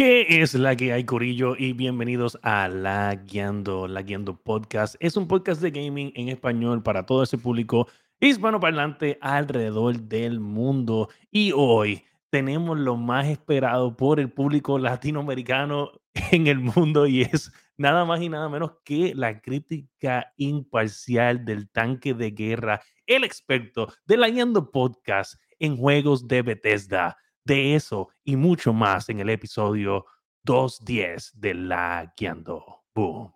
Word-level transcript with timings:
¿Qué 0.00 0.40
es 0.40 0.54
la 0.54 0.76
que 0.76 0.94
hay, 0.94 1.04
Corillo? 1.04 1.54
Y 1.58 1.74
bienvenidos 1.74 2.38
a 2.40 2.68
La 2.68 3.14
Guiando, 3.16 3.86
La 3.86 4.02
Podcast. 4.42 4.96
Es 4.98 5.14
un 5.18 5.28
podcast 5.28 5.60
de 5.60 5.70
gaming 5.70 6.10
en 6.14 6.30
español 6.30 6.82
para 6.82 7.04
todo 7.04 7.22
ese 7.22 7.36
público 7.36 7.86
hispanoparlante 8.18 9.18
alrededor 9.20 10.00
del 10.00 10.40
mundo. 10.40 11.10
Y 11.30 11.52
hoy 11.54 12.02
tenemos 12.30 12.78
lo 12.78 12.96
más 12.96 13.26
esperado 13.26 13.94
por 13.94 14.20
el 14.20 14.32
público 14.32 14.78
latinoamericano 14.78 15.90
en 16.32 16.46
el 16.46 16.60
mundo 16.60 17.06
y 17.06 17.20
es 17.20 17.52
nada 17.76 18.06
más 18.06 18.22
y 18.22 18.30
nada 18.30 18.48
menos 18.48 18.72
que 18.82 19.14
la 19.14 19.42
crítica 19.42 20.32
imparcial 20.38 21.44
del 21.44 21.68
tanque 21.68 22.14
de 22.14 22.30
guerra, 22.30 22.80
el 23.04 23.22
experto 23.22 23.92
de 24.06 24.16
La 24.16 24.28
Podcast 24.72 25.34
en 25.58 25.76
juegos 25.76 26.26
de 26.26 26.40
Bethesda. 26.40 27.18
De 27.50 27.74
eso 27.74 28.10
y 28.22 28.36
mucho 28.36 28.72
más 28.72 29.08
en 29.08 29.18
el 29.18 29.28
episodio 29.28 30.06
210 30.44 31.32
de 31.34 31.54
La 31.54 32.14
Guiando. 32.16 32.84
Boom. 32.94 33.32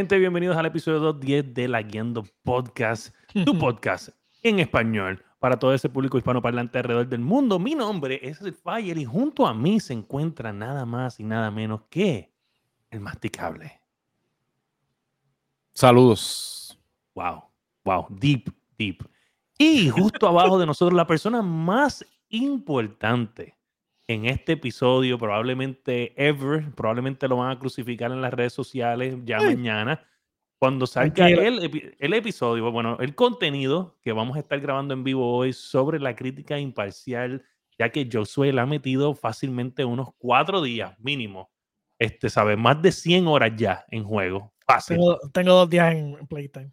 Gente, 0.00 0.18
bienvenidos 0.18 0.56
al 0.56 0.64
episodio 0.64 0.98
210 0.98 1.52
de 1.52 1.68
La 1.68 1.82
Guiando 1.82 2.24
Podcast, 2.42 3.14
tu 3.44 3.58
podcast 3.58 4.08
en 4.42 4.58
español 4.58 5.22
para 5.38 5.58
todo 5.58 5.74
ese 5.74 5.90
público 5.90 6.16
hispanoparlante 6.16 6.78
alrededor 6.78 7.06
del 7.06 7.20
mundo. 7.20 7.58
Mi 7.58 7.74
nombre 7.74 8.18
es 8.22 8.40
el 8.40 8.54
Fire 8.54 8.96
y 8.96 9.04
junto 9.04 9.46
a 9.46 9.52
mí 9.52 9.78
se 9.78 9.92
encuentra 9.92 10.54
nada 10.54 10.86
más 10.86 11.20
y 11.20 11.24
nada 11.24 11.50
menos 11.50 11.82
que 11.90 12.32
el 12.88 13.00
masticable. 13.00 13.78
Saludos. 15.74 16.80
Wow, 17.14 17.42
wow, 17.84 18.06
deep, 18.08 18.50
deep. 18.78 19.06
Y 19.58 19.90
justo 19.90 20.26
abajo 20.26 20.58
de 20.58 20.64
nosotros, 20.64 20.96
la 20.96 21.06
persona 21.06 21.42
más 21.42 22.06
importante 22.30 23.54
en 24.12 24.26
este 24.26 24.54
episodio, 24.54 25.16
probablemente 25.20 26.12
ever, 26.16 26.74
probablemente 26.74 27.28
lo 27.28 27.36
van 27.36 27.52
a 27.52 27.58
crucificar 27.60 28.10
en 28.10 28.20
las 28.20 28.34
redes 28.34 28.52
sociales 28.52 29.16
ya 29.24 29.38
mañana. 29.38 30.04
Cuando 30.58 30.84
salga 30.84 31.28
el, 31.28 31.94
el, 31.96 32.14
episodio, 32.14 32.72
bueno, 32.72 32.98
el 32.98 33.14
contenido 33.14 33.98
que 34.02 34.10
vamos 34.10 34.36
a 34.36 34.40
estar 34.40 34.58
grabando 34.58 34.94
en 34.94 35.04
vivo 35.04 35.32
hoy 35.32 35.52
sobre 35.52 36.00
la 36.00 36.16
crítica 36.16 36.58
imparcial, 36.58 37.46
ya 37.78 37.90
que 37.90 38.08
Josué 38.12 38.52
le 38.52 38.60
ha 38.60 38.66
metido 38.66 39.14
fácilmente 39.14 39.84
unos 39.84 40.08
cuatro 40.18 40.60
días 40.60 40.98
mínimo, 40.98 41.48
este, 41.96 42.28
¿sabes? 42.30 42.58
Más 42.58 42.82
de 42.82 42.90
100 42.90 43.28
horas 43.28 43.52
ya 43.56 43.84
en 43.92 44.02
juego. 44.02 44.52
Fácil. 44.66 44.98
Tengo, 45.32 45.52
dos 45.52 45.70
días 45.70 45.94
en 45.94 46.26
Playtime 46.26 46.72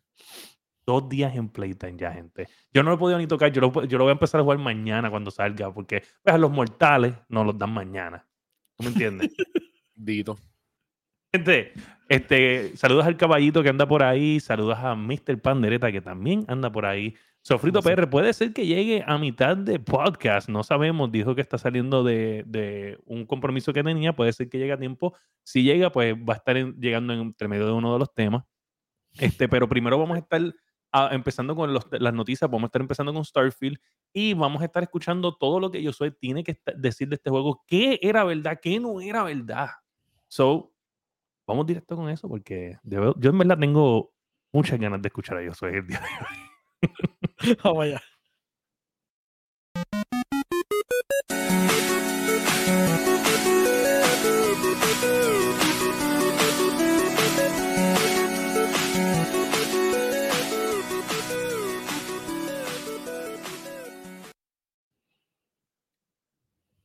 dos 0.88 1.10
días 1.10 1.36
en 1.36 1.50
Playtime 1.50 1.98
ya, 1.98 2.14
gente. 2.14 2.48
Yo 2.74 2.82
no 2.82 2.90
lo 2.90 2.96
he 2.96 3.00
podido 3.00 3.20
ni 3.20 3.28
tocar, 3.28 3.52
yo 3.52 3.60
lo, 3.62 3.84
yo 3.84 3.98
lo 3.98 4.06
voy 4.06 4.12
a 4.12 4.14
empezar 4.14 4.40
a 4.40 4.44
jugar 4.44 4.58
mañana 4.58 5.12
cuando 5.12 5.30
salga, 5.30 5.72
porque 5.72 6.02
pues, 6.24 6.34
a 6.34 6.38
los 6.38 6.50
mortales 6.50 7.14
no 7.28 7.44
los 7.44 7.58
dan 7.58 7.72
mañana. 7.74 8.26
¿Tú 8.78 8.86
me 8.86 8.90
entiendes? 8.92 9.36
Dito. 9.96 10.38
Gente, 11.34 11.74
este, 12.08 12.78
saludos 12.78 13.06
al 13.06 13.18
caballito 13.18 13.62
que 13.62 13.70
anda 13.70 13.86
por 13.86 14.02
ahí, 14.02 14.40
saludos 14.40 14.78
a 14.80 14.96
Mr. 14.96 15.42
Pandereta 15.42 15.92
que 15.92 16.00
también 16.00 16.46
anda 16.48 16.72
por 16.72 16.86
ahí. 16.86 17.16
Sofrito 17.42 17.82
PR, 17.82 18.10
puede 18.10 18.34
ser 18.34 18.54
que 18.54 18.66
llegue 18.66 19.04
a 19.06 19.18
mitad 19.18 19.58
de 19.58 19.80
podcast, 19.80 20.50
no 20.50 20.64
sabemos, 20.64 21.12
dijo 21.12 21.36
que 21.36 21.42
está 21.42 21.58
saliendo 21.58 22.04
de, 22.04 22.44
de, 22.46 22.98
un 23.06 23.26
compromiso 23.26 23.74
que 23.74 23.84
tenía, 23.84 24.14
puede 24.14 24.32
ser 24.34 24.50
que 24.50 24.58
llegue 24.58 24.74
a 24.74 24.78
tiempo. 24.78 25.16
Si 25.44 25.64
llega, 25.64 25.92
pues 25.92 26.16
va 26.16 26.34
a 26.34 26.38
estar 26.38 26.56
llegando 26.56 27.14
entre 27.14 27.48
medio 27.48 27.66
de 27.66 27.74
uno 27.74 27.94
de 27.94 28.00
los 28.00 28.14
temas. 28.14 28.44
Este, 29.20 29.50
pero 29.50 29.68
primero 29.68 29.98
vamos 29.98 30.16
a 30.16 30.20
estar 30.20 30.42
empezando 31.12 31.56
con 31.56 31.74
las 31.74 32.14
noticias, 32.14 32.50
vamos 32.50 32.64
a 32.64 32.68
estar 32.68 32.82
empezando 32.82 33.14
con 33.14 33.24
Starfield 33.24 33.78
y 34.14 34.34
vamos 34.34 34.62
a 34.62 34.66
estar 34.66 34.84
escuchando 34.84 35.36
todo 35.36 35.60
lo 35.60 35.72
que 35.72 35.86
Josué 35.86 36.12
tiene 36.12 36.44
que 36.44 36.60
decir 36.76 37.10
de 37.10 37.16
este 37.16 37.30
juego, 37.30 37.64
qué 37.68 38.00
era 38.02 38.24
verdad, 38.24 38.60
qué 38.62 38.80
no 38.80 39.02
era 39.02 39.24
verdad. 39.24 39.70
So, 40.28 40.74
vamos 41.46 41.66
directo 41.66 41.96
con 41.96 42.10
eso 42.10 42.28
porque 42.28 42.78
yo, 42.84 43.14
en 43.22 43.38
verdad 43.38 43.58
tengo 43.60 44.14
muchas 44.52 44.80
ganas 44.80 45.02
de 45.02 45.08
escuchar 45.08 45.38
a 45.38 45.48
Josué 45.48 45.78
el 45.78 45.88
día 45.88 46.00
de 46.00 46.06
hoy. 46.26 47.58
vamos 47.64 47.84
allá. 47.84 48.02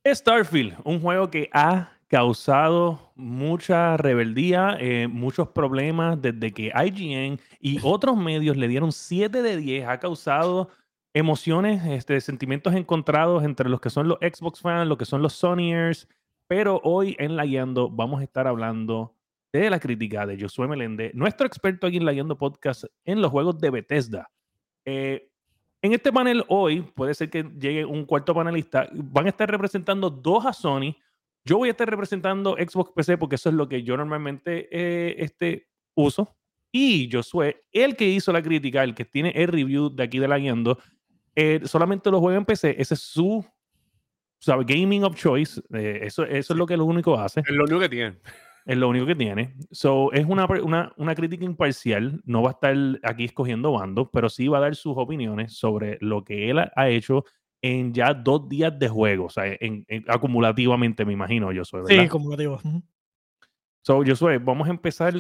Starfield, 0.07 0.75
un 0.85 1.01
juego 1.01 1.31
que 1.31 1.49
ha 1.53 1.93
causado 2.09 3.13
mucha 3.15 3.97
rebeldía, 3.97 4.77
eh, 4.81 5.09
muchos 5.09 5.49
problemas 5.49 6.21
desde 6.21 6.53
que 6.53 6.73
IGN 6.75 7.41
y 7.61 7.79
otros 7.83 8.17
medios 8.17 8.57
le 8.57 8.69
dieron 8.69 8.93
7 8.93 9.43
de 9.43 9.57
10, 9.57 9.89
ha 9.89 9.99
causado 9.99 10.69
emociones, 11.15 11.85
este, 11.87 12.21
sentimientos 12.21 12.75
encontrados 12.75 13.45
entre 13.45 13.69
los 13.69 13.81
que 13.81 13.91
son 13.91 14.09
los 14.09 14.19
Xbox 14.19 14.61
fans, 14.61 14.89
los 14.89 14.99
que 14.99 15.05
son 15.05 15.23
los 15.23 15.35
Sonyers, 15.35 16.09
pero 16.47 16.81
hoy 16.85 17.17
en 17.19 17.37
La 17.37 17.47
Guiando 17.47 17.89
vamos 17.89 18.21
a 18.21 18.25
estar 18.25 18.47
hablando 18.47 19.15
de 19.53 19.71
la 19.71 19.79
crítica 19.81 20.27
de 20.27 20.39
Josué 20.39 20.69
Meléndez, 20.69 21.15
nuestro 21.15 21.47
experto 21.47 21.87
aquí 21.87 21.99
en 21.99 22.05
La 22.05 22.13
Guiando 22.13 22.37
Podcast 22.37 22.85
en 23.05 23.23
los 23.23 23.31
juegos 23.31 23.59
de 23.59 23.71
Bethesda. 23.71 24.31
Eh, 24.85 25.32
en 25.83 25.93
este 25.93 26.13
panel 26.13 26.45
hoy, 26.49 26.81
puede 26.81 27.13
ser 27.13 27.29
que 27.29 27.43
llegue 27.43 27.85
un 27.85 28.07
cuarto 28.07 28.33
panelista, 28.35 28.89
van 28.93 29.27
a 29.27 29.31
estar 29.31 29.51
representando 29.51 30.09
dos 30.09 30.47
a 30.47 30.53
Sony. 30.53 30.95
Yo 31.45 31.59
voy 31.59 31.69
a 31.69 31.73
estar 31.73 31.91
representando 31.91 32.55
Xbox 32.55 32.93
PC 32.95 33.19
porque 33.19 33.35
eso 33.35 33.49
es 33.49 33.57
lo 33.57 33.69
que 33.69 33.83
yo 33.83 33.97
normalmente 33.97 34.69
eh, 34.71 35.17
este, 35.19 35.69
uso. 35.95 36.37
Y 36.71 37.11
Josué, 37.13 37.65
el 37.73 37.97
que 37.97 38.09
hizo 38.09 38.33
la 38.33 38.43
crítica, 38.43 38.85
el 38.85 38.95
que 38.95 39.05
tiene 39.05 39.31
el 39.31 39.49
review 39.49 39.91
de 39.91 40.05
aquí 40.05 40.21
de 40.21 40.29
la 40.29 40.39
guiando, 40.39 40.79
eh, 41.35 41.61
solamente 41.65 42.11
lo 42.13 42.21
juega 42.21 42.39
en 42.39 42.45
PC. 42.45 42.77
Ese 42.79 42.95
es 42.95 43.01
su 43.01 43.45
gaming 44.47 45.03
of 45.03 45.17
choice. 45.17 45.61
Eh, 45.75 46.01
eso, 46.03 46.23
eso 46.23 46.53
es 46.53 46.59
lo 46.59 46.65
que 46.65 46.77
lo 46.77 46.85
único 46.85 47.19
hace. 47.19 47.41
Es 47.41 47.51
lo 47.51 47.65
único 47.65 47.81
que 47.81 47.89
tiene. 47.89 48.19
Es 48.65 48.77
lo 48.77 48.89
único 48.89 49.07
que 49.07 49.15
tiene. 49.15 49.55
So, 49.71 50.13
es 50.13 50.25
una, 50.25 50.47
una, 50.47 50.93
una, 50.97 51.15
crítica 51.15 51.45
imparcial. 51.45 52.21
No 52.25 52.43
va 52.43 52.51
a 52.51 52.53
estar 52.53 52.77
aquí 53.03 53.25
escogiendo 53.25 53.73
bandos, 53.73 54.09
pero 54.13 54.29
sí 54.29 54.49
va 54.49 54.59
a 54.59 54.63
dar 54.63 54.77
sus 54.77 54.95
opiniones 54.97 55.55
sobre 55.55 55.99
lo 56.01 56.23
que 56.25 56.51
él 56.51 56.59
ha 56.59 56.89
hecho 56.89 57.25
en 57.61 57.93
ya 57.93 58.15
dos 58.15 58.49
días 58.49 58.79
de 58.79 58.89
juego. 58.89 59.27
O 59.27 59.31
sea, 59.31 59.45
en, 59.47 59.85
acumulativamente, 60.09 61.05
me 61.05 61.13
imagino, 61.13 61.53
yo 61.53 61.65
soy. 61.65 61.83
Sí, 61.87 61.99
acumulativo. 61.99 62.61
So, 63.83 64.05
yo 64.05 64.15
soy. 64.15 64.39
Vamos 64.39 64.69
a 64.69 64.71
empezar 64.71 65.15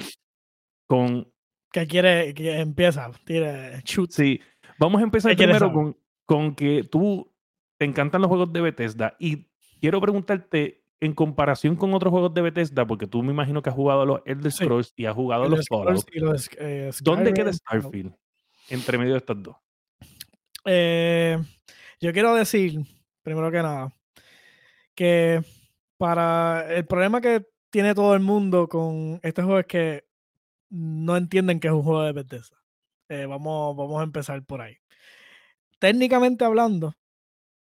con. 0.86 1.28
¿Qué 1.72 1.86
quiere 1.86 2.34
que 2.34 2.60
empieza? 2.60 3.10
Tira, 3.24 3.80
shoot. 3.84 4.10
Sí, 4.10 4.40
vamos 4.78 5.00
a 5.00 5.04
empezar 5.04 5.34
primero 5.34 5.72
con, 5.72 5.96
con 6.26 6.54
que 6.54 6.84
tú 6.84 7.32
te 7.78 7.86
encantan 7.86 8.20
los 8.20 8.28
juegos 8.28 8.52
de 8.52 8.60
Bethesda 8.60 9.16
y 9.18 9.46
quiero 9.80 10.00
preguntarte 10.00 10.81
en 11.02 11.14
comparación 11.14 11.74
con 11.74 11.92
otros 11.94 12.12
juegos 12.12 12.32
de 12.32 12.42
Bethesda, 12.42 12.86
porque 12.86 13.08
tú 13.08 13.24
me 13.24 13.32
imagino 13.32 13.60
que 13.60 13.68
has 13.68 13.74
jugado 13.74 14.02
a 14.02 14.06
los 14.06 14.20
Elder 14.24 14.52
Scrolls 14.52 14.92
y 14.94 15.06
has 15.06 15.14
jugado 15.16 15.42
a 15.42 15.48
los 15.48 15.66
Fallout. 15.68 16.04
Eh, 16.58 16.90
¿Dónde 17.00 17.34
queda 17.34 17.52
Starfield 17.52 18.14
entre 18.68 18.98
medio 18.98 19.14
de 19.14 19.18
estos 19.18 19.42
dos? 19.42 19.56
Eh, 20.64 21.42
yo 22.00 22.12
quiero 22.12 22.36
decir, 22.36 22.78
primero 23.20 23.50
que 23.50 23.62
nada, 23.62 23.92
que 24.94 25.42
para 25.98 26.72
el 26.72 26.86
problema 26.86 27.20
que 27.20 27.48
tiene 27.70 27.96
todo 27.96 28.14
el 28.14 28.20
mundo 28.20 28.68
con 28.68 29.18
este 29.24 29.42
juego 29.42 29.58
es 29.58 29.66
que 29.66 30.04
no 30.70 31.16
entienden 31.16 31.58
que 31.58 31.66
es 31.66 31.74
un 31.74 31.82
juego 31.82 32.04
de 32.04 32.12
Bethesda. 32.12 32.62
Eh, 33.08 33.26
vamos, 33.26 33.76
vamos 33.76 34.00
a 34.00 34.04
empezar 34.04 34.40
por 34.44 34.60
ahí. 34.60 34.76
Técnicamente 35.80 36.44
hablando, 36.44 36.94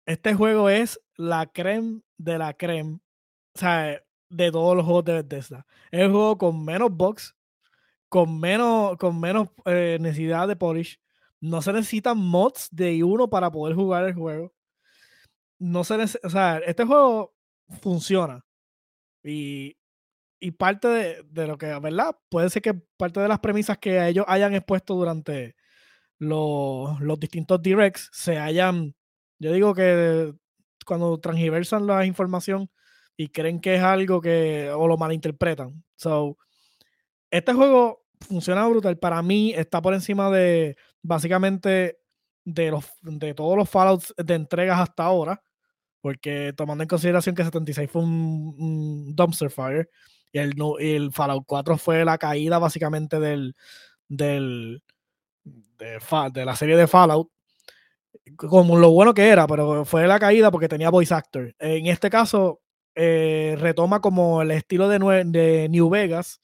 este 0.07 0.33
juego 0.33 0.71
es 0.71 0.99
la 1.17 1.45
creme 1.45 2.01
de 2.17 2.39
la 2.39 2.55
creme 2.55 3.01
o 3.57 3.59
sea, 3.59 4.03
de 4.29 4.53
todos 4.53 4.77
los 4.77 4.85
juegos 4.85 5.05
de 5.05 5.15
Bethesda. 5.15 5.67
Es 5.91 6.01
el 6.03 6.11
juego 6.11 6.39
con 6.39 6.65
menos 6.65 6.91
bugs, 6.93 7.35
con 8.09 8.39
menos, 8.41 8.97
con 8.99 9.19
menos 9.21 9.49
eh, 9.65 9.99
necesidad 10.01 10.49
de 10.49 10.57
polish. 10.57 11.01
No 11.41 11.63
se 11.63 11.73
necesitan 11.73 12.19
mods 12.19 12.69
de 12.73 13.03
uno 13.05 13.29
para 13.29 13.51
poder 13.51 13.77
jugar 13.77 14.05
el 14.05 14.15
juego. 14.15 14.55
No 15.59 15.85
se 15.85 15.95
o 15.95 16.31
sea, 16.31 16.59
este 16.59 16.85
juego 16.85 17.35
funciona. 17.81 18.45
Y 19.25 19.77
y 20.41 20.53
parte 20.53 20.89
de, 20.89 21.23
de, 21.31 21.47
lo 21.47 21.59
que, 21.59 21.67
¿verdad? 21.81 22.17
Puede 22.29 22.51
ser 22.51 22.63
que 22.63 22.75
parte 22.75 23.21
de 23.21 23.29
las 23.29 23.41
premisas 23.41 23.79
que 23.79 24.07
ellos 24.07 24.25
hayan 24.29 24.55
expuesto 24.55 24.95
durante 24.95 25.57
los, 26.19 27.01
los 27.01 27.19
distintos 27.21 27.63
directs 27.63 28.09
se 28.13 28.39
hayan, 28.39 28.95
yo 29.39 29.53
digo 29.53 29.75
que 29.75 30.35
cuando 30.87 31.19
transversan 31.19 31.87
la 31.87 32.05
información 32.07 32.71
y 33.17 33.29
creen 33.29 33.61
que 33.61 33.77
es 33.77 33.83
algo 33.83 34.21
que, 34.21 34.71
o 34.71 34.87
lo 34.87 34.97
malinterpretan. 34.97 35.83
So, 35.97 36.37
este 37.31 37.53
juego 37.53 38.05
funciona 38.21 38.67
brutal. 38.67 38.99
Para 38.99 39.23
mí 39.23 39.53
está 39.55 39.81
por 39.81 39.95
encima 39.95 40.31
de, 40.31 40.77
básicamente, 41.03 41.99
de, 42.45 42.71
los, 42.71 42.85
de 43.03 43.35
todos 43.35 43.57
los 43.57 43.69
Fallouts 43.69 44.15
de 44.17 44.35
entregas 44.35 44.81
hasta 44.81 45.05
ahora. 45.05 45.43
Porque 46.01 46.53
tomando 46.57 46.83
en 46.83 46.89
consideración 46.89 47.35
que 47.35 47.45
76 47.45 47.91
fue 47.91 48.03
un, 48.03 49.15
dumpster 49.17 49.51
fire 49.51 49.91
y 50.33 50.39
el, 50.39 50.55
el 50.79 51.11
Fallout 51.13 51.45
4 51.47 51.79
fue 51.79 52.05
la 52.05 52.19
caída 52.19 52.59
básicamente 52.59 53.19
del, 53.19 53.57
del 54.09 54.83
de, 55.45 55.99
de 56.33 56.45
la 56.45 56.55
serie 56.55 56.77
de 56.77 56.87
Fallout, 56.87 57.31
como 58.37 58.77
lo 58.79 58.91
bueno 58.91 59.15
que 59.15 59.29
era, 59.29 59.47
pero 59.47 59.85
fue 59.85 60.07
la 60.07 60.21
caída 60.21 60.51
porque 60.51 60.69
tenía 60.69 60.91
voice 60.91 61.15
actor. 61.15 61.55
En 61.59 61.87
este 61.87 62.11
caso, 62.11 62.61
eh, 62.97 63.57
retoma 63.59 64.01
como 64.01 64.43
el 64.43 64.51
estilo 64.51 64.89
de, 64.89 65.69
New 65.69 65.91
Vegas, 65.91 66.41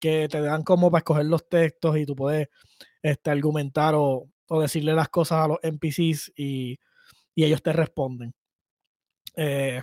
que 0.00 0.28
te 0.28 0.40
dan 0.40 0.62
como 0.64 0.90
para 0.90 1.00
escoger 1.00 1.26
los 1.26 1.48
textos 1.48 1.96
y 1.98 2.06
tú 2.06 2.16
puedes 2.16 2.48
este, 3.02 3.30
argumentar 3.30 3.94
o, 3.94 4.28
o 4.48 4.60
decirle 4.60 4.94
las 4.94 5.10
cosas 5.10 5.44
a 5.44 5.48
los 5.48 5.58
NPCs 5.62 6.32
y, 6.34 6.78
y 7.34 7.44
ellos 7.44 7.62
te 7.62 7.72
responden. 7.72 8.34
Eh, 9.36 9.82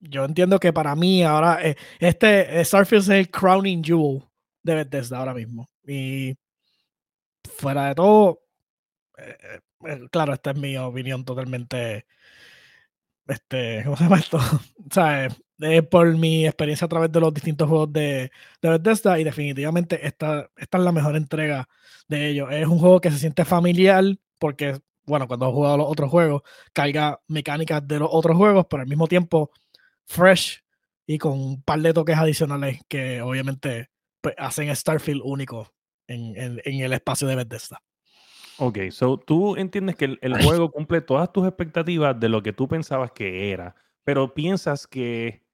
yo 0.00 0.24
entiendo 0.24 0.60
que 0.60 0.72
para 0.72 0.94
mí 0.94 1.22
ahora 1.22 1.66
eh, 1.66 1.76
este 1.98 2.64
Starfield 2.64 3.02
es 3.04 3.08
el 3.08 3.30
crowning 3.30 3.82
jewel 3.82 4.22
de 4.62 4.74
Bethesda 4.74 5.18
ahora 5.18 5.34
mismo. 5.34 5.68
Y 5.86 6.36
fuera 7.56 7.88
de 7.88 7.94
todo, 7.94 8.40
claro, 10.10 10.34
esta 10.34 10.50
es 10.50 10.58
mi 10.58 10.76
opinión 10.76 11.24
totalmente. 11.24 12.06
Este, 13.28 13.82
¿cómo 13.84 13.96
se 13.96 14.04
llama 14.04 14.18
esto? 14.18 14.38
o 14.38 15.82
por 15.90 16.16
mi 16.16 16.46
experiencia 16.46 16.86
a 16.86 16.88
través 16.88 17.12
de 17.12 17.20
los 17.20 17.34
distintos 17.34 17.68
juegos 17.68 17.92
de, 17.92 18.30
de 18.62 18.68
Bethesda 18.70 19.18
y 19.18 19.24
definitivamente 19.24 20.06
esta, 20.06 20.50
esta 20.56 20.78
es 20.78 20.84
la 20.84 20.92
mejor 20.92 21.16
entrega 21.16 21.68
de 22.08 22.28
ellos. 22.30 22.48
Es 22.50 22.66
un 22.66 22.78
juego 22.78 23.00
que 23.00 23.10
se 23.10 23.18
siente 23.18 23.44
familiar 23.44 24.04
porque 24.38 24.80
bueno, 25.08 25.26
cuando 25.26 25.48
he 25.48 25.52
jugado 25.52 25.78
los 25.78 25.88
otros 25.88 26.10
juegos, 26.10 26.42
carga 26.72 27.20
mecánicas 27.26 27.86
de 27.88 27.98
los 27.98 28.08
otros 28.12 28.36
juegos, 28.36 28.66
pero 28.68 28.82
al 28.82 28.88
mismo 28.88 29.06
tiempo 29.06 29.50
fresh 30.06 30.62
y 31.06 31.18
con 31.18 31.32
un 31.32 31.62
par 31.62 31.80
de 31.80 31.94
toques 31.94 32.16
adicionales 32.16 32.80
que 32.88 33.22
obviamente 33.22 33.90
pues, 34.20 34.34
hacen 34.38 34.74
Starfield 34.74 35.22
único 35.24 35.72
en, 36.06 36.60
el 36.64 36.92
espacio 36.92 37.26
de 37.26 37.36
Bethesda. 37.36 37.82
Ok, 38.58 38.78
so 38.90 39.18
tú 39.18 39.56
entiendes 39.56 39.94
que 39.94 40.18
el, 40.20 40.42
juego 40.42 40.70
cumple 40.72 41.00
todas 41.00 41.32
tus 41.32 41.46
expectativas 41.46 42.18
de 42.18 42.28
lo 42.28 42.42
que 42.42 42.52
tú 42.52 42.66
pensabas 42.66 43.12
que 43.12 43.52
era, 43.52 43.76
pero 44.04 44.34
piensas 44.34 44.88
que 44.88 45.44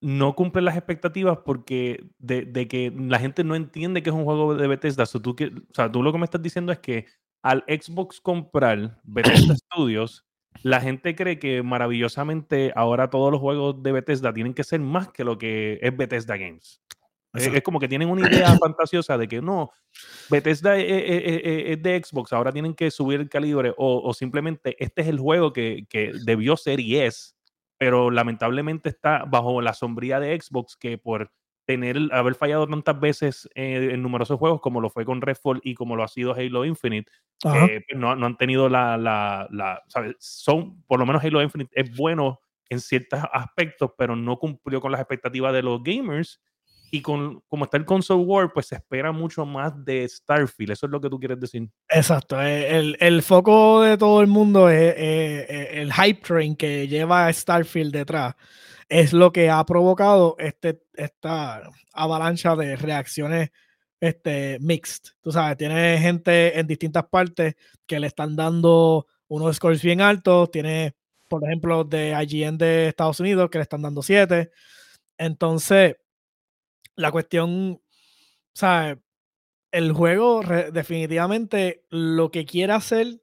no 0.00 0.34
cumple 0.34 0.62
las 0.62 0.76
expectativas 0.76 1.38
porque 1.44 2.04
de, 2.18 2.66
que 2.68 2.92
la 2.96 3.20
gente 3.20 3.44
no 3.44 3.54
entiende 3.54 4.02
que 4.02 4.10
es 4.10 4.16
un 4.16 4.24
juego 4.24 4.56
de 4.56 4.66
Bethesda. 4.66 5.06
tú, 5.06 5.36
que, 5.36 5.46
o 5.46 5.74
sea, 5.74 5.90
tú 5.90 6.02
lo 6.02 6.10
que 6.12 6.18
me 6.18 6.24
estás 6.24 6.42
diciendo 6.42 6.72
es 6.72 6.80
que 6.80 7.06
al 7.42 7.64
Xbox 7.68 8.20
comprar 8.20 9.00
Bethesda 9.04 9.54
Studios, 9.54 10.26
la 10.62 10.80
gente 10.80 11.14
cree 11.14 11.38
que 11.38 11.62
maravillosamente 11.62 12.72
ahora 12.74 13.08
todos 13.08 13.30
los 13.30 13.40
juegos 13.40 13.82
de 13.84 13.92
Bethesda 13.92 14.34
tienen 14.34 14.54
que 14.54 14.64
ser 14.64 14.80
más 14.80 15.08
que 15.08 15.22
lo 15.22 15.38
que 15.38 15.78
es 15.80 15.96
Bethesda 15.96 16.36
Games. 16.36 16.81
Es, 17.34 17.62
como 17.62 17.80
que 17.80 17.88
tienen 17.88 18.10
una 18.10 18.28
idea 18.28 18.56
fantasiosa 18.60 19.16
de 19.16 19.28
que 19.28 19.40
no, 19.40 19.70
Bethesda 20.28 20.76
es, 20.76 20.86
es, 20.88 21.82
de 21.82 22.02
Xbox, 22.02 22.32
ahora 22.32 22.52
tienen 22.52 22.74
que 22.74 22.90
subir 22.90 23.20
el 23.20 23.28
calibre 23.28 23.72
o, 23.76 24.12
simplemente 24.12 24.76
este 24.78 25.02
es 25.02 25.08
el 25.08 25.18
juego 25.18 25.52
que, 25.52 25.86
que, 25.88 26.12
debió 26.24 26.56
ser 26.56 26.80
y 26.80 26.98
es, 26.98 27.36
pero 27.78 28.10
lamentablemente 28.10 28.88
está 28.88 29.24
bajo 29.24 29.60
la 29.62 29.72
sombría 29.72 30.20
de 30.20 30.38
Xbox 30.38 30.76
que 30.76 30.98
por 30.98 31.32
tener, 31.64 31.96
haber 32.12 32.34
fallado 32.34 32.66
tantas 32.66 32.98
veces 32.98 33.48
eh, 33.54 33.90
en 33.92 34.02
numerosos 34.02 34.38
juegos 34.38 34.60
como 34.60 34.80
lo 34.80 34.90
fue 34.90 35.04
con 35.04 35.20
Redfall 35.20 35.60
y 35.62 35.74
como 35.74 35.96
lo 35.96 36.02
ha 36.02 36.08
sido 36.08 36.34
Halo 36.34 36.64
Infinite, 36.64 37.10
eh, 37.44 37.82
pues 37.88 37.98
no, 37.98 38.16
no, 38.16 38.26
han 38.26 38.36
tenido 38.36 38.68
la, 38.68 38.96
la, 38.96 39.48
la 39.50 39.82
¿sabes? 39.88 40.16
Son, 40.18 40.82
por 40.82 40.98
lo 40.98 41.06
menos 41.06 41.24
Halo 41.24 41.42
Infinite 41.42 41.70
es 41.74 41.96
bueno 41.96 42.40
en 42.68 42.80
ciertos 42.80 43.20
aspectos, 43.32 43.92
pero 43.96 44.16
no 44.16 44.38
cumplió 44.38 44.80
con 44.80 44.92
las 44.92 45.00
expectativas 45.00 45.52
de 45.52 45.62
los 45.62 45.82
gamers. 45.82 46.40
Y 46.94 47.00
con, 47.00 47.40
como 47.48 47.64
está 47.64 47.78
el 47.78 47.86
console 47.86 48.22
war, 48.22 48.52
pues 48.52 48.66
se 48.66 48.74
espera 48.74 49.12
mucho 49.12 49.46
más 49.46 49.72
de 49.82 50.06
Starfield. 50.06 50.72
Eso 50.72 50.86
es 50.86 50.92
lo 50.92 51.00
que 51.00 51.08
tú 51.08 51.18
quieres 51.18 51.40
decir. 51.40 51.68
Exacto. 51.88 52.40
Eh, 52.40 52.76
el, 52.76 52.96
el 53.00 53.22
foco 53.22 53.80
de 53.80 53.96
todo 53.96 54.20
el 54.20 54.26
mundo 54.26 54.68
es 54.68 54.94
el 54.98 55.92
hype 55.92 56.20
train 56.20 56.54
que 56.54 56.86
lleva 56.86 57.32
Starfield 57.32 57.92
detrás 57.92 58.34
es 58.92 59.14
lo 59.14 59.32
que 59.32 59.48
ha 59.48 59.64
provocado 59.64 60.36
este, 60.38 60.82
esta 60.92 61.62
avalancha 61.94 62.54
de 62.56 62.76
reacciones 62.76 63.50
este, 63.98 64.58
mixed. 64.60 65.14
Tú 65.22 65.32
sabes, 65.32 65.56
tiene 65.56 65.98
gente 65.98 66.58
en 66.58 66.66
distintas 66.66 67.04
partes 67.06 67.54
que 67.86 67.98
le 67.98 68.08
están 68.08 68.36
dando 68.36 69.06
unos 69.28 69.56
scores 69.56 69.80
bien 69.80 70.02
altos. 70.02 70.50
Tiene, 70.50 70.94
por 71.26 71.42
ejemplo, 71.42 71.84
de 71.84 72.10
IGN 72.22 72.58
de 72.58 72.88
Estados 72.88 73.18
Unidos 73.20 73.48
que 73.48 73.58
le 73.58 73.62
están 73.62 73.80
dando 73.80 74.02
7. 74.02 74.50
Entonces, 75.16 75.96
la 76.96 77.10
cuestión, 77.10 77.80
¿sabes? 78.54 78.98
El 79.70 79.92
juego 79.92 80.42
definitivamente 80.72 81.84
lo 81.88 82.30
que 82.30 82.44
quiere 82.44 82.74
hacer, 82.74 83.22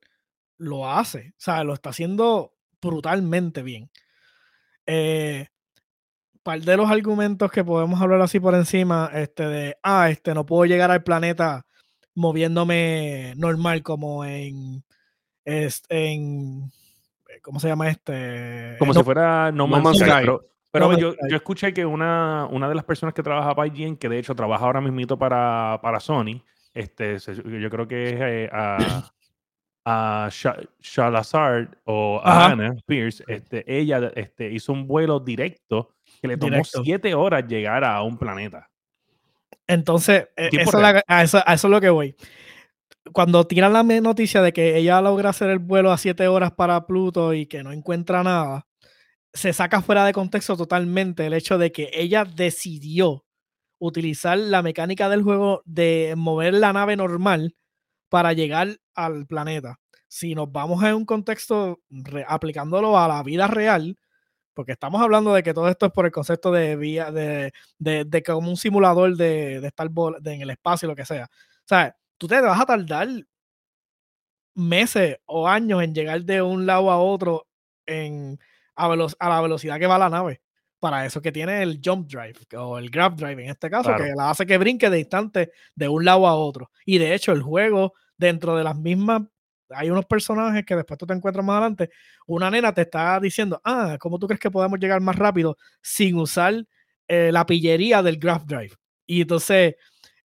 lo 0.57 0.89
hace. 0.89 1.29
O 1.37 1.41
sea, 1.41 1.63
lo 1.63 1.73
está 1.73 1.91
haciendo 1.91 2.55
brutalmente 2.81 3.61
bien. 3.61 3.91
Eh, 4.85 5.47
par 6.41 6.61
de 6.61 6.77
los 6.77 6.89
argumentos 6.89 7.51
que 7.51 7.63
podemos 7.63 8.01
hablar 8.01 8.21
así 8.21 8.39
por 8.39 8.55
encima, 8.55 9.11
este 9.13 9.45
de, 9.47 9.77
ah, 9.83 10.09
este, 10.09 10.33
no 10.33 10.45
puedo 10.45 10.65
llegar 10.65 10.89
al 10.89 11.03
planeta 11.03 11.65
moviéndome 12.15 13.33
normal 13.37 13.83
como 13.83 14.25
en, 14.25 14.83
en 15.45 16.71
¿cómo 17.41 17.59
se 17.59 17.67
llama 17.67 17.89
este? 17.89 18.75
Como 18.79 18.93
si 18.93 19.03
fuera 19.03 19.51
No 19.51 19.67
Man's, 19.67 19.99
Sky. 19.99 20.09
Pero, 20.19 20.45
yo, 20.73 21.15
yo, 21.29 21.35
escuché 21.35 21.73
que 21.73 21.85
una, 21.85 22.47
una 22.51 22.69
de 22.69 22.75
las 22.75 22.83
personas 22.83 23.13
que 23.13 23.23
trabaja 23.23 23.55
para 23.55 23.67
IGN, 23.67 23.97
que 23.97 24.09
de 24.09 24.19
hecho 24.19 24.35
trabaja 24.35 24.65
ahora 24.65 24.81
mismito 24.81 25.17
para, 25.17 25.79
para 25.81 25.99
Sony, 25.99 26.41
este, 26.73 27.17
yo 27.17 27.69
creo 27.69 27.87
que 27.87 28.09
es 28.09 28.15
eh, 28.19 28.49
a, 28.51 29.11
a 29.85 30.29
Shalazar 30.79 31.77
o 31.85 32.21
a 32.23 32.47
Anna 32.47 32.75
Pierce, 32.85 33.23
este, 33.27 33.63
ella 33.67 34.11
este, 34.15 34.51
hizo 34.51 34.73
un 34.73 34.87
vuelo 34.87 35.19
directo 35.19 35.95
que 36.21 36.27
le 36.27 36.37
tomó 36.37 36.63
siete 36.63 37.13
horas 37.15 37.47
llegar 37.47 37.83
a 37.83 38.01
un 38.03 38.17
planeta. 38.17 38.69
Entonces, 39.67 40.29
e, 40.35 40.49
a, 41.07 41.23
eso, 41.23 41.43
es 41.45 41.63
lo 41.63 41.79
que 41.79 41.89
voy. 41.89 42.15
Cuando 43.13 43.45
tiran 43.47 43.73
la 43.73 43.83
noticia 43.83 44.41
de 44.41 44.51
que 44.51 44.77
ella 44.77 45.01
logra 45.01 45.29
hacer 45.29 45.49
el 45.49 45.59
vuelo 45.59 45.91
a 45.91 45.97
siete 45.97 46.27
horas 46.27 46.51
para 46.51 46.85
Pluto 46.85 47.33
y 47.33 47.45
que 47.45 47.63
no 47.63 47.71
encuentra 47.71 48.23
nada, 48.23 48.67
se 49.33 49.53
saca 49.53 49.81
fuera 49.81 50.05
de 50.05 50.13
contexto 50.13 50.57
totalmente 50.57 51.25
el 51.25 51.33
hecho 51.33 51.57
de 51.57 51.71
que 51.71 51.89
ella 51.93 52.25
decidió 52.25 53.25
utilizar 53.79 54.37
la 54.37 54.61
mecánica 54.61 55.09
del 55.09 55.23
juego 55.23 55.61
de 55.65 56.13
mover 56.17 56.53
la 56.53 56.73
nave 56.73 56.95
normal 56.95 57.55
para 58.09 58.33
llegar 58.33 58.79
al 58.95 59.25
planeta. 59.27 59.79
Si 60.07 60.35
nos 60.35 60.51
vamos 60.51 60.83
a 60.83 60.95
un 60.95 61.05
contexto 61.05 61.79
aplicándolo 62.27 62.97
a 62.97 63.07
la 63.07 63.23
vida 63.23 63.47
real, 63.47 63.97
porque 64.53 64.73
estamos 64.73 65.01
hablando 65.01 65.33
de 65.33 65.43
que 65.43 65.53
todo 65.53 65.69
esto 65.69 65.85
es 65.85 65.91
por 65.91 66.05
el 66.05 66.11
concepto 66.11 66.51
de 66.51 66.75
vía, 66.75 67.11
de, 67.11 67.53
de, 67.77 68.23
como 68.23 68.49
un 68.49 68.57
simulador 68.57 69.15
de, 69.15 69.61
de 69.61 69.67
estar 69.67 69.89
en 70.25 70.41
el 70.41 70.49
espacio, 70.49 70.89
lo 70.89 70.95
que 70.95 71.05
sea. 71.05 71.29
O 71.31 71.67
sea, 71.67 71.95
tú 72.17 72.27
te 72.27 72.41
vas 72.41 72.59
a 72.59 72.65
tardar 72.65 73.07
meses 74.55 75.17
o 75.25 75.47
años 75.47 75.81
en 75.83 75.93
llegar 75.93 76.23
de 76.23 76.41
un 76.41 76.65
lado 76.65 76.91
a 76.91 76.99
otro 76.99 77.47
en, 77.85 78.39
a, 78.85 79.07
a 79.19 79.29
la 79.29 79.41
velocidad 79.41 79.79
que 79.79 79.87
va 79.87 79.97
la 79.97 80.09
nave. 80.09 80.41
Para 80.79 81.05
eso 81.05 81.21
que 81.21 81.33
tiene 81.33 81.61
el 81.61 81.81
jump 81.83 82.09
drive 82.09 82.35
o 82.57 82.77
el 82.77 82.89
grab 82.89 83.15
drive 83.15 83.43
en 83.43 83.49
este 83.49 83.69
caso, 83.69 83.93
que 83.97 84.13
la 84.15 84.29
hace 84.29 84.45
que 84.45 84.57
brinque 84.57 84.89
de 84.89 84.99
instante 84.99 85.51
de 85.75 85.89
un 85.89 86.05
lado 86.05 86.25
a 86.25 86.35
otro. 86.35 86.71
Y 86.85 86.97
de 86.97 87.13
hecho, 87.13 87.33
el 87.33 87.41
juego, 87.41 87.93
dentro 88.17 88.55
de 88.55 88.63
las 88.63 88.77
mismas 88.77 89.23
hay 89.71 89.89
unos 89.89 90.05
personajes 90.05 90.65
que 90.65 90.75
después 90.75 90.97
tú 90.97 91.05
te 91.05 91.13
encuentras 91.13 91.45
más 91.45 91.57
adelante, 91.57 91.89
una 92.27 92.49
nena 92.49 92.73
te 92.73 92.81
está 92.81 93.19
diciendo, 93.19 93.61
ah, 93.63 93.97
¿cómo 93.99 94.17
tú 94.17 94.27
crees 94.27 94.39
que 94.39 94.51
podemos 94.51 94.79
llegar 94.79 95.01
más 95.01 95.15
rápido 95.15 95.57
sin 95.81 96.17
usar 96.17 96.65
eh, 97.07 97.31
la 97.31 97.45
pillería 97.45 98.01
del 98.01 98.17
Graph 98.17 98.45
Drive? 98.45 98.75
Y 99.05 99.21
entonces 99.21 99.75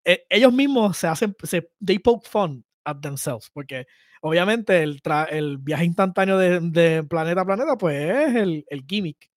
eh, 0.05 0.25
ellos 0.29 0.53
mismos 0.53 0.97
se 0.97 1.07
hacen, 1.07 1.35
se, 1.43 1.71
they 1.85 1.99
poke 1.99 2.27
fun 2.27 2.65
at 2.85 3.01
themselves, 3.01 3.51
porque 3.53 3.87
obviamente 4.25 4.83
el, 4.83 5.02
el 5.31 5.59
viaje 5.59 5.85
instantáneo 5.85 6.38
de, 6.38 7.04
planeta 7.04 7.43
a 7.43 7.45
planeta, 7.45 7.76
pues 7.76 8.11
es 8.11 8.35
el, 8.35 8.64
el 8.69 8.85
gimmick. 8.87 9.31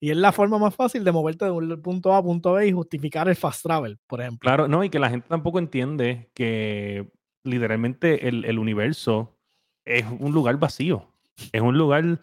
Y 0.00 0.10
es 0.10 0.16
la 0.16 0.32
forma 0.32 0.58
más 0.58 0.74
fácil 0.74 1.04
de 1.04 1.12
moverte 1.12 1.44
de 1.44 1.50
un 1.50 1.82
punto 1.82 2.14
A 2.14 2.18
a 2.18 2.22
punto 2.22 2.54
B 2.54 2.66
y 2.66 2.72
justificar 2.72 3.28
el 3.28 3.36
fast 3.36 3.62
travel, 3.62 3.98
por 4.06 4.22
ejemplo. 4.22 4.46
Claro, 4.46 4.66
no, 4.66 4.82
y 4.82 4.88
que 4.88 4.98
la 4.98 5.10
gente 5.10 5.28
tampoco 5.28 5.58
entiende 5.58 6.30
que 6.32 7.06
literalmente 7.42 8.26
el, 8.28 8.46
el 8.46 8.58
universo 8.58 9.36
es 9.84 10.06
un 10.18 10.32
lugar 10.32 10.56
vacío. 10.56 11.12
Es 11.52 11.60
un 11.60 11.76
lugar 11.76 12.20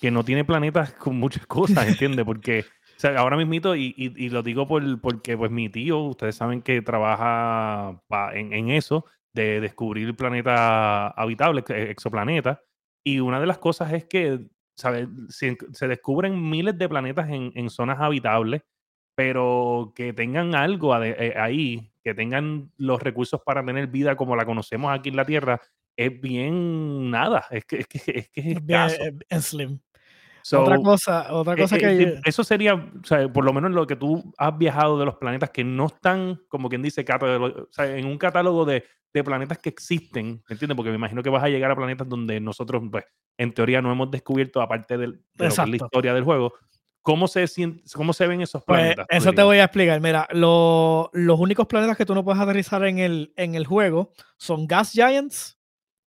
que 0.00 0.10
no 0.10 0.24
tiene 0.24 0.44
planetas 0.44 0.92
con 0.94 1.18
muchas 1.18 1.46
cosas, 1.46 1.86
¿entiendes? 1.86 2.24
Porque 2.26 2.64
o 2.96 3.00
sea, 3.00 3.16
ahora 3.16 3.36
mismito, 3.36 3.76
y, 3.76 3.94
y, 3.96 4.24
y, 4.24 4.28
lo 4.28 4.42
digo 4.42 4.66
por, 4.66 5.00
porque 5.00 5.36
pues 5.36 5.50
mi 5.50 5.68
tío, 5.68 6.00
ustedes 6.00 6.36
saben 6.36 6.62
que 6.62 6.82
trabaja 6.82 8.00
pa, 8.08 8.34
en, 8.34 8.52
en, 8.52 8.70
eso, 8.70 9.06
de 9.34 9.60
descubrir 9.60 10.14
planetas 10.16 11.12
habitables, 11.16 11.64
exoplanetas, 11.68 12.58
y 13.04 13.20
una 13.20 13.40
de 13.40 13.46
las 13.46 13.58
cosas 13.58 13.92
es 13.92 14.04
que 14.06 14.46
¿sabes? 14.76 15.08
Se, 15.28 15.56
se 15.72 15.88
descubren 15.88 16.50
miles 16.50 16.76
de 16.78 16.88
planetas 16.88 17.28
en, 17.30 17.52
en, 17.54 17.70
zonas 17.70 18.00
habitables, 18.00 18.62
pero 19.14 19.92
que 19.94 20.12
tengan 20.12 20.54
algo 20.54 21.00
eh, 21.02 21.34
ahí, 21.36 21.92
que 22.02 22.14
tengan 22.14 22.72
los 22.76 23.00
recursos 23.00 23.40
para 23.44 23.64
tener 23.64 23.86
vida 23.86 24.16
como 24.16 24.36
la 24.36 24.44
conocemos 24.44 24.92
aquí 24.92 25.10
en 25.10 25.16
la 25.16 25.24
Tierra, 25.24 25.60
es 25.96 26.20
bien 26.20 27.10
nada, 27.10 27.46
es 27.50 27.64
que 27.64 27.80
es, 27.80 27.86
que, 27.86 27.98
es, 27.98 28.28
que 28.30 28.40
es 28.40 28.46
escaso. 28.56 28.96
Bien, 28.98 29.18
bien 29.28 29.42
slim. 29.42 29.80
So, 30.46 30.60
otra 30.60 30.76
cosa, 30.76 31.32
otra 31.32 31.56
cosa 31.56 31.76
eh, 31.76 31.78
que... 31.78 32.02
Eh, 32.02 32.20
eso 32.26 32.44
sería, 32.44 32.74
o 32.74 33.02
sea, 33.02 33.32
por 33.32 33.46
lo 33.46 33.54
menos 33.54 33.70
lo 33.70 33.86
que 33.86 33.96
tú 33.96 34.34
has 34.36 34.58
viajado 34.58 34.98
de 34.98 35.06
los 35.06 35.16
planetas 35.16 35.48
que 35.48 35.64
no 35.64 35.86
están, 35.86 36.38
como 36.48 36.68
quien 36.68 36.82
dice, 36.82 37.02
o 37.02 37.68
sea, 37.70 37.96
en 37.96 38.04
un 38.04 38.18
catálogo 38.18 38.66
de, 38.66 38.84
de 39.14 39.24
planetas 39.24 39.56
que 39.56 39.70
existen, 39.70 40.42
¿entiendes? 40.46 40.76
Porque 40.76 40.90
me 40.90 40.96
imagino 40.96 41.22
que 41.22 41.30
vas 41.30 41.42
a 41.42 41.48
llegar 41.48 41.70
a 41.70 41.76
planetas 41.76 42.06
donde 42.06 42.40
nosotros, 42.40 42.82
pues, 42.92 43.06
en 43.38 43.54
teoría 43.54 43.80
no 43.80 43.90
hemos 43.90 44.10
descubierto, 44.10 44.60
aparte 44.60 44.98
de, 44.98 45.06
de 45.06 45.12
lo 45.12 45.18
que 45.38 45.46
es 45.46 45.56
la 45.56 45.76
historia 45.76 46.12
del 46.12 46.24
juego, 46.24 46.52
¿cómo 47.00 47.26
se, 47.26 47.46
cómo 47.94 48.12
se 48.12 48.26
ven 48.26 48.42
esos 48.42 48.62
planetas? 48.64 49.06
Pues 49.08 49.22
eso 49.22 49.32
te 49.32 49.42
voy 49.42 49.56
a 49.56 49.64
explicar. 49.64 49.98
Mira, 50.02 50.28
lo, 50.30 51.08
los 51.14 51.40
únicos 51.40 51.66
planetas 51.66 51.96
que 51.96 52.04
tú 52.04 52.14
no 52.14 52.22
puedes 52.22 52.42
aterrizar 52.42 52.84
en 52.84 52.98
el, 52.98 53.32
en 53.36 53.54
el 53.54 53.64
juego 53.64 54.12
son 54.36 54.66
Gas 54.66 54.92
Giants, 54.92 55.58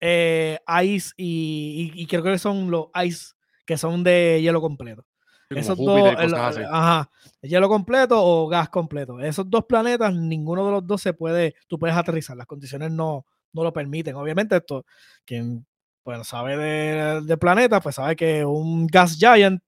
eh, 0.01 0.59
Ice 0.83 1.13
y, 1.19 1.93
y, 1.95 2.03
y 2.03 2.07
creo 2.07 2.23
que 2.23 2.39
son 2.39 2.71
los 2.71 2.87
Ice 3.05 3.34
que 3.65 3.77
son 3.77 4.05
de 4.05 4.41
hielo 4.43 4.61
completo. 4.61 5.07
Sí, 5.51 5.59
Esos 5.59 5.77
dos, 5.77 6.15
el, 6.19 6.35
ajá, 6.35 7.11
hielo 7.43 7.69
completo 7.69 8.17
o 8.19 8.49
gas 8.49 8.71
completo. 8.71 9.21
Esos 9.21 9.49
dos 9.49 9.65
planetas, 9.67 10.15
ninguno 10.15 10.65
de 10.65 10.73
los 10.73 10.87
dos 10.87 11.03
se 11.03 11.13
puede, 11.13 11.55
tú 11.69 11.79
puedes 11.79 11.97
aterrizar, 11.97 12.37
las 12.37 12.47
condiciones 12.47 12.91
no, 12.91 13.27
no 13.53 13.63
lo 13.63 13.73
permiten. 13.73 14.17
Obviamente 14.17 14.57
esto, 14.57 14.87
quien 15.25 15.67
bueno, 16.05 16.25
sabe 16.25 16.57
de, 16.57 17.21
de 17.23 17.37
planetas, 17.37 17.83
pues 17.83 17.95
sabe 17.95 18.15
que 18.15 18.45
un 18.45 18.87
gas 18.87 19.17
giant 19.19 19.63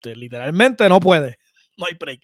te, 0.00 0.14
literalmente 0.14 0.88
no 0.88 1.00
puede. 1.00 1.38
No 1.80 1.86
hay 1.86 1.94
break. 1.98 2.20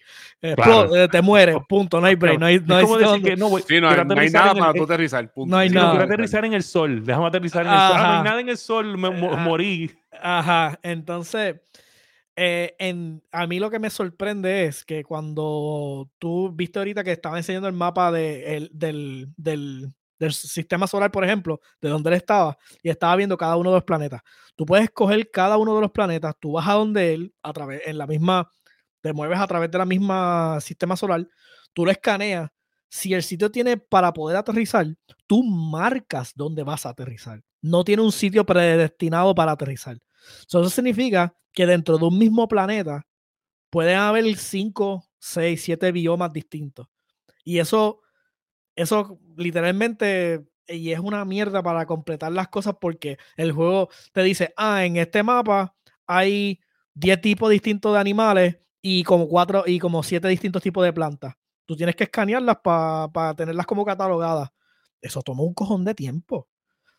Claro. 0.55 0.89
Explo- 0.93 1.09
te 1.11 1.21
mueres, 1.21 1.57
punto. 1.67 1.99
No 1.99 2.07
hay 2.07 2.15
break. 2.15 2.39
No 2.39 2.45
hay, 2.45 2.59
no 2.59 2.75
es 2.75 2.79
hay 2.79 2.83
como 2.85 2.97
decir 2.97 3.23
que 3.23 3.35
no, 3.35 3.49
voy, 3.49 3.61
Sí, 3.67 3.81
no, 3.81 3.89
no 4.05 4.19
hay 4.19 4.29
nada 4.29 4.51
el- 4.51 4.57
para 4.59 4.73
tú 4.73 4.81
eh, 4.81 4.85
aterrizar. 4.85 5.33
Punto. 5.33 5.51
no 5.51 5.57
hay 5.57 5.69
Sí, 5.69 5.75
nada. 5.75 5.89
quiero 5.91 6.05
aterrizar 6.05 6.45
en 6.45 6.53
el 6.53 6.63
sol, 6.63 7.03
déjame 7.03 7.27
aterrizar 7.27 7.65
en 7.65 7.71
el 7.73 7.77
sol. 7.77 7.87
Ah, 7.87 7.97
no 7.97 8.03
Ajá. 8.03 8.17
hay 8.19 8.23
nada 8.23 8.39
en 8.41 8.49
el 8.49 8.57
sol, 8.57 8.97
me 8.97 9.07
Ah. 9.07 9.35
morí. 9.37 9.91
Ajá, 10.21 10.79
entonces, 10.83 11.55
eh, 12.35 12.75
en, 12.79 13.23
a 13.31 13.47
mí 13.47 13.59
lo 13.59 13.69
que 13.71 13.79
me 13.79 13.89
sorprende 13.89 14.65
es 14.65 14.85
que 14.85 15.03
cuando 15.03 16.09
tú 16.19 16.51
viste 16.53 16.79
ahorita 16.79 17.03
que 17.03 17.11
estaba 17.11 17.37
enseñando 17.37 17.67
el 17.67 17.73
mapa 17.73 18.11
de, 18.11 18.57
el- 18.57 18.69
del, 18.73 19.27
del, 19.37 19.91
del 20.19 20.33
sistema 20.33 20.87
solar, 20.87 21.11
por 21.11 21.23
ejemplo, 21.23 21.59
de 21.81 21.89
donde 21.89 22.09
él 22.09 22.15
estaba, 22.15 22.57
y 22.83 22.89
estaba 22.89 23.15
viendo 23.15 23.37
cada 23.37 23.55
uno 23.55 23.71
de 23.71 23.77
los 23.77 23.83
planetas. 23.83 24.21
Tú 24.55 24.65
puedes 24.65 24.85
escoger 24.85 25.29
cada 25.31 25.57
uno 25.57 25.75
de 25.75 25.81
los 25.81 25.91
planetas, 25.91 26.35
tú 26.39 26.53
vas 26.53 26.67
a 26.67 26.73
donde 26.73 27.13
él, 27.13 27.33
a 27.43 27.53
través, 27.53 27.81
en 27.85 27.97
la 27.97 28.07
misma, 28.07 28.51
te 29.07 29.13
mueves 29.13 29.39
a 29.39 29.47
través 29.47 29.71
de 29.71 29.77
la 29.77 29.85
misma 29.85 30.59
sistema 30.59 30.97
solar, 30.97 31.25
tú 31.71 31.85
lo 31.85 31.91
escaneas. 31.91 32.49
Si 32.89 33.13
el 33.13 33.23
sitio 33.23 33.49
tiene 33.49 33.77
para 33.77 34.11
poder 34.11 34.35
aterrizar, 34.35 34.85
tú 35.25 35.43
marcas 35.43 36.33
dónde 36.35 36.63
vas 36.63 36.85
a 36.85 36.89
aterrizar. 36.89 37.41
No 37.61 37.85
tiene 37.85 38.01
un 38.01 38.11
sitio 38.11 38.45
predestinado 38.45 39.33
para 39.33 39.53
aterrizar. 39.53 39.97
So, 40.45 40.59
eso 40.59 40.69
significa 40.69 41.33
que 41.53 41.65
dentro 41.65 41.97
de 41.97 42.05
un 42.05 42.17
mismo 42.17 42.49
planeta 42.49 43.07
pueden 43.69 43.97
haber 43.97 44.35
5, 44.35 45.05
6, 45.19 45.61
7 45.61 45.91
biomas 45.93 46.33
distintos. 46.33 46.87
Y 47.45 47.59
eso, 47.59 48.01
eso 48.75 49.19
literalmente, 49.37 50.45
y 50.67 50.91
es 50.91 50.99
una 50.99 51.23
mierda 51.23 51.63
para 51.63 51.85
completar 51.85 52.33
las 52.33 52.49
cosas 52.49 52.75
porque 52.81 53.17
el 53.37 53.53
juego 53.53 53.89
te 54.11 54.23
dice, 54.23 54.53
ah, 54.57 54.83
en 54.83 54.97
este 54.97 55.23
mapa 55.23 55.73
hay 56.05 56.59
10 56.95 57.21
tipos 57.21 57.49
distintos 57.49 57.93
de 57.93 57.99
animales 57.99 58.57
y 58.81 59.03
como 59.03 59.27
cuatro 59.27 59.63
y 59.65 59.79
como 59.79 60.03
7 60.03 60.27
distintos 60.27 60.61
tipos 60.61 60.83
de 60.83 60.93
plantas. 60.93 61.35
Tú 61.65 61.75
tienes 61.75 61.95
que 61.95 62.05
escanearlas 62.05 62.57
para 62.63 63.33
tenerlas 63.35 63.65
como 63.65 63.85
catalogadas. 63.85 64.49
Eso 65.01 65.21
toma 65.21 65.43
un 65.43 65.53
cojón 65.53 65.83
de 65.83 65.93
tiempo. 65.93 66.47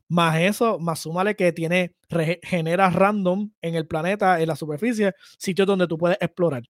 Más 0.08 0.38
eso, 0.40 0.78
más 0.78 1.00
súmale 1.00 1.36
que 1.36 1.52
tiene, 1.52 1.94
genera 2.42 2.90
random 2.90 3.50
en 3.60 3.74
el 3.74 3.86
planeta, 3.86 4.40
en 4.40 4.48
la 4.48 4.56
superficie, 4.56 5.14
sitios 5.38 5.66
donde 5.66 5.86
tú 5.86 5.98
puedes 5.98 6.18
explorar. 6.20 6.62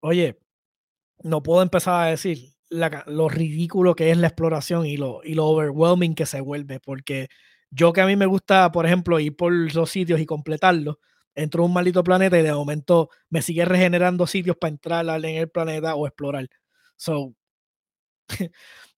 Oye, 0.00 0.38
no 1.22 1.42
puedo 1.42 1.62
empezar 1.62 2.02
a 2.04 2.10
decir 2.10 2.38
lo 2.68 3.28
ridículo 3.28 3.94
que 3.94 4.10
es 4.10 4.18
la 4.18 4.26
exploración 4.26 4.86
y 4.86 4.96
lo, 4.96 5.20
y 5.24 5.34
lo 5.34 5.46
overwhelming 5.46 6.14
que 6.14 6.26
se 6.26 6.40
vuelve, 6.40 6.80
porque 6.80 7.28
yo 7.70 7.92
que 7.92 8.00
a 8.00 8.06
mí 8.06 8.16
me 8.16 8.26
gusta, 8.26 8.70
por 8.72 8.86
ejemplo, 8.86 9.20
ir 9.20 9.36
por 9.36 9.52
los 9.52 9.90
sitios 9.90 10.20
y 10.20 10.26
completarlos, 10.26 10.96
entro 11.36 11.62
a 11.62 11.66
un 11.66 11.72
maldito 11.72 12.02
planeta 12.02 12.36
y 12.38 12.42
de 12.42 12.52
momento 12.52 13.10
me 13.30 13.42
sigue 13.42 13.64
regenerando 13.64 14.26
sitios 14.26 14.56
para 14.56 14.70
entrar 14.72 15.06
en 15.24 15.36
el 15.36 15.48
planeta 15.48 15.94
o 15.94 16.06
explorar. 16.06 16.48
So, 16.96 17.34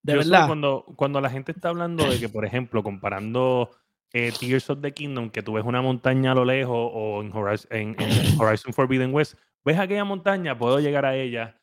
de 0.03 0.13
Yo 0.13 0.19
verdad. 0.19 0.47
cuando, 0.47 0.85
cuando 0.97 1.21
la 1.21 1.29
gente 1.29 1.53
está 1.53 1.69
hablando 1.69 2.09
de 2.11 2.19
que, 2.19 2.29
por 2.29 2.45
ejemplo, 2.47 2.83
comparando 2.83 3.71
eh, 4.13 4.33
Tears 4.39 4.71
of 4.71 4.81
the 4.81 4.93
Kingdom, 4.93 5.29
que 5.31 5.43
tú 5.43 5.53
ves 5.55 5.65
una 5.65 5.83
montaña 5.83 6.33
a 6.33 6.35
lo 6.35 6.45
lejos 6.47 6.77
o 6.95 7.21
en 7.23 7.31
Horizon, 7.37 7.69
en- 7.71 7.97
en 8.01 8.41
Horizon 8.41 8.73
Forbidden 8.73 9.13
West, 9.13 9.35
ves 9.65 9.79
aquella 9.79 10.05
montaña, 10.05 10.57
puedo 10.57 10.81
llegar 10.81 11.05
a 11.05 11.15
ella. 11.17 11.61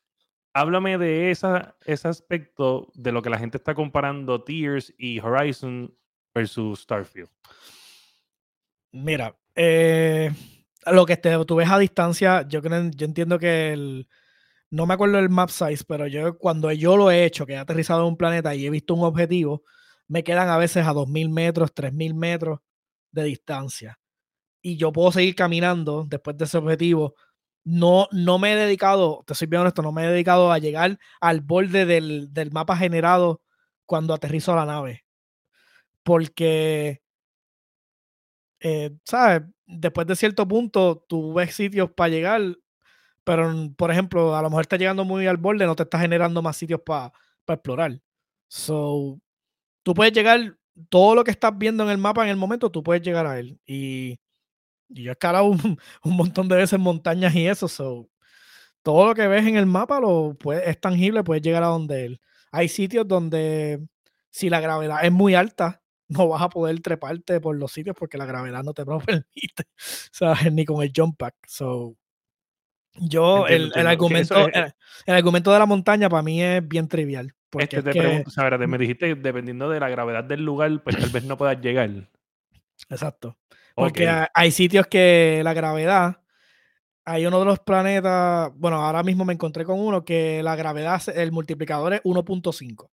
Háblame 0.53 0.97
de 0.97 1.31
esa, 1.31 1.75
ese 1.85 2.07
aspecto 2.07 2.91
de 2.93 3.11
lo 3.11 3.21
que 3.21 3.29
la 3.29 3.39
gente 3.39 3.57
está 3.57 3.73
comparando 3.73 4.43
Tears 4.43 4.93
y 4.97 5.19
Horizon 5.19 5.93
versus 6.33 6.81
Starfield. 6.81 7.29
Mira, 8.91 9.35
eh, 9.55 10.31
lo 10.91 11.05
que 11.05 11.17
te, 11.17 11.43
tú 11.45 11.55
ves 11.55 11.69
a 11.69 11.79
distancia, 11.79 12.47
yo 12.47 12.61
creo, 12.61 12.89
yo 12.95 13.05
entiendo 13.05 13.39
que 13.39 13.73
el, 13.73 14.07
no 14.69 14.85
me 14.85 14.93
acuerdo 14.93 15.19
el 15.19 15.29
map 15.29 15.49
size, 15.49 15.83
pero 15.87 16.07
yo 16.07 16.37
cuando 16.37 16.71
yo 16.71 16.97
lo 16.97 17.11
he 17.11 17.25
hecho, 17.25 17.45
que 17.45 17.53
he 17.53 17.57
aterrizado 17.57 18.01
en 18.01 18.07
un 18.09 18.17
planeta 18.17 18.55
y 18.55 18.65
he 18.65 18.69
visto 18.69 18.93
un 18.93 19.03
objetivo, 19.03 19.63
me 20.07 20.23
quedan 20.23 20.49
a 20.49 20.57
veces 20.57 20.85
a 20.85 20.93
2.000 20.93 21.29
metros, 21.31 21.73
3.000 21.73 22.13
metros 22.13 22.59
de 23.11 23.23
distancia. 23.23 23.99
Y 24.61 24.77
yo 24.77 24.91
puedo 24.91 25.11
seguir 25.11 25.35
caminando 25.35 26.05
después 26.07 26.37
de 26.37 26.45
ese 26.45 26.57
objetivo. 26.57 27.15
No, 27.63 28.07
no 28.11 28.39
me 28.39 28.53
he 28.53 28.55
dedicado, 28.55 29.23
te 29.25 29.35
soy 29.35 29.47
bien 29.47 29.61
honesto, 29.61 29.81
no 29.81 29.91
me 29.91 30.05
he 30.05 30.11
dedicado 30.11 30.51
a 30.51 30.59
llegar 30.59 30.99
al 31.21 31.41
borde 31.41 31.85
del, 31.85 32.33
del 32.33 32.51
mapa 32.51 32.77
generado 32.77 33.41
cuando 33.85 34.13
aterrizo 34.13 34.55
la 34.55 34.65
nave. 34.65 35.05
Porque 36.03 37.01
eh, 38.65 38.91
¿sabes? 39.05 39.43
Después 39.67 40.07
de 40.07 40.17
cierto 40.17 40.47
punto, 40.47 41.05
tú 41.09 41.33
ves 41.35 41.55
sitios 41.55 41.91
para 41.91 42.09
llegar, 42.09 42.41
pero, 43.23 43.49
mm, 43.51 43.75
por 43.75 43.91
ejemplo, 43.91 44.35
a 44.35 44.41
lo 44.41 44.49
mejor 44.49 44.63
estás 44.63 44.79
llegando 44.79 45.05
muy 45.05 45.27
al 45.27 45.37
borde, 45.37 45.65
no 45.65 45.75
te 45.75 45.83
está 45.83 45.99
generando 45.99 46.41
más 46.41 46.57
sitios 46.57 46.81
para 46.85 47.11
explorar. 47.47 47.99
So, 48.49 49.19
tú 49.83 49.93
puedes 49.95 50.13
llegar, 50.13 50.57
todo 50.89 51.15
lo 51.15 51.23
que 51.25 51.31
estás 51.31 51.57
viendo 51.57 51.83
en 51.85 51.89
el 51.91 51.97
mapa 51.99 52.23
en 52.25 52.29
el 52.31 52.37
momento, 52.37 52.71
tú 52.71 52.83
puedes 52.83 53.03
llegar 53.03 53.27
a 53.27 53.39
él. 53.39 53.59
Y, 53.67 54.19
y 54.89 55.03
yo 55.03 55.11
he 55.11 55.13
escalado 55.13 55.45
un, 55.47 55.79
un 56.03 56.17
montón 56.17 56.47
de 56.49 56.57
veces 56.57 56.79
montañas 56.79 57.35
y 57.35 57.47
eso, 57.47 57.67
so, 57.67 58.09
todo 58.83 59.07
lo 59.07 59.15
que 59.15 59.27
ves 59.27 59.45
en 59.47 59.57
el 59.57 59.65
mapa 59.65 59.99
lo 59.99 60.35
puede- 60.39 60.69
es 60.69 60.79
tangible, 60.79 61.23
puedes 61.23 61.43
llegar 61.43 61.63
a 61.63 61.67
donde 61.67 62.05
él. 62.05 62.21
Hay 62.51 62.69
sitios 62.69 63.07
donde 63.07 63.81
si 64.31 64.49
la 64.49 64.59
gravedad 64.61 65.03
es 65.05 65.11
muy 65.11 65.35
alta, 65.35 65.81
no 66.07 66.27
vas 66.27 66.41
a 66.41 66.49
poder 66.49 66.79
treparte 66.81 67.39
por 67.41 67.55
los 67.55 67.71
sitios 67.71 67.95
porque 67.97 68.17
la 68.17 68.25
gravedad 68.25 68.63
no 68.63 68.73
te 68.73 68.85
lo 68.85 68.99
permite, 69.25 69.63
¿sabes? 69.77 70.51
Ni 70.53 70.65
con 70.65 70.83
el 70.83 70.91
jump 70.95 71.17
pack. 71.17 71.35
So, 71.47 71.95
yo, 72.97 73.47
Entiendo, 73.47 73.47
el, 73.47 73.53
el 73.53 73.63
entiendo. 73.65 73.81
Que 73.83 73.89
argumento, 73.89 74.47
es- 74.47 74.55
el, 74.55 74.73
el 75.07 75.15
argumento 75.15 75.51
de 75.51 75.59
la 75.59 75.65
montaña 75.65 76.09
para 76.09 76.23
mí 76.23 76.41
es 76.41 76.67
bien 76.67 76.87
trivial. 76.87 77.33
Porque 77.49 77.65
Este, 77.65 77.77
es 77.77 77.83
te 77.85 77.91
que- 77.91 77.99
pregunto, 77.99 78.29
sea, 78.31 78.43
espérate, 78.43 78.67
me 78.67 78.77
dijiste, 78.77 79.15
dependiendo 79.15 79.69
de 79.69 79.79
la 79.79 79.89
gravedad 79.89 80.23
del 80.23 80.43
lugar, 80.43 80.83
pues 80.83 80.97
tal 80.97 81.09
vez 81.09 81.23
no 81.23 81.37
puedas 81.37 81.59
llegar. 81.61 81.89
exacto. 82.89 83.37
Porque 83.75 84.09
hay 84.33 84.51
sitios 84.51 84.87
que 84.87 85.41
la 85.43 85.53
gravedad, 85.53 86.21
hay 87.03 87.25
uno 87.25 87.39
de 87.39 87.45
los 87.45 87.59
planetas, 87.59 88.51
bueno, 88.55 88.77
ahora 88.81 89.03
mismo 89.03 89.25
me 89.25 89.33
encontré 89.33 89.65
con 89.65 89.79
uno 89.79 90.05
que 90.05 90.41
la 90.43 90.55
gravedad, 90.55 91.01
el 91.13 91.31
multiplicador 91.33 91.93
es 91.95 92.01
1.5. 92.03 92.89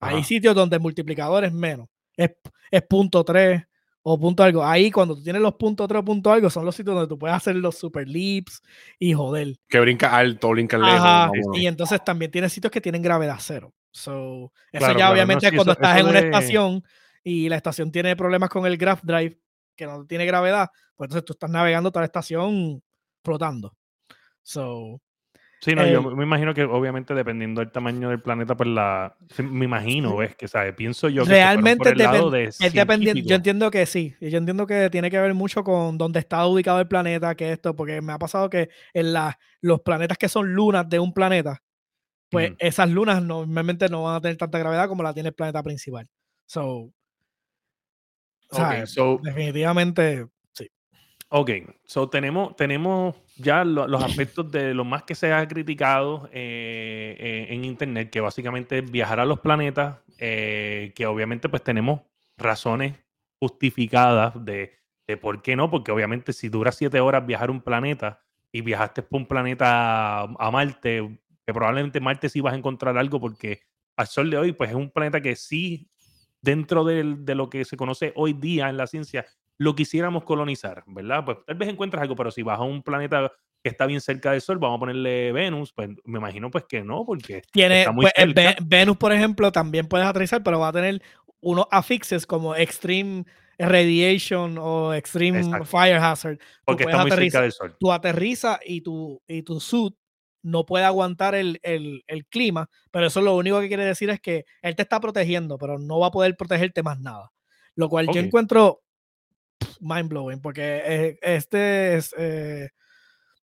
Hay 0.00 0.22
sitios 0.24 0.54
donde 0.54 0.76
el 0.76 0.82
multiplicador 0.82 1.44
es 1.44 1.52
menos, 1.52 1.88
es, 2.16 2.30
es 2.70 2.82
punto 2.82 3.24
.3, 3.24 3.64
o 4.02 4.18
punto 4.18 4.42
algo. 4.42 4.64
Ahí 4.64 4.90
cuando 4.90 5.14
tú 5.14 5.22
tienes 5.22 5.40
los 5.40 5.54
puntos 5.54 5.84
otro 5.84 6.04
punto 6.04 6.32
algo 6.32 6.50
son 6.50 6.64
los 6.64 6.74
sitios 6.74 6.94
donde 6.96 7.08
tú 7.08 7.18
puedes 7.18 7.36
hacer 7.36 7.54
los 7.56 7.76
super 7.78 8.08
leaps 8.08 8.60
y 8.98 9.12
joder. 9.12 9.56
Que 9.68 9.78
brinca 9.80 10.16
alto, 10.16 10.48
brinca 10.50 10.76
lejos. 10.76 10.94
Ajá, 10.94 11.26
vámonos. 11.28 11.56
y 11.58 11.66
entonces 11.66 12.02
también 12.04 12.30
tiene 12.30 12.48
sitios 12.48 12.70
que 12.70 12.80
tienen 12.80 13.00
gravedad 13.02 13.36
cero. 13.38 13.72
So, 13.92 14.52
eso 14.72 14.78
Claro, 14.80 14.92
ya 14.94 14.96
claro, 14.96 15.12
obviamente 15.14 15.46
no, 15.46 15.50
sí, 15.50 15.56
cuando 15.56 15.72
eso- 15.72 15.80
estás 15.82 15.96
eso 15.98 16.04
en 16.06 16.10
una 16.10 16.20
de- 16.20 16.26
estación 16.26 16.84
y 17.22 17.48
la 17.48 17.56
estación 17.56 17.92
tiene 17.92 18.16
problemas 18.16 18.48
con 18.50 18.66
el 18.66 18.76
graph 18.76 19.02
drive, 19.04 19.38
que 19.76 19.86
no 19.86 20.04
tiene 20.06 20.26
gravedad, 20.26 20.68
pues 20.96 21.06
entonces 21.08 21.24
tú 21.24 21.34
estás 21.34 21.50
navegando 21.50 21.90
toda 21.92 22.00
la 22.02 22.06
estación 22.06 22.82
flotando. 23.22 23.76
So, 24.42 25.00
Sí, 25.62 25.76
no, 25.76 25.86
yo 25.86 26.00
Eh, 26.00 26.16
me 26.16 26.24
imagino 26.24 26.52
que 26.54 26.64
obviamente 26.64 27.14
dependiendo 27.14 27.60
del 27.60 27.70
tamaño 27.70 28.08
del 28.08 28.20
planeta, 28.20 28.56
pues 28.56 28.68
la. 28.68 29.16
Me 29.38 29.64
imagino, 29.64 30.16
ves, 30.16 30.34
que 30.34 30.48
sabes, 30.48 30.74
pienso 30.74 31.08
yo 31.08 31.22
que 31.22 31.30
Realmente 31.30 31.84
por 31.84 31.92
el 31.92 31.98
lado 31.98 32.30
de 32.32 32.44
es 32.46 32.58
dependiente. 32.58 33.22
Yo 33.22 33.36
entiendo 33.36 33.70
que 33.70 33.86
sí. 33.86 34.16
y 34.20 34.30
Yo 34.30 34.38
entiendo 34.38 34.66
que 34.66 34.90
tiene 34.90 35.08
que 35.08 35.20
ver 35.20 35.34
mucho 35.34 35.62
con 35.62 35.98
dónde 35.98 36.18
está 36.18 36.44
ubicado 36.46 36.80
el 36.80 36.88
planeta, 36.88 37.36
que 37.36 37.52
esto, 37.52 37.76
porque 37.76 38.02
me 38.02 38.12
ha 38.12 38.18
pasado 38.18 38.50
que 38.50 38.70
en 38.92 39.12
la, 39.12 39.38
los 39.60 39.80
planetas 39.82 40.18
que 40.18 40.28
son 40.28 40.52
lunas 40.52 40.88
de 40.88 40.98
un 40.98 41.14
planeta, 41.14 41.62
pues 42.28 42.54
esas 42.58 42.90
lunas 42.90 43.22
normalmente 43.22 43.88
no 43.88 44.02
van 44.02 44.16
a 44.16 44.20
tener 44.20 44.36
tanta 44.36 44.58
gravedad 44.58 44.88
como 44.88 45.04
la 45.04 45.14
tiene 45.14 45.28
el 45.28 45.34
planeta 45.34 45.62
principal. 45.62 46.08
So, 46.44 46.92
Ok, 48.50 48.58
¿sabes? 48.58 48.90
so, 48.90 49.20
definitivamente 49.22 50.26
sí. 50.52 50.68
Ok, 51.28 51.50
so 51.84 52.08
tenemos, 52.10 52.56
tenemos 52.56 53.14
ya 53.36 53.64
lo- 53.64 53.86
los 53.88 54.02
aspectos 54.02 54.50
de 54.50 54.74
lo 54.74 54.84
más 54.84 55.04
que 55.04 55.14
se 55.14 55.32
ha 55.32 55.46
criticado 55.48 56.28
eh, 56.32 57.16
eh, 57.18 57.46
en 57.50 57.64
Internet, 57.64 58.10
que 58.10 58.20
básicamente 58.20 58.78
es 58.78 58.90
viajar 58.90 59.20
a 59.20 59.24
los 59.26 59.40
planetas, 59.40 59.98
eh, 60.18 60.92
que 60.94 61.06
obviamente 61.06 61.48
pues 61.48 61.62
tenemos 61.62 62.00
razones 62.36 62.94
justificadas 63.40 64.32
de, 64.44 64.72
de 65.06 65.16
por 65.16 65.42
qué 65.42 65.56
no, 65.56 65.70
porque 65.70 65.90
obviamente 65.92 66.32
si 66.32 66.48
dura 66.48 66.72
siete 66.72 67.00
horas 67.00 67.26
viajar 67.26 67.50
un 67.50 67.60
planeta 67.60 68.20
y 68.52 68.60
viajaste 68.60 69.02
por 69.02 69.20
un 69.20 69.26
planeta 69.26 70.20
a, 70.22 70.50
Marte, 70.50 71.18
que 71.46 71.52
probablemente 71.54 72.00
Marte 72.00 72.28
sí 72.28 72.40
vas 72.40 72.52
a 72.54 72.56
encontrar 72.56 72.96
algo 72.98 73.18
porque 73.20 73.60
al 73.96 74.06
sol 74.06 74.30
de 74.30 74.38
hoy 74.38 74.52
pues 74.52 74.70
es 74.70 74.76
un 74.76 74.90
planeta 74.90 75.20
que 75.20 75.34
sí, 75.36 75.90
dentro 76.40 76.84
de 76.84 77.34
lo 77.34 77.48
que 77.50 77.64
se 77.64 77.76
conoce 77.76 78.12
hoy 78.14 78.32
día 78.34 78.68
en 78.68 78.76
la 78.76 78.86
ciencia, 78.86 79.26
lo 79.58 79.74
quisiéramos 79.74 80.24
colonizar, 80.24 80.82
¿verdad? 80.86 81.24
Pues 81.24 81.38
tal 81.46 81.56
vez 81.56 81.68
encuentras 81.68 82.02
algo, 82.02 82.16
pero 82.16 82.30
si 82.30 82.42
vas 82.42 82.58
a 82.58 82.62
un 82.62 82.82
planeta 82.82 83.30
que 83.62 83.68
está 83.70 83.86
bien 83.86 84.00
cerca 84.00 84.32
del 84.32 84.40
Sol, 84.40 84.58
vamos 84.58 84.78
a 84.78 84.80
ponerle 84.80 85.30
Venus, 85.32 85.72
pues 85.72 85.88
me 86.04 86.18
imagino 86.18 86.50
pues 86.50 86.64
que 86.68 86.82
no, 86.82 87.04
porque 87.04 87.42
Tiene, 87.52 87.80
está 87.80 87.92
muy 87.92 88.02
pues, 88.04 88.12
cerca. 88.16 88.40
Ve- 88.42 88.56
Venus, 88.64 88.96
por 88.96 89.12
ejemplo, 89.12 89.52
también 89.52 89.86
puedes 89.86 90.06
aterrizar, 90.06 90.42
pero 90.42 90.58
va 90.58 90.68
a 90.68 90.72
tener 90.72 91.00
unos 91.40 91.66
afixes 91.70 92.26
como 92.26 92.56
Extreme 92.56 93.24
Radiation 93.58 94.58
o 94.58 94.92
Extreme 94.94 95.38
Exacto. 95.40 95.64
Fire 95.66 95.96
Hazard. 95.96 96.38
Porque 96.64 96.84
está 96.84 97.02
muy 97.02 97.10
cerca 97.10 97.40
del 97.42 97.52
Sol. 97.52 97.76
tú 97.78 97.92
aterrizas 97.92 98.58
y 98.64 98.80
tu, 98.80 99.22
y 99.28 99.42
tu 99.42 99.60
suit 99.60 99.94
no 100.42 100.66
puede 100.66 100.84
aguantar 100.84 101.36
el, 101.36 101.60
el- 101.62 102.02
el 102.08 102.26
clima, 102.26 102.68
pero 102.90 103.06
eso 103.06 103.20
lo 103.20 103.36
único 103.36 103.60
que 103.60 103.68
quiere 103.68 103.84
decir 103.84 104.10
es 104.10 104.20
que 104.20 104.44
él 104.60 104.74
te 104.74 104.82
está 104.82 104.98
protegiendo, 104.98 105.56
pero 105.56 105.78
no 105.78 106.00
va 106.00 106.08
a 106.08 106.10
poder 106.10 106.36
protegerte 106.36 106.82
más 106.82 106.98
nada. 106.98 107.30
Lo 107.76 107.88
cual 107.88 108.06
yo 108.06 108.14
encuentro 108.26 108.80
mind 109.80 110.08
blowing, 110.08 110.40
porque 110.40 110.82
eh, 110.84 111.18
este 111.22 111.96
es 111.96 112.14
eh, 112.18 112.70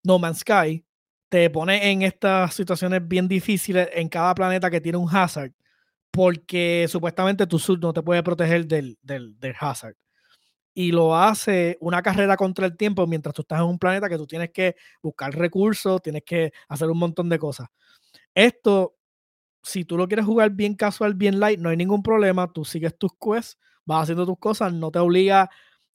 No 0.03 0.19
Man's 0.19 0.39
Sky 0.39 0.83
te 1.29 1.49
pone 1.51 1.91
en 1.91 2.01
estas 2.01 2.55
situaciones 2.55 3.07
bien 3.07 3.27
difíciles 3.27 3.87
en 3.93 4.09
cada 4.09 4.33
planeta 4.33 4.69
que 4.69 4.81
tiene 4.81 4.97
un 4.97 5.07
hazard, 5.15 5.53
porque 6.11 6.87
supuestamente 6.89 7.45
tu 7.45 7.59
suit 7.59 7.79
no 7.79 7.93
te 7.93 8.01
puede 8.01 8.23
proteger 8.23 8.65
del, 8.65 8.97
del, 9.01 9.39
del 9.39 9.55
hazard. 9.59 9.95
Y 10.73 10.91
lo 10.91 11.15
hace 11.15 11.77
una 11.81 12.01
carrera 12.01 12.35
contra 12.35 12.65
el 12.65 12.77
tiempo 12.77 13.05
mientras 13.05 13.35
tú 13.35 13.43
estás 13.43 13.59
en 13.59 13.65
un 13.65 13.77
planeta 13.77 14.09
que 14.09 14.17
tú 14.17 14.25
tienes 14.25 14.49
que 14.51 14.75
buscar 15.01 15.33
recursos, 15.35 16.01
tienes 16.01 16.23
que 16.23 16.51
hacer 16.67 16.89
un 16.89 16.97
montón 16.97 17.29
de 17.29 17.37
cosas. 17.37 17.67
Esto, 18.33 18.95
si 19.61 19.85
tú 19.85 19.97
lo 19.97 20.07
quieres 20.07 20.25
jugar 20.25 20.51
bien 20.51 20.75
casual, 20.75 21.13
bien 21.13 21.39
light, 21.39 21.59
no 21.59 21.69
hay 21.69 21.77
ningún 21.77 22.01
problema. 22.01 22.51
Tú 22.51 22.65
sigues 22.65 22.97
tus 22.97 23.11
quests, 23.13 23.57
vas 23.85 24.03
haciendo 24.03 24.25
tus 24.25 24.39
cosas, 24.39 24.73
no 24.73 24.89
te 24.89 24.99
obliga, 24.99 25.49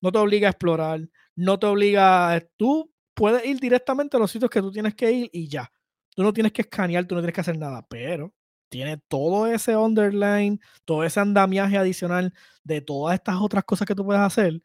no 0.05 0.13
te 0.13 0.19
obliga 0.19 0.49
a 0.49 0.51
explorar, 0.51 1.01
no 1.35 1.59
te 1.59 1.67
obliga. 1.67 2.39
Tú 2.59 2.93
puedes 3.15 3.43
ir 3.47 3.59
directamente 3.59 4.19
a 4.19 4.21
los 4.21 4.31
sitios 4.31 4.51
que 4.51 4.61
tú 4.61 4.71
tienes 4.71 4.95
que 4.95 5.11
ir 5.11 5.31
y 5.33 5.49
ya. 5.49 5.73
Tú 6.15 6.23
no 6.23 6.31
tienes 6.31 6.53
que 6.53 6.61
escanear, 6.61 7.07
tú 7.07 7.15
no 7.15 7.23
tienes 7.23 7.35
que 7.35 7.41
hacer 7.41 7.57
nada, 7.57 7.87
pero 7.89 8.35
tiene 8.69 8.99
todo 9.09 9.47
ese 9.47 9.77
underline, 9.77 10.61
todo 10.85 11.05
ese 11.05 11.21
andamiaje 11.21 11.79
adicional 11.79 12.35
de 12.65 12.83
todas 12.83 13.15
estas 13.15 13.37
otras 13.41 13.65
cosas 13.65 13.87
que 13.87 13.95
tú 13.95 14.05
puedes 14.05 14.21
hacer 14.21 14.63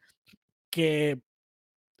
que 0.70 1.22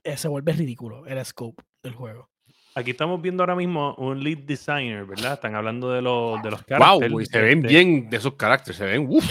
eh, 0.04 0.16
se 0.18 0.28
vuelve 0.28 0.52
ridículo 0.52 1.06
el 1.06 1.24
scope 1.24 1.64
del 1.82 1.94
juego. 1.94 2.29
Aquí 2.74 2.92
estamos 2.92 3.20
viendo 3.20 3.42
ahora 3.42 3.56
mismo 3.56 3.94
un 3.96 4.22
lead 4.22 4.38
designer, 4.38 5.04
¿verdad? 5.04 5.34
Están 5.34 5.56
hablando 5.56 5.90
de 5.90 6.00
los 6.02 6.40
de 6.40 6.52
los 6.52 6.60
Wow, 6.60 6.78
caracteres, 6.78 7.12
güey, 7.12 7.26
se 7.26 7.40
ven 7.40 7.58
este, 7.58 7.68
bien 7.68 8.08
de 8.08 8.16
esos 8.16 8.34
caracteres, 8.34 8.76
se 8.76 8.84
ven. 8.84 9.06
Uf, 9.08 9.24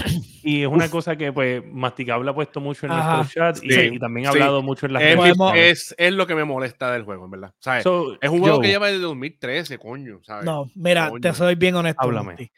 Y 0.43 0.63
es 0.63 0.67
una 0.67 0.89
cosa 0.89 1.15
que 1.15 1.31
pues 1.31 1.63
Masticable 1.65 2.29
ha 2.29 2.33
puesto 2.33 2.59
mucho 2.59 2.85
en 2.85 2.91
Ajá, 2.91 3.17
nuestro 3.17 3.41
chat 3.41 3.63
y, 3.63 3.71
sí, 3.71 3.81
y 3.93 3.99
también 3.99 4.27
ha 4.27 4.31
sí. 4.33 4.39
hablado 4.39 4.61
mucho 4.61 4.87
en 4.87 4.93
las 4.93 5.03
es, 5.03 5.17
redes 5.17 5.37
es, 5.55 5.95
es 5.97 6.13
lo 6.13 6.27
que 6.27 6.35
me 6.35 6.43
molesta 6.43 6.91
del 6.91 7.03
juego, 7.03 7.25
en 7.25 7.31
verdad. 7.31 7.53
¿Sabes? 7.59 7.83
So, 7.83 8.17
es 8.19 8.29
un 8.29 8.39
juego 8.39 8.59
que 8.59 8.67
lleva 8.67 8.87
desde 8.87 9.01
2013, 9.03 9.77
coño. 9.77 10.19
¿sabes? 10.23 10.45
No, 10.45 10.69
mira, 10.75 11.11
te 11.21 11.33
soy 11.33 11.55
bien 11.55 11.75
honesto. 11.75 12.01
Háblame. 12.01 12.51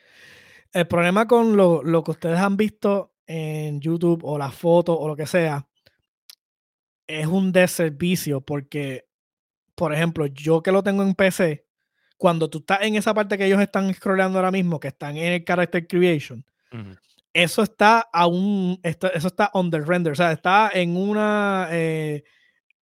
El 0.74 0.88
problema 0.88 1.28
con 1.28 1.56
lo, 1.58 1.84
lo 1.84 2.04
que 2.04 2.12
ustedes 2.12 2.40
han 2.40 2.58
visto 2.58 3.14
en 3.28 3.80
YouTube 3.82 4.24
o 4.24 4.38
las 4.38 4.56
fotos 4.56 4.98
o 5.00 5.08
lo 5.08 5.16
que 5.16 5.28
sea 5.28 5.68
es 7.08 7.28
un 7.28 7.52
deservicio 7.52 8.42
porque, 8.42 9.06
por 9.76 9.94
ejemplo, 9.94 10.26
yo 10.28 10.62
que 10.62 10.72
lo 10.72 10.84
tengo 10.84 11.04
en 11.04 11.16
PC, 11.16 11.66
cuando 12.18 12.50
tú 12.50 12.60
estás 12.60 12.82
en 12.84 12.96
esa 12.96 13.14
parte 13.14 13.38
que 13.38 13.46
ellos 13.46 13.62
están 13.62 13.94
scrollando 13.94 14.38
ahora 14.38 14.52
mismo, 14.52 14.80
que 14.80 14.90
están 14.90 15.18
en 15.18 15.34
el 15.34 15.44
character 15.44 15.88
creation, 15.88 16.46
eso 17.34 17.64
está 17.64 18.08
aún, 18.14 18.80
eso 18.84 19.28
está 19.28 19.50
under 19.54 19.86
render, 19.86 20.14
o 20.14 20.16
sea, 20.16 20.32
está 20.32 20.70
en 20.74 20.96
una, 20.98 21.68
eh, 21.72 22.24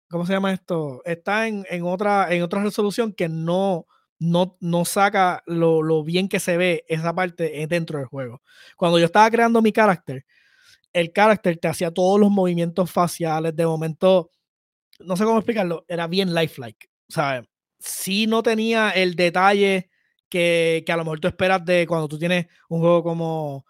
¿cómo 0.08 0.26
se 0.26 0.32
llama 0.32 0.52
esto? 0.52 1.02
Está 1.04 1.46
en, 1.46 1.64
en 1.70 1.84
otra, 1.84 2.32
en 2.34 2.42
otra 2.42 2.62
resolución 2.62 3.12
que 3.12 3.28
no, 3.28 3.86
no, 4.18 4.56
no 4.60 4.84
saca 4.84 5.42
lo, 5.46 5.82
lo 5.82 6.04
bien 6.04 6.28
que 6.28 6.40
se 6.40 6.56
ve 6.56 6.84
esa 6.88 7.14
parte 7.14 7.62
eh, 7.62 7.66
dentro 7.66 7.98
del 7.98 8.08
juego. 8.08 8.42
Cuando 8.76 8.98
yo 8.98 9.06
estaba 9.06 9.30
creando 9.30 9.62
mi 9.62 9.72
carácter, 9.72 10.24
el 10.92 11.12
carácter 11.12 11.58
te 11.58 11.68
hacía 11.68 11.90
todos 11.90 12.18
los 12.18 12.30
movimientos 12.30 12.90
faciales, 12.90 13.54
de 13.54 13.66
momento, 13.66 14.30
no 15.04 15.16
sé 15.16 15.24
cómo 15.24 15.38
explicarlo, 15.38 15.84
era 15.88 16.06
bien 16.06 16.34
lifelike, 16.34 16.88
¿sabes? 17.08 17.46
Sí 17.78 18.26
no 18.26 18.42
tenía 18.42 18.90
el 18.90 19.14
detalle 19.14 19.90
que, 20.28 20.82
que 20.86 20.92
a 20.92 20.96
lo 20.96 21.04
mejor 21.04 21.20
tú 21.20 21.28
esperas 21.28 21.64
de 21.64 21.86
cuando 21.86 22.08
tú 22.08 22.18
tienes 22.18 22.46
un 22.68 22.80
juego 22.80 23.02
como, 23.02 23.64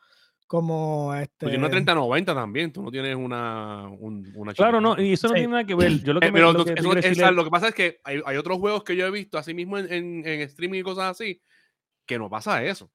como 0.47 1.14
este... 1.14 1.47
Tienes 1.47 1.59
una 1.59 1.71
3090 1.71 2.35
también, 2.35 2.73
tú 2.73 2.83
no 2.83 2.90
tienes 2.90 3.14
una. 3.14 3.88
un- 3.88 4.31
una 4.35 4.53
Claro, 4.53 4.81
no, 4.81 5.01
y 5.01 5.12
eso 5.12 5.29
no 5.29 5.35
Sí. 5.35 5.40
tiene 5.40 5.53
nada 5.53 5.64
que 5.64 5.75
ver. 5.77 6.03
Yo 6.03 6.12
lo 6.12 6.21
que, 6.21 6.27
Eh, 6.27 6.31
me- 6.33 6.38
pero 6.40 6.53
lo 6.53 6.59
lo, 6.59 6.64
que 6.64 6.73
eso- 6.73 6.83
quiero 6.83 6.90
o 6.90 6.95
decir 6.97 7.14
sea, 7.16 7.29
es- 7.29 7.35
lo 7.35 7.45
que 7.45 7.51
pasa 7.51 7.69
es 7.69 7.75
que 7.75 8.01
hay, 8.05 8.21
hay 8.27 8.37
otros 8.37 8.59
juegos 8.59 8.83
que 8.85 8.97
yo 8.97 9.07
he 9.07 9.11
visto, 9.12 9.38
así 9.38 9.55
mismo 9.55 9.79
en, 9.79 9.93
en- 9.93 10.27
en 10.27 10.40
streaming 10.43 10.81
y 10.81 10.83
cosas 10.83 11.12
así, 11.12 11.40
que 12.05 12.19
no 12.19 12.29
pasa 12.29 12.64
eso. 12.64 12.90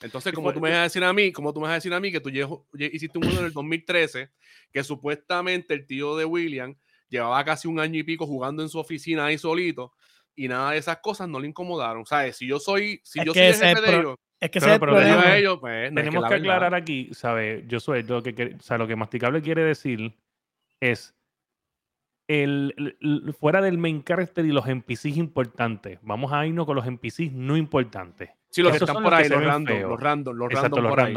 Entonces, 0.00 0.32
como 0.32 0.46
fue- 0.48 0.54
tú 0.54 0.60
me 0.60 0.70
vas 0.70 0.78
a 0.78 0.82
decir 0.84 1.04
a 1.04 1.12
mí, 1.12 1.32
como 1.32 1.52
tú 1.52 1.60
me 1.60 1.64
vas 1.66 1.72
a 1.72 1.74
decir 1.76 1.92
a 1.94 2.00
mí 2.00 2.10
que 2.10 2.20
tú 2.20 2.30
hiciste 2.78 3.18
un 3.18 3.24
juego 3.24 3.40
en 3.40 3.46
el 3.46 3.52
2013, 3.52 4.30
que 4.72 4.82
supuestamente 4.82 5.74
el 5.74 5.86
tío 5.86 6.16
de 6.16 6.24
William 6.24 6.74
llevaba 7.08 7.44
casi 7.44 7.68
un 7.68 7.78
año 7.80 7.98
y 7.98 8.02
pico 8.02 8.26
jugando 8.26 8.62
en 8.62 8.68
su 8.68 8.78
oficina 8.78 9.26
ahí 9.26 9.38
solito, 9.38 9.92
y 10.34 10.48
nada 10.48 10.72
de 10.72 10.78
esas 10.78 10.98
cosas 10.98 11.28
no 11.28 11.40
le 11.40 11.48
incomodaron. 11.48 12.04
¿Sabes? 12.06 12.36
Si 12.36 12.46
yo 12.46 12.58
soy, 12.58 13.00
si 13.04 13.20
Es 13.20 13.26
yo 13.26 13.32
soy 13.32 13.42
el 13.42 13.54
jefe 13.54 13.80
de 13.80 13.96
ellos, 13.96 14.16
Es 14.38 14.50
que 14.50 14.60
Claro, 14.60 14.80
pero 14.80 14.96
tenemos- 14.98 15.24
ellos, 15.26 15.58
pues, 15.60 15.90
no, 15.92 16.00
tenemos 16.02 16.28
que 16.28 16.34
aclarar 16.34 16.74
aquí, 16.74 17.08
¿sabes? 17.12 17.64
Yo 17.66 17.80
soy 17.80 18.02
lo 18.02 18.22
que, 18.22 18.56
o 18.58 18.62
sea, 18.62 18.76
lo 18.76 18.86
que 18.86 18.94
Masticable 18.94 19.40
quiere 19.40 19.64
decir 19.64 20.14
es 20.78 21.14
el, 22.28 22.96
fuera 23.38 23.62
del 23.62 23.78
main 23.78 24.02
character 24.02 24.44
y 24.44 24.50
los 24.52 24.66
NPCs 24.66 25.16
importantes. 25.16 25.98
Vamos 26.02 26.32
a 26.32 26.46
irnos 26.46 26.66
con 26.66 26.76
los 26.76 26.86
NPCs 26.86 27.32
no 27.32 27.56
importantes. 27.56 28.30
Sí, 28.50 28.62
los 28.62 28.72
que 28.72 28.78
están 28.84 29.02
por 29.02 29.14
ahí, 29.14 29.28
los 29.28 29.42
random, 29.42 29.80
los 29.82 30.00
random, 30.00 30.36
los 30.36 30.50
Exacto, 30.50 30.76
random 30.76 30.82
los 30.84 30.90
por 30.90 31.00
ahí. 31.00 31.12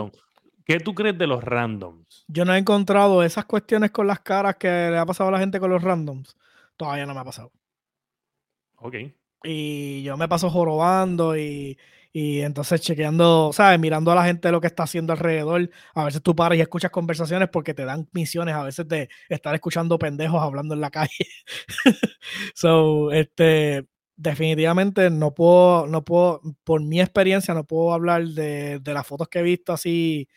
¿Qué 0.69 0.79
tú 0.79 0.93
crees 0.93 1.17
de 1.17 1.25
los 1.25 1.43
randoms? 1.43 2.25
Yo 2.27 2.45
no 2.45 2.53
he 2.53 2.60
encontrado 2.60 3.23
esas 3.23 3.45
cuestiones 3.45 3.89
con 3.89 4.05
las 4.05 4.19
caras 4.19 4.58
que 4.58 4.67
le 4.67 4.99
ha 4.99 5.05
pasado 5.08 5.29
a 5.29 5.32
la 5.32 5.39
gente 5.39 5.60
con 5.60 5.71
los 5.71 5.82
randoms. 5.82 6.38
Todavía 6.77 7.08
no 7.08 7.15
me 7.15 7.21
ha 7.21 7.23
pasado. 7.23 7.51
Ok. 8.75 8.93
Y 9.45 10.03
yo 10.03 10.15
me 10.15 10.27
paso 10.27 10.47
jorobando 10.51 11.36
y, 11.36 11.75
y 12.13 12.41
entonces 12.41 12.82
chequeando, 12.82 13.49
¿sabes? 13.51 13.79
Mirando 13.79 14.12
a 14.12 14.15
la 14.15 14.25
gente 14.25 14.51
lo 14.51 14.62
que 14.62 14.67
está 14.67 14.84
haciendo 14.84 15.12
alrededor. 15.12 15.71
A 15.95 16.03
veces 16.03 16.21
tú 16.21 16.36
paras 16.36 16.60
y 16.60 16.62
escuchas 16.62 16.91
conversaciones 16.91 17.49
porque 17.49 17.73
te 17.73 17.84
dan 17.84 18.08
misiones 18.12 18.53
a 18.53 18.62
veces 18.62 18.88
de 18.88 19.10
estar 19.27 19.55
escuchando 19.55 19.97
pendejos 19.97 20.39
hablando 20.39 20.75
en 20.75 20.82
la 20.82 20.91
calle. 20.91 21.25
so, 22.53 23.12
este, 23.12 23.88
definitivamente 24.15 25.10
no 25.10 25.34
puedo, 25.34 25.88
no 25.88 26.05
puedo, 26.05 26.41
por 26.63 26.79
mi 26.84 27.01
experiencia, 27.01 27.55
no 27.55 27.63
puedo 27.63 27.91
hablar 27.91 28.23
de, 28.23 28.77
de 28.77 28.93
las 28.93 29.08
fotos 29.08 29.29
que 29.29 29.39
he 29.39 29.41
visto 29.41 29.73
así, 29.73 30.27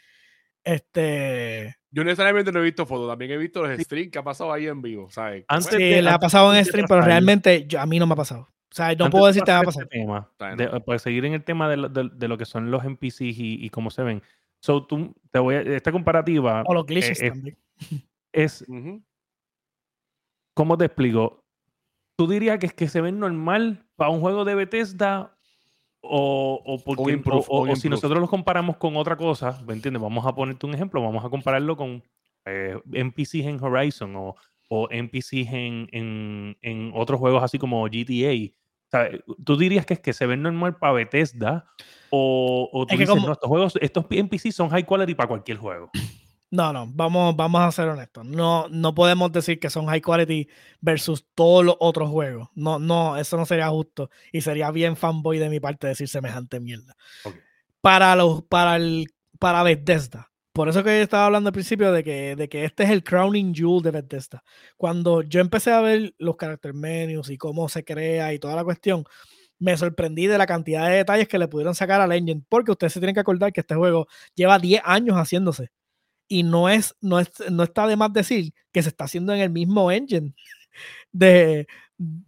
este, 0.65 1.77
Yo 1.91 2.05
necesariamente 2.05 2.53
no 2.53 2.61
he 2.61 2.63
visto 2.65 2.87
fotos, 2.87 3.09
también 3.09 3.31
he 3.33 3.37
visto 3.37 3.67
los 3.67 3.79
streams 3.81 4.11
que 4.11 4.19
ha 4.19 4.23
pasado 4.25 4.53
ahí 4.53 4.67
en 4.67 4.81
vivo, 4.83 5.11
¿sabes? 5.11 5.45
Antes 5.49 5.71
Sí, 5.71 5.77
de- 5.83 6.03
le 6.03 6.11
ha 6.11 6.19
pasado 6.19 6.55
en 6.55 6.65
stream, 6.65 6.87
pero 6.89 7.03
realmente 7.03 7.67
yo- 7.67 7.81
a 7.81 7.87
mí 7.87 7.99
no 7.99 8.07
me 8.07 8.13
ha 8.15 8.17
pasado. 8.17 8.43
O 8.43 8.75
sea, 8.75 8.87
no 8.87 8.91
antes 9.05 9.11
puedo 9.11 9.27
de 9.27 9.31
decir 9.31 9.43
te 9.43 9.53
va 9.53 9.59
a 9.59 9.63
pasar 9.65 9.83
este 9.83 9.99
tema, 9.99 10.31
de- 10.57 10.67
bien. 10.67 10.83
pues 10.87 11.03
seguir 11.03 11.25
en 11.27 11.35
el 11.35 11.45
tema 11.45 11.69
de, 11.69 11.77
lo- 11.77 11.89
de- 11.91 12.11
de 12.15 12.29
lo 12.29 12.39
que 12.39 12.47
son 12.47 12.71
los 12.71 12.83
NPCs 12.85 13.39
y, 13.39 13.65
y 13.65 13.69
cómo 13.71 13.91
se 13.91 14.03
ven. 14.03 14.23
So, 14.61 14.87
tú, 14.87 15.15
te 15.31 15.39
voy 15.39 15.57
a- 15.57 15.61
esta 15.63 15.93
comparativa 15.93 16.63
O 16.67 16.73
los 16.75 16.87
glitches 16.87 17.21
eh, 17.21 17.27
eh, 17.27 17.31
también. 17.31 17.59
es. 18.33 18.65
¿cómo 20.55 20.77
te 20.79 20.85
explico? 20.87 21.45
¿Tú 22.17 22.27
dirías 22.29 22.59
que 22.59 22.67
es 22.67 22.75
que 22.75 22.89
se 22.89 23.01
ven 23.01 23.19
normal 23.19 23.85
para 23.97 24.11
un 24.11 24.21
juego 24.21 24.45
de 24.45 24.55
Bethesda 24.55 25.37
o, 26.03 26.61
o, 26.65 26.79
porque, 26.79 27.13
improve, 27.13 27.45
o- 27.49 27.59
o- 27.59 27.63
un 27.63 27.71
o 27.71 27.77
si 27.77 27.89
nosotros 27.89 28.21
los 28.21 28.29
comparamos 28.31 28.77
con 28.77 28.97
otra 28.97 29.17
cosa, 29.17 29.63
¿me 29.67 29.73
entiendes? 29.73 30.03
Vamos 30.03 30.27
a 30.27 30.35
ponerte 30.35 30.67
un 30.67 30.75
ejemplo, 30.75 31.01
vamos 31.03 31.25
a 31.25 31.31
compararlo 31.31 31.77
con 31.77 32.03
eh, 32.45 32.77
NPCs 32.93 33.47
en 33.47 33.63
Horizon 33.63 34.17
o, 34.17 34.35
o 34.69 34.89
NPCs 34.91 35.53
en, 35.53 35.89
en, 35.93 36.59
en 36.61 36.91
otros 36.95 37.21
juegos 37.21 37.43
así 37.43 37.59
como 37.59 37.87
GTA. 37.89 38.53
Sea, 38.91 39.09
¿Tú 39.45 39.57
dirías 39.57 39.87
que 39.87 39.95
es 39.95 40.01
que 40.01 40.13
se 40.13 40.27
ven 40.27 40.43
normal 40.43 40.77
para 40.77 40.93
Bethesda 40.95 41.67
o, 42.11 42.69
o 42.73 42.87
tú 42.87 42.93
Es 42.95 42.99
dices, 42.99 43.15
como- 43.15 43.27
no, 43.29 43.33
estos 43.33 43.49
juegos, 43.49 43.79
estos 43.81 44.05
NPCs 44.11 44.55
son 44.55 44.69
high 44.71 44.85
quality 44.85 45.15
para 45.15 45.29
cualquier 45.29 45.59
juego? 45.59 45.91
No, 46.53 46.71
no, 46.71 46.87
vamos, 46.87 47.35
vamos 47.35 47.63
a 47.63 47.73
ser 47.73 47.89
honestos. 47.89 48.27
No, 48.27 48.69
no 48.69 48.95
podemos 48.95 49.33
decir 49.33 49.59
que 49.59 49.71
son 49.71 49.87
high 49.87 50.03
quality 50.03 50.47
versus 50.83 51.27
todos 51.35 51.65
los 51.65 51.77
otros 51.81 52.11
juegos. 52.11 52.51
No, 52.55 52.79
no, 52.79 53.17
eso 53.17 53.39
no 53.39 53.47
sería 53.47 53.71
justo. 53.71 54.11
Y 54.33 54.43
sería 54.43 54.71
bien 54.71 54.95
fanboy 54.95 55.39
de 55.39 55.49
mi 55.49 55.61
parte 55.61 55.87
decir 55.87 56.09
semejante 56.09 56.61
mierda. 56.61 56.95
Para 57.81 58.15
los, 58.17 58.43
para 58.43 58.77
el, 58.77 59.07
para 59.39 59.63
Bethesda. 59.63 60.31
Por 60.53 60.69
eso 60.69 60.85
que 60.85 60.99
yo 60.99 61.03
estaba 61.03 61.25
hablando 61.25 61.49
al 61.49 61.55
principio 61.55 61.91
de 61.91 62.05
que, 62.05 62.37
de 62.37 62.51
que 62.51 62.67
este 62.67 62.83
es 62.83 62.91
el 62.91 63.03
crowning 63.03 63.55
jewel 63.55 63.83
de 63.83 63.91
Bethesda. 63.91 64.45
Cuando 64.77 65.23
yo 65.23 65.41
empecé 65.41 65.73
a 65.73 65.81
ver 65.81 66.15
los 66.19 66.37
character 66.37 66.75
menus 66.75 67.31
y 67.31 67.39
cómo 67.39 67.67
se 67.71 67.83
crea 67.83 68.35
y 68.35 68.39
toda 68.39 68.57
la 68.57 68.65
cuestión, 68.65 69.05
me 69.59 69.75
sorprendí 69.79 70.27
de 70.27 70.37
la 70.37 70.47
cantidad 70.47 70.87
de 70.91 70.97
detalles 70.97 71.29
que 71.29 71.39
le 71.39 71.49
pudieron 71.49 71.75
sacar 71.75 72.03
al 72.03 72.13
engine. 72.13 72.45
Porque 72.47 72.73
ustedes 72.73 72.93
se 72.93 73.01
tienen 73.01 73.15
que 73.15 73.21
acordar 73.21 73.55
que 73.55 73.63
este 73.63 73.75
juego 73.75 74.07
lleva 74.35 74.59
10 74.59 74.83
años 74.85 75.17
haciéndose 75.17 75.71
y 76.39 76.43
no 76.43 76.69
es, 76.69 76.95
no 77.01 77.19
es, 77.21 77.31
no 77.51 77.63
está 77.63 77.87
de 77.87 77.97
más 77.97 78.13
decir 78.13 78.53
que 78.73 78.83
se 78.83 78.89
está 78.89 79.05
haciendo 79.05 79.35
en 79.35 79.41
el 79.41 79.51
mismo 79.51 79.91
engine 79.91 80.35
de 81.13 81.67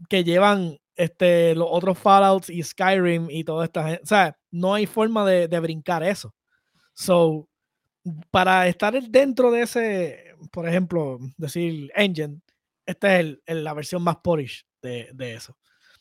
que 0.09 0.25
llevan 0.25 0.79
este, 0.97 1.55
los 1.55 1.69
otros 1.71 1.99
Fallouts 1.99 2.51
y 2.51 2.62
Skyrim 2.62 3.29
y 3.31 3.45
toda 3.45 3.64
esta 3.64 3.85
gente. 3.88 4.03
O 4.03 4.07
sea, 4.07 4.37
no 4.51 4.75
hay 4.75 4.87
forma 4.87 5.25
de, 5.25 5.49
de 5.49 5.61
brincar 5.61 6.03
eso. 6.03 6.35
So, 6.93 7.49
para 8.31 8.69
estar 8.69 9.01
dentro 9.03 9.51
de 9.51 9.62
ese, 9.62 10.35
por 10.53 10.69
ejemplo, 10.69 11.19
decir 11.37 11.90
engine, 11.97 12.40
esta 12.87 13.14
es 13.14 13.21
el- 13.21 13.43
el- 13.47 13.64
la 13.64 13.73
versión 13.73 14.03
más 14.03 14.17
polish 14.17 14.64
de, 14.83 15.09
de 15.14 15.35
eso. 15.35 15.57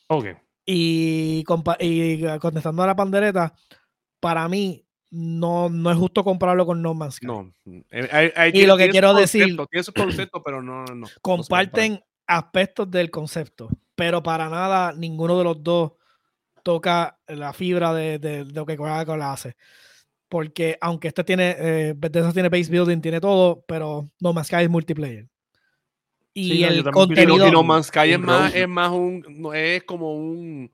Ok. 0.08 0.26
Y, 0.66 1.42
y 1.80 2.26
uh, 2.26 2.38
contestando 2.38 2.82
a 2.82 2.86
la 2.86 2.94
pandereta, 2.96 3.54
para 4.20 4.46
mí 4.48 4.83
no, 5.14 5.68
no 5.68 5.90
es 5.90 5.96
justo 5.96 6.24
compararlo 6.24 6.66
con 6.66 6.82
No 6.82 6.92
Man's 6.94 7.14
Sky. 7.16 7.26
No. 7.26 7.52
eh, 7.90 8.08
hay- 8.10 8.32
hay- 8.34 8.48
Y 8.48 8.52
tiene- 8.52 8.66
lo 8.68 8.76
que 8.76 8.88
quiero 8.88 9.14
decir- 9.14 9.56
Tiene 9.70 9.84
su 9.84 9.92
concepto, 9.92 10.42
pero 10.42 10.60
no, 10.60 10.84
no. 10.86 11.06
comparten 11.22 12.02
aspectos 12.26 12.90
del 12.90 13.10
concepto, 13.10 13.68
pero 13.94 14.22
para 14.22 14.48
nada 14.48 14.92
ninguno 14.92 15.38
de 15.38 15.44
los 15.44 15.62
dos 15.62 15.92
toca 16.62 17.18
la 17.28 17.52
fibra 17.52 17.92
de, 17.94 18.18
de- 18.18 18.44
de 18.44 18.52
lo 18.52 18.66
que 18.66 18.76
Coca-Cola 18.76 19.32
hace. 19.32 19.56
Porque 20.28 20.76
aunque 20.80 21.08
este 21.08 21.22
tiene, 21.22 21.54
eh, 21.58 21.94
Bethesda 21.96 22.32
tiene 22.32 22.48
base 22.48 22.70
building, 22.70 23.00
tiene 23.00 23.20
todo, 23.20 23.62
pero 23.68 24.08
No 24.20 24.32
Man's 24.32 24.48
Sky 24.48 24.62
es 24.64 24.70
multiplayer. 24.70 25.28
Y 26.32 26.48
Sí, 26.50 26.64
el 26.64 26.82
también 26.82 26.82
Y 26.82 26.84
no, 26.84 26.92
contenido... 26.92 27.48
y 27.48 27.50
no 27.52 27.62
Man's 27.62 27.86
Sky 27.86 28.12
es 28.12 28.18
más, 28.18 28.52
es 28.54 28.68
más 28.68 28.90
un, 28.90 29.24
no, 29.28 29.52
es 29.54 29.84
como 29.84 30.14
un, 30.16 30.72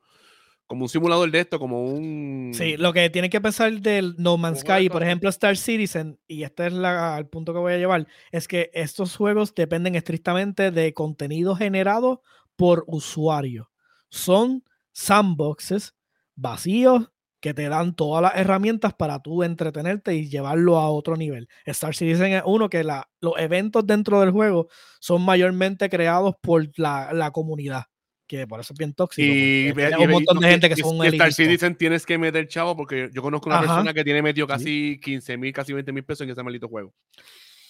como 0.70 0.84
un 0.84 0.88
simulador 0.88 1.28
de 1.32 1.40
esto, 1.40 1.58
como 1.58 1.82
un. 1.82 2.52
Sí, 2.54 2.76
lo 2.76 2.92
que 2.92 3.10
tienen 3.10 3.28
que 3.28 3.40
pensar 3.40 3.72
del 3.80 4.14
No 4.18 4.36
Man's 4.36 4.60
Sky, 4.60 4.88
por 4.88 5.02
ejemplo, 5.02 5.28
Star 5.28 5.56
Citizen, 5.56 6.16
y 6.28 6.44
este 6.44 6.68
es 6.68 6.72
la, 6.72 7.18
el 7.18 7.26
punto 7.26 7.52
que 7.52 7.58
voy 7.58 7.72
a 7.72 7.76
llevar, 7.76 8.06
es 8.30 8.46
que 8.46 8.70
estos 8.72 9.16
juegos 9.16 9.52
dependen 9.52 9.96
estrictamente 9.96 10.70
de 10.70 10.94
contenido 10.94 11.56
generado 11.56 12.22
por 12.54 12.84
usuario. 12.86 13.72
Son 14.10 14.62
sandboxes 14.92 15.96
vacíos 16.36 17.10
que 17.40 17.52
te 17.52 17.68
dan 17.68 17.96
todas 17.96 18.22
las 18.22 18.36
herramientas 18.36 18.94
para 18.94 19.18
tú 19.20 19.42
entretenerte 19.42 20.14
y 20.14 20.28
llevarlo 20.28 20.76
a 20.78 20.88
otro 20.90 21.16
nivel. 21.16 21.48
Star 21.64 21.96
Citizen 21.96 22.32
es 22.34 22.42
uno 22.46 22.70
que 22.70 22.84
la- 22.84 23.10
los 23.20 23.32
eventos 23.38 23.84
dentro 23.86 24.20
del 24.20 24.30
juego 24.30 24.68
son 25.00 25.22
mayormente 25.22 25.88
creados 25.90 26.34
por 26.40 26.68
la, 26.76 27.12
la 27.12 27.32
comunidad, 27.32 27.84
que 28.30 28.46
por 28.46 28.60
eso 28.60 28.72
es 28.72 28.78
bien 28.78 28.94
tóxico. 28.94 29.26
Y, 29.26 29.70
porque 29.70 29.82
ve- 29.82 29.88
tiene 29.88 30.02
y 30.02 30.06
un 30.06 30.12
montón 30.12 30.38
de 30.38 30.48
gente 30.50 30.68
que 30.68 30.74
y- 30.78 30.82
son 30.82 30.94
y 30.96 30.98
Star 31.00 31.06
elitistas. 31.08 31.34
Citizen 31.34 31.74
tienes 31.74 32.06
que 32.06 32.16
meter 32.16 32.46
chavo 32.46 32.76
porque 32.76 33.10
yo 33.12 33.22
conozco 33.22 33.48
una 33.48 33.56
Ajá. 33.58 33.66
persona 33.66 33.92
que 33.92 34.04
tiene 34.04 34.22
metido 34.22 34.46
casi 34.46 35.00
15 35.02 35.36
mil, 35.36 35.52
casi 35.52 35.72
20 35.72 35.90
mil 35.92 36.04
pesos 36.04 36.24
en 36.24 36.30
ese 36.30 36.42
maldito 36.44 36.68
juego. 36.68 36.94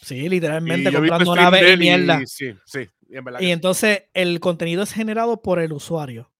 Sí, 0.02 0.28
literalmente 0.28 0.92
comprando 0.92 1.34
naves 1.34 1.62
de 1.62 1.72
y 1.72 1.76
mierda. 1.78 2.20
y 2.22 2.26
sí, 2.26 2.52
sí. 2.66 2.86
y 3.08 3.16
en 3.16 3.24
verdad 3.24 3.40
Y 3.40 3.44
que 3.44 3.46
sí. 3.46 3.52
entonces 3.52 4.02
el 4.12 4.38
contenido 4.40 4.82
es 4.82 4.92
generado 4.92 5.40
por 5.40 5.60
el 5.60 5.72
usuario. 5.72 6.30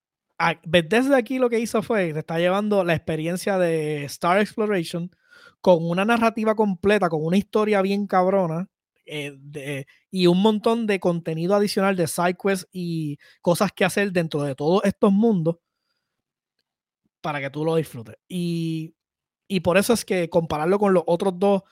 Bethesda 0.65 1.17
aquí 1.17 1.39
lo 1.39 1.49
que 1.49 1.59
hizo 1.61 1.83
fue, 1.83 2.13
te 2.13 2.19
está 2.19 2.39
llevando 2.39 2.85
la 2.85 2.95
experiencia 2.95 3.59
de 3.59 4.05
Star 4.05 4.39
Exploration 4.41 5.11
con 5.63 5.79
una 5.83 6.05
narrativa 6.05 6.55
completa, 6.55 7.09
con 7.09 7.25
una 7.25 7.37
historia 7.39 7.81
bien 7.83 8.07
cabrona 8.07 8.69
eh, 9.11 9.33
de- 9.39 9.87
y 10.11 10.27
un 10.29 10.41
montón 10.43 10.87
de 10.87 11.01
contenido 11.01 11.55
adicional 11.55 11.97
de 11.97 12.07
sidequests 12.07 12.69
y 12.73 13.19
cosas 13.43 13.73
que 13.73 13.85
hacer 13.85 14.13
dentro 14.13 14.43
de 14.43 14.55
todos 14.55 14.83
estos 14.85 15.13
mundos 15.13 15.57
para 17.21 17.41
que 17.41 17.51
tú 17.51 17.65
lo 17.65 17.77
disfrutes. 17.77 18.17
Y, 18.29 18.95
y 19.49 19.61
por 19.61 19.77
eso 19.79 19.93
es 19.93 20.05
que 20.05 20.29
compararlo 20.31 20.79
con 20.79 20.95
los 20.95 21.03
otros 21.07 21.39
dos 21.39 21.63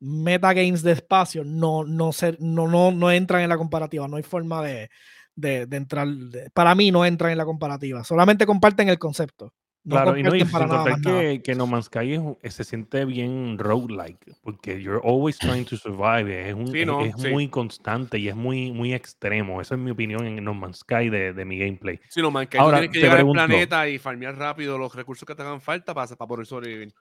metagames 0.00 0.82
de 0.82 0.92
espacio 0.92 1.44
no, 1.44 1.84
no, 1.84 2.12
ser, 2.12 2.36
no, 2.40 2.68
no, 2.68 2.90
no 2.92 3.10
entran 3.10 3.42
en 3.42 3.48
la 3.50 3.58
comparativa. 3.58 4.08
No 4.08 4.16
hay 4.16 4.22
forma 4.22 4.62
de, 4.62 4.90
de, 5.34 5.66
de 5.66 5.76
entrar. 5.76 6.08
para 6.54 6.74
mí 6.74 6.90
no 6.90 7.04
entran 7.04 7.32
en 7.32 7.38
la 7.38 7.44
comparativa. 7.44 8.04
Solamente 8.04 8.46
comparten 8.46 8.88
el 8.88 8.98
concepto. 8.98 9.52
No 9.86 9.96
Claro, 9.96 10.16
y 10.16 10.22
no, 10.22 10.34
y 10.34 10.44
para 10.46 10.66
nada 10.66 10.96
que, 10.98 11.42
que 11.44 11.54
No 11.54 11.66
Man's 11.66 11.86
Sky 11.86 12.18
es 12.42 12.54
se 12.54 12.64
siente 12.64 13.04
bien 13.04 13.58
roguelike, 13.58 14.34
porque 14.42 14.80
you're 14.80 15.00
always 15.04 15.38
trying 15.38 15.66
to 15.66 15.76
survive, 15.76 16.48
es, 16.48 16.54
un, 16.54 16.68
Sí, 16.68 16.80
es- 16.80 16.86
no, 16.86 17.00
es 17.02 17.14
sí. 17.18 17.28
muy 17.28 17.48
constante 17.48 18.18
y 18.18 18.28
es 18.28 18.34
muy, 18.34 18.72
muy 18.72 18.94
extremo. 18.94 19.60
Esa 19.60 19.74
es 19.74 19.80
mi 19.82 19.90
opinión 19.90 20.24
en 20.26 20.42
No 20.42 20.54
Man's 20.54 20.78
Sky 20.78 21.10
de, 21.10 21.34
de 21.34 21.44
mi 21.44 21.58
gameplay. 21.58 22.00
Sí, 22.08 22.22
no, 22.22 22.30
man, 22.30 22.46
que 22.46 22.56
Ahora, 22.58 22.78
tienes 22.78 22.94
que 22.94 23.00
llegar 23.00 23.16
pregunto. 23.18 23.42
al 23.42 23.48
planeta 23.48 23.86
y 23.86 23.98
farmear 23.98 24.36
rápido 24.38 24.78
los 24.78 24.94
recursos 24.94 25.26
que 25.26 25.34
te 25.34 25.42
hagan 25.42 25.60
falta 25.60 25.92
para, 25.92 26.06
para 26.16 26.28
poder 26.28 26.46
sobrevivir. 26.46 26.94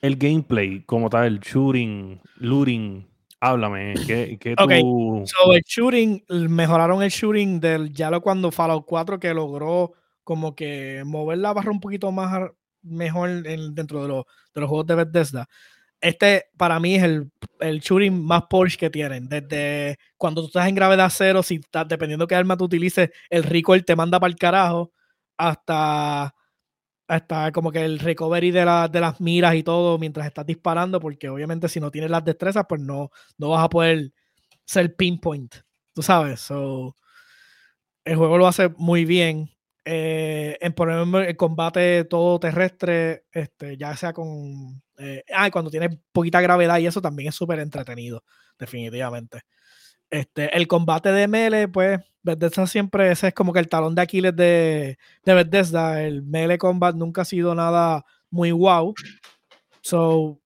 El 0.00 0.16
gameplay, 0.16 0.82
como 0.84 1.10
tal, 1.10 1.26
el 1.26 1.40
shooting, 1.40 2.22
looting, 2.36 3.06
háblame, 3.38 4.00
¿qué, 4.06 4.38
qué 4.40 4.54
Ok, 4.58 4.72
tú... 4.80 5.24
So, 5.26 5.52
el 5.52 5.62
shooting, 5.66 6.24
mejoraron 6.48 7.02
el 7.02 7.10
shooting 7.10 7.60
del 7.60 7.92
ya 7.92 8.10
lo 8.10 8.22
cuando 8.22 8.50
Fallout 8.50 8.86
4 8.86 9.20
que 9.20 9.34
logró 9.34 9.92
como 10.24 10.54
que 10.54 11.02
mover 11.06 11.38
la 11.38 11.52
barra 11.52 11.70
un 11.70 11.80
poquito 11.80 12.12
más 12.12 12.50
mejor 12.82 13.30
en- 13.46 13.74
dentro 13.74 14.02
de, 14.02 14.08
los- 14.08 14.24
de 14.54 14.60
los 14.60 14.68
juegos 14.68 14.86
de 14.86 14.94
Bethesda. 14.96 15.48
Este 16.00 16.46
para 16.56 16.80
mí 16.80 16.96
es 16.96 17.02
el, 17.04 17.30
el 17.60 17.80
shooting 17.80 18.24
más 18.24 18.44
polish 18.50 18.76
que 18.78 18.90
tienen. 18.90 19.28
Desde 19.28 19.98
cuando 20.18 20.42
tú 20.42 20.48
estás 20.48 20.68
en 20.68 20.74
gravedad 20.74 21.10
cero, 21.14 21.42
si 21.42 21.60
dependiendo 21.88 22.26
qué 22.26 22.34
arma 22.36 22.56
tú 22.56 22.64
utilices, 22.64 23.10
el 23.30 23.44
recoil 23.44 23.84
te 23.84 23.96
manda 23.96 24.18
para 24.20 24.30
el 24.32 24.36
carajo, 24.38 24.92
hasta, 25.38 26.34
hasta 27.08 27.52
como 27.52 27.72
que 27.72 27.84
el 27.84 27.98
recovery 27.98 28.50
de, 28.52 28.64
la- 28.64 28.88
de 28.88 29.00
las 29.00 29.20
miras 29.20 29.54
y 29.56 29.62
todo 29.62 29.98
mientras 29.98 30.26
estás 30.26 30.46
disparando, 30.46 31.00
porque 31.00 31.28
obviamente 31.28 31.68
si 31.68 31.80
no 31.80 31.90
tienes 31.90 32.10
las 32.10 32.24
destrezas, 32.24 32.64
pues 32.68 32.80
no, 32.80 33.10
no 33.38 33.50
vas 33.50 33.64
a 33.64 33.68
poder 33.68 34.12
ser 34.66 34.96
pinpoint, 34.96 35.54
tú 35.94 36.02
sabes. 36.02 36.50
El 38.04 38.16
juego 38.16 38.36
lo 38.36 38.46
hace 38.46 38.68
muy 38.76 39.06
bien. 39.06 39.48
Eh, 39.84 40.58
en 40.60 40.74
el 41.14 41.36
combate 41.36 42.04
todo 42.04 42.38
terrestre, 42.38 43.24
este, 43.32 43.76
ya 43.76 43.96
sea 43.96 44.12
con. 44.12 44.82
eh, 44.98 45.24
ah, 45.34 45.50
cuando 45.50 45.70
tiene 45.70 45.88
poquita 46.12 46.40
gravedad 46.40 46.78
y 46.78 46.86
eso 46.86 47.00
también 47.00 47.28
es 47.30 47.34
súper 47.34 47.60
entretenido, 47.60 48.22
definitivamente. 48.58 49.42
Este, 50.10 50.56
el 50.56 50.68
combate 50.68 51.10
de 51.12 51.28
melee, 51.28 51.68
pues, 51.68 52.00
Bethesda 52.22 52.66
siempre, 52.66 53.10
ese 53.12 53.28
es 53.28 53.34
como 53.34 53.52
que 53.52 53.60
el 53.60 53.68
talón 53.68 53.94
de 53.94 54.02
Aquiles 54.02 54.36
de, 54.36 54.98
de 55.24 55.34
Bethesda. 55.34 56.02
El 56.04 56.22
melee 56.24 56.58
combat 56.58 56.94
nunca 56.94 57.22
ha 57.22 57.24
sido 57.24 57.54
nada 57.54 58.04
muy 58.30 58.52
wow. 58.52 58.94
So, 59.82 60.40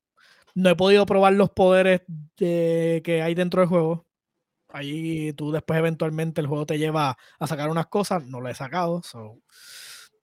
no 0.54 0.70
he 0.70 0.76
podido 0.76 1.06
probar 1.06 1.34
los 1.34 1.50
poderes 1.50 2.02
de- 2.38 3.02
que 3.04 3.22
hay 3.22 3.34
dentro 3.34 3.60
del 3.62 3.68
juego. 3.68 4.03
Ahí 4.74 5.32
tú 5.34 5.52
después 5.52 5.78
eventualmente 5.78 6.40
el 6.40 6.48
juego 6.48 6.66
te 6.66 6.78
lleva 6.78 7.16
a 7.38 7.46
sacar 7.46 7.70
unas 7.70 7.86
cosas, 7.86 8.26
no 8.26 8.40
lo 8.40 8.48
he 8.48 8.54
sacado, 8.56 9.02
so, 9.04 9.38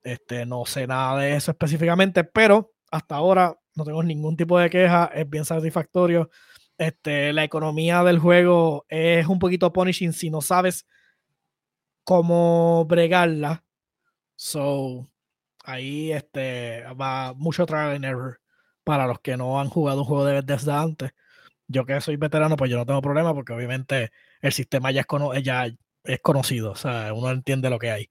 este, 0.03 0.45
no 0.45 0.65
sé 0.65 0.87
nada 0.87 1.21
de 1.21 1.37
eso 1.37 1.51
específicamente, 1.51 2.25
pero 2.25 2.73
hasta 2.91 3.15
ahora 3.15 3.57
no 3.75 3.85
tengo 3.85 4.03
ningún 4.03 4.35
tipo 4.35 4.59
de 4.59 4.69
queja, 4.69 5.09
es 5.13 5.29
bien 5.29 5.45
satisfactorio. 5.45 6.29
Este, 6.77 7.31
la 7.31 7.45
economía 7.45 8.03
del 8.03 8.19
juego 8.19 8.85
es 8.89 9.25
un 9.27 9.39
poquito 9.39 9.71
punishing 9.71 10.11
si 10.11 10.29
no 10.29 10.41
sabes 10.41 10.85
cómo 12.03 12.83
bregarla. 12.89 13.63
So, 14.35 15.07
ahí 15.63 16.11
este, 16.11 16.83
va 16.99 17.33
mucho 17.37 17.65
trial 17.65 17.95
and 17.95 18.03
error 18.03 18.41
para 18.83 19.07
los 19.07 19.21
que 19.21 19.37
no 19.37 19.61
han 19.61 19.69
jugado 19.69 19.99
un 20.01 20.07
juego 20.07 20.25
de 20.25 20.41
desde 20.41 20.73
antes. 20.73 21.11
Yo 21.67 21.85
que 21.85 22.01
soy 22.01 22.17
veterano, 22.17 22.57
pues 22.57 22.69
yo 22.69 22.75
no 22.75 22.85
tengo 22.85 23.01
problema 23.01 23.33
porque 23.33 23.53
obviamente 23.53 24.11
el 24.41 24.51
sistema 24.51 24.91
ya 24.91 25.01
es, 25.01 25.43
ya 25.43 25.67
es 26.03 26.19
conocido, 26.21 26.71
o 26.71 26.75
sea, 26.75 27.13
uno 27.13 27.31
entiende 27.31 27.69
lo 27.69 27.79
que 27.79 27.91
hay. 27.91 28.09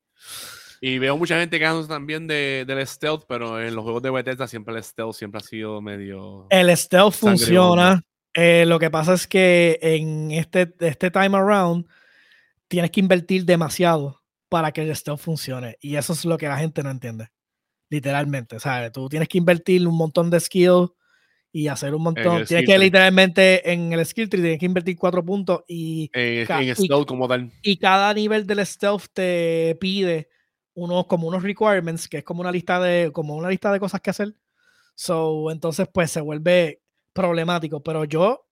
Y 0.80 0.98
veo 0.98 1.16
mucha 1.18 1.38
gente 1.38 1.58
quejándose 1.58 1.88
también 1.88 2.26
de, 2.26 2.64
del 2.66 2.86
stealth, 2.86 3.24
pero 3.28 3.62
en 3.62 3.74
los 3.74 3.84
juegos 3.84 4.02
de 4.02 4.10
Bethesda 4.10 4.48
siempre 4.48 4.74
el 4.74 4.82
stealth 4.82 5.12
siempre 5.12 5.38
ha 5.38 5.44
sido 5.44 5.82
medio... 5.82 6.46
El 6.48 6.74
stealth 6.74 7.12
funciona. 7.12 8.02
Eh, 8.32 8.64
lo 8.66 8.78
que 8.78 8.90
pasa 8.90 9.12
es 9.12 9.26
que 9.26 9.78
en 9.82 10.30
este, 10.30 10.72
este 10.80 11.10
time 11.10 11.36
around 11.36 11.86
tienes 12.68 12.90
que 12.90 13.00
invertir 13.00 13.44
demasiado 13.44 14.22
para 14.48 14.72
que 14.72 14.80
el 14.80 14.96
stealth 14.96 15.20
funcione. 15.20 15.76
Y 15.80 15.96
eso 15.96 16.14
es 16.14 16.24
lo 16.24 16.38
que 16.38 16.48
la 16.48 16.56
gente 16.56 16.82
no 16.82 16.90
entiende. 16.90 17.28
Literalmente. 17.90 18.56
O 18.56 18.60
sea, 18.60 18.90
tú 18.90 19.08
tienes 19.08 19.28
que 19.28 19.36
invertir 19.36 19.86
un 19.86 19.96
montón 19.96 20.30
de 20.30 20.40
skills 20.40 20.90
y 21.52 21.68
hacer 21.68 21.94
un 21.94 22.02
montón. 22.02 22.44
Tienes 22.44 22.66
que 22.66 22.78
literalmente 22.78 23.72
en 23.72 23.92
el 23.92 24.04
skill 24.06 24.28
tree 24.28 24.40
tienes 24.40 24.58
que 24.58 24.66
invertir 24.66 24.96
cuatro 24.96 25.24
puntos 25.24 25.64
y, 25.66 26.10
en, 26.12 26.76
stealth 26.76 27.06
como 27.06 27.26
tal. 27.26 27.50
Y 27.62 27.76
cada 27.78 28.12
nivel 28.14 28.46
del 28.46 28.64
stealth 28.64 29.06
te 29.12 29.76
pide 29.80 30.28
unos 30.74 31.06
como 31.06 31.26
unos 31.26 31.42
requirements, 31.42 32.08
que 32.08 32.18
es 32.18 32.24
como 32.24 32.40
una 32.40 32.52
lista 32.52 32.80
de 32.80 33.10
como 33.12 33.34
una 33.34 33.48
lista 33.48 33.72
de 33.72 33.80
cosas 33.80 34.00
que 34.00 34.10
hacer. 34.10 34.34
So, 34.94 35.50
entonces 35.50 35.88
pues 35.92 36.10
se 36.10 36.20
vuelve 36.20 36.82
problemático, 37.12 37.82
pero 37.82 38.04
yo 38.04 38.46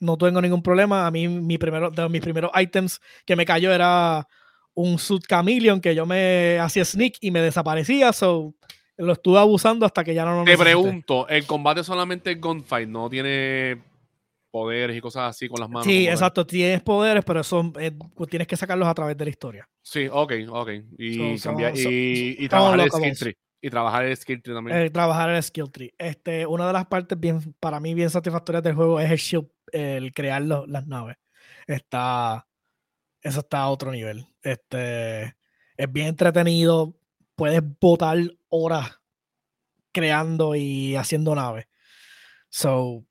no 0.00 0.16
tengo 0.16 0.40
ningún 0.40 0.62
problema. 0.62 1.06
A 1.06 1.10
mí 1.10 1.26
mi 1.28 1.58
primero 1.58 1.90
de 1.90 2.08
mis 2.08 2.20
primeros 2.20 2.52
items 2.54 3.00
que 3.24 3.36
me 3.36 3.46
cayó 3.46 3.72
era 3.72 4.28
un 4.74 4.98
suit 4.98 5.24
chameleon 5.26 5.80
que 5.80 5.94
yo 5.94 6.06
me 6.06 6.58
hacía 6.60 6.84
sneak 6.84 7.16
y 7.20 7.30
me 7.30 7.40
desaparecía, 7.40 8.12
so 8.12 8.54
lo 8.96 9.12
estuve 9.12 9.38
abusando 9.38 9.86
hasta 9.86 10.04
que 10.04 10.14
ya 10.14 10.24
no 10.24 10.38
lo 10.38 10.44
Te 10.44 10.56
pregunto, 10.56 11.28
¿el 11.28 11.46
combate 11.46 11.82
solamente 11.82 12.32
es 12.32 12.40
gunfight? 12.40 12.88
¿No 12.88 13.10
tiene 13.10 13.82
poderes 14.50 14.96
y 14.96 15.00
cosas 15.00 15.30
así 15.30 15.48
con 15.48 15.60
las 15.60 15.68
manos? 15.68 15.86
Sí, 15.86 16.06
exacto, 16.06 16.46
tienes 16.46 16.80
poderes, 16.82 17.24
pero 17.24 17.42
son, 17.42 17.72
eh, 17.80 17.92
pues 18.14 18.30
tienes 18.30 18.46
que 18.46 18.56
sacarlos 18.56 18.86
a 18.88 18.94
través 18.94 19.16
de 19.16 19.24
la 19.24 19.30
historia. 19.30 19.68
Sí, 19.82 20.08
ok, 20.10 20.32
ok. 20.48 20.70
Y, 20.98 21.38
cambiar, 21.40 21.72
y, 21.76 22.48
trabajar 22.48 22.80
el 22.80 22.90
skill 22.90 23.18
tree. 23.18 23.36
Y 23.60 23.70
trabajar 23.70 24.04
el 24.04 24.16
skill 24.16 24.42
tree 24.42 24.54
también. 24.54 24.76
Eh, 24.78 24.90
trabajar 24.90 25.30
el 25.30 25.42
skill 25.42 25.70
tree. 25.70 25.94
Este, 25.98 26.46
una 26.46 26.66
de 26.66 26.72
las 26.72 26.86
partes 26.86 27.18
bien, 27.18 27.54
para 27.58 27.80
mí 27.80 27.94
bien 27.94 28.10
satisfactorias 28.10 28.62
del 28.62 28.74
juego 28.74 29.00
es 29.00 29.10
el 29.10 29.18
shield, 29.18 29.48
el 29.72 30.12
crear 30.12 30.42
las 30.42 30.86
naves. 30.86 31.16
Está, 31.66 32.46
eso 33.22 33.40
está 33.40 33.62
a 33.62 33.70
otro 33.70 33.90
nivel. 33.90 34.26
Este, 34.42 35.34
es 35.76 35.92
bien 35.92 36.08
entretenido. 36.08 36.94
Puedes 37.36 37.62
botar 37.80 38.18
horas 38.48 39.00
creando 39.92 40.54
y 40.54 40.96
haciendo 40.96 41.34
naves. 41.34 41.66
So, 42.48 43.04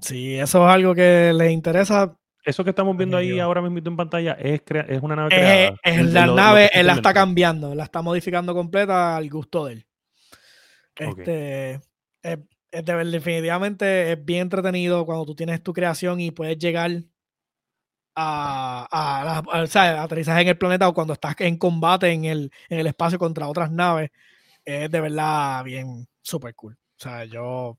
si 0.00 0.36
eso 0.36 0.66
es 0.66 0.74
algo 0.74 0.94
que 0.94 1.32
les 1.34 1.52
interesa. 1.52 2.16
Eso 2.44 2.62
que 2.62 2.70
estamos 2.70 2.96
viendo 2.96 3.16
ahí 3.16 3.40
ahora 3.40 3.60
mismo 3.60 3.80
en 3.84 3.96
pantalla 3.96 4.34
es, 4.34 4.62
es 4.88 5.02
una 5.02 5.16
nave 5.16 5.30
creada. 5.30 5.76
Es, 5.82 6.12
la 6.12 6.26
nave, 6.26 6.70
él 6.72 6.86
la 6.86 6.94
está 6.94 7.12
cambiando, 7.12 7.74
la 7.74 7.82
está 7.82 8.02
modificando 8.02 8.54
completa 8.54 9.16
al 9.16 9.28
gusto 9.28 9.64
de 9.64 9.72
él. 9.72 9.86
Este, 10.94 11.80
definitivamente 12.70 14.12
es 14.12 14.24
bien 14.24 14.42
entretenido 14.42 15.04
cuando 15.04 15.26
tú 15.26 15.34
tienes 15.34 15.60
tu 15.62 15.72
creación 15.72 16.20
y 16.20 16.30
puedes 16.30 16.56
llegar 16.56 17.02
a, 18.16 18.88
a, 18.90 19.38
a, 19.38 20.02
aterrizaje 20.02 20.40
en 20.40 20.48
el 20.48 20.58
planeta 20.58 20.88
o 20.88 20.94
cuando 20.94 21.12
estás 21.12 21.36
en 21.38 21.58
combate 21.58 22.10
en 22.10 22.24
el, 22.24 22.50
en 22.68 22.78
el 22.80 22.86
espacio 22.86 23.18
contra 23.18 23.46
otras 23.46 23.70
naves. 23.70 24.10
Es 24.64 24.90
de 24.90 25.00
verdad 25.00 25.62
bien 25.62 26.08
super 26.22 26.54
cool. 26.54 26.74
O 26.74 27.02
sea, 27.02 27.24
yo 27.24 27.78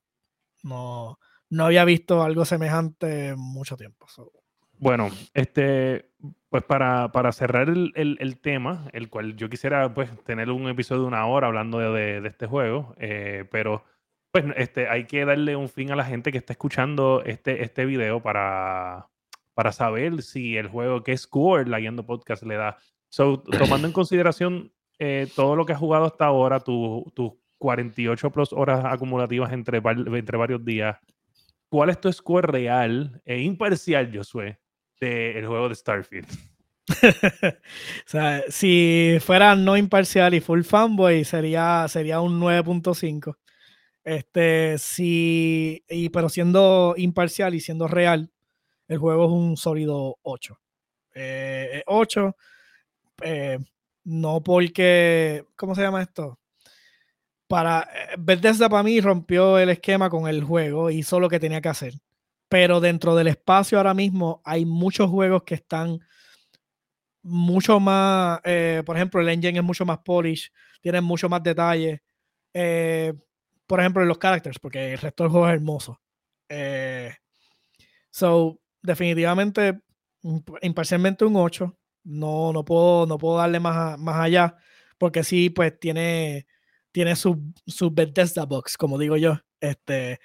no, 0.64 1.20
no 1.50 1.66
había 1.66 1.84
visto 1.86 2.24
algo 2.24 2.46
semejante 2.46 3.30
en 3.30 3.40
mucho 3.40 3.76
tiempo. 3.76 4.06
Bueno, 4.80 5.10
este, 5.34 6.12
pues 6.50 6.64
para, 6.64 7.12
para 7.12 7.32
cerrar 7.32 7.70
el, 7.70 7.92
el, 7.96 8.40
tema, 8.40 8.88
el 8.94 9.10
cual 9.10 9.36
yo 9.36 9.50
quisiera 9.50 9.92
pues 9.94 10.12
tener 10.24 10.52
un 10.52 10.70
episodio 10.70 11.02
de 11.02 11.08
una 11.08 11.26
hora 11.26 11.48
hablando 11.48 11.80
de, 11.80 12.22
de, 12.22 12.28
este 12.28 12.46
juego, 12.46 12.96
eh, 13.00 13.46
pero 13.52 13.84
pues 14.32 14.46
este, 14.56 14.88
hay 14.88 15.06
que 15.06 15.26
darle 15.26 15.56
un 15.56 15.68
fin 15.68 15.92
a 15.92 15.96
la 15.96 16.06
gente 16.06 16.32
que 16.32 16.38
está 16.38 16.54
escuchando 16.54 17.24
este, 17.26 17.64
este 17.64 17.86
video 17.86 18.22
para, 18.22 19.08
para 19.58 19.72
saber 19.72 20.22
si 20.22 20.56
el 20.56 20.68
juego, 20.68 21.02
qué 21.02 21.18
score 21.18 21.68
la 21.68 21.80
Guiando 21.80 22.06
Podcast 22.06 22.44
le 22.44 22.58
da. 22.58 22.78
So, 23.10 23.42
tomando 23.42 23.88
en 23.88 23.92
consideración 23.92 24.72
eh, 25.00 25.28
todo 25.36 25.56
lo 25.56 25.66
que 25.66 25.74
has 25.74 25.80
jugado 25.80 26.06
hasta 26.06 26.26
ahora, 26.26 26.60
tus 26.60 27.04
48 27.58 28.30
plus 28.30 28.54
horas 28.54 28.86
acumulativas 28.86 29.52
entre, 29.52 29.82
entre 29.84 30.38
varios 30.38 30.64
días, 30.64 31.00
¿cuál 31.70 31.90
es 31.90 32.00
tu 32.00 32.14
score 32.14 32.52
real 32.52 33.20
e 33.26 33.42
imparcial, 33.42 34.16
Josué, 34.16 34.60
del 35.02 35.48
juego 35.48 35.70
de 35.70 35.74
Starfield? 35.74 36.30
o 37.02 37.56
sea, 38.06 38.44
si 38.50 39.18
fuera 39.22 39.56
no 39.56 39.76
imparcial 39.76 40.36
y 40.36 40.40
full 40.40 40.62
fanboy, 40.62 41.26
sería, 41.26 41.88
sería 41.88 42.22
un 42.22 42.40
9.5. 42.40 43.36
Este, 44.04 44.78
sí, 44.78 45.84
y, 45.90 46.10
pero 46.10 46.30
siendo 46.30 46.94
imparcial 46.96 47.56
y 47.56 47.60
siendo 47.60 47.88
real, 47.88 48.32
el 48.88 48.98
juego 48.98 49.26
es 49.26 49.32
un 49.32 49.58
sólido 49.58 50.18
8. 50.24 50.60
8, 51.86 52.36
eh, 53.24 53.54
eh, 53.56 53.60
no 54.04 54.42
porque, 54.42 55.46
¿cómo 55.56 55.76
se 55.76 55.82
llama 55.82 56.04
esto? 56.04 56.40
para 57.48 57.90
eh, 57.94 58.16
Bethesda 58.20 58.70
para 58.70 58.84
mí 58.84 59.00
rompió 59.02 59.58
el 59.58 59.70
esquema 59.70 60.10
con 60.10 60.28
el 60.28 60.44
juego, 60.44 60.92
hizo 60.92 61.20
lo 61.20 61.30
que 61.30 61.40
tenía 61.40 61.62
que 61.62 61.70
hacer. 61.70 61.94
Pero 62.50 62.80
dentro 62.80 63.16
del 63.16 63.28
espacio 63.28 63.78
ahora 63.78 63.94
mismo 63.94 64.42
hay 64.46 64.66
muchos 64.66 65.10
juegos 65.10 65.44
que 65.44 65.56
están 65.56 66.00
mucho 67.24 67.80
más, 67.80 68.40
eh, 68.46 68.84
por 68.86 68.96
ejemplo, 68.96 69.20
el 69.20 69.30
engine 69.30 69.60
es 69.60 69.64
mucho 69.64 69.86
más 69.86 70.00
polish, 70.00 70.52
tienen 70.82 71.04
mucho 71.04 71.28
más 71.28 71.44
detalle. 71.44 72.02
Eh, 72.54 73.14
por 73.66 73.80
ejemplo, 73.82 74.02
en 74.02 74.08
los 74.08 74.18
characters, 74.18 74.60
porque 74.60 74.94
el 74.94 75.00
resto 75.00 75.24
del 75.24 75.32
juego 75.32 75.48
es 75.48 75.54
hermoso. 75.54 76.00
so, 78.12 78.60
definitivamente, 78.82 79.80
imparcialmente 80.62 81.26
un 81.26 81.36
8. 81.36 81.78
No, 82.04 82.54
no, 82.54 82.64
puedo, 82.64 83.06
no 83.06 83.18
puedo 83.18 83.38
darle 83.38 83.60
más, 83.60 83.98
más 84.00 84.18
allá, 84.18 84.56
porque 84.98 85.24
sí, 85.24 85.50
pues 85.50 85.78
tiene 85.80 86.48
tiene 86.98 87.16
su, 87.16 87.54
su 87.68 87.92
Bethesda 87.92 88.46
Box, 88.46 88.76
como 88.76 88.98
digo 88.98 89.18
yo. 89.18 89.38
Este, 89.60 90.20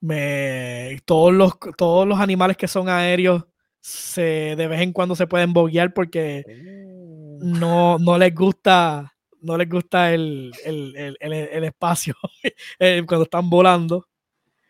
me, 0.00 0.98
todos, 1.04 1.30
los, 1.30 1.52
todos 1.76 2.08
los 2.08 2.18
animales 2.18 2.56
que 2.56 2.68
son 2.68 2.88
aéreos 2.88 3.44
se, 3.80 4.56
de 4.56 4.66
vez 4.66 4.80
en 4.80 4.94
cuando 4.94 5.14
se 5.14 5.26
pueden 5.26 5.52
boguear 5.52 5.92
porque 5.92 6.42
oh. 6.48 7.38
no, 7.42 7.98
no 7.98 8.16
les 8.16 8.34
gusta 8.34 9.14
no 9.42 9.58
les 9.58 9.68
gusta 9.68 10.14
el, 10.14 10.52
el, 10.64 11.16
el, 11.20 11.32
el 11.32 11.64
espacio 11.64 12.14
eh, 12.78 13.02
cuando 13.06 13.24
están 13.24 13.50
volando. 13.50 14.08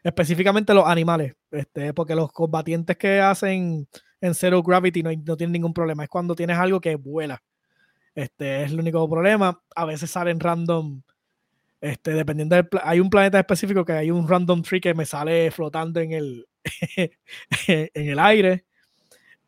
Específicamente 0.02 0.72
los 0.74 0.86
animales, 0.86 1.34
este, 1.50 1.92
porque 1.92 2.14
los 2.14 2.32
combatientes 2.32 2.96
que 2.96 3.20
hacen 3.20 3.86
en 4.20 4.34
Zero 4.34 4.62
Gravity 4.62 5.02
no, 5.02 5.10
no 5.10 5.36
tienen 5.36 5.52
ningún 5.52 5.74
problema. 5.74 6.04
Es 6.04 6.08
cuando 6.08 6.34
tienes 6.34 6.56
algo 6.56 6.80
que 6.80 6.96
vuela. 6.96 7.42
Este 8.14 8.64
es 8.64 8.72
el 8.72 8.80
único 8.80 9.08
problema. 9.08 9.60
A 9.74 9.84
veces 9.84 10.10
salen 10.10 10.40
random 10.40 11.02
este, 11.80 12.12
dependiendo 12.12 12.56
del 12.56 12.68
hay 12.82 13.00
un 13.00 13.08
planeta 13.08 13.38
específico 13.38 13.84
que 13.84 13.92
hay 13.92 14.10
un 14.10 14.28
random 14.28 14.62
tree 14.62 14.80
que 14.80 14.92
me 14.92 15.06
sale 15.06 15.50
flotando 15.50 16.00
en 16.00 16.12
el 16.12 16.46
en 17.66 18.08
el 18.08 18.18
aire. 18.18 18.66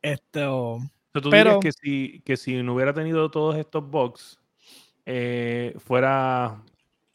Esto, 0.00 0.80
tú 1.12 1.30
pero, 1.30 1.60
que 1.60 1.70
si, 1.72 2.22
que 2.24 2.36
si 2.36 2.62
no 2.62 2.74
hubiera 2.74 2.92
tenido 2.94 3.30
todos 3.30 3.56
estos 3.56 3.88
bugs, 3.88 4.40
eh, 5.04 5.74
fuera 5.78 6.60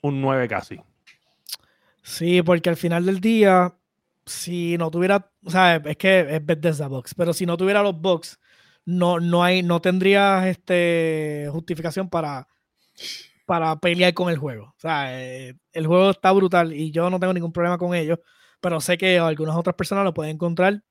un 0.02 0.22
9 0.22 0.48
casi. 0.48 0.80
Sí, 2.08 2.42
porque 2.42 2.70
al 2.70 2.78
final 2.78 3.06
del 3.06 3.20
día, 3.20 3.76
si 4.26 4.78
no 4.78 4.90
tuviera, 4.90 5.30
o 5.44 5.52
sea, 5.52 5.76
es 5.76 5.98
que 5.98 6.22
es 6.38 6.46
Bethesda 6.46 6.88
Box, 6.88 7.14
pero 7.14 7.34
si 7.34 7.46
no 7.46 7.58
tuviera 7.58 7.84
los 7.84 8.00
bugs, 8.00 8.40
no, 8.86 9.20
no 9.20 9.44
hay, 9.44 9.62
no 9.62 9.82
tendrías 9.82 10.46
este 10.48 11.50
justificación 11.52 12.10
para 12.10 12.48
para 13.46 13.78
pelear 13.80 14.14
con 14.14 14.30
el 14.30 14.38
juego. 14.38 14.74
O 14.78 14.80
sea, 14.80 15.22
eh, 15.22 15.56
el 15.74 15.86
juego 15.86 16.12
está 16.12 16.32
brutal 16.32 16.72
y 16.74 16.92
yo 16.92 17.10
no 17.10 17.20
tengo 17.20 17.34
ningún 17.34 17.52
problema 17.52 17.78
con 17.78 17.94
ello, 17.94 18.22
pero 18.62 18.80
sé 18.80 18.98
que 18.98 19.20
algunas 19.20 19.58
otras 19.58 19.76
personas 19.76 20.06
lo 20.06 20.14
pueden 20.14 20.36
encontrar 20.36 20.82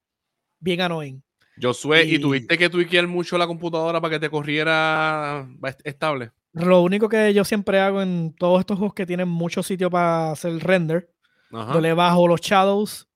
bien 0.61 0.83
annoying. 0.83 1.23
Josué, 1.61 2.05
¿y, 2.05 2.17
¿y 2.17 2.19
tuviste 2.19 2.59
que 2.59 2.69
tweakear 2.69 3.07
mucho 3.07 3.39
la 3.39 3.47
computadora 3.47 4.03
para 4.03 4.15
que 4.15 4.21
te 4.21 4.31
corriera 4.31 5.49
estable? 5.83 6.31
Lo 6.65 6.81
único 6.83 7.09
que 7.09 7.35
yo 7.35 7.45
siempre 7.45 7.81
hago 7.81 8.01
en 8.03 8.35
todos 8.39 8.61
estos 8.61 8.79
juegos 8.79 8.95
que 8.95 9.07
tienen 9.07 9.29
mucho 9.29 9.63
sitio 9.63 9.91
para 9.91 10.31
hacer 10.33 10.59
render, 10.59 11.11
yo 11.51 11.81
le 11.81 11.93
bajo 11.93 12.27
los 12.27 12.41
shadows 12.41 13.09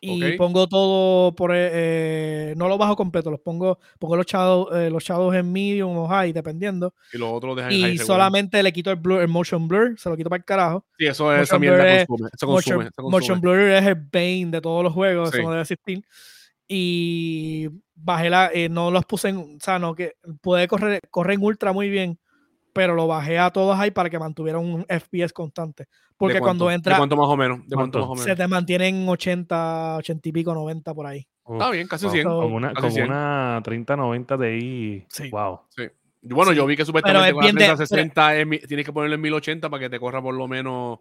y 0.00 0.20
Ok. 0.24 0.36
pongo 0.36 0.66
todo 0.68 1.32
por 1.36 1.54
eh, 1.54 1.70
eh, 1.72 2.54
no 2.56 2.66
lo 2.68 2.76
bajo 2.76 2.96
completo, 2.96 3.30
los 3.30 3.38
pongo, 3.38 3.78
pongo 4.00 4.16
los 4.16 4.26
shadows, 4.26 4.68
eh, 4.74 4.90
los 4.90 5.04
shadows 5.04 5.32
en 5.36 5.52
medium 5.52 5.96
o 5.96 6.08
high, 6.08 6.32
dependiendo. 6.32 6.92
Y 7.12 7.18
los 7.18 7.30
otros 7.32 7.54
dejan 7.56 7.70
Y 7.72 7.82
high 7.82 7.98
solamente 7.98 8.60
le 8.64 8.72
quito 8.72 8.90
el 8.90 8.96
blur, 8.96 9.20
el 9.22 9.28
motion 9.28 9.68
blur, 9.68 9.94
se 9.96 10.10
lo 10.10 10.16
quito 10.16 10.28
para 10.28 10.38
el 10.40 10.44
carajo. 10.44 10.84
Sí, 10.98 11.06
eso 11.06 11.32
es 11.32 11.42
esa 11.42 11.58
mierda 11.60 11.86
es- 11.88 12.06
consume. 12.08 12.30
Eso 12.34 12.46
consume. 12.48 12.76
Motion, 12.76 12.92
eso 12.92 13.02
motion 13.10 13.10
consume. 13.40 13.40
blur 13.40 13.58
es 13.70 13.86
el 13.86 13.94
bane 13.94 14.46
de 14.50 14.60
todos 14.60 14.82
los 14.82 14.92
juegos, 14.92 15.30
Sí. 15.30 15.36
eso 15.36 15.44
no 15.44 15.50
debe 15.50 15.62
existir. 15.62 16.04
Y 16.68 17.68
bajé 17.94 18.28
la, 18.30 18.50
eh, 18.52 18.68
no 18.68 18.90
los 18.90 19.04
puse 19.04 19.28
en, 19.28 19.36
o 19.36 19.60
sea, 19.60 19.78
no, 19.78 19.94
que 19.94 20.14
puede 20.40 20.66
correr, 20.66 21.00
correr 21.10 21.34
en 21.38 21.44
ultra 21.44 21.72
muy 21.72 21.88
bien, 21.88 22.18
pero 22.72 22.94
lo 22.94 23.06
bajé 23.06 23.38
a 23.38 23.50
todos 23.50 23.78
ahí 23.78 23.90
para 23.90 24.08
que 24.10 24.18
mantuviera 24.18 24.58
un 24.58 24.84
FPS 24.88 25.32
constante. 25.32 25.86
Porque 26.16 26.34
¿De 26.34 26.40
cuando 26.40 26.70
entra, 26.70 26.94
¿De 26.94 26.98
cuánto 27.00 27.16
más 27.16 27.28
o 27.28 27.36
menos? 27.36 27.58
¿De 27.66 27.74
cuánto 27.74 27.98
¿Cuánto? 27.98 27.98
más 28.00 28.20
o 28.20 28.22
se 28.22 28.28
menos? 28.30 28.38
te 28.38 28.48
mantienen 28.48 29.08
80, 29.08 29.96
80 29.96 30.28
y 30.28 30.32
pico, 30.32 30.54
90 30.54 30.94
por 30.94 31.06
ahí. 31.06 31.26
Está 31.50 31.70
bien, 31.70 31.88
casi 31.88 32.04
Wow. 32.06 32.12
100. 32.14 32.24
So- 32.24 32.40
Con 32.40 32.52
una, 32.52 32.68
Casi 32.72 32.80
con 32.82 32.90
100. 32.92 33.06
una 33.08 33.60
3090 33.64 34.38
Ti. 34.38 35.04
Sí. 35.08 35.30
Wow. 35.30 35.60
Bueno, 36.24 36.52
Sí, 36.52 36.56
yo 36.56 36.66
vi 36.66 36.76
que 36.76 36.84
supuestamente 36.84 37.28
es 37.28 37.34
con 37.34 37.40
la 37.40 37.46
bien 37.46 37.56
de- 37.56 37.64
3060 37.64 38.36
es 38.36 38.46
mi- 38.46 38.58
tienes 38.60 38.86
que 38.86 38.92
ponerle 38.92 39.16
en 39.16 39.20
1080 39.22 39.68
para 39.68 39.80
que 39.80 39.90
te 39.90 39.98
corra 39.98 40.22
por 40.22 40.34
lo 40.34 40.46
menos 40.46 41.00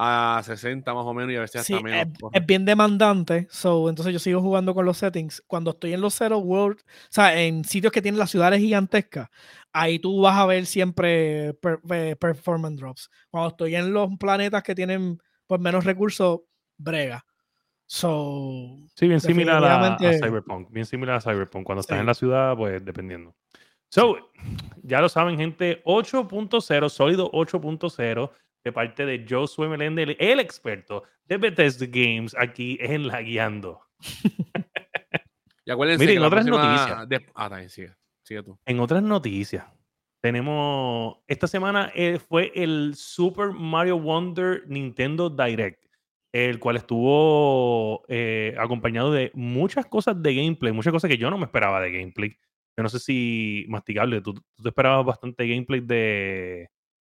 a 0.00 0.40
60 0.44 0.94
más 0.94 1.04
o 1.04 1.12
menos 1.12 1.32
y 1.32 1.36
a 1.36 1.40
veces 1.40 1.64
Sí, 1.66 1.74
hasta 1.74 1.84
menos. 1.84 2.14
es, 2.32 2.46
bien 2.46 2.64
demandante. 2.64 3.48
So, 3.50 3.88
entonces 3.88 4.12
yo 4.12 4.20
sigo 4.20 4.40
jugando 4.40 4.72
con 4.72 4.86
los 4.86 4.96
settings. 4.98 5.42
Cuando 5.48 5.72
estoy 5.72 5.92
en 5.92 6.00
los 6.00 6.14
Zero 6.14 6.38
World, 6.38 6.78
o 6.80 6.84
sea, 7.10 7.40
en 7.42 7.64
sitios 7.64 7.92
que 7.92 8.00
tienen 8.00 8.18
las 8.20 8.30
ciudades 8.30 8.60
gigantescas, 8.60 9.28
ahí 9.72 9.98
tú 9.98 10.20
vas 10.20 10.36
a 10.36 10.46
ver 10.46 10.66
siempre 10.66 11.54
per- 11.54 11.80
eh, 11.90 12.14
performance 12.14 12.78
drops. 12.78 13.10
Cuando 13.28 13.48
estoy 13.50 13.74
en 13.74 13.92
los 13.92 14.08
planetas 14.20 14.62
que 14.62 14.76
tienen 14.76 15.18
pues, 15.48 15.60
menos 15.60 15.84
recursos, 15.84 16.42
brega. 16.76 17.24
So, 17.86 18.76
Sí, 18.94 19.08
bien 19.08 19.20
similar 19.20 19.64
a, 19.64 19.94
a 19.94 19.98
Cyberpunk. 19.98 20.70
Bien 20.70 20.86
similar 20.86 21.16
a 21.16 21.20
Cyberpunk. 21.20 21.64
Cuando 21.64 21.80
estás 21.80 21.96
Sí. 21.96 22.00
en 22.00 22.06
la 22.06 22.14
ciudad, 22.14 22.56
pues 22.56 22.84
dependiendo. 22.84 23.34
So, 23.90 24.30
ya 24.82 25.00
lo 25.00 25.08
saben, 25.08 25.38
gente. 25.38 25.82
8.0, 25.86 26.88
sólido 26.90 27.30
8.0, 27.32 28.30
de 28.64 28.72
parte 28.72 29.06
de 29.06 29.24
Josué 29.28 29.68
Meléndez, 29.68 30.16
el 30.18 30.40
experto 30.40 31.04
de 31.24 31.36
Bethesda 31.36 31.86
Games, 31.88 32.34
aquí 32.38 32.76
en 32.80 33.06
La 33.08 33.22
Guiando. 33.22 33.80
Y 35.64 35.70
acuérdense 35.70 36.00
Miren, 36.04 36.16
que 36.16 36.20
la 36.20 36.26
otras 36.28 36.46
noticias. 36.46 37.08
de- 37.08 37.26
Ah, 37.34 37.48
también 37.48 37.70
sigue. 37.70 37.92
Sigue 38.22 38.42
tú. 38.42 38.58
En 38.66 38.80
otras 38.80 39.02
noticias, 39.02 39.64
tenemos. 40.22 41.18
Esta 41.26 41.46
semana 41.46 41.90
eh, 41.94 42.18
fue 42.18 42.52
el 42.54 42.94
Super 42.94 43.52
Mario 43.52 43.98
Wonder 43.98 44.64
Nintendo 44.66 45.30
Direct, 45.30 45.84
el 46.32 46.58
cual 46.58 46.76
estuvo 46.76 48.04
eh, 48.08 48.54
acompañado 48.58 49.12
de 49.12 49.30
muchas 49.34 49.86
cosas 49.86 50.22
de 50.22 50.34
gameplay, 50.34 50.72
muchas 50.72 50.92
cosas 50.92 51.08
que 51.10 51.18
yo 51.18 51.30
no 51.30 51.38
me 51.38 51.44
esperaba 51.44 51.80
de 51.80 51.92
gameplay. 51.92 52.30
Yo 52.76 52.82
no 52.82 52.88
sé 52.88 52.98
si 52.98 53.64
masticable, 53.68 54.20
tú, 54.20 54.34
tú 54.34 54.62
te 54.62 54.68
esperabas 54.68 55.04
bastante 55.04 55.46
gameplay 55.48 55.80
de, 55.80 56.68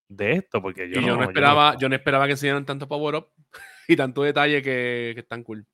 de 0.09 0.33
esto, 0.33 0.61
porque 0.61 0.89
yo 0.89 0.99
y 0.99 1.01
no, 1.01 1.07
yo 1.07 1.13
no 1.13 1.19
me 1.19 1.25
esperaba, 1.25 1.77
yo 1.77 1.87
no 1.87 1.95
esperaba 1.95 2.25
que 2.25 2.31
enseñaran 2.31 2.65
tanto 2.65 2.87
power 2.87 3.15
up 3.15 3.27
y 3.87 3.95
tanto 3.95 4.23
detalle 4.23 4.61
que, 4.61 5.11
que 5.13 5.21
están 5.21 5.43
cool. 5.43 5.65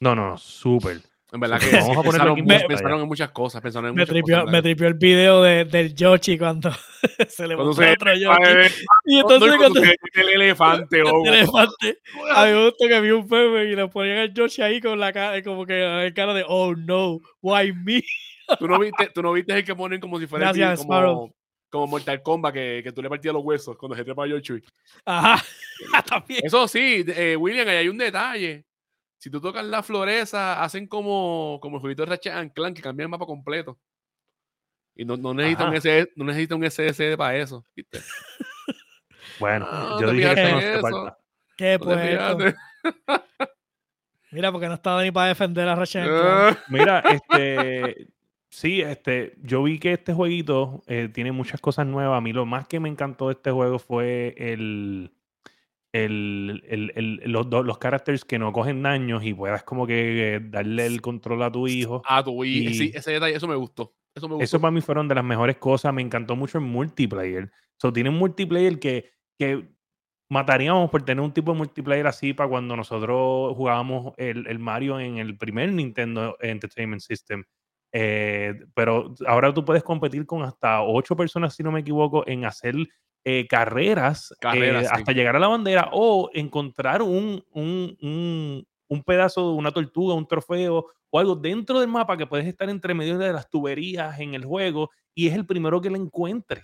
No, 0.00 0.14
no, 0.14 0.38
súper. 0.38 1.00
En 1.32 1.40
verdad 1.40 1.58
que 1.58 1.74
Vamos 1.74 1.96
a 1.96 2.02
ponerlo 2.02 2.36
en 2.36 2.46
pantalla. 2.46 2.68
pensaron 2.68 3.00
en 3.00 3.08
muchas 3.08 3.30
cosas, 3.30 3.62
pensaron 3.62 3.88
en 3.88 3.94
me 3.94 4.02
muchas 4.02 4.12
tripió, 4.12 4.40
cosas. 4.40 4.52
me 4.52 4.62
tripió 4.62 4.86
el 4.86 4.94
video 4.94 5.42
de, 5.42 5.64
del 5.64 5.94
Yoshi 5.94 6.36
cuando 6.36 6.70
se 7.28 7.48
le 7.48 7.56
mostró 7.56 7.90
otro 7.90 8.14
Yoshi. 8.14 8.74
Y 9.06 9.18
entonces 9.18 9.56
cuando 9.56 9.80
el 9.80 10.28
elefante, 10.28 10.98
el 11.00 11.06
oh. 11.06 11.24
elefante, 11.24 11.98
a 12.34 12.44
mí 12.44 12.50
me 12.52 12.64
gustó 12.64 12.86
que 12.86 13.00
vi 13.00 13.10
un 13.12 13.26
meme 13.26 13.64
y 13.64 13.74
le 13.74 13.88
ponían 13.88 14.18
al 14.18 14.34
Yoshi 14.34 14.60
ahí 14.60 14.78
con 14.82 15.00
la 15.00 15.10
cara, 15.10 15.42
como 15.42 15.64
que 15.64 15.80
la 15.80 16.12
cara 16.12 16.34
de, 16.34 16.44
oh 16.46 16.74
no, 16.74 17.18
why 17.40 17.72
me? 17.72 18.02
¿Tú 18.58 18.68
no 18.68 18.78
viste, 18.78 19.08
tú 19.14 19.22
no 19.22 19.32
viste 19.32 19.54
el 19.54 19.64
que 19.64 19.74
ponen 19.74 20.00
como 20.00 20.20
si 20.20 20.26
fuera 20.26 20.50
el 20.50 20.56
Gracias, 20.56 20.80
Sparrow. 20.80 21.14
como, 21.14 21.34
como 21.72 21.86
Mortal 21.86 22.22
Kombat 22.22 22.52
que, 22.52 22.80
que 22.84 22.92
tú 22.92 23.02
le 23.02 23.08
partías 23.08 23.32
los 23.32 23.42
huesos 23.42 23.76
cuando 23.78 23.96
se 23.96 24.04
trepa 24.04 24.24
a 24.24 24.26
Yoshi. 24.26 24.62
Ajá, 25.06 25.42
también. 26.06 26.40
Eso 26.44 26.68
sí, 26.68 27.02
eh, 27.08 27.34
William, 27.34 27.66
ahí 27.66 27.76
hay 27.76 27.88
un 27.88 27.96
detalle. 27.96 28.66
Si 29.18 29.30
tú 29.30 29.40
tocas 29.40 29.64
la 29.64 29.82
floreza, 29.82 30.62
hacen 30.62 30.86
como, 30.86 31.58
como 31.62 31.76
el 31.76 31.80
jueguito 31.80 32.02
de 32.02 32.10
Ratchet 32.10 32.34
and 32.34 32.52
Clank 32.52 32.76
que 32.76 32.82
cambia 32.82 33.04
el 33.04 33.08
mapa 33.08 33.24
completo. 33.24 33.78
Y 34.94 35.06
no, 35.06 35.16
no 35.16 35.32
necesita, 35.32 35.64
un. 35.66 35.74
SS, 35.74 36.12
no 36.16 36.24
necesita 36.26 36.54
un 36.56 36.70
SSD 36.70 37.16
para 37.16 37.36
eso. 37.36 37.64
¿viste? 37.74 38.00
Bueno, 39.40 39.66
No, 39.66 40.00
yo 40.00 40.10
dije 40.12 40.28
fijas 40.28 40.38
eso 40.38 40.54
no 40.54 40.60
eso. 40.60 40.80
falta. 40.82 41.18
Qué 41.56 41.78
pues. 41.78 42.54
Mira, 44.30 44.52
porque 44.52 44.68
no 44.68 44.74
estaba 44.74 45.02
ni 45.02 45.10
para 45.10 45.28
defender 45.28 45.66
a 45.68 45.74
Ratchet 45.74 46.02
and 46.02 46.10
Clank. 46.10 46.58
Ah, 46.58 46.64
Mira, 46.68 46.98
este, 47.00 48.08
sí, 48.52 48.82
este, 48.82 49.34
yo 49.42 49.62
vi 49.62 49.78
que 49.78 49.92
este 49.94 50.12
jueguito 50.12 50.82
eh, 50.86 51.08
tiene 51.12 51.32
muchas 51.32 51.60
cosas 51.60 51.86
nuevas. 51.86 52.18
A 52.18 52.20
mí 52.20 52.32
lo 52.32 52.44
más 52.46 52.68
que 52.68 52.78
me 52.80 52.88
encantó 52.88 53.28
de 53.28 53.32
este 53.32 53.50
juego 53.50 53.78
fue 53.78 54.34
el, 54.36 55.10
el, 55.92 56.62
el- 56.68 56.92
el- 56.94 57.32
los, 57.32 57.46
los 57.50 57.78
characters 57.78 58.24
que 58.24 58.38
no 58.38 58.52
cogen 58.52 58.82
daños 58.82 59.24
y 59.24 59.34
puedas 59.34 59.62
como 59.64 59.86
que 59.86 60.34
eh, 60.36 60.40
darle 60.40 60.86
el 60.86 61.00
control 61.00 61.42
a 61.42 61.50
tu 61.50 61.66
hijo. 61.66 62.02
A 62.06 62.22
tu 62.22 62.44
Y- 62.44 62.74
sí, 62.74 62.90
ese 62.94 63.12
detalle, 63.12 63.34
eso 63.36 63.48
me 63.48 63.56
gustó. 63.56 63.94
Eso 64.14 64.28
me 64.28 64.34
gustó. 64.34 64.44
Eso 64.44 64.60
para 64.60 64.70
mí 64.70 64.80
fueron 64.82 65.08
de 65.08 65.14
las 65.14 65.24
mejores 65.24 65.56
cosas. 65.56 65.92
Me 65.94 66.02
encantó 66.02 66.36
mucho 66.36 66.58
el 66.58 66.64
multiplayer. 66.64 67.50
So, 67.78 67.92
tiene 67.92 68.10
un 68.10 68.16
multiplayer 68.18 68.78
que, 68.78 69.10
que 69.38 69.68
mataríamos 70.30 70.90
por 70.90 71.02
tener 71.02 71.24
un 71.24 71.32
tipo 71.32 71.52
de 71.52 71.58
multiplayer 71.58 72.06
así 72.06 72.32
para 72.34 72.48
cuando 72.48 72.76
nosotros 72.76 73.56
jugábamos 73.56 74.12
el, 74.18 74.46
el 74.46 74.58
Mario 74.58 75.00
en 75.00 75.18
el 75.18 75.36
primer 75.36 75.72
Nintendo 75.72 76.36
Entertainment 76.40 77.00
System. 77.02 77.44
Eh, 77.92 78.54
pero 78.74 79.14
ahora 79.26 79.52
tú 79.52 79.64
puedes 79.64 79.82
competir 79.82 80.24
con 80.26 80.42
hasta 80.42 80.82
ocho 80.82 81.14
personas, 81.14 81.54
si 81.54 81.62
no 81.62 81.70
me 81.70 81.80
equivoco, 81.80 82.26
en 82.26 82.44
hacer 82.46 82.74
eh, 83.24 83.46
carreras, 83.46 84.34
Carreras, 84.40 84.84
eh, 84.84 84.86
sí. 84.88 84.92
hasta 84.94 85.12
llegar 85.12 85.36
a 85.36 85.40
la 85.40 85.48
bandera 85.48 85.90
o 85.92 86.30
encontrar 86.32 87.02
un, 87.02 87.44
un, 87.52 87.96
un, 88.00 88.66
un 88.88 89.02
pedazo 89.04 89.50
de 89.50 89.56
una 89.56 89.70
tortuga, 89.70 90.14
un 90.14 90.26
trofeo 90.26 90.86
o 91.10 91.18
algo 91.18 91.36
dentro 91.36 91.78
del 91.80 91.88
mapa 91.88 92.16
que 92.16 92.26
puedes 92.26 92.46
estar 92.46 92.68
entre 92.70 92.94
medio 92.94 93.18
de 93.18 93.32
las 93.32 93.48
tuberías 93.48 94.18
en 94.18 94.34
el 94.34 94.44
juego 94.44 94.90
y 95.14 95.28
es 95.28 95.34
el 95.34 95.46
primero 95.46 95.80
que 95.80 95.90
lo 95.90 95.96
encuentre. 95.96 96.62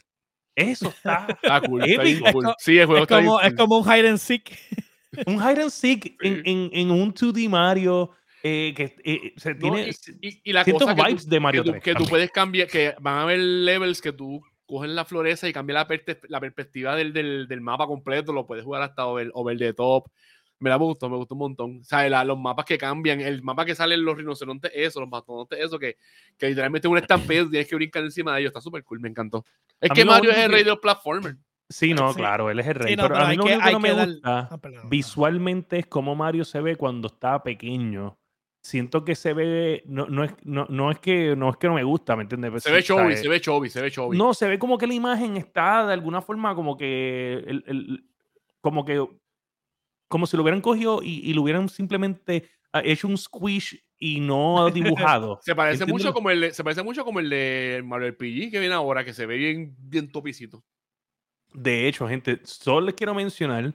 Eso 0.57 0.88
está. 0.88 1.27
Está 1.29 1.61
cool, 1.69 1.85
está 1.85 2.55
Sí, 2.59 2.79
el 2.79 2.87
juego 2.87 2.97
Es 2.97 3.03
está 3.03 3.19
como, 3.19 3.41
es 3.41 3.55
como 3.55 3.79
un 3.79 3.85
hide 3.85 4.09
and 4.09 4.19
seek. 4.19 4.59
un 5.27 5.37
hide 5.37 5.62
and 5.62 5.71
seek 5.71 6.17
en, 6.23 6.43
en, 6.45 6.71
en 6.73 6.91
un 6.91 7.14
2D 7.14 7.49
Mario 7.49 8.11
eh, 8.42 8.72
que 8.77 8.96
eh, 9.05 9.35
se 9.37 9.55
No, 9.55 9.61
tiene. 9.61 9.90
y, 10.20 10.29
y- 10.29 10.40
y 10.44 10.53
la 10.53 10.64
cosa 10.64 10.94
que 10.94 11.03
tú- 11.03 11.07
vibes 11.09 11.29
de 11.29 11.40
Mario 11.40 11.62
que 11.62 11.66
tú, 11.66 11.70
3 11.72 11.83
que 11.83 11.94
tú 11.94 12.05
puedes 12.09 12.31
cambiar, 12.31 12.68
que 12.68 12.94
van 13.01 13.14
a 13.18 13.22
haber 13.22 13.38
levels 13.38 14.01
que 14.01 14.12
tú 14.12 14.42
coges 14.66 14.90
la 14.90 15.05
floreza 15.05 15.48
y 15.48 15.53
cambias 15.53 15.74
la, 15.74 15.88
perte- 15.88 16.20
la 16.29 16.40
perspectiva 16.40 16.94
del, 16.94 17.12
del, 17.12 17.48
del 17.48 17.61
mapa 17.61 17.87
completo, 17.87 18.33
lo 18.33 18.46
puedes 18.46 18.64
jugar 18.64 18.83
hasta 18.83 19.07
over, 19.07 19.31
over 19.35 19.57
the 19.59 19.72
top. 19.72 20.09
Me 20.61 20.70
da 20.70 20.77
gustó, 20.77 21.09
me 21.09 21.16
gustó 21.16 21.35
un 21.35 21.38
montón. 21.38 21.79
O 21.81 21.85
sea, 21.85 22.09
la- 22.09 22.24
los 22.24 22.38
mapas 22.38 22.64
que 22.66 22.77
cambian, 22.77 23.20
el 23.20 23.42
mapa 23.42 23.64
que 23.64 23.74
salen 23.74 24.05
los 24.05 24.16
rinocerontes, 24.16 24.70
eso, 24.74 25.01
los 25.01 25.09
mastodontes, 25.09 25.59
eso, 25.61 25.79
que, 25.79 25.96
que 26.37 26.48
literalmente 26.48 26.87
un 26.88 26.98
estampede, 26.98 27.46
tienes 27.46 27.68
que 27.68 27.77
brincar 27.77 28.03
encima 28.05 28.35
de 28.35 28.40
ellos, 28.40 28.51
está 28.51 28.61
súper 28.61 28.83
cool, 28.85 29.01
me 29.01 29.09
encantó. 29.09 29.44
Es 29.81 29.90
A 29.90 29.94
que 29.94 30.05
Mario 30.05 30.31
es 30.33 30.37
el 30.38 30.42
que- 30.42 30.48
rey 30.57 30.64
de 30.64 30.70
los 30.70 30.81
platformers. 30.81 31.38
Sí, 31.70 31.92
no, 31.94 32.11
Sí. 32.12 32.16
claro, 32.16 32.51
él 32.51 32.59
es 32.61 32.66
el 32.66 32.74
rey. 32.77 32.88
Sí, 32.92 32.96
no, 32.96 33.03
pero, 33.05 33.14
pero 33.14 33.27
a 33.27 33.29
mí 33.29 33.37
lo 33.37 33.42
que- 33.44 33.48
único 33.53 33.62
que 33.62 33.68
hay 33.68 33.72
no 33.74 33.81
me 33.81 33.88
que 33.90 33.94
dar- 33.94 34.09
gusta 34.09 34.48
Ah, 34.51 34.59
perdón, 34.59 34.88
visualmente 34.90 35.79
es 35.79 35.87
como 35.87 36.14
Mario 36.16 36.44
se 36.44 36.61
ve 36.61 36.77
cuando 36.77 37.09
está 37.09 37.42
pequeño. 37.42 38.18
Siento 38.68 39.02
que 39.02 39.14
se 39.14 39.33
ve. 39.33 39.83
No, 39.87 40.04
no, 40.09 40.24
es, 40.24 40.33
no, 40.44 40.66
no 40.68 40.90
es 40.90 40.98
que 40.98 41.35
no 41.35 41.48
es 41.48 41.57
que 41.57 41.68
no 41.68 41.74
me 41.74 41.85
gusta, 41.85 42.14
¿me 42.16 42.22
entiendes? 42.24 42.62
Se 42.62 42.68
sí, 42.68 42.74
ve 42.74 42.83
chubby, 42.83 43.16
se 43.16 43.26
ve 43.26 43.40
chubby, 43.40 43.70
se 43.70 43.81
ve 43.81 43.90
chubby. 43.90 44.18
No, 44.18 44.35
se 44.35 44.46
ve 44.46 44.59
como 44.59 44.76
que 44.76 44.87
la 44.87 44.92
imagen 44.92 45.38
está 45.38 45.87
de 45.87 45.94
alguna 45.94 46.20
forma 46.20 46.54
como 46.54 46.76
que. 46.76 47.42
el- 47.46 47.64
el- 47.66 48.04
como 48.61 48.85
que. 48.85 49.02
Como 50.09 50.26
si 50.26 50.37
lo 50.37 50.42
hubieran 50.42 50.61
cogido 50.61 51.00
y, 51.02 51.20
y 51.31 51.33
lo 51.33 51.40
hubieran 51.42 51.66
simplemente 51.70 52.50
ah, 52.74 52.83
hecho 52.85 53.09
un 53.09 53.16
squish 53.16 53.83
y 53.98 54.20
no 54.20 54.68
dibujado. 55.16 55.40
Se 55.42 55.54
parece 55.54 55.85
¿Entiendes 55.85 56.04
mucho 56.04 56.12
como 56.12 56.28
el 56.31 56.40
de- 56.42 56.52
se 56.52 56.62
parece 56.62 56.83
mucho 56.83 57.07
como 57.07 57.20
el 57.20 57.31
de 57.31 57.83
Mario 57.87 58.09
RPG 58.09 58.50
que 58.50 58.61
viene 58.61 58.74
ahora, 58.74 59.02
que 59.02 59.14
se 59.14 59.24
ve 59.24 59.38
bien, 59.38 59.74
bien 59.78 60.12
topicito. 60.12 60.62
De 61.54 61.88
hecho, 61.88 62.07
gente, 62.07 62.40
solo 62.44 62.83
les 62.83 62.94
quiero 62.94 63.14
mencionar. 63.14 63.72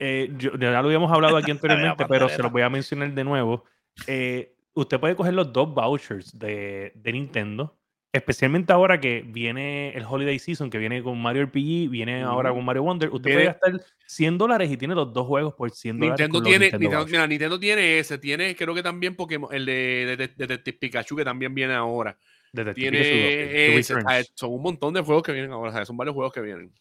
eh, 0.00 0.30
yo- 0.36 0.50
ya 0.58 0.72
lo 0.82 0.88
habíamos 0.88 1.12
hablado 1.12 1.36
aquí 1.36 1.50
anteriormente, 1.52 2.04
pero 2.08 2.28
se 2.28 2.42
los 2.42 2.50
voy 2.50 2.62
a 2.62 2.68
mencionar 2.68 3.14
de 3.14 3.22
nuevo. 3.22 3.64
Eh, 4.06 4.54
usted 4.74 5.00
puede 5.00 5.16
coger 5.16 5.34
los 5.34 5.52
dos 5.52 5.72
vouchers 5.72 6.38
de, 6.38 6.92
de 6.94 7.12
Nintendo. 7.12 7.76
Especialmente 8.12 8.72
ahora 8.72 8.98
que 8.98 9.22
viene 9.26 9.90
el 9.90 10.04
Holiday 10.08 10.38
Season, 10.38 10.70
que 10.70 10.78
viene 10.78 11.02
con 11.02 11.20
Mario 11.20 11.42
RPG, 11.42 11.90
viene 11.90 12.22
ahora 12.22 12.50
con 12.50 12.64
Mario 12.64 12.82
Wonder. 12.84 13.10
Usted 13.10 13.30
puede 13.30 13.44
gastar 13.44 13.78
100 14.06 14.38
dólares 14.38 14.70
y 14.70 14.76
tiene 14.78 14.94
los 14.94 15.12
dos 15.12 15.26
juegos 15.26 15.52
por 15.54 15.70
100 15.70 15.98
dólares. 15.98 16.20
Nintendo 16.20 16.48
tiene, 16.48 16.70
Nintendo 16.70 17.06
mira, 17.06 17.26
Nintendo 17.26 17.60
tiene 17.60 17.98
ese, 17.98 18.16
tiene 18.16 18.56
creo 18.56 18.74
que 18.74 18.82
también 18.82 19.16
Pokémon, 19.16 19.52
el 19.52 19.66
de, 19.66 19.72
de, 19.72 20.16
de- 20.16 20.28
Detective 20.34 20.78
Pikachu 20.78 21.16
que 21.16 21.24
también 21.24 21.54
viene 21.54 21.74
ahora. 21.74 22.16
Detective 22.52 22.90
Pikachu 22.90 23.10
2, 23.10 23.20
The 23.20 23.48
Tiene 23.48 23.76
ese. 23.76 24.00
¿sabes? 24.00 24.32
son 24.34 24.52
un 24.54 24.62
montón 24.62 24.94
de 24.94 25.02
juegos 25.02 25.22
que 25.22 25.32
vienen 25.32 25.52
ahora, 25.52 25.84
son 25.84 25.96
varios 25.98 26.14
juegos 26.14 26.32
que 26.32 26.40
vienen. 26.40 26.72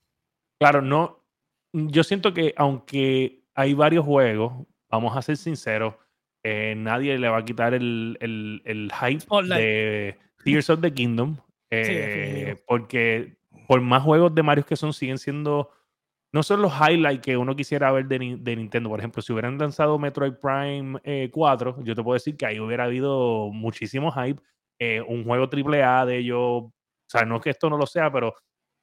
Claro, 0.57 0.81
no. 0.81 1.25
Yo 1.73 2.03
siento 2.05 2.33
que 2.33 2.53
aunque 2.55 3.41
hay 3.53 3.73
varios 3.73 4.05
juegos, 4.05 4.53
vamos 4.89 5.17
a 5.17 5.21
ser 5.21 5.35
sinceros, 5.35 5.95
eh, 6.47 6.75
nadie 6.77 7.17
le 7.17 7.27
va 7.27 7.37
a 7.39 7.43
quitar 7.45 7.73
el, 7.73 8.17
el, 8.21 8.61
el 8.65 8.91
hype 8.93 9.21
Spotlight. 9.21 9.59
de 9.61 10.17
Tears 10.43 10.69
of 10.69 10.79
the 10.81 10.93
Kingdom. 10.93 11.37
eh, 11.71 12.55
porque 12.67 13.35
por 13.67 13.81
más 13.81 14.03
juegos 14.03 14.33
de 14.35 14.43
Mario 14.43 14.63
que 14.65 14.75
son, 14.75 14.93
siguen 14.93 15.17
siendo. 15.17 15.71
No 16.31 16.43
son 16.43 16.61
los 16.61 16.71
highlights 16.73 17.21
que 17.23 17.37
uno 17.37 17.55
quisiera 17.55 17.91
ver 17.91 18.05
de, 18.07 18.37
de 18.39 18.55
Nintendo. 18.57 18.89
Por 18.89 18.99
ejemplo, 18.99 19.21
si 19.21 19.31
hubieran 19.33 19.57
lanzado 19.57 19.97
Metroid 19.97 20.33
Prime 20.33 20.99
eh, 21.03 21.29
4, 21.31 21.81
yo 21.83 21.95
te 21.95 22.03
puedo 22.03 22.13
decir 22.15 22.35
que 22.35 22.45
ahí 22.45 22.59
hubiera 22.59 22.83
habido 22.83 23.49
muchísimo 23.51 24.11
hype. 24.11 24.41
eh, 24.77 25.01
un 25.01 25.23
juego 25.23 25.49
AAA 25.49 26.05
de 26.05 26.17
ellos. 26.17 26.37
O 26.39 26.73
sea, 27.07 27.23
no 27.25 27.37
es 27.37 27.41
que 27.41 27.51
esto 27.51 27.69
no 27.69 27.77
lo 27.77 27.85
sea, 27.87 28.11
pero 28.11 28.35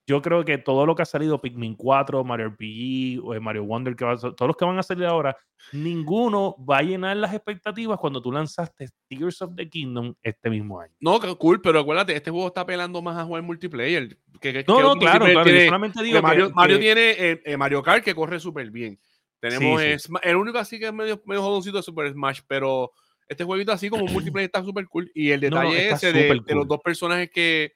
yo 0.07 0.21
creo 0.21 0.45
que 0.45 0.59
todo 0.59 0.85
lo 0.85 0.95
que 0.97 1.03
ha 1.03 1.07
salido, 1.07 1.41
Pikmin 1.41 1.75
4, 1.77 2.25
Mario 2.25 2.49
RPG, 2.49 3.35
eh, 3.37 3.41
Mario 3.41 3.65
Wonder, 3.65 3.95
que 3.95 4.05
va 4.05 4.17
todos 4.17 4.47
los 4.49 4.57
que 4.57 4.65
van 4.65 4.79
a 4.79 4.83
salir 4.83 5.05
ahora, 5.07 5.37
ninguno 5.73 6.57
va 6.69 6.79
a 6.79 6.83
llenar 6.83 7.17
las 7.17 7.33
expectativas 7.35 7.99
cuando 7.99 8.21
tú 8.21 8.33
lanzaste 8.33 8.89
Tears 9.09 9.43
of 9.43 9.55
the 9.57 9.69
Kingdom 9.69 10.15
este 10.23 10.51
mismo 10.51 10.81
año. 10.81 10.93
No, 11.01 11.21
cool, 11.39 11.61
pero 11.61 11.81
acuérdate, 11.81 12.15
este 12.15 12.31
juego 12.31 12.49
está 12.49 12.63
apelando 12.63 13.01
más 13.03 13.17
a 13.17 13.25
jugar 13.25 13.43
multiplayer. 13.43 14.17
Que, 14.41 14.53
que- 14.53 14.65
No, 14.67 14.77
que 14.77 14.83
no, 14.83 14.97
claro, 14.97 15.25
claro. 15.25 15.33
Yo 15.41 15.45
tiene- 15.45 15.65
solamente 15.67 16.03
digo 16.03 16.23
Mario, 16.23 16.49
que- 16.49 16.55
Mario 16.55 16.79
tiene 16.79 17.11
eh, 17.13 17.43
eh, 17.45 17.57
Mario 17.57 17.83
Kart 17.83 18.05
que 18.05 18.15
corre 18.15 18.41
súper 18.41 18.71
bien. 18.71 18.99
Tenemos 19.41 19.81
Sí, 19.81 19.99
sí. 19.99 20.13
el 20.23 20.37
único 20.37 20.59
así 20.59 20.79
que 20.79 20.87
es 20.87 20.93
medio, 20.93 21.21
medio 21.27 21.43
jodoncito 21.43 21.77
de 21.79 21.83
Super 21.83 22.11
Smash, 22.13 22.41
pero 22.47 22.93
este 23.29 23.45
jueguito 23.45 23.73
así 23.73 23.89
como 23.89 24.05
multiplayer 24.37 24.47
está 24.47 24.63
súper 24.65 24.87
cool. 24.89 25.11
Y 25.15 25.31
el 25.31 25.41
No, 25.43 25.51
no, 25.51 25.57
detalle 25.63 25.83
está 25.85 25.95
ese 25.97 26.13
de, 26.13 26.23
súper 26.29 26.43
de 26.43 26.55
los 26.55 26.63
cool. 26.63 26.69
dos 26.69 26.81
personajes 26.81 27.31
que, 27.31 27.73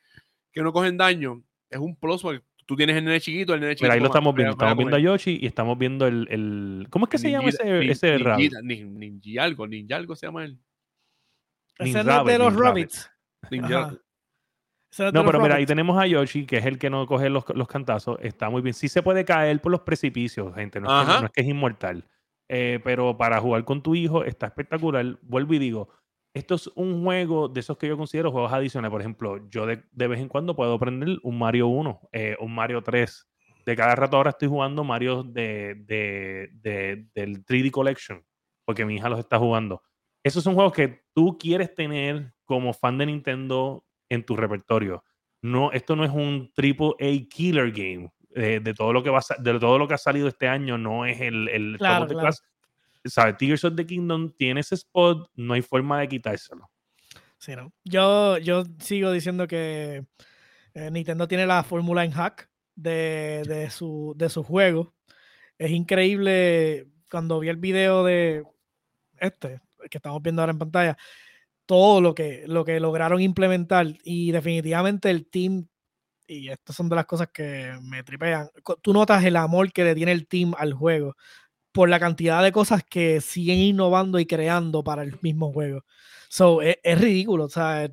que 0.52 0.62
no 0.62 0.72
cogen 0.72 0.96
daño 0.96 1.42
es 1.70 1.78
un 1.78 1.96
plus 1.96 2.22
porque 2.22 2.42
tú 2.66 2.76
tienes 2.76 2.96
el 2.96 3.04
nene 3.04 3.20
chiquito, 3.20 3.54
el 3.54 3.60
nene 3.60 3.74
chiquito. 3.74 3.86
Mira, 3.86 3.94
ahí 3.94 4.00
lo 4.00 4.06
estamos 4.06 4.34
viendo. 4.34 4.52
Estamos 4.52 4.76
viendo 4.76 4.96
a. 4.96 4.98
Yoshi 5.00 5.38
y 5.40 5.46
estamos 5.46 5.78
viendo 5.78 6.06
el. 6.06 6.26
el- 6.30 6.86
¿Cómo 6.90 7.06
es 7.06 7.10
que 7.10 7.18
se 7.18 7.30
llama 7.30 7.48
ese, 7.48 7.64
nin- 7.64 7.90
ese 7.90 8.18
rabbit? 8.18 8.52
Ninja 8.62 9.42
algo, 9.44 9.66
ninja 9.66 9.96
algo 9.96 10.16
se 10.16 10.26
llama 10.26 10.44
él. 10.44 10.58
Ese 11.78 11.84
Ninja 11.84 12.02
no 12.04 12.20
es 12.20 12.26
de 12.26 12.38
los. 12.38 12.54
Rabbits. 12.56 13.10
Ninja-. 13.50 13.96
Ese 14.90 15.12
no 15.12 15.24
pero 15.26 15.40
mira, 15.40 15.56
ahí 15.56 15.66
tenemos 15.66 16.00
a 16.00 16.06
Yoshi, 16.06 16.46
que 16.46 16.56
es 16.58 16.64
el 16.66 16.78
que 16.78 16.88
no 16.88 17.06
coge 17.06 17.28
los, 17.28 17.44
los 17.54 17.68
cantazos. 17.68 18.16
Está 18.22 18.48
muy 18.48 18.62
bien. 18.62 18.72
Sí 18.72 18.88
se 18.88 19.02
puede 19.02 19.24
caer 19.24 19.60
por 19.60 19.72
los 19.72 19.82
precipicios, 19.82 20.54
gente. 20.54 20.80
No 20.80 20.86
es, 21.00 21.06
que, 21.06 21.10
Ajá. 21.12 21.20
no 21.20 21.26
es 21.26 21.32
que 21.32 21.40
es 21.42 21.48
inmortal. 21.48 22.04
Eh, 22.48 22.80
pero 22.84 23.16
para 23.18 23.40
jugar 23.40 23.64
con 23.64 23.82
tu 23.82 23.94
hijo 23.94 24.24
está 24.24 24.46
espectacular. 24.46 25.18
Vuelvo 25.22 25.52
y 25.54 25.58
digo, 25.58 25.90
esto 26.36 26.54
es 26.54 26.70
un 26.74 27.02
juego 27.02 27.48
de 27.48 27.60
esos 27.60 27.76
que 27.78 27.88
yo 27.88 27.96
considero 27.96 28.30
juegos 28.30 28.52
adicionales. 28.52 28.90
Por 28.92 29.00
ejemplo, 29.00 29.48
yo 29.48 29.66
de, 29.66 29.82
de 29.92 30.06
vez 30.06 30.20
en 30.20 30.28
cuando 30.28 30.54
puedo 30.54 30.78
prender 30.78 31.18
un 31.22 31.38
Mario 31.38 31.66
1, 31.68 32.08
eh, 32.12 32.36
un 32.40 32.54
Mario 32.54 32.82
3. 32.82 33.26
De 33.64 33.74
cada 33.74 33.94
rato 33.96 34.16
ahora 34.16 34.30
estoy 34.30 34.48
jugando 34.48 34.84
Mario 34.84 35.22
de, 35.24 35.74
de- 35.86 36.50
de- 36.52 37.06
del 37.14 37.44
3D 37.44 37.70
Collection, 37.70 38.24
porque 38.64 38.84
mi 38.84 38.96
hija 38.96 39.08
los 39.08 39.18
está 39.18 39.38
jugando. 39.38 39.82
Esos 40.22 40.44
son 40.44 40.54
juegos 40.54 40.72
que 40.72 41.02
tú 41.14 41.36
quieres 41.38 41.74
tener 41.74 42.32
como 42.44 42.72
fan 42.72 42.98
de 42.98 43.06
Nintendo 43.06 43.84
en 44.08 44.24
tu 44.24 44.36
repertorio. 44.36 45.02
No, 45.42 45.72
esto 45.72 45.96
no 45.96 46.04
es 46.04 46.10
un 46.10 46.52
triple 46.54 46.90
A 47.00 47.28
killer 47.28 47.70
game. 47.72 48.10
eh, 48.34 48.60
de 48.62 48.74
todo 48.74 48.92
lo 48.92 49.02
que 49.02 49.08
va 49.10 49.20
de 49.38 49.58
todo 49.58 49.78
lo 49.78 49.88
que 49.88 49.94
ha 49.94 49.98
salido 49.98 50.28
este 50.28 50.46
año 50.46 50.76
no 50.76 51.06
es 51.06 51.20
el, 51.22 51.48
el 51.48 51.76
Claro, 51.78 52.06
claro. 52.06 52.20
class. 52.20 52.42
¿Sabes? 53.06 53.36
Tears 53.36 53.64
of 53.64 53.76
the 53.76 53.86
Kingdom 53.86 54.32
tiene 54.36 54.60
ese 54.60 54.74
spot, 54.74 55.30
no 55.34 55.54
hay 55.54 55.62
forma 55.62 56.00
de 56.00 56.08
quitárselo. 56.08 56.70
Sí, 57.38 57.54
no. 57.54 57.72
Yo, 57.84 58.38
yo 58.38 58.64
sigo 58.78 59.12
diciendo 59.12 59.46
que 59.46 60.04
eh, 60.74 60.90
Nintendo 60.90 61.28
tiene 61.28 61.46
la 61.46 61.62
fórmula 61.62 62.04
en 62.04 62.12
hack 62.12 62.50
de, 62.74 63.42
de 63.46 63.70
su, 63.70 64.14
de 64.16 64.28
su 64.28 64.42
juego. 64.42 64.94
Es 65.58 65.70
increíble 65.70 66.88
cuando 67.10 67.40
vi 67.40 67.48
el 67.48 67.56
video 67.56 68.04
de 68.04 68.44
este, 69.18 69.60
que 69.90 69.98
estamos 69.98 70.22
viendo 70.22 70.42
ahora 70.42 70.52
en 70.52 70.58
pantalla, 70.58 70.96
todo 71.66 72.00
lo 72.00 72.14
que, 72.14 72.44
lo 72.46 72.64
que 72.64 72.80
lograron 72.80 73.20
implementar 73.20 73.86
y 74.04 74.30
definitivamente 74.32 75.10
el 75.10 75.26
team, 75.26 75.66
y 76.26 76.48
estas 76.48 76.76
son 76.76 76.88
de 76.88 76.96
las 76.96 77.06
cosas 77.06 77.28
que 77.32 77.72
me 77.82 78.02
tripean, 78.02 78.48
tú 78.82 78.92
notas 78.92 79.24
el 79.24 79.36
amor 79.36 79.72
que 79.72 79.84
le 79.84 79.94
tiene 79.94 80.12
el 80.12 80.26
team 80.26 80.54
al 80.58 80.74
juego 80.74 81.16
por 81.76 81.88
la 81.88 82.00
cantidad 82.00 82.42
de 82.42 82.50
cosas 82.50 82.82
que 82.82 83.20
siguen 83.20 83.58
innovando 83.58 84.18
y 84.18 84.26
creando 84.26 84.82
para 84.82 85.02
el 85.02 85.16
mismo 85.20 85.52
juego. 85.52 85.84
So, 86.28 86.60
es, 86.62 86.78
es 86.82 87.00
ridículo, 87.00 87.44
o 87.44 87.48
sea, 87.48 87.88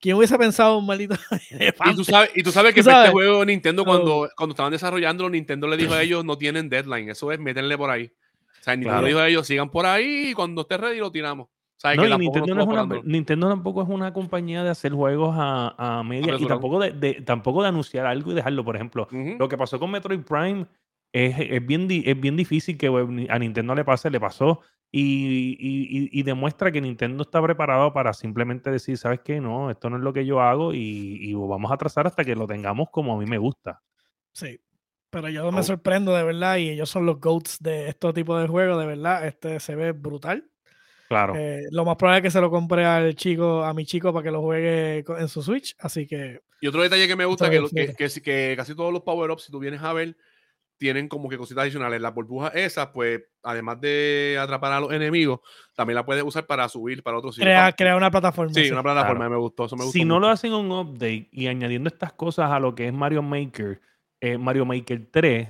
¿quién 0.00 0.16
hubiese 0.16 0.38
pensado 0.38 0.78
un 0.78 0.86
maldito 0.86 1.16
Y 1.90 1.94
tú 1.94 2.04
sabes, 2.04 2.30
y 2.34 2.42
tú 2.42 2.50
sabes 2.52 2.72
que 2.72 2.80
Tú 2.82 2.88
sabes. 2.88 3.06
este 3.08 3.12
juego 3.12 3.44
Nintendo, 3.44 3.84
cuando, 3.84 4.30
cuando 4.36 4.52
estaban 4.54 4.72
desarrollándolo, 4.72 5.28
Nintendo 5.30 5.66
le 5.68 5.76
dijo 5.76 5.92
a 5.92 6.02
ellos 6.02 6.24
no 6.24 6.38
tienen 6.38 6.68
deadline. 6.68 7.10
Eso 7.10 7.30
es 7.32 7.38
meterle 7.38 7.76
por 7.76 7.90
ahí. 7.90 8.04
O 8.06 8.62
sea, 8.62 8.74
Nintendo 8.74 8.90
Claro. 8.92 9.02
le 9.02 9.08
dijo 9.08 9.20
a 9.20 9.28
ellos 9.28 9.46
sigan 9.46 9.68
por 9.70 9.84
ahí 9.84 10.28
y 10.30 10.32
cuando 10.34 10.62
esté 10.62 10.76
ready 10.78 10.98
lo 10.98 11.10
tiramos. 11.12 11.46
O 11.48 11.80
sea, 11.80 11.94
No, 11.94 12.02
que 12.02 12.08
y 12.08 12.18
Nintendo, 12.18 12.54
no 12.54 12.62
es 12.62 12.66
una-. 12.68 13.00
Nintendo 13.04 13.48
tampoco 13.48 13.82
es 13.82 13.88
una 13.88 14.12
compañía 14.12 14.64
de 14.64 14.70
hacer 14.70 14.92
juegos 14.92 15.34
a, 15.38 15.74
a 15.98 16.02
media 16.02 16.20
y 16.20 16.30
Apresurado. 16.30 16.60
tampoco 16.60 16.80
de, 16.80 16.90
de- 16.92 17.20
tampoco 17.22 17.62
de 17.62 17.68
anunciar 17.68 18.06
algo 18.06 18.32
y 18.32 18.34
dejarlo. 18.34 18.64
Por 18.64 18.74
ejemplo, 18.76 19.08
Ujú. 19.12 19.36
lo 19.38 19.48
que 19.48 19.56
pasó 19.58 19.78
con 19.78 19.90
Metroid 19.90 20.20
Prime 20.20 20.66
es, 21.12 21.36
es 21.38 21.66
bien, 21.66 21.88
es 21.90 22.20
bien 22.20 22.36
difícil 22.36 22.76
que 22.76 22.88
a 23.28 23.38
Nintendo 23.38 23.74
le 23.74 23.84
pase, 23.84 24.10
le 24.10 24.20
pasó. 24.20 24.60
Y, 24.90 25.56
y- 26.12 26.22
demuestra 26.22 26.72
que 26.72 26.80
Nintendo 26.80 27.22
está 27.22 27.42
preparado 27.42 27.92
para 27.92 28.14
simplemente 28.14 28.70
decir, 28.70 28.96
¿sabes 28.96 29.20
qué? 29.22 29.38
No, 29.38 29.70
esto 29.70 29.90
no 29.90 29.98
es 29.98 30.02
lo 30.02 30.14
que 30.14 30.24
yo 30.24 30.40
hago 30.40 30.72
y, 30.72 31.18
y 31.20 31.34
vamos 31.34 31.70
a 31.70 31.76
trazar 31.76 32.06
hasta 32.06 32.24
que 32.24 32.34
lo 32.34 32.46
tengamos 32.46 32.88
como 32.90 33.14
a 33.14 33.18
mí 33.18 33.26
me 33.26 33.36
gusta. 33.36 33.82
Sí. 34.32 34.58
Pero 35.10 35.28
yo 35.28 35.50
me 35.52 35.62
sorprendo 35.62 36.14
de 36.14 36.22
verdad 36.22 36.56
y 36.56 36.70
ellos 36.70 36.90
son 36.90 37.06
los 37.06 37.20
GOATs 37.20 37.58
de 37.60 37.88
estos 37.88 38.14
tipos 38.14 38.40
de 38.40 38.48
juegos, 38.48 38.78
de 38.80 38.86
verdad. 38.86 39.26
Este 39.26 39.60
se 39.60 39.74
ve 39.74 39.92
brutal. 39.92 40.48
Claro. 41.08 41.34
Eh, 41.36 41.62
lo 41.70 41.86
más 41.86 41.96
probable 41.96 42.18
es 42.18 42.22
que 42.24 42.30
se 42.30 42.40
lo 42.40 42.50
compre 42.50 42.84
al 42.84 43.14
chico, 43.14 43.64
a 43.64 43.72
mi 43.72 43.86
chico 43.86 44.12
para 44.12 44.22
que 44.22 44.30
lo 44.30 44.42
juegue 44.42 45.04
en 45.18 45.28
su 45.28 45.42
Switch. 45.42 45.74
Así 45.80 46.06
que 46.06 46.42
Y 46.60 46.66
otro 46.66 46.82
detalle 46.82 47.08
que 47.08 47.16
me 47.16 47.24
gusta 47.24 47.48
que, 47.48 47.62
que, 47.74 47.94
que, 47.94 48.20
que 48.22 48.54
casi 48.56 48.74
todos 48.74 48.92
los 48.92 49.02
power-ups, 49.02 49.44
si 49.44 49.52
tú 49.52 49.58
vienes 49.58 49.82
a 49.82 49.94
ver, 49.94 50.14
tienen 50.78 51.08
como 51.08 51.28
que 51.28 51.36
cositas 51.36 51.62
adicionales. 51.62 52.00
Las 52.00 52.14
burbujas 52.14 52.54
esas, 52.54 52.88
pues, 52.88 53.20
además 53.42 53.80
de 53.80 54.38
atrapar 54.40 54.72
a 54.72 54.80
los 54.80 54.92
enemigos, 54.92 55.40
también 55.74 55.96
la 55.96 56.06
puedes 56.06 56.22
usar 56.24 56.46
para 56.46 56.68
subir 56.68 57.02
para 57.02 57.18
otros 57.18 57.34
sitios. 57.34 57.46
crea, 57.46 57.72
crea 57.72 57.96
una 57.96 58.10
plataforma. 58.10 58.54
Sí, 58.54 58.64
sí. 58.64 58.70
una 58.70 58.82
plataforma, 58.82 59.26
Claro. 59.26 59.30
me 59.30 59.36
gustó. 59.38 59.64
Eso 59.66 59.76
me 59.76 59.84
gustó 59.84 59.98
si 59.98 60.04
no 60.04 60.18
lo 60.20 60.28
hacen 60.28 60.54
un 60.54 60.70
update 60.72 61.28
y 61.32 61.48
añadiendo 61.48 61.88
estas 61.88 62.12
cosas 62.12 62.50
a 62.50 62.60
lo 62.60 62.74
que 62.74 62.86
es 62.86 62.92
Mario 62.92 63.22
Maker, 63.22 63.80
eh, 64.20 64.38
Mario 64.38 64.64
Maker 64.64 65.08
3 65.10 65.48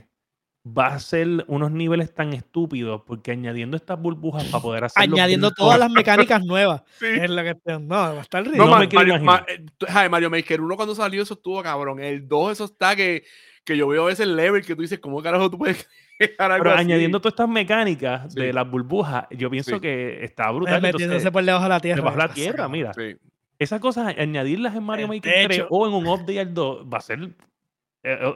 va 0.67 0.89
a 0.89 0.99
ser 0.99 1.45
unos 1.47 1.71
niveles 1.71 2.15
tan 2.15 2.35
estúpidos 2.35 3.01
porque 3.07 3.31
añadiendo 3.31 3.77
estas 3.77 3.99
burbujas 3.99 4.45
para 4.45 4.63
poder 4.63 4.85
hacer 4.85 5.03
Añadiendo 5.03 5.51
todas 5.53 5.79
las 5.79 5.91
mecánicas 5.91 6.45
nuevas. 6.45 6.83
Sí. 6.99 7.07
Es 7.07 7.31
lo 7.31 7.43
que 7.43 7.55
no, 7.81 7.89
va 7.89 8.11
a 8.19 8.21
estar 8.21 8.43
No, 8.45 8.51
ridículo. 8.51 8.67
No 8.67 8.71
Ma- 8.75 8.79
me 8.81 8.89
quiero 8.89 9.25
Mario, 9.25 9.47
eh, 9.49 10.09
Mario 10.11 10.31
Maker 10.31 10.61
1 10.61 10.77
cuando 10.77 10.95
salió 10.95 11.23
eso 11.23 11.35
estuvo 11.35 11.63
cabrón. 11.63 12.01
El 12.01 12.29
2 12.29 12.53
eso 12.53 12.65
está 12.67 12.95
que, 12.97 13.25
que 13.69 13.77
yo 13.77 13.87
veo 13.87 14.03
a 14.03 14.07
veces 14.07 14.27
el 14.27 14.35
level 14.37 14.65
que 14.65 14.75
tú 14.75 14.83
dices, 14.83 14.99
¿cómo 14.99 15.23
carajo 15.23 15.49
tú 15.51 15.59
puedes 15.59 15.89
crear 16.19 16.51
algo 16.53 16.65
Pero 16.65 16.75
así? 16.75 16.81
añadiendo 16.85 17.21
todas 17.21 17.33
estas 17.35 17.49
mecánicas 17.49 18.33
Sí. 18.33 18.41
de 18.41 18.53
las 18.53 18.69
burbujas, 18.69 19.27
yo 19.31 19.49
pienso 19.51 19.77
Sí. 19.77 19.81
que 19.81 20.25
está 20.25 20.49
Eh, 20.51 20.53
brutal. 20.55 20.83
metiéndose 20.83 21.05
Entonces, 21.05 21.31
por 21.31 21.45
debajo 21.45 21.63
de 21.65 21.69
la 21.69 21.81
tierra. 21.81 21.97
debajo 21.97 22.17
de 22.17 22.23
la 22.29 22.35
tierra, 22.35 22.69
mira. 22.69 22.93
Sí. 22.95 23.17
Esas 23.59 23.81
cosas, 23.81 24.15
añadirlas 24.19 24.75
en 24.77 24.83
Mario 24.85 25.09
Maker 25.09 25.33
3 25.33 25.49
techo. 25.49 25.67
o 25.71 25.87
en 25.87 25.93
un 25.95 26.07
update 26.07 26.41
al 26.41 26.55
2 26.55 26.87
va 26.93 26.99
a 26.99 27.01
ser. 27.01 27.21
eh, 27.23 27.33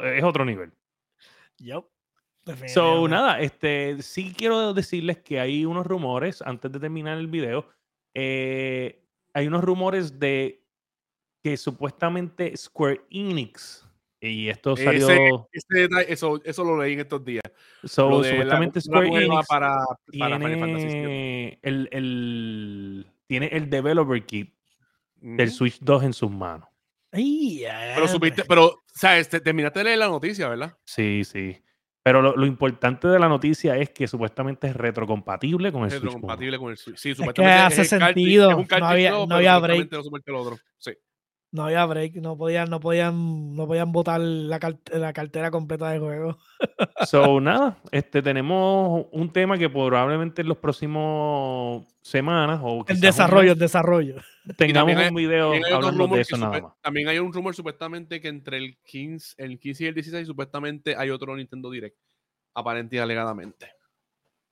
eh, 0.02 0.14
es 0.18 0.24
otro 0.24 0.44
nivel. 0.44 0.72
Yup, 1.58 1.86
So, 2.66 3.06
nada, 3.06 3.38
este, 3.40 4.02
sí 4.02 4.34
quiero 4.36 4.74
decirles 4.74 5.18
que 5.18 5.38
hay 5.38 5.64
unos 5.64 5.86
rumores, 5.86 6.42
antes 6.42 6.72
de 6.72 6.80
terminar 6.80 7.16
el 7.18 7.28
video, 7.28 7.68
eh, 8.14 9.00
hay 9.32 9.46
unos 9.46 9.62
rumores 9.62 10.18
de 10.18 10.64
que 11.44 11.56
supuestamente 11.56 12.56
Square 12.56 13.02
Enix, 13.10 13.81
y 14.30 14.48
esto 14.48 14.74
Ese- 14.74 14.84
salió, 14.84 15.48
Ese 15.52 15.66
detalle, 15.80 16.12
eso, 16.12 16.40
eso 16.44 16.64
lo 16.64 16.80
leí 16.82 16.92
en 16.94 17.00
estos 17.00 17.24
días. 17.24 17.42
so, 17.84 18.08
Lo 18.08 18.20
de 18.20 18.28
la 18.28 18.30
supuestamente 18.30 18.80
cultura 18.80 19.06
Square 19.06 19.24
Enix 19.24 19.46
para, 19.48 19.76
para 20.18 20.36
Final 20.38 20.58
Fantasy 20.60 20.84
VII. 20.86 20.92
tiene 20.92 21.58
el, 21.62 21.88
el- 21.92 23.06
tiene 23.26 23.46
el 23.52 23.70
developer 23.70 24.24
kit 24.24 24.54
del. 25.16 25.50
Switch 25.50 25.78
2 25.80 26.04
en 26.04 26.12
sus 26.12 26.30
manos. 26.30 26.68
Pero 27.10 28.08
supiste, 28.08 28.44
pero, 28.48 28.82
¿sabes? 28.86 29.28
Te, 29.28 29.40
terminaste 29.40 29.80
de 29.80 29.84
leer 29.84 29.98
la 29.98 30.08
noticia, 30.08 30.48
¿verdad? 30.48 30.76
Sí, 30.84 31.22
sí. 31.24 31.60
Pero 32.04 32.20
lo, 32.20 32.34
lo 32.36 32.46
importante 32.46 33.06
de 33.06 33.18
la 33.18 33.28
noticia 33.28 33.76
es 33.76 33.90
que 33.90 34.08
supuestamente 34.08 34.66
es 34.66 34.74
retrocompatible 34.74 35.70
con 35.70 35.84
el 35.84 35.90
Switch 35.90 36.00
1. 36.02 36.10
Retrocompatible 36.10 36.58
con 36.58 36.70
el 36.70 36.76
Switch. 36.76 36.96
Sí, 36.96 37.10
que 37.10 37.14
supuestamente 37.16 37.54
hace 37.62 37.82
el 37.82 37.88
cartridge- 37.88 38.14
sentido, 38.14 38.50
Es 38.50 38.56
un 38.56 38.62
no 38.62 38.68
cartridge 38.68 38.90
había- 38.92 39.10
no 39.26 39.34
había 39.36 39.58
break. 39.58 39.92
no 39.92 40.00
el 40.26 40.34
otro. 40.34 40.56
Sí. 40.78 40.92
No 41.54 41.64
había 41.64 41.84
break, 41.84 42.14
no 42.14 42.36
podían, 42.38 42.70
no 42.70 42.80
podían, 42.80 43.54
no 43.54 43.66
podían 43.66 43.92
botar 43.92 44.18
la, 44.20 44.58
car- 44.58 44.78
la 44.90 45.12
cartera 45.12 45.50
completa 45.50 45.90
de 45.90 45.98
juego. 45.98 46.38
So, 47.06 47.40
nada, 47.40 47.76
este, 47.90 48.22
tenemos 48.22 49.06
un 49.12 49.30
tema 49.32 49.58
que 49.58 49.68
probablemente 49.68 50.40
en 50.42 50.48
los 50.48 50.56
próximos 50.56 51.84
semanas 52.00 52.60
o 52.62 52.72
un 52.74 52.84
desarrollo, 53.00 53.52
en 53.52 53.58
desarrollo. 53.58 54.16
tengamos 54.56 54.96
hay- 54.96 55.08
un 55.08 55.14
video 55.14 55.50
También 55.50 55.64
hay, 55.64 55.72
otro 55.72 55.76
hablando 55.88 56.02
rumor 56.04 56.16
de 56.16 56.22
eso 56.22 56.36
nada 56.38 56.60
más. 56.62 56.72
también 56.80 57.08
hay 57.08 57.18
un 57.18 57.32
rumor 57.32 57.54
supuestamente 57.54 58.20
que 58.20 58.28
entre 58.28 58.56
el 58.58 58.78
15, 58.84 59.34
el 59.42 59.58
15 59.58 59.84
y 59.84 59.86
el 59.88 59.94
16 59.94 60.26
supuestamente 60.26 60.96
hay 60.96 61.10
otro 61.10 61.36
Nintendo 61.36 61.70
Direct. 61.70 61.96
Aparente 62.54 62.96
y 62.96 62.98
alegadamente. 63.00 63.66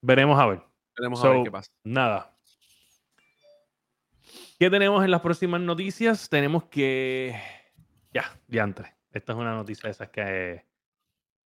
Veremos 0.01 0.39
a 0.39 0.45
ver. 0.47 0.61
Tenemos 0.95 1.23
a 1.23 1.29
ver 1.29 1.43
qué 1.43 1.51
pasa. 1.51 1.71
nada. 1.83 2.30
¿Qué 4.61 4.69
tenemos 4.69 5.03
en 5.03 5.09
las 5.09 5.21
próximas 5.21 5.59
noticias? 5.59 6.29
Tenemos 6.29 6.65
que. 6.65 7.35
Ya, 8.13 8.25
diantre. 8.47 8.93
Esta 9.11 9.33
es 9.33 9.39
una 9.39 9.55
noticia 9.55 9.87
de 9.87 9.89
esas 9.91 10.09
que. 10.09 10.63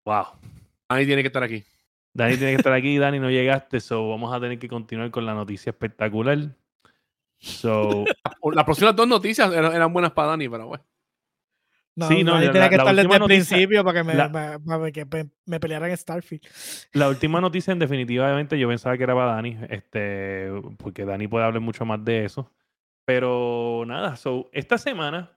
Wow. 0.05 0.25
Ahí 0.89 1.07
tiene 1.07 1.23
que 1.23 1.29
estar 1.29 1.45
aquí. 1.45 1.63
Dani 2.13 2.37
tiene 2.37 2.51
que 2.55 2.57
estar 2.57 2.73
aquí, 2.73 2.99
Dani, 2.99 3.21
no 3.21 3.31
llegaste, 3.31 3.79
so 3.79 4.09
vamos 4.09 4.35
a 4.35 4.41
tener 4.41 4.59
que 4.59 4.67
continuar 4.69 5.13
con 5.13 5.25
la 5.27 5.33
noticia 5.33 5.71
espectacular. 5.71 6.39
So, 7.39 8.05
Las 8.53 8.65
próximas 8.65 8.97
dos 8.97 9.07
noticias 9.07 9.53
eran, 9.53 9.73
eran 9.73 9.93
buenas 9.93 10.11
para 10.11 10.31
Dani, 10.31 10.49
pero 10.49 10.67
bueno. 10.67 10.85
No, 11.95 12.09
Sí, 12.09 12.25
no, 12.25 12.33
la- 12.41 12.51
tenía 12.51 12.69
que 12.69 12.77
la 12.79 12.83
estar 12.83 12.97
desde 12.97 13.01
última 13.03 13.15
el 13.15 13.21
noticia- 13.21 13.57
principio 13.57 13.85
para 13.85 13.99
que 14.01 14.05
me, 14.09 14.15
la- 14.17 14.29
me- 14.29 14.59
para 14.59 14.91
que 14.91 15.05
me- 15.05 15.31
me 15.47 15.61
pelearan 15.61 15.91
en 15.91 15.97
Starfield. 15.97 16.43
la 16.95 17.09
última 17.09 17.41
noticia, 17.41 17.71
en 17.71 17.79
definitivamente, 17.79 18.59
yo 18.59 18.67
pensaba 18.67 18.97
que 18.97 19.05
era 19.05 19.15
para 19.15 19.35
Dani, 19.37 19.57
este, 19.71 20.49
porque 20.79 21.05
Dani 21.05 21.29
puede 21.29 21.45
hablar 21.45 21.61
mucho 21.61 21.85
más 21.85 22.05
de 22.05 22.25
eso. 22.25 22.51
Pero 23.07 23.85
nada, 23.87 24.17
so, 24.17 24.49
esta 24.53 24.79
semana 24.79 25.37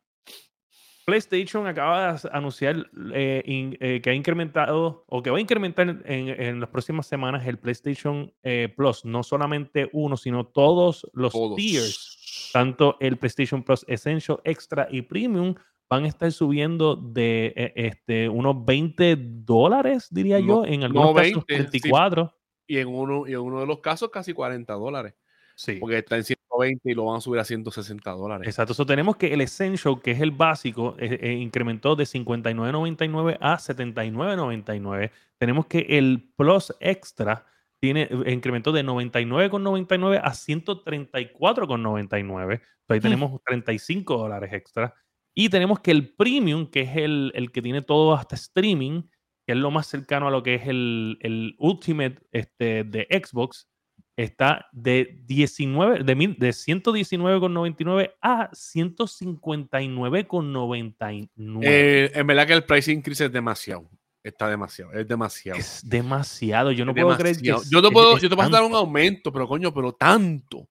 PlayStation 1.06 1.66
acaba 1.68 2.14
de 2.14 2.30
anunciar 2.34 2.90
eh, 3.14 3.42
in- 3.46 3.78
eh, 3.80 4.02
que 4.02 4.10
ha 4.10 4.14
incrementado 4.14 5.06
o 5.08 5.24
que 5.24 5.30
va 5.30 5.38
a 5.38 5.42
incrementar 5.42 5.88
en, 6.06 6.28
en 6.30 6.60
las 6.60 6.70
próximas 6.70 7.08
semanas 7.08 7.46
el 7.48 7.58
PlayStation 7.58 8.34
eh, 8.44 8.68
Plus. 8.76 9.06
No 9.06 9.24
solamente 9.24 9.90
uno, 9.94 10.18
sino 10.18 10.46
todos 10.48 11.10
los 11.14 11.32
Todos. 11.32 11.56
tiers. 11.56 12.50
Tanto 12.52 12.98
el 13.00 13.18
PlayStation 13.18 13.64
Plus 13.64 13.86
Essential, 13.88 14.40
Extra 14.44 14.88
y 14.92 15.02
Premium 15.02 15.56
van 15.90 16.04
a 16.04 16.08
estar 16.10 16.30
subiendo 16.34 16.98
de 16.98 17.54
eh, 17.56 17.74
este, 17.76 18.28
unos 18.28 18.66
20 18.66 19.16
dólares, 19.18 20.08
diría 20.12 20.40
No- 20.40 20.66
yo, 20.66 20.66
en 20.66 20.82
no 20.82 20.86
algunos 20.88 21.16
casos 21.16 21.46
20, 21.48 21.64
sí. 21.64 21.70
24. 21.72 22.34
Y 22.68 22.78
en 22.80 22.88
uno, 22.90 23.26
y 23.28 23.32
en 23.32 23.40
uno 23.40 23.62
de 23.62 23.66
los 23.66 23.80
casos 23.80 24.10
casi 24.10 24.34
40 24.34 24.74
dólares. 24.74 25.14
Sí. 25.56 25.78
Porque 25.80 26.00
está 26.00 26.18
en 26.18 26.26
120 26.58 26.92
y 26.92 26.94
lo 26.94 27.06
van 27.06 27.18
a 27.18 27.22
subir 27.22 27.40
a 27.40 27.46
160 27.46 28.12
dólares. 28.12 28.48
Exacto. 28.48 28.74
So, 28.74 28.86
tenemos 28.86 29.16
que 29.18 29.34
el 29.34 29.42
Essential, 29.42 30.02
que 30.02 30.12
es 30.12 30.22
el 30.22 30.32
básico, 30.32 30.96
eh, 31.00 31.18
eh, 31.22 31.34
incrementó 31.34 31.96
de 31.96 32.06
59.99 32.06 33.38
a 33.40 33.58
79.99. 33.60 35.12
Tenemos 35.38 35.68
que 35.68 35.86
el 35.90 36.32
Plus 36.36 36.74
Extra 36.80 37.46
tiene, 37.80 38.08
eh, 38.10 38.32
incrementó 38.34 38.72
de 38.72 38.84
99.99 38.84 40.20
a 40.24 40.34
134.99. 40.34 42.62
So, 42.88 42.94
ahí 42.94 43.00
Hmm. 43.00 43.04
tenemos 43.04 43.42
35 43.46 44.18
dólares 44.18 44.52
extra. 44.54 44.94
Y 45.36 45.50
tenemos 45.50 45.80
que 45.82 45.92
el 45.92 46.10
Premium, 46.16 46.66
que 46.68 46.82
es 46.82 46.98
el, 46.98 47.32
el 47.36 47.52
que 47.52 47.62
tiene 47.62 47.82
todo 47.84 48.14
hasta 48.16 48.36
streaming, 48.36 49.04
que 49.46 49.54
es 49.54 49.58
lo 49.58 49.70
más 49.72 49.86
cercano 49.88 50.28
a 50.28 50.32
lo 50.32 50.42
que 50.44 50.56
es 50.56 50.68
el, 50.68 51.18
el 51.22 51.56
Ultimate 51.60 52.18
este, 52.32 52.84
de 52.84 53.08
Xbox, 53.24 53.70
está 54.18 54.68
de 54.74 55.22
19 55.26 56.04
de, 56.04 56.16
mil- 56.16 56.36
de 56.38 56.50
119,99 56.50 58.12
a 58.22 58.50
159,99. 58.52 61.30
Eh, 61.64 62.12
en 62.14 62.28
verdad 62.28 62.48
que 62.48 62.54
el 62.54 62.64
price 62.64 62.92
increase 62.92 63.26
es 63.26 63.32
demasiado. 63.32 63.90
Está 64.24 64.50
demasiado. 64.50 64.92
Es 64.94 65.08
demasiado. 65.08 65.60
es 65.60 65.82
demasiado. 65.88 66.72
Yo 66.72 66.84
no 66.84 66.92
Es 66.92 67.02
puedo 67.02 67.18
creer 67.18 67.38
que 67.38 67.44
demasiado. 67.44 67.72
yo 67.72 67.82
te 67.82 67.88
es- 67.88 67.94
puedo, 67.94 68.16
es 68.18 68.22
yo 68.24 68.30
te 68.30 68.36
puedo 68.36 68.50
dar 68.50 68.64
un 68.64 68.76
aumento, 68.76 69.32
pero 69.32 69.48
coño, 69.48 69.74
pero 69.74 69.94
tanto. 69.94 70.58
O 70.60 70.68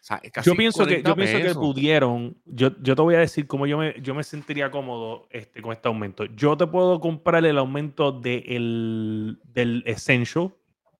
sea, 0.00 0.20
casi 0.32 0.48
Yo 0.50 0.56
pienso 0.56 0.78
que, 0.86 1.02
40 1.02 1.10
yo 1.10 1.16
pienso 1.16 1.36
que 1.38 1.42
pesos. 1.44 1.58
pudieron, 1.58 2.36
yo, 2.44 2.70
yo 2.82 2.94
te 2.94 3.02
voy 3.02 3.14
a 3.14 3.18
decir 3.18 3.46
cómo 3.46 3.66
yo 3.66 3.78
me, 3.78 3.94
yo 4.00 4.14
me 4.14 4.22
sentiría 4.22 4.70
cómodo 4.70 5.26
este, 5.30 5.60
con 5.60 5.72
este 5.72 5.88
aumento. 5.88 6.24
Yo 6.26 6.56
te 6.56 6.66
puedo 6.66 7.00
comprar 7.00 7.44
el 7.44 7.58
aumento 7.58 8.12
de 8.12 8.38
el- 8.48 9.38
del 9.44 9.82
Essential, 9.86 10.52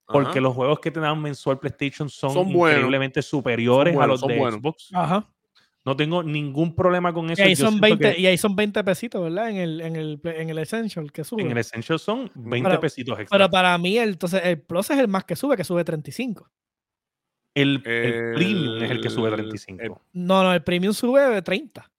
porque 0.08 0.30
Ajá. 0.30 0.40
los 0.40 0.54
juegos 0.54 0.80
que 0.80 0.90
te 0.90 1.00
dan 1.00 1.20
mensual 1.20 1.58
PlayStation 1.58 2.08
son, 2.08 2.32
Son 2.32 2.52
buenos. 2.52 2.78
increíblemente 2.78 3.22
superiores 3.22 3.94
Son 3.94 4.02
a 4.02 4.06
los 4.06 4.20
de 4.22 4.38
buenos. 4.38 4.60
Xbox. 4.60 4.88
Ajá. 4.94 5.28
No 5.84 5.96
tengo 5.96 6.22
ningún 6.22 6.74
problema 6.74 7.12
con 7.14 7.30
eso. 7.30 7.40
Y 7.42 7.46
ahí, 7.46 7.54
Yo 7.54 7.64
son 7.66 7.74
siento 7.78 7.86
20, 7.86 8.14
que 8.14 8.20
y 8.20 8.26
ahí 8.26 8.36
son 8.36 8.56
20 8.56 8.84
pesitos, 8.84 9.22
¿verdad? 9.22 9.48
En 9.50 9.56
el, 9.56 9.80
en 9.80 9.96
el, 9.96 10.20
en 10.24 10.50
el 10.50 10.58
Essential 10.58 11.10
que 11.12 11.24
sube. 11.24 11.42
en 11.42 11.50
el 11.50 11.58
Essential 11.58 11.98
son 11.98 12.30
20 12.34 12.68
Pero- 12.68 12.80
pesitos 12.80 13.18
extra. 13.18 13.38
Pero 13.38 13.50
para 13.50 13.76
mí, 13.78 13.96
el, 13.96 14.10
entonces, 14.10 14.42
el 14.44 14.60
Plus 14.60 14.90
es 14.90 14.98
el 14.98 15.08
más 15.08 15.24
que 15.24 15.36
sube, 15.36 15.56
que 15.56 15.64
sube 15.64 15.84
35. 15.84 16.50
el, 17.54 17.82
el 17.86 18.34
Premium 18.34 18.82
es 18.82 18.90
el 18.90 19.00
que 19.00 19.10
sube 19.10 19.28
El- 19.28 19.34
35. 19.36 19.82
el- 19.82 19.90
No, 20.12 20.42
no, 20.42 20.52
el 20.52 20.62
Premium 20.62 20.92
sube 20.94 21.20
de 21.22 21.42
30. 21.42 21.90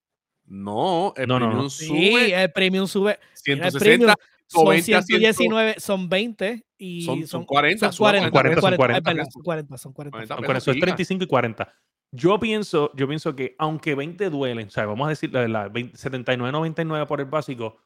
No, 0.46 1.14
el 1.16 1.28
No, 1.28 1.40
no, 1.40 1.46
no. 1.48 1.52
premium 1.52 1.70
Sí, 1.70 1.86
sube 1.88 2.44
el 2.44 2.52
Premium 2.52 2.88
sube. 2.88 3.20
mira, 3.48 3.68
el 3.68 3.72
160, 3.72 3.80
Premium 3.80 4.14
son 4.50 4.66
90 4.66 4.98
a 4.98 5.02
100. 5.02 5.20
119, 5.20 5.76
son 5.80 6.10
20 6.10 6.66
y 6.78 7.02
Son- 7.04 7.20
son, 7.20 7.28
son 7.28 7.46
40, 7.46 7.86
Son 7.88 7.94
sube 7.94 8.06
40, 8.06 8.32
40, 8.32 8.62
son 8.62 8.76
40, 8.76 8.98
es 8.98 9.04
40. 9.04 9.14
verdad, 9.14 9.32
son 9.32 9.44
40, 9.44 9.78
son 9.78 9.94
40. 9.94 10.18
40 10.18 10.36
Con 10.48 10.56
eso 10.58 10.72
es 10.72 10.76
pica. 10.76 10.86
35 10.88 11.24
y 11.24 11.28
40. 11.28 11.74
Yo 12.12 12.40
pienso, 12.40 12.92
yo 12.96 13.08
pienso 13.08 13.36
que 13.36 13.56
aunque 13.60 13.94
20 13.96 14.30
duelen, 14.30 14.68
o 14.68 14.72
sea, 14.72 14.86
vamos 14.88 15.06
a 15.06 15.10
decir 15.10 15.32
la, 15.32 15.48
la 15.48 15.68
20 15.70 15.96
79.99 15.98 17.06
por 17.08 17.20
el 17.20 17.28
básico, 17.28 17.78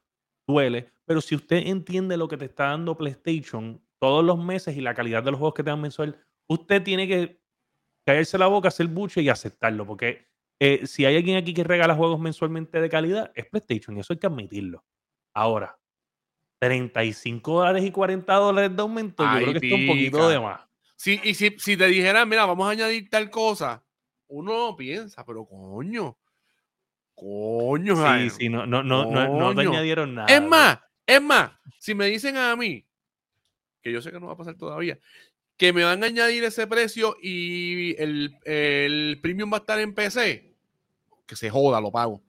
duele, 0.48 0.92
pero 1.06 1.20
si 1.22 1.36
usted 1.36 1.68
entiende 1.68 2.16
lo 2.18 2.28
que 2.28 2.38
te 2.38 2.46
está 2.46 2.66
dando 2.68 2.98
PlayStation 2.98 3.82
todos 4.02 4.24
los 4.24 4.38
meses 4.44 4.76
y 4.78 4.82
la 4.82 4.94
calidad 4.94 5.24
de 5.24 5.32
los 5.32 5.40
juegos 5.40 5.54
que 5.56 5.64
te 5.64 5.70
dan 5.70 5.82
mensual, 5.82 6.18
usted 6.50 6.84
tiene 6.84 7.08
que 7.08 7.42
caerse 8.06 8.38
la 8.38 8.48
boca, 8.48 8.68
hacer 8.70 8.88
buche 8.88 9.22
y 9.22 9.30
aceptarlo, 9.30 9.86
porque 9.86 10.28
eh, 10.62 10.86
si 10.88 11.06
hay 11.06 11.16
alguien 11.18 11.38
aquí 11.38 11.54
que 11.54 11.64
regala 11.64 11.96
juegos 11.96 12.20
mensualmente 12.20 12.80
de 12.80 12.90
calidad, 12.90 13.32
es 13.36 13.46
PlayStation, 13.48 13.96
y 13.98 14.02
eso 14.02 14.14
hay 14.14 14.20
que 14.20 14.28
admitirlo. 14.28 14.84
Ahora, 15.36 15.78
35 16.66 17.60
dólares 17.60 17.84
y 17.84 17.92
40 17.92 18.34
dólares 18.34 18.76
de 18.76 18.82
aumento, 18.82 19.24
yo 19.24 19.30
creo 19.32 19.60
que 19.60 19.68
está 19.68 19.76
un 19.76 19.88
poquito 19.88 20.18
pica. 20.18 20.30
de 20.30 20.40
más. 20.40 20.62
Sí, 20.96 21.20
y 21.24 21.34
si, 21.34 21.56
si 21.58 21.76
te 21.76 21.88
dijeran, 21.88 22.30
mira, 22.30 22.46
vamos 22.46 22.68
a 22.68 22.72
añadir 22.72 23.10
tal 23.10 23.30
cosa, 23.30 23.84
uno 24.28 24.76
piensa, 24.76 25.26
pero 25.26 25.46
coño, 25.46 26.18
coño, 27.16 27.96
Sí, 27.96 28.30
sí, 28.30 28.50
no, 28.50 28.66
no, 28.66 28.84
no, 28.84 29.06
no, 29.06 29.28
no 29.28 29.56
te 29.56 29.62
añadieron 29.62 30.16
nada. 30.16 30.28
Es 30.34 30.42
más, 30.42 30.80
es 31.06 31.22
más, 31.22 31.52
si 31.78 31.94
me 31.94 32.08
dicen 32.08 32.38
a 32.38 32.56
mí, 32.56 32.86
que 33.82 33.92
yo 33.92 34.02
sé 34.02 34.12
que 34.12 34.20
no 34.20 34.28
va 34.28 34.34
a 34.34 34.38
pasar 34.38 34.56
todavía, 34.56 34.98
que 35.58 35.74
me 35.74 35.84
van 35.84 36.04
a 36.04 36.08
añadir 36.08 36.44
ese 36.46 36.68
precio 36.68 37.16
y 37.22 38.02
el, 38.02 38.38
el 38.46 39.20
premium 39.22 39.52
va 39.52 39.58
a 39.58 39.60
estar 39.60 39.80
en 39.80 39.94
PC, 39.94 40.56
que 41.26 41.36
se 41.36 41.50
joda, 41.50 41.82
lo 41.82 41.92
pago. 41.92 42.22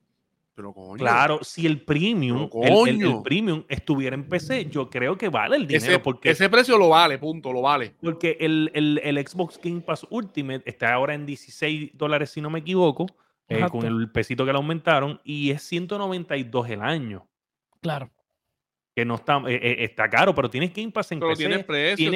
Pero 0.56 0.72
coño, 0.72 0.98
Claro, 0.98 1.40
si 1.42 1.66
el 1.66 1.82
premium, 1.82 2.48
el, 2.62 2.72
el- 2.72 2.88
el 2.88 3.02
coño. 3.10 3.22
premium 3.24 3.64
estuviera 3.68 4.14
en 4.14 4.28
PC, 4.28 4.66
yo 4.70 4.88
creo 4.88 5.18
que 5.18 5.28
vale 5.28 5.56
el 5.56 5.66
dinero 5.66 5.84
ese, 5.84 5.98
porque, 5.98 6.30
ese 6.30 6.48
precio 6.48 6.78
lo 6.78 6.90
vale, 6.90 7.18
punto, 7.18 7.52
lo 7.52 7.60
vale. 7.62 7.94
porque 8.00 8.36
el, 8.38 8.70
el- 8.72 9.00
el 9.02 9.26
Xbox 9.26 9.58
Game 9.62 9.80
Pass 9.80 10.06
Ultimate 10.10 10.62
está 10.64 10.94
ahora 10.94 11.14
en 11.14 11.26
16 11.26 11.90
dólares, 11.94 12.30
si 12.30 12.40
no 12.40 12.50
me 12.50 12.60
equivoco, 12.60 13.06
eh, 13.48 13.66
con 13.68 13.84
el 13.84 14.10
pesito 14.12 14.46
que 14.46 14.52
le 14.52 14.56
aumentaron, 14.58 15.20
y 15.24 15.50
es 15.50 15.62
192 15.64 16.70
el 16.70 16.82
año. 16.82 17.26
Claro. 17.80 18.10
Que 18.96 19.04
no 19.04 19.16
está, 19.16 19.38
eh, 19.48 19.58
eh, 19.60 19.76
está 19.80 20.08
caro, 20.08 20.32
pero 20.34 20.48
tienes 20.48 20.72
Game 20.72 20.92
Pass 20.92 21.10
en 21.10 21.18
Pero 21.18 21.30
PC. 21.30 21.46
tienes 21.46 21.64
precio, 21.64 22.10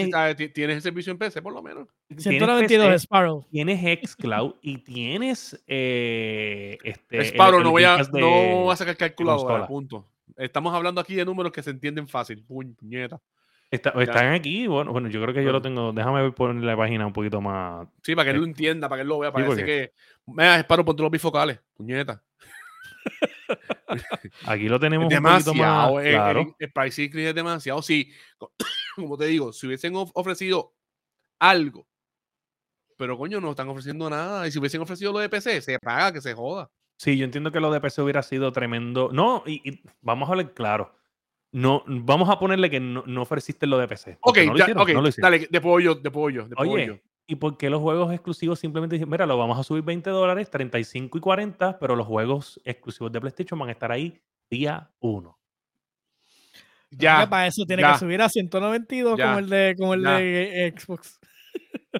tienes- 0.54 0.76
el 0.76 0.82
servicio 0.82 1.10
en 1.10 1.18
PC 1.18 1.42
por 1.42 1.52
lo 1.52 1.60
menos. 1.60 1.88
tienes 2.06 2.22
192 2.24 2.86
PC, 2.86 2.98
Sparrow. 2.98 3.46
Tienes 3.50 4.08
Xcloud 4.08 4.54
y 4.62 4.78
tienes 4.78 5.60
eh, 5.66 6.78
este, 6.84 7.20
Sparrow, 7.24 7.58
el 7.58 7.64
no 7.64 7.70
voy 7.72 7.82
a, 7.84 7.96
de- 7.96 8.20
no 8.20 8.30
voy 8.62 8.72
a 8.72 8.76
sacar 8.76 8.96
calculadora, 8.96 9.66
punto. 9.66 10.08
Estamos 10.36 10.72
hablando 10.72 11.00
aquí 11.00 11.16
de 11.16 11.24
números 11.24 11.50
que 11.50 11.62
se 11.64 11.70
entienden 11.70 12.06
fácil. 12.06 12.44
Puñ- 12.46 12.76
Puñeta. 12.76 13.20
Está- 13.70 13.92
Ya. 13.96 14.02
están 14.02 14.32
aquí, 14.32 14.66
bueno, 14.68 14.92
bueno, 14.92 15.08
yo 15.08 15.20
creo 15.20 15.34
que 15.34 15.42
yo 15.44 15.50
lo 15.50 15.60
tengo. 15.60 15.92
Déjame 15.92 16.22
ver 16.22 16.32
poner 16.32 16.62
la 16.62 16.76
página 16.76 17.06
un 17.06 17.12
poquito 17.12 17.40
más. 17.40 17.88
Sí, 18.04 18.14
para 18.14 18.26
que 18.26 18.30
él 18.30 18.36
Eh, 18.36 18.40
lo 18.40 18.46
entienda, 18.46 18.88
para 18.88 19.00
que 19.00 19.02
él 19.02 19.08
lo 19.08 19.18
vea. 19.18 19.30
sí, 19.30 19.34
Parece 19.34 19.48
porque- 19.50 19.64
que. 19.64 19.92
Mira, 20.26 20.60
Sparrow, 20.60 20.84
ponte 20.84 21.02
los 21.02 21.10
bifocales. 21.10 21.58
Puñeta. 21.76 22.22
Aquí 24.46 24.68
lo 24.68 24.78
tenemos 24.80 25.10
Es 25.12 25.18
un 25.18 25.24
poquito 25.24 25.52
demasiado. 25.52 25.94
más. 25.94 26.04
el- 26.04 26.12
Claro. 26.14 26.40
el, 26.40 26.54
el 26.58 26.72
price 26.72 27.02
increase 27.02 27.28
es 27.30 27.34
demasiado. 27.34 27.82
Sí, 27.82 28.10
co- 28.36 28.52
como 28.96 29.16
te 29.16 29.26
digo, 29.26 29.52
si 29.52 29.66
hubiesen 29.66 29.94
of- 29.96 30.10
ofrecido 30.14 30.74
algo, 31.40 31.86
pero 32.96 33.16
coño, 33.16 33.40
no 33.40 33.50
están 33.50 33.68
ofreciendo 33.68 34.10
nada. 34.10 34.46
Y 34.46 34.50
si 34.50 34.58
hubiesen 34.58 34.80
ofrecido 34.80 35.12
lo 35.12 35.18
de 35.20 35.28
PC, 35.28 35.60
se 35.60 35.78
paga, 35.78 36.12
que 36.12 36.20
se 36.20 36.34
joda. 36.34 36.70
Sí, 36.98 37.16
yo 37.16 37.24
entiendo 37.24 37.52
que 37.52 37.60
lo 37.60 37.70
de 37.70 37.80
PC 37.80 38.02
hubiera 38.02 38.22
sido 38.22 38.50
tremendo. 38.52 39.10
No, 39.12 39.44
y, 39.46 39.60
y 39.68 39.82
vamos 40.00 40.28
a 40.28 40.32
hablar 40.32 40.52
claro. 40.52 40.94
No, 41.52 41.82
vamos 41.86 42.28
a 42.28 42.38
ponerle 42.38 42.68
que 42.68 42.80
no, 42.80 43.04
no 43.06 43.22
ofreciste 43.22 43.66
lo 43.66 43.78
de 43.78 43.88
PC. 43.88 44.18
Ok, 44.20 44.34
porque 44.34 44.46
no 44.46 44.52
lo 44.52 44.58
ya, 44.58 44.64
hicieron, 44.64 44.82
ok, 44.82 44.88
no 44.90 45.00
lo 45.02 45.08
hicieron. 45.08 45.30
dale, 45.32 45.48
de 45.50 45.60
pollo, 45.60 45.94
de 45.94 46.10
pollo, 46.10 46.48
de 46.48 46.56
pollo. 46.56 46.72
Oye, 46.72 47.02
¿y 47.30 47.36
por 47.36 47.56
qué 47.58 47.68
los 47.70 47.80
juegos 47.82 48.12
exclusivos 48.12 48.58
simplemente 48.58 48.96
dicen, 48.96 49.08
mira, 49.10 49.26
lo 49.26 49.36
vamos 49.36 49.58
a 49.58 49.62
subir 49.62 49.84
20 49.84 50.08
dólares, 50.10 50.50
35 50.50 51.18
y 51.18 51.20
40, 51.20 51.78
pero 51.78 51.94
los 51.94 52.06
juegos 52.06 52.58
exclusivos 52.64 53.12
de 53.12 53.20
PlayStation 53.20 53.60
van 53.60 53.68
a 53.68 53.72
estar 53.72 53.92
ahí 53.92 54.18
día 54.50 54.90
1? 55.00 55.38
Ya, 56.90 57.28
para 57.28 57.46
eso 57.46 57.64
tiene 57.66 57.82
ya. 57.82 57.92
que 57.92 57.98
subir 57.98 58.22
a 58.22 58.28
192 58.30 59.18
Ya, 59.18 59.26
como 59.26 59.38
el 59.40 59.48
de, 59.50 59.74
como 59.78 59.94
el 59.94 60.02
ya. 60.02 60.16
de 60.16 60.66
eh, 60.68 60.74
Xbox. 60.76 61.20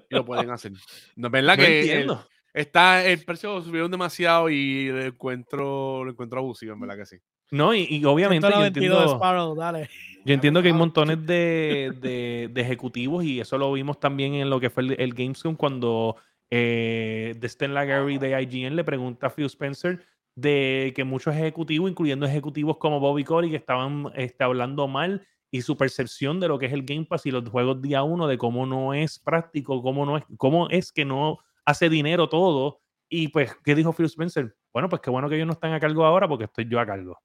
lo 0.08 0.24
pueden 0.24 0.50
hacer. 0.50 0.72
No 1.14 1.28
es 1.28 1.32
verdad 1.32 1.56
No 1.58 1.62
que 1.62 1.80
el- 1.80 1.88
entiendo. 1.90 2.26
está 2.54 3.04
el 3.04 3.22
precio 3.24 3.54
lo 3.54 3.62
subieron 3.62 3.90
demasiado 3.90 4.48
y 4.48 4.88
lo 4.88 5.02
encuentro, 5.02 6.04
lo 6.04 6.10
encuentro 6.10 6.38
abusivo, 6.38 6.72
en 6.72 6.80
verdad 6.80 6.96
que 6.96 7.06
sí. 7.06 7.16
No, 7.50 7.74
y, 7.74 7.86
y 7.90 8.04
obviamente 8.04 8.46
yo 8.46 8.52
192 8.56 8.66
entiendo, 8.66 9.14
Sparrow, 9.16 9.54
dale. 9.54 9.88
yo 10.24 10.34
entiendo 10.34 10.60
que 10.62 10.68
hay 10.68 10.74
Ah, 10.74 10.78
montones 10.78 11.24
de, 11.26 11.92
de- 12.00 12.50
de 12.52 12.60
ejecutivos 12.60 13.24
y 13.24 13.40
eso 13.40 13.56
lo 13.58 13.72
vimos 13.72 13.98
también 14.00 14.34
en 14.34 14.50
lo 14.50 14.60
que 14.60 14.68
fue 14.70 14.82
el, 14.82 15.00
el 15.00 15.14
Gamescom 15.14 15.56
cuando 15.56 16.16
eh, 16.50 17.34
de 17.38 17.48
Stella 17.48 17.84
Gary 17.84 18.18
de 18.18 18.40
IGN 18.42 18.76
le 18.76 18.84
pregunta 18.84 19.26
a 19.28 19.30
Phil 19.30 19.46
Spencer 19.46 20.04
de 20.34 20.92
que 20.94 21.04
muchos 21.04 21.34
ejecutivos, 21.34 21.90
incluyendo 21.90 22.24
ejecutivos 22.26 22.76
como 22.76 23.00
Bobby 23.00 23.24
Corey, 23.24 23.50
que 23.50 23.56
estaban 23.56 24.06
este, 24.14 24.44
hablando 24.44 24.86
mal 24.86 25.26
y 25.50 25.62
su 25.62 25.76
percepción 25.76 26.38
de 26.40 26.48
lo 26.48 26.58
que 26.58 26.66
es 26.66 26.72
el 26.72 26.84
Game 26.84 27.06
Pass 27.06 27.26
y 27.26 27.30
los 27.30 27.48
juegos 27.48 27.80
día 27.82 28.02
uno, 28.02 28.26
de 28.28 28.36
cómo 28.38 28.66
no 28.66 28.92
es 28.94 29.18
práctico, 29.18 29.82
cómo, 29.82 30.04
no 30.06 30.18
es, 30.18 30.24
cómo 30.36 30.68
es 30.68 30.92
que 30.92 31.04
no 31.06 31.38
hace 31.64 31.88
dinero 31.88 32.28
todo. 32.28 32.80
Y 33.08 33.28
pues, 33.28 33.56
¿qué 33.64 33.74
dijo 33.74 33.92
Phil 33.94 34.06
Spencer? 34.06 34.54
Bueno, 34.72 34.88
pues 34.90 35.00
qué 35.02 35.10
bueno 35.10 35.28
que 35.28 35.36
ellos 35.36 35.46
no 35.46 35.54
están 35.54 35.72
a 35.72 35.80
cargo 35.80 36.04
ahora 36.04 36.28
porque 36.28 36.44
estoy 36.44 36.68
yo 36.68 36.78
a 36.78 36.86
cargo. 36.86 37.18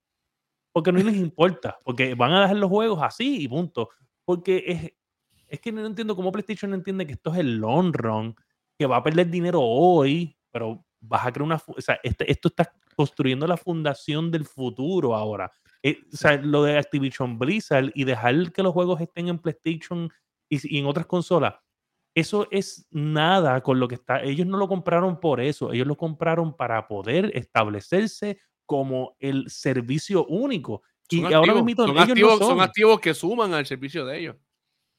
Porque 0.73 0.91
no 0.91 0.99
les 0.99 1.15
importa, 1.15 1.77
porque 1.83 2.15
van 2.15 2.33
a 2.33 2.41
dejar 2.41 2.57
los 2.57 2.69
juegos 2.69 2.99
así 3.01 3.43
y 3.43 3.47
punto. 3.47 3.89
Porque 4.25 4.63
es, 4.67 4.91
es 5.47 5.59
que 5.59 5.71
no 5.71 5.85
entiendo 5.85 6.15
cómo 6.15 6.31
PlayStation 6.31 6.71
no 6.71 6.77
entiende 6.77 7.05
que 7.05 7.13
esto 7.13 7.31
es 7.31 7.39
el 7.39 7.57
long 7.57 7.93
run, 7.93 8.35
que 8.77 8.87
va 8.87 8.97
a 8.97 9.03
perder 9.03 9.29
dinero 9.29 9.61
hoy, 9.61 10.35
pero 10.51 10.83
vas 10.99 11.25
a 11.25 11.31
crear 11.31 11.45
una... 11.45 11.61
O 11.67 11.79
sea, 11.79 11.99
este, 12.01 12.29
esto 12.31 12.47
está 12.47 12.73
construyendo 12.95 13.45
la 13.45 13.57
fundación 13.57 14.31
del 14.31 14.45
futuro 14.45 15.15
ahora. 15.15 15.51
Eh, 15.83 15.99
o 16.11 16.17
sea, 16.17 16.37
lo 16.37 16.63
de 16.63 16.77
Activision 16.77 17.37
Blizzard 17.37 17.91
y 17.93 18.03
dejar 18.03 18.51
que 18.51 18.63
los 18.63 18.73
juegos 18.73 18.99
estén 19.01 19.27
en 19.27 19.37
PlayStation 19.37 20.09
y, 20.49 20.75
y, 20.75 20.79
en 20.79 20.85
otras 20.85 21.05
consolas, 21.05 21.55
eso 22.15 22.47
es 22.51 22.87
nada 22.91 23.61
con 23.61 23.79
lo 23.79 23.87
que 23.87 23.95
está. 23.95 24.21
Ellos 24.21 24.47
no 24.47 24.57
lo 24.57 24.67
compraron 24.67 25.19
por 25.19 25.41
eso, 25.41 25.73
ellos 25.73 25.87
lo 25.87 25.97
compraron 25.97 26.55
para 26.55 26.87
poder 26.87 27.31
establecerse 27.35 28.39
como 28.65 29.15
el 29.19 29.49
servicio 29.49 30.25
único. 30.25 30.81
Son 31.09 31.19
y 31.19 31.23
activos, 31.25 31.33
ahora 31.49 31.53
mismo 31.61 31.83
son, 31.83 31.89
ellos 31.91 31.95
no 32.07 32.11
activos, 32.13 32.37
son 32.39 32.47
son. 32.49 32.61
activos 32.61 32.99
que 32.99 33.13
suman 33.13 33.53
al 33.53 33.65
servicio 33.65 34.05
de 34.05 34.19
ellos. 34.19 34.35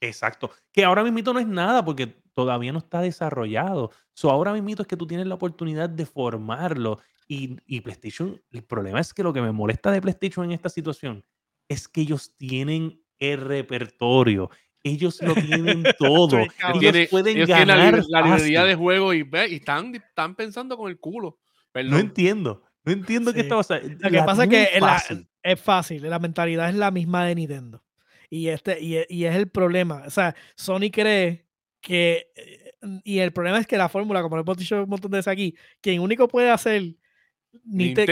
Exacto. 0.01 0.51
Que 0.73 0.85
ahora 0.85 1.03
mismo 1.03 1.33
no 1.33 1.39
es 1.41 1.47
nada 1.47 1.85
porque 1.85 2.07
todavía 2.35 2.73
no 2.73 2.79
está 2.79 3.01
desarrollado. 3.01 3.91
So, 4.13 4.31
ahora 4.31 4.53
mismo 4.53 4.71
es 4.83 4.87
que 4.87 4.97
tú 4.97 5.07
tienes 5.07 5.27
la 5.27 5.35
oportunidad 5.35 5.89
de 5.89 6.05
formarlo. 6.07 7.01
Y, 7.27 7.57
y 7.67 7.81
PlayStation, 7.81 8.39
el 8.51 8.63
problema 8.65 9.01
es 9.01 9.15
que 9.15 9.23
lo 9.23 9.33
que 9.33 9.41
me 9.41 9.51
molesta 9.51 9.91
de 9.91 10.03
PlayStation 10.03 10.45
en 10.45 10.53
esta 10.53 10.69
situación 10.69 11.25
es 11.69 11.89
que 11.89 12.03
ellos 12.03 12.35
tienen 12.37 13.01
el 13.19 13.41
repertorio. 13.41 14.51
Ellos 14.83 15.23
lo 15.23 15.35
tienen 15.35 15.83
todo. 15.99 16.37
Ellos 16.39 16.79
Tiene- 16.81 17.09
pueden 17.09 17.37
ellos 17.39 17.49
la, 17.49 17.59
ganar 17.61 17.79
libre- 17.95 18.05
la 18.09 18.21
librería 18.21 18.61
fácil. 18.61 18.69
de 18.69 18.75
juego 18.75 19.15
y, 19.15 19.27
y 19.49 19.55
están, 19.55 19.95
están 19.95 20.35
pensando 20.35 20.77
con 20.77 20.91
el 20.91 20.99
culo. 21.01 21.39
Perdón. 21.73 21.93
No 21.93 21.99
entiendo. 21.99 22.63
No 22.85 22.93
entiendo 22.93 23.33
qué 23.33 23.41
Sí. 23.41 23.47
está 23.47 23.57
pasando. 23.57 23.89
Lo 23.89 24.11
que 24.11 24.17
La 24.17 24.27
pasa 24.27 24.45
es 24.45 24.51
que 24.51 24.81
la- 24.81 25.03
es 25.43 25.61
fácil, 25.61 26.09
la 26.09 26.19
mentalidad 26.19 26.69
es 26.69 26.75
la 26.75 26.91
misma 26.91 27.25
de 27.27 27.35
Nintendo. 27.35 27.83
Y, 28.31 28.49
este, 28.49 28.81
y, 28.81 28.97
e- 28.97 29.07
y 29.09 29.25
es 29.25 29.35
el 29.37 29.49
problema. 29.49 30.03
O 30.07 30.11
sea, 30.11 30.35
Sony 30.57 30.91
cree 30.93 31.47
que. 31.81 32.31
eh, 32.37 32.61
Y 33.05 33.21
el 33.21 33.33
problema 33.33 33.59
es 33.59 33.67
que 33.67 33.79
la 33.79 33.89
fórmula, 33.89 34.21
como 34.21 34.37
lo 34.37 34.43
hemos 34.43 34.59
dicho 34.59 34.83
un 34.83 34.89
montón 34.91 35.11
de 35.11 35.17
veces 35.19 35.33
aquí, 35.33 35.55
quien 35.81 36.01
único 36.01 36.29
puede 36.29 36.51
hacer 36.51 36.83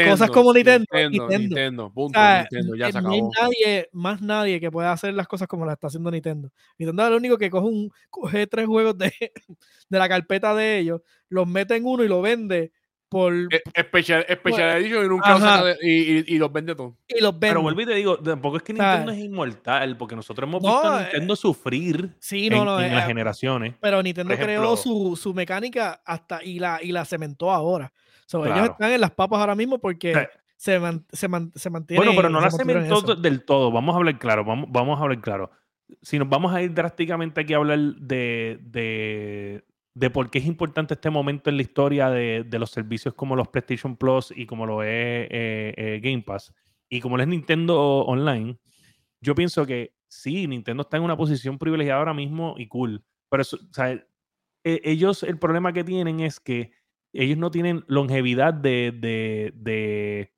cosas 0.09 0.31
como 0.31 0.53
Nintendo, 0.55 0.87
Nintendo, 1.39 1.87
O 1.87 1.93
punto, 1.93 2.19
sea, 2.19 2.49
Nintendo, 2.51 2.77
ya 2.77 2.93
se 2.93 3.03
no 3.03 3.11
hay 3.11 3.19
acabó. 3.19 3.31
nadie, 3.41 3.89
más 3.93 4.23
nadie 4.23 4.61
que 4.61 4.71
pueda 4.71 4.93
hacer 4.93 5.13
las 5.15 5.27
cosas 5.29 5.49
como 5.49 5.67
las 5.67 5.75
está 5.75 5.89
haciendo 5.89 6.11
Nintendo. 6.11 6.51
Nintendo 6.79 7.03
es 7.03 7.09
el 7.11 7.15
único 7.17 7.37
que 7.37 7.51
coge, 7.51 7.67
un, 7.67 7.91
coge 8.09 8.47
tres 8.47 8.67
juegos 8.67 8.97
de, 8.97 9.13
de 9.91 9.99
la 9.99 10.09
carpeta 10.09 10.55
de 10.55 10.79
ellos, 10.79 11.03
los 11.29 11.47
mete 11.47 11.77
en 11.77 11.85
uno 11.85 12.03
y 12.05 12.09
lo 12.09 12.23
vende 12.23 12.73
por 13.13 13.33
Eh, 13.33 13.63
Special, 13.81 14.27
Special 14.29 14.77
Edition 14.79 15.05
y 15.05 15.09
nunca 15.09 15.39
y, 15.81 15.89
y, 15.91 16.25
y 16.27 16.39
los 16.39 16.53
vende 16.53 16.75
todos. 16.75 16.95
y 17.07 17.21
los 17.21 17.33
vende. 17.33 17.47
Pero 17.49 17.63
vuelvo 17.63 17.81
y 17.83 17.87
te 17.87 17.95
digo, 17.95 18.19
tampoco 18.19 18.57
es 18.57 18.63
que 18.65 18.73
Nintendo 18.73 19.13
es 19.13 19.19
inmortal, 19.19 19.97
porque 19.97 20.17
nosotros 20.17 20.49
hemos 20.49 20.63
no, 20.63 20.69
visto 20.73 20.89
a 20.91 21.01
eh, 21.01 21.05
Nintendo 21.05 21.37
sufrir 21.37 22.11
sí, 22.19 22.47
en, 22.49 22.55
no, 22.55 22.65
no, 22.65 22.81
en 22.81 22.91
eh, 22.91 22.95
las 22.97 23.07
generaciones. 23.07 23.75
pero 23.81 24.03
Nintendo 24.03 24.35
creó 24.35 24.77
su, 24.77 25.17
su 25.17 25.33
mecánica 25.35 26.01
hasta 26.05 26.43
y 26.43 26.59
la, 26.59 26.81
y 26.83 26.91
la 26.91 27.05
cementó 27.05 27.53
ahora. 27.53 27.93
So, 28.27 28.45
Ellos 28.47 28.71
están 28.71 28.91
en 28.93 29.01
las 29.01 29.11
papas 29.11 29.41
ahora 29.41 29.55
mismo 29.55 29.79
porque 29.79 30.27
se, 30.57 30.79
man- 30.79 31.05
se, 31.13 31.29
man- 31.29 31.53
se 31.55 31.69
mantienen. 31.69 32.03
Bueno, 32.03 32.17
pero 32.17 32.31
no 32.31 32.41
la 32.41 32.51
cementó 32.51 33.15
del 33.15 33.45
todo. 33.45 33.71
Vamos 33.71 33.95
a 33.95 33.99
hablar 33.99 34.19
claro. 34.19 34.45
Vamos, 34.45 34.67
vamos 34.71 34.99
a 34.99 35.03
hablar 35.03 35.21
claro. 35.21 35.51
Si 36.01 36.19
nos 36.19 36.27
vamos 36.29 36.55
a 36.55 36.63
ir 36.63 36.73
drásticamente 36.73 37.43
aquí 37.43 37.53
a 37.53 37.59
hablar 37.59 37.79
de, 37.79 38.59
de, 38.63 39.65
de 39.95 40.11
por 40.11 40.31
qué 40.31 40.39
es 40.39 40.47
importante 40.47 40.95
este 40.95 41.11
momento 41.11 41.51
en 41.51 41.57
la 41.57 41.63
historia 41.63 42.11
de, 42.11 42.45
de 42.45 42.59
los 42.59 42.71
servicios 42.71 43.15
como 43.15 43.37
los 43.37 43.49
PlayStation 43.49 43.97
Plus 43.97 44.33
y 44.35 44.47
como 44.47 44.67
lo 44.67 44.83
es 44.83 44.89
eh, 44.91 45.75
eh, 45.77 46.01
Game 46.03 46.23
Pass 46.23 46.55
y 46.89 47.01
como 47.01 47.17
lo 47.17 47.23
es 47.23 47.29
Nintendo 47.29 48.01
Online, 48.01 48.59
yo 49.21 49.35
pienso 49.35 49.67
que 49.67 49.95
sí, 50.09 50.47
Nintendo 50.49 50.83
está 50.83 50.97
en 50.99 51.05
una 51.05 51.17
posición 51.17 51.59
privilegiada 51.59 52.01
ahora 52.01 52.15
mismo 52.15 52.55
y 52.59 52.69
cool. 52.69 53.05
Pero 53.31 53.43
eso, 53.43 53.57
o 53.57 53.75
sea, 53.75 53.93
e- 53.93 54.81
ellos, 54.85 55.23
el 55.23 55.39
problema 55.39 55.73
que 55.73 55.85
tienen 55.85 56.21
es 56.21 56.41
que 56.41 56.73
ellos 57.15 57.39
no 57.39 57.51
tienen 57.51 57.85
longevidad 57.89 58.55
de, 58.55 58.93
de, 58.93 59.53
de, 59.57 60.33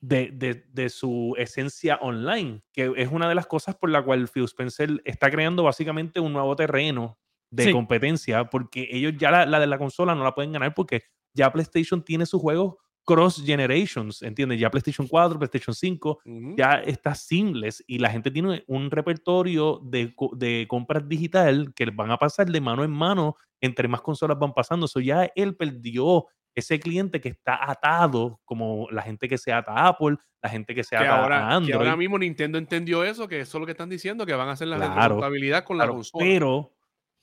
de, 0.00 0.30
de- 0.32 0.64
de 0.72 0.88
su 0.88 1.34
esencia 1.38 1.96
online, 2.02 2.62
que 2.72 2.92
es 2.96 3.08
una 3.10 3.28
de 3.28 3.34
las 3.34 3.46
cosas 3.46 3.76
por 3.76 3.90
la 3.90 4.02
cual 4.02 4.28
Phil 4.28 4.44
Spencer 4.44 5.00
está 5.04 5.30
creando 5.30 5.62
básicamente 5.62 6.20
un 6.20 6.32
nuevo 6.32 6.56
terreno 6.56 7.18
de 7.52 7.64
Sí. 7.66 7.72
competencia, 7.72 8.44
porque 8.50 8.88
ellos 8.90 9.12
ya 9.18 9.30
la, 9.30 9.46
la 9.46 9.60
de 9.60 9.66
la 9.66 9.78
consola 9.78 10.14
no 10.14 10.24
la 10.24 10.34
pueden 10.34 10.52
ganar 10.52 10.72
porque 10.74 11.02
ya 11.34 11.52
PlayStation 11.52 12.02
tiene 12.02 12.26
sus 12.26 12.40
juegos 12.40 12.74
cross 13.04 13.42
generations, 13.44 14.22
¿entiendes? 14.22 14.60
Ya 14.60 14.70
PlayStation 14.70 15.06
4, 15.08 15.38
PlayStation 15.38 15.74
5, 15.74 16.20
Ujú. 16.24 16.54
ya 16.56 16.74
está 16.74 17.14
seamless 17.14 17.82
y 17.86 17.98
la 17.98 18.10
gente 18.10 18.30
tiene 18.30 18.64
un 18.68 18.90
repertorio 18.90 19.80
de, 19.82 20.14
de 20.36 20.66
compras 20.68 21.08
digital 21.08 21.72
que 21.74 21.86
van 21.92 22.10
a 22.12 22.16
pasar 22.16 22.46
de 22.48 22.60
mano 22.60 22.84
en 22.84 22.90
mano 22.92 23.36
entre 23.60 23.86
más 23.88 24.00
consolas 24.00 24.38
van 24.38 24.52
pasando. 24.52 24.86
Eso 24.86 25.00
ya 25.00 25.28
él 25.34 25.56
perdió 25.56 26.26
ese 26.54 26.78
cliente 26.80 27.20
que 27.20 27.28
está 27.30 27.58
atado, 27.70 28.40
como 28.44 28.86
la 28.90 29.02
gente 29.02 29.28
que 29.28 29.36
se 29.38 29.52
ata 29.52 29.72
a 29.72 29.88
Apple, 29.88 30.16
la 30.42 30.50
gente 30.50 30.74
que 30.74 30.84
se 30.84 30.90
que, 30.96 31.02
ata 31.04 31.22
ahora, 31.22 31.36
a 31.46 31.48
que 31.48 31.54
Android. 31.56 31.74
ahora 31.76 31.96
mismo 31.96 32.18
Nintendo 32.18 32.56
entendió 32.58 33.04
eso, 33.04 33.26
que 33.26 33.40
eso 33.40 33.58
es 33.58 33.60
lo 33.60 33.66
que 33.66 33.72
están 33.72 33.88
diciendo, 33.88 34.26
que 34.26 34.34
van 34.34 34.48
a 34.48 34.52
hacer 34.52 34.68
la 34.68 34.76
Claro, 34.76 35.16
con 35.64 35.78
la 35.78 35.84
Claro, 35.84 35.94
consola. 35.94 36.24
pero 36.24 36.72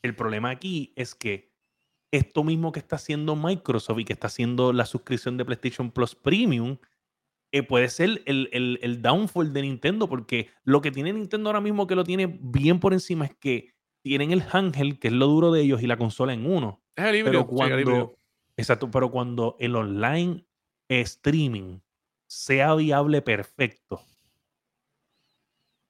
el 0.02 0.16
problema 0.16 0.50
aquí 0.50 0.94
es 0.96 1.16
que 1.16 1.52
esto 2.12 2.44
mismo 2.44 2.72
que 2.72 2.80
está 2.80 2.96
haciendo 2.96 3.36
Microsoft 3.36 4.00
y 4.00 4.06
que 4.06 4.14
está 4.14 4.28
haciendo 4.28 4.74
la 4.74 4.86
suscripción 4.86 5.38
de 5.38 5.46
PlayStation 5.46 5.92
Plus 5.92 6.16
Premium, 6.16 6.78
eh, 7.52 7.64
puede 7.64 7.90
ser 7.90 8.22
el, 8.26 8.50
el, 8.52 8.80
el 8.82 9.02
downfall 9.02 9.54
de 9.54 9.62
Nintendo, 9.64 10.08
porque 10.08 10.50
lo 10.64 10.82
que 10.82 10.92
tiene 10.92 11.14
Nintendo 11.14 11.50
ahora 11.50 11.62
mismo 11.62 11.88
que 11.88 11.96
lo 11.96 12.04
tiene 12.04 12.40
bien 12.42 12.80
por 12.80 12.94
encima 12.94 13.26
es 13.26 13.36
que 13.36 13.74
tienen 14.02 14.32
el 14.32 14.44
handheld, 14.52 15.00
que 15.00 15.10
es 15.10 15.14
lo 15.14 15.28
duro 15.28 15.52
de 15.52 15.62
ellos, 15.62 15.82
y 15.82 15.88
la 15.88 15.98
consola 15.98 16.34
en 16.34 16.46
uno. 16.46 16.82
es 16.96 17.06
el 17.06 17.16
híbrido. 17.16 17.48
Pero 17.48 17.66
sí, 17.66 17.72
cuando, 17.72 18.18
exacto, 18.58 18.92
pero 18.92 19.12
cuando 19.12 19.56
el 19.60 19.76
online 19.76 20.46
streaming 20.88 21.80
sea 22.28 22.76
viable 22.76 23.22
perfecto, 23.22 24.02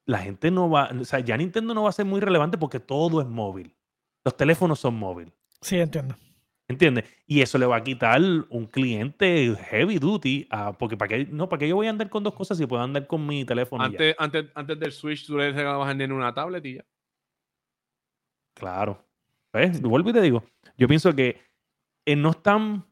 la 0.06 0.20
gente 0.20 0.50
no 0.50 0.70
va, 0.70 0.90
o 1.00 1.06
sea, 1.06 1.20
ya 1.20 1.38
Nintendo 1.38 1.74
no 1.74 1.84
va 1.84 1.90
a 1.90 1.94
ser 1.94 2.06
muy 2.06 2.20
relevante 2.20 2.58
porque 2.58 2.80
todo 2.80 3.22
es 3.22 3.28
móvil. 3.28 3.76
Los 4.24 4.36
teléfonos 4.36 4.80
son 4.80 4.96
móviles. 4.96 5.34
Sí, 5.62 5.78
entiendo. 5.80 6.16
¿Entiendes? 6.68 7.06
Y 7.26 7.42
eso 7.42 7.58
le 7.58 7.66
va 7.66 7.78
a 7.78 7.84
quitar 7.84 8.22
un 8.22 8.68
cliente 8.68 9.56
heavy 9.56 9.98
duty 9.98 10.48
a, 10.52 10.72
porque 10.74 10.96
para 10.96 11.10
qué, 11.10 11.26
no, 11.26 11.50
para 11.50 11.60
qué 11.60 11.68
yo 11.68 11.76
voy 11.76 11.88
a 11.88 11.90
andar 11.90 12.10
con 12.10 12.24
dos 12.24 12.36
cosas 12.36 12.60
si 12.60 12.68
puedo 12.68 12.84
andar 12.84 13.08
con 13.08 13.26
mi 13.26 13.44
teléfono. 13.44 13.84
ya? 13.86 13.88
Antes, 13.88 14.16
antes, 14.20 14.46
antes 14.54 14.80
del 14.80 14.92
Switch, 14.92 15.26
tú 15.26 15.36
le 15.36 15.52
regalabas 15.52 15.90
al 15.90 15.98
nene 15.98 16.14
una 16.14 16.32
tablet 16.32 16.64
y 16.66 16.76
ya. 16.76 16.86
Claro. 18.54 19.04
¿Ves? 19.52 19.82
Vuelvo 19.82 20.12
y 20.12 20.14
te 20.14 20.22
digo. 20.22 20.44
Yo 20.78 20.88
pienso 20.88 21.16
que 21.16 21.42
eh, 22.06 22.16
no 22.16 22.30
están, 22.30 22.86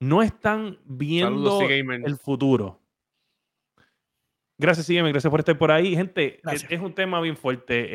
no 0.00 0.22
están 0.22 0.78
viendo 0.84 1.60
Saludos, 1.60 2.04
el 2.06 2.16
futuro. 2.16 2.79
Gracias, 4.60 4.86
sígueme, 4.86 5.10
gracias 5.10 5.30
por 5.30 5.40
estar 5.40 5.56
por 5.56 5.72
ahí. 5.72 5.94
Gente, 5.96 6.36
es, 6.36 6.42
Gracias. 6.42 6.70
es 6.70 6.80
un 6.80 6.94
tema 6.94 7.18
bien 7.20 7.36
fuerte. 7.36 7.86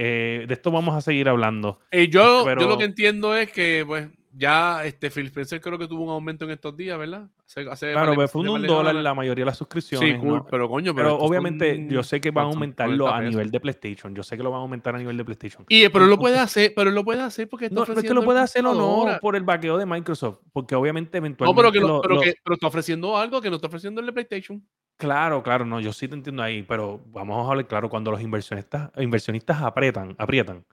eh, 0.42 0.46
de 0.48 0.54
esto 0.56 0.72
vamos 0.72 0.96
a 0.96 1.02
seguir 1.02 1.30
hablando. 1.30 1.80
Eh, 1.92 2.08
yo, 2.10 2.42
Pero- 2.44 2.62
yo 2.62 2.68
lo 2.68 2.78
que 2.80 2.86
entiendo 2.86 3.36
es 3.38 3.52
que, 3.52 3.84
pues, 3.86 4.08
ya 4.38 4.84
este 4.86 5.10
Phil 5.10 5.28
Spencer 5.28 5.62
creo 5.62 5.78
que 5.78 5.88
tuvo 5.88 6.04
un 6.04 6.10
aumento 6.10 6.46
en 6.46 6.52
estos 6.52 6.76
días, 6.76 6.98
¿verdad? 6.98 7.30
Hace, 7.46 7.62
hace 7.70 7.92
Claro, 7.92 8.08
vale- 8.08 8.16
pues 8.16 8.32
fue 8.32 8.50
un 8.50 8.62
dólar 8.68 8.96
la 8.96 9.14
mayoría 9.14 9.44
de 9.44 9.48
las 9.48 9.58
suscripciones. 9.58 10.16
Sí, 10.16 10.20
cool, 10.20 10.38
¿no? 10.40 10.46
pero 10.46 10.68
coño, 10.68 10.94
pero, 10.94 11.16
Pero 11.18 11.26
obviamente 11.26 11.88
yo 11.90 12.04
sé 12.04 12.20
que 12.20 12.32
van 12.32 12.46
a 12.46 12.48
aumentarlo 12.50 13.06
40 13.06 13.18
a 13.18 13.30
nivel 13.30 13.52
de 13.52 13.60
PlayStation. 13.60 14.14
Yo 14.14 14.24
sé 14.24 14.36
que 14.36 14.44
lo 14.44 14.52
van 14.52 14.60
a 14.60 14.62
aumentar 14.64 14.94
a 14.96 14.98
nivel 14.98 15.16
de 15.16 15.24
PlayStation. 15.24 15.66
Y, 15.70 15.88
pero 15.90 16.04
él 16.06 16.10
lo 16.12 16.18
puede 16.20 16.38
hacer, 16.40 16.74
pero 16.76 16.92
lo 16.92 17.04
puede 17.04 17.22
hacer 17.22 17.48
porque 17.48 17.66
está 17.66 17.76
No, 17.76 17.80
no 17.80 17.84
es 17.84 17.88
que 17.88 17.92
ofreciendo 17.94 18.22
lo 18.22 18.26
puede 18.26 18.40
hacer 18.42 18.66
o 18.66 18.74
no 18.74 19.18
por 19.22 19.36
el 19.36 19.44
vaqueo 19.44 19.78
de 19.78 19.86
Microsoft, 19.86 20.40
porque 20.52 20.76
obviamente 20.76 21.20
No, 21.20 21.26
eventualmente 21.26 21.62
pero 21.62 21.72
que, 21.72 21.80
lo- 21.80 21.88
lo- 21.88 22.02
pero, 22.02 22.16
lo- 22.16 22.22
que 22.22 22.36
pero 22.44 22.54
está 22.56 22.68
ofreciendo 22.68 23.18
algo 23.18 23.42
que 23.42 23.50
no 23.50 23.56
está 23.56 23.68
ofreciendo 23.68 24.02
el 24.02 24.08
de 24.08 24.14
PlayStation. 24.14 24.68
Claro, 24.98 25.44
claro, 25.44 25.66
no, 25.66 25.80
yo 25.80 25.92
sí 25.94 26.08
te 26.08 26.16
entiendo 26.16 26.42
ahí, 26.44 26.64
pero 26.64 27.02
vamos 27.08 27.46
a 27.46 27.52
hablar 27.52 27.68
claro, 27.68 27.90
cuando 27.90 28.12
los 28.12 28.22
inversionistas, 28.22 28.92
inversionistas 28.98 29.62
aprietan, 29.62 30.16
aprietan, 30.18 30.66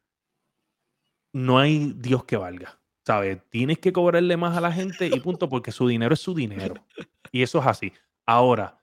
no 1.32 1.58
hay 1.58 1.92
Dios 1.96 2.24
que 2.24 2.36
valga, 2.36 2.78
¿sabes? 3.04 3.38
Tienes 3.50 3.78
que 3.78 3.92
cobrarle 3.92 4.36
más 4.36 4.56
a 4.56 4.60
la 4.60 4.72
gente 4.72 5.06
y 5.06 5.20
punto, 5.20 5.48
porque 5.48 5.72
su 5.72 5.86
dinero 5.88 6.14
es 6.14 6.20
su 6.20 6.34
dinero. 6.34 6.74
Y 7.30 7.42
eso 7.42 7.60
es 7.60 7.66
así. 7.66 7.92
Ahora, 8.26 8.80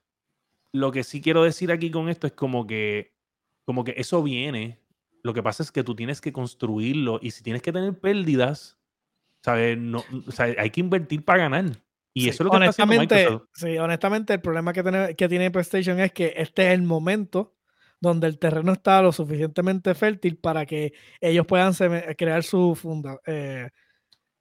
lo 0.72 0.92
que 0.92 1.04
sí 1.04 1.20
quiero 1.20 1.42
decir 1.42 1.72
aquí 1.72 1.90
con 1.90 2.08
esto 2.08 2.26
es 2.26 2.32
como 2.32 2.66
que, 2.66 3.14
como 3.64 3.84
que 3.84 3.94
eso 3.96 4.22
viene, 4.22 4.80
lo 5.22 5.34
que 5.34 5.42
pasa 5.42 5.62
es 5.62 5.72
que 5.72 5.84
tú 5.84 5.94
tienes 5.94 6.20
que 6.20 6.32
construirlo 6.32 7.18
y 7.22 7.30
si 7.30 7.42
tienes 7.42 7.62
que 7.62 7.72
tener 7.72 7.98
pérdidas, 7.98 8.78
¿sabes? 9.42 9.76
No, 9.78 10.04
o 10.26 10.30
sea, 10.30 10.46
hay 10.58 10.70
que 10.70 10.80
invertir 10.80 11.24
para 11.24 11.40
ganar. 11.40 11.64
Y 12.12 12.22
Sí, 12.22 12.28
eso 12.28 12.42
es 12.42 12.46
lo 12.46 12.50
que 12.50 12.56
está 12.56 12.82
honestamente, 12.82 13.14
Microsoft. 13.14 13.48
sí, 13.54 13.78
honestamente, 13.78 14.34
el 14.34 14.40
problema 14.40 14.72
que 14.72 14.82
tiene, 14.82 15.14
que 15.14 15.28
tiene 15.28 15.50
PlayStation 15.50 16.00
es 16.00 16.12
que 16.12 16.34
este 16.36 16.66
es 16.66 16.74
el 16.74 16.82
momento 16.82 17.54
donde 18.00 18.26
el 18.26 18.38
terreno 18.38 18.72
está 18.72 19.02
lo 19.02 19.12
suficientemente 19.12 19.94
fértil 19.94 20.36
para 20.38 20.66
que 20.66 20.94
ellos 21.20 21.46
puedan 21.46 21.74
crear 22.16 22.42
su, 22.42 22.74
funda, 22.74 23.20
eh, 23.26 23.68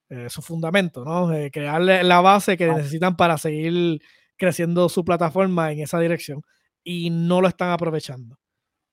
eh, 0.10 0.30
su 0.30 0.42
fundamento, 0.42 1.04
¿no? 1.06 1.34
Eh, 1.34 1.52
crearle 1.52 2.04
la 2.04 2.22
base 2.22 2.58
que 2.58 2.66
Ah. 2.66 2.76
necesitan 2.76 3.16
para 3.16 3.38
seguir 3.38 4.02
creciendo 4.38 4.90
su 4.90 5.04
plataforma 5.06 5.72
en 5.72 5.80
esa 5.82 6.00
dirección 6.00 6.42
y 6.84 7.10
no 7.12 7.42
lo 7.42 7.48
están 7.48 7.72
aprovechando 7.72 8.38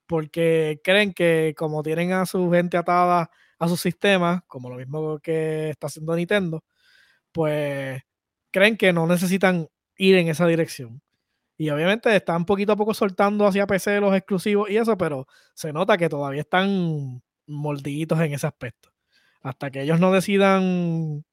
porque 0.06 0.80
creen 0.84 1.12
que 1.14 1.54
como 1.56 1.82
tienen 1.82 2.12
a 2.12 2.26
su 2.26 2.50
gente 2.50 2.76
atada 2.76 3.30
a 3.58 3.68
sus 3.68 3.80
sistemas, 3.80 4.42
como 4.46 4.70
lo 4.70 4.76
mismo 4.76 5.18
que 5.20 5.70
está 5.70 5.88
haciendo 5.88 6.14
Nintendo, 6.16 6.62
pues 7.32 8.02
creen 8.52 8.76
que 8.76 8.92
no 8.92 9.06
necesitan 9.06 9.68
ir 9.98 10.16
en 10.16 10.28
esa 10.28 10.46
dirección. 10.46 11.02
Y 11.58 11.70
obviamente 11.70 12.14
están 12.16 12.44
poquito 12.46 12.72
a 12.72 12.76
poco 12.76 12.94
soltando 12.94 13.46
hacia 13.46 13.66
PC 13.66 14.00
los 14.00 14.14
exclusivos 14.16 14.70
y 14.70 14.76
eso, 14.78 14.96
pero 14.98 15.26
se 15.54 15.72
nota 15.72 15.98
que 15.98 16.08
todavía 16.08 16.42
están 16.42 17.22
mordiditos 17.46 18.20
en 18.20 18.34
ese 18.34 18.46
aspecto. 18.46 18.90
Hasta 19.46 19.70
que 19.70 19.82
ellos 19.82 20.00
no 20.00 20.12
decidan 20.12 21.24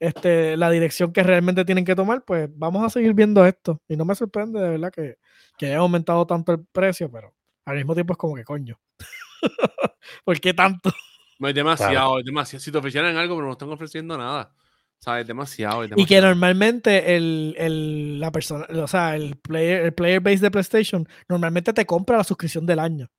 este, 0.00 0.56
la 0.56 0.70
dirección 0.70 1.12
que 1.12 1.22
realmente 1.22 1.66
tienen 1.66 1.84
que 1.84 1.94
tomar, 1.94 2.24
pues 2.24 2.48
vamos 2.54 2.82
a 2.82 2.88
seguir 2.88 3.12
viendo 3.12 3.44
esto. 3.44 3.82
Y 3.88 3.96
no 3.96 4.06
me 4.06 4.14
sorprende 4.14 4.58
de 4.58 4.70
verdad 4.70 4.90
que, 4.90 5.18
que 5.58 5.66
haya 5.66 5.78
aumentado 5.78 6.26
tanto 6.26 6.52
el 6.52 6.64
precio, 6.64 7.10
pero 7.10 7.34
al 7.66 7.76
mismo 7.76 7.94
tiempo 7.94 8.14
es 8.14 8.18
como 8.18 8.34
que 8.36 8.44
coño. 8.44 8.78
¿Por 10.24 10.40
qué 10.40 10.54
tanto? 10.54 10.90
No, 11.38 11.48
es 11.48 11.54
demasiado, 11.54 12.18
es 12.18 12.24
demasiado. 12.24 12.60
Si 12.62 12.72
te 12.72 12.78
ofrecieran 12.78 13.16
algo, 13.18 13.34
pero 13.36 13.46
no 13.46 13.52
están 13.52 13.70
ofreciendo 13.70 14.16
nada. 14.16 14.54
O 14.98 15.02
sea, 15.02 15.20
es 15.20 15.26
demasiado, 15.26 15.84
es 15.84 15.90
Y 15.94 16.06
que 16.06 16.22
normalmente 16.22 17.16
el, 17.16 17.54
el- 17.58 18.18
la 18.18 18.32
persona, 18.32 18.66
o 18.82 18.86
sea, 18.88 19.14
el 19.14 19.36
player, 19.36 19.82
el 19.84 19.92
player 19.92 20.20
base 20.20 20.38
de 20.38 20.50
PlayStation 20.50 21.06
normalmente 21.28 21.74
te 21.74 21.84
compra 21.84 22.16
la 22.16 22.24
suscripción 22.24 22.64
del 22.64 22.78
año. 22.78 23.10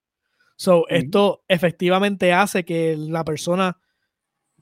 So, 0.55 0.87
esto 0.89 1.43
efectivamente 1.47 2.33
hace 2.33 2.65
que 2.65 2.97
la 2.97 3.23
persona 3.23 3.77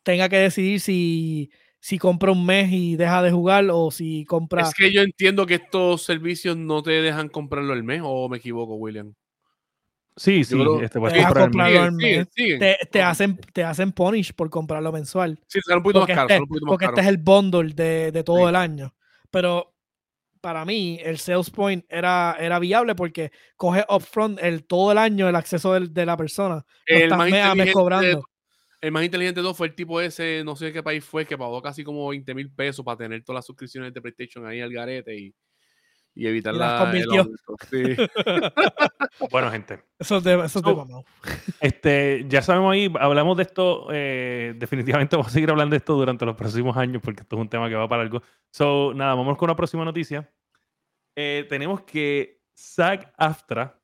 tenga 0.06 0.30
que 0.30 0.38
decidir 0.38 0.80
si, 0.80 1.52
si 1.80 1.98
compra 1.98 2.32
un 2.32 2.46
mes 2.46 2.72
y 2.72 2.96
deja 2.96 3.22
de 3.24 3.32
jugar 3.32 3.66
o 3.72 3.90
si 3.92 4.24
compra. 4.26 4.62
Es 4.62 4.74
que 4.74 4.94
yo 4.94 5.02
entiendo 5.02 5.46
que 5.46 5.56
estos 5.56 6.04
servicios 6.04 6.56
no 6.56 6.82
te 6.84 6.92
dejan 6.92 7.28
comprarlo 7.28 7.74
el 7.74 7.84
mes, 7.84 8.02
o 8.06 8.30
me 8.30 8.38
equivoco, 8.38 8.76
William. 8.76 9.14
Sí, 10.16 10.46
sí, 10.46 10.56
creo- 10.56 10.82
este, 10.82 10.98
puedes 11.00 11.14
Te 11.14 11.20
deja 11.20 11.30
comprar 11.30 11.46
el 11.48 11.52
comprarlo 11.52 11.92
mes. 11.98 12.18
al 12.20 12.28
mes. 12.62 12.88
te, 12.90 13.02
hacen, 13.02 13.38
te 13.52 13.64
hacen 13.66 13.92
punish 13.92 14.32
por 14.34 14.50
comprarlo 14.50 14.92
mensual. 14.94 15.38
Sí, 15.48 15.60
sale 15.62 15.78
un 15.78 15.84
poquito 15.84 16.00
más 16.02 16.08
caro. 16.08 16.22
este, 16.22 16.34
sale 16.36 16.42
un 16.44 16.48
poquito 16.48 16.66
más 16.68 16.72
porque 16.72 16.86
caro. 16.86 16.98
este 16.98 17.02
es 17.02 17.08
el 17.08 17.18
bundle 17.18 17.74
de, 17.74 18.12
de 18.14 18.24
todo 18.24 18.38
Sí. 18.38 18.44
el 18.50 18.56
año. 18.56 18.96
Pero 19.30 19.74
para 20.40 20.64
mí, 20.64 21.00
el 21.04 21.18
sales 21.18 21.50
point 21.50 21.84
era, 21.90 22.38
era 22.40 22.60
viable 22.60 22.94
porque 22.96 23.32
coge 23.58 23.84
upfront 23.90 24.40
el, 24.42 24.64
todo 24.66 24.92
el 24.94 25.00
año 25.00 25.28
el 25.28 25.36
acceso 25.36 25.74
de, 25.74 26.06
la 26.06 26.16
persona. 26.16 26.56
No 26.58 26.64
El 26.88 27.10
más 27.10 27.30
mes 27.32 27.34
a 27.34 27.56
mes 27.56 27.68
inteligente 27.68 27.74
cobrando. 27.74 28.24
El 28.86 28.92
más 28.92 29.04
inteligente 29.04 29.40
de 29.40 29.44
todos 29.44 29.58
fue 29.58 29.66
el 29.66 29.74
tipo 29.74 30.00
ese, 30.00 30.44
no 30.46 30.56
sé 30.56 30.66
de 30.66 30.74
qué 30.74 30.84
país 30.84 31.04
fue, 31.04 31.26
que 31.26 31.36
pagó 31.36 31.60
casi 31.60 31.84
como 31.84 32.08
20 32.08 32.36
mil 32.36 32.52
pesos 32.52 32.86
para 32.86 32.98
tener 32.98 33.24
todas 33.24 33.38
las 33.40 33.46
suscripciones 33.48 33.92
de 33.92 34.00
PlayStation 34.00 34.46
ahí 34.46 34.62
al 34.62 34.72
garete 34.72 35.18
y, 35.18 35.34
y 36.14 36.28
evitar 36.28 36.54
Y 36.54 36.60
las 36.60 36.80
la, 36.80 36.86
convirtió. 36.86 37.28
Sí. 37.68 37.96
Bueno, 39.32 39.50
gente, 39.50 39.82
Eso 39.98 40.18
es 40.18 40.24
de, 40.24 40.34
eso 40.36 40.46
es 40.46 40.52
So, 40.52 40.76
mamón. 40.76 41.04
este, 41.62 42.26
ya 42.28 42.44
sabemos 42.44 42.74
ahí, 42.74 42.94
hablamos 43.00 43.38
de 43.38 43.44
esto, 43.44 43.88
eh, 43.92 44.54
definitivamente 44.56 45.16
vamos 45.16 45.32
a 45.32 45.34
seguir 45.34 45.50
hablando 45.50 45.74
de 45.74 45.78
esto 45.78 45.96
durante 45.96 46.24
los 46.24 46.36
próximos 46.36 46.78
años 46.78 47.02
porque 47.04 47.24
esto 47.24 47.38
es 47.38 47.42
un 47.42 47.50
tema 47.50 47.68
que 47.68 47.76
va 47.76 47.90
para 47.90 48.04
algo. 48.04 48.22
So, 48.52 48.94
nada, 48.94 49.16
vamos 49.16 49.36
con 49.36 49.48
una 49.48 49.56
próxima 49.56 49.84
noticia. 49.84 50.32
Eh, 51.16 51.48
tenemos 51.50 51.82
que 51.82 52.44
SAG 52.54 53.12
AFTRA, 53.18 53.82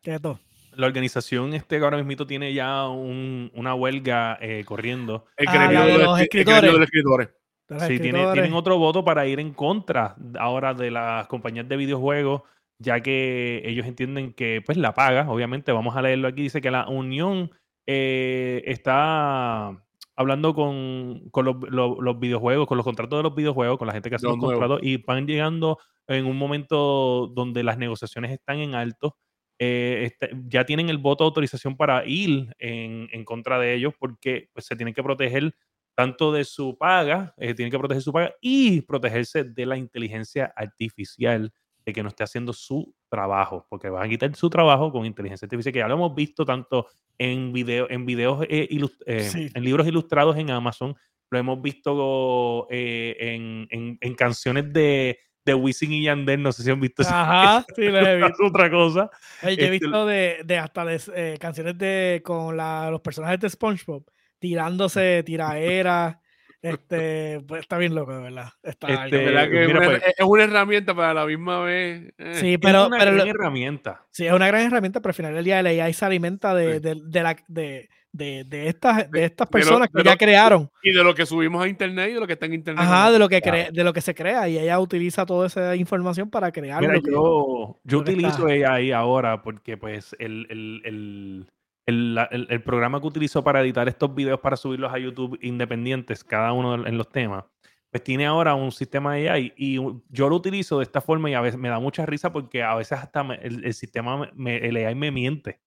Que 0.00 0.18
todo. 0.18 0.40
La 0.78 0.86
organización 0.86 1.54
este 1.54 1.78
que 1.78 1.84
ahora 1.84 2.02
mismo 2.02 2.24
tiene 2.26 2.54
ya 2.54 2.88
un- 2.88 3.50
una 3.54 3.74
huelga 3.74 4.38
eh, 4.40 4.62
corriendo. 4.64 5.26
El 5.36 5.48
Ah, 5.48 5.52
gremio 5.52 5.78
la 5.80 5.84
de 5.86 5.92
de 5.92 5.98
los 5.98 6.20
escri- 6.20 6.38
el 6.38 6.44
gremio 6.44 6.62
de 6.72 6.78
los 6.78 6.82
escritores. 6.82 7.28
De 7.68 7.74
los 7.74 7.84
Sí, 7.84 7.98
tiene- 7.98 8.32
tienen 8.32 8.52
otro 8.54 8.78
voto 8.78 9.04
para 9.04 9.26
ir 9.26 9.40
en 9.40 9.52
contra 9.52 10.14
ahora 10.38 10.74
de 10.74 10.90
las 10.92 11.26
compañías 11.26 11.68
de 11.68 11.76
videojuegos, 11.76 12.42
ya 12.80 13.00
que 13.00 13.60
ellos 13.64 13.86
entienden 13.86 14.32
que 14.32 14.62
pues 14.64 14.78
la 14.78 14.94
paga, 14.94 15.28
obviamente, 15.28 15.72
vamos 15.72 15.96
a 15.96 16.02
leerlo 16.02 16.28
aquí, 16.28 16.42
dice 16.42 16.60
que 16.60 16.70
la 16.70 16.86
unión 16.88 17.50
eh, 17.90 18.62
está 18.66 19.76
hablando 20.14 20.54
con, 20.54 21.22
con 21.32 21.44
los, 21.44 21.56
los- 21.70 21.98
los 21.98 22.18
videojuegos, 22.20 22.66
con 22.68 22.76
los 22.76 22.84
contratos 22.84 23.18
de 23.18 23.22
los 23.24 23.34
videojuegos, 23.34 23.78
con 23.78 23.86
la 23.88 23.94
gente 23.94 24.10
que 24.10 24.16
hace 24.16 24.26
Los 24.26 24.36
los 24.36 24.44
contratos 24.52 24.80
y 24.82 24.98
van 24.98 25.26
llegando 25.26 25.78
en 26.06 26.24
un 26.26 26.36
momento 26.36 27.26
donde 27.34 27.64
las 27.64 27.78
negociaciones 27.78 28.30
están 28.30 28.58
en 28.58 28.74
alto. 28.76 29.16
Eh, 29.58 30.02
este- 30.06 30.30
ya 30.48 30.64
tienen 30.64 30.88
el 30.88 30.98
voto 30.98 31.24
de 31.24 31.28
autorización 31.28 31.76
para 31.76 32.06
ir 32.06 32.54
en, 32.58 33.08
en 33.12 33.24
contra 33.24 33.58
de 33.58 33.74
ellos 33.74 33.92
porque 33.98 34.48
pues, 34.52 34.66
se 34.66 34.76
tienen 34.76 34.94
que 34.94 35.02
proteger 35.02 35.54
tanto 35.96 36.30
de 36.32 36.44
su 36.44 36.76
paga, 36.78 37.34
eh, 37.38 37.54
tienen 37.54 37.72
que 37.72 37.78
proteger 37.78 38.02
su 38.02 38.12
paga 38.12 38.32
y 38.40 38.82
protegerse 38.82 39.42
de 39.44 39.66
la 39.66 39.76
inteligencia 39.76 40.52
artificial, 40.54 41.52
de 41.84 41.92
que 41.92 42.02
no 42.02 42.08
esté 42.10 42.22
haciendo 42.22 42.52
su 42.52 42.94
trabajo, 43.08 43.66
porque 43.68 43.88
van 43.88 44.04
a 44.04 44.08
quitar 44.08 44.34
su 44.36 44.48
trabajo 44.50 44.92
con 44.92 45.06
inteligencia 45.06 45.46
artificial, 45.46 45.72
que 45.72 45.78
ya 45.80 45.88
lo 45.88 45.94
hemos 45.94 46.14
visto 46.14 46.44
tanto 46.44 46.86
en, 47.18 47.52
video, 47.52 47.90
en 47.90 48.06
videos, 48.06 48.44
eh, 48.48 48.68
eh, 49.06 49.20
Sí. 49.22 49.48
en 49.54 49.64
libros 49.64 49.86
ilustrados 49.88 50.36
en 50.36 50.50
Amazon, 50.50 50.94
lo 51.30 51.38
hemos 51.38 51.60
visto 51.60 52.66
eh, 52.70 53.16
en, 53.18 53.66
en- 53.70 53.98
en 54.00 54.14
canciones 54.14 54.72
de, 54.72 55.18
de 55.52 55.54
Wisin 55.54 55.92
y 55.92 56.02
Yandel, 56.04 56.42
no 56.42 56.52
sé 56.52 56.62
si 56.62 56.70
han 56.70 56.80
visto 56.80 57.02
esa- 57.02 57.22
Ajá, 57.22 57.66
sí, 57.74 57.82
lo 57.84 57.98
he 58.06 58.16
visto. 58.16 58.46
otra 58.46 58.70
cosa. 58.70 59.10
Yo 59.42 59.48
he 59.48 59.52
Este- 59.52 59.70
visto 59.70 60.06
de, 60.06 60.40
de 60.44 60.58
hasta 60.58 60.84
de, 60.84 61.00
eh, 61.14 61.36
canciones 61.40 61.76
de 61.78 62.22
con 62.24 62.56
la- 62.56 62.90
los 62.90 63.00
personajes 63.00 63.40
de 63.40 63.48
SpongeBob 63.50 64.04
tirándose 64.38 65.22
tiraera. 65.24 66.20
Este, 66.60 67.40
pues 67.46 67.60
está 67.60 67.78
bien 67.78 67.94
loco, 67.94 68.14
de 68.16 68.22
verdad. 68.22 68.48
Está 68.62 68.88
algo. 68.88 69.04
Este, 69.04 69.24
¿Verdad 69.24 69.48
que 69.50 69.60
es 69.62 69.66
mira, 69.68 69.78
una- 69.80 69.88
pues- 69.88 70.02
es 70.18 70.24
una 70.26 70.44
herramienta 70.44 70.94
para 70.94 71.14
la 71.14 71.26
misma 71.26 71.60
vez. 71.60 72.12
eh, 72.18 72.34
Sí, 72.34 72.52
Es 72.54 72.58
pero, 72.60 72.86
una 72.88 72.98
pero 72.98 73.12
gran 73.14 73.26
lo- 73.26 73.32
herramienta. 73.34 74.04
sí, 74.10 74.26
es 74.26 74.32
una 74.32 74.46
gran 74.48 74.62
herramienta, 74.66 75.00
pero 75.00 75.10
al 75.10 75.14
final 75.14 75.34
del 75.34 75.44
día 75.44 75.60
el 75.60 75.66
AI 75.66 75.92
se 75.92 76.04
alimenta 76.04 76.54
de, 76.54 76.74
Sí. 76.74 76.80
de, 76.80 76.96
de 77.04 77.22
la, 77.22 77.36
de, 77.46 77.88
de, 78.10 78.44
de 78.44 78.68
estas, 78.68 79.08
de 79.10 79.24
estas 79.24 79.48
de 79.48 79.58
lo- 79.58 79.64
personas 79.64 79.88
de 79.92 79.98
que 80.02 80.04
ya 80.04 80.12
lo- 80.12 80.18
crearon. 80.18 80.70
Y 80.82 80.92
de 80.92 81.04
lo 81.04 81.14
que 81.14 81.26
subimos 81.26 81.62
a 81.64 81.68
internet 81.68 82.10
y 82.10 82.14
de 82.14 82.20
lo 82.20 82.26
que 82.26 82.32
está 82.32 82.46
en 82.46 82.54
internet. 82.54 82.82
Ajá, 82.84 83.12
de 83.12 83.18
lo 83.20 83.28
que 83.28 83.40
crea, 83.40 83.70
de 83.70 83.84
lo 83.84 83.92
que 83.92 84.00
se 84.00 84.14
crea. 84.14 84.48
Y 84.48 84.58
ella 84.58 84.80
utiliza 84.80 85.24
toda 85.26 85.46
esa 85.46 85.76
información 85.76 86.28
para 86.28 86.50
crear 86.50 86.80
Mira, 86.80 86.94
lo 86.94 87.02
que- 87.02 87.10
yo, 87.12 87.78
yo 87.84 87.98
utilizo. 87.98 88.46
AI 88.46 88.90
ahora 88.90 89.42
porque 89.42 89.76
pues 89.76 90.16
el, 90.18 90.46
el, 90.50 90.82
el, 90.84 91.46
el, 91.88 92.18
el- 92.30 92.46
el 92.50 92.62
programa 92.62 93.00
que 93.00 93.06
utilizo 93.06 93.42
para 93.42 93.60
editar 93.62 93.88
estos 93.88 94.14
videos 94.14 94.40
para 94.40 94.56
subirlos 94.56 94.92
a 94.92 94.98
YouTube 94.98 95.38
independientes, 95.42 96.22
cada 96.24 96.52
uno 96.52 96.86
en 96.86 96.98
los 96.98 97.08
temas, 97.08 97.44
pues 97.90 98.04
tiene 98.04 98.26
ahora 98.26 98.54
un 98.54 98.70
sistema 98.72 99.14
de 99.14 99.30
AI 99.30 99.52
y 99.56 99.76
yo 100.10 100.28
lo 100.28 100.36
utilizo 100.36 100.78
de 100.78 100.84
esta 100.84 101.00
forma 101.00 101.30
y 101.30 101.34
a 101.34 101.40
veces 101.40 101.58
me 101.58 101.70
da 101.70 101.78
mucha 101.80 102.04
risa 102.06 102.30
porque 102.32 102.62
a 102.62 102.74
veces 102.74 102.98
hasta 102.98 103.24
me- 103.24 103.36
el, 103.36 103.64
el 103.64 103.72
sistema, 103.74 104.18
me- 104.18 104.30
me- 104.34 104.56
el 104.68 104.76
AI 104.76 104.94
me 104.94 105.10
miente 105.10 105.60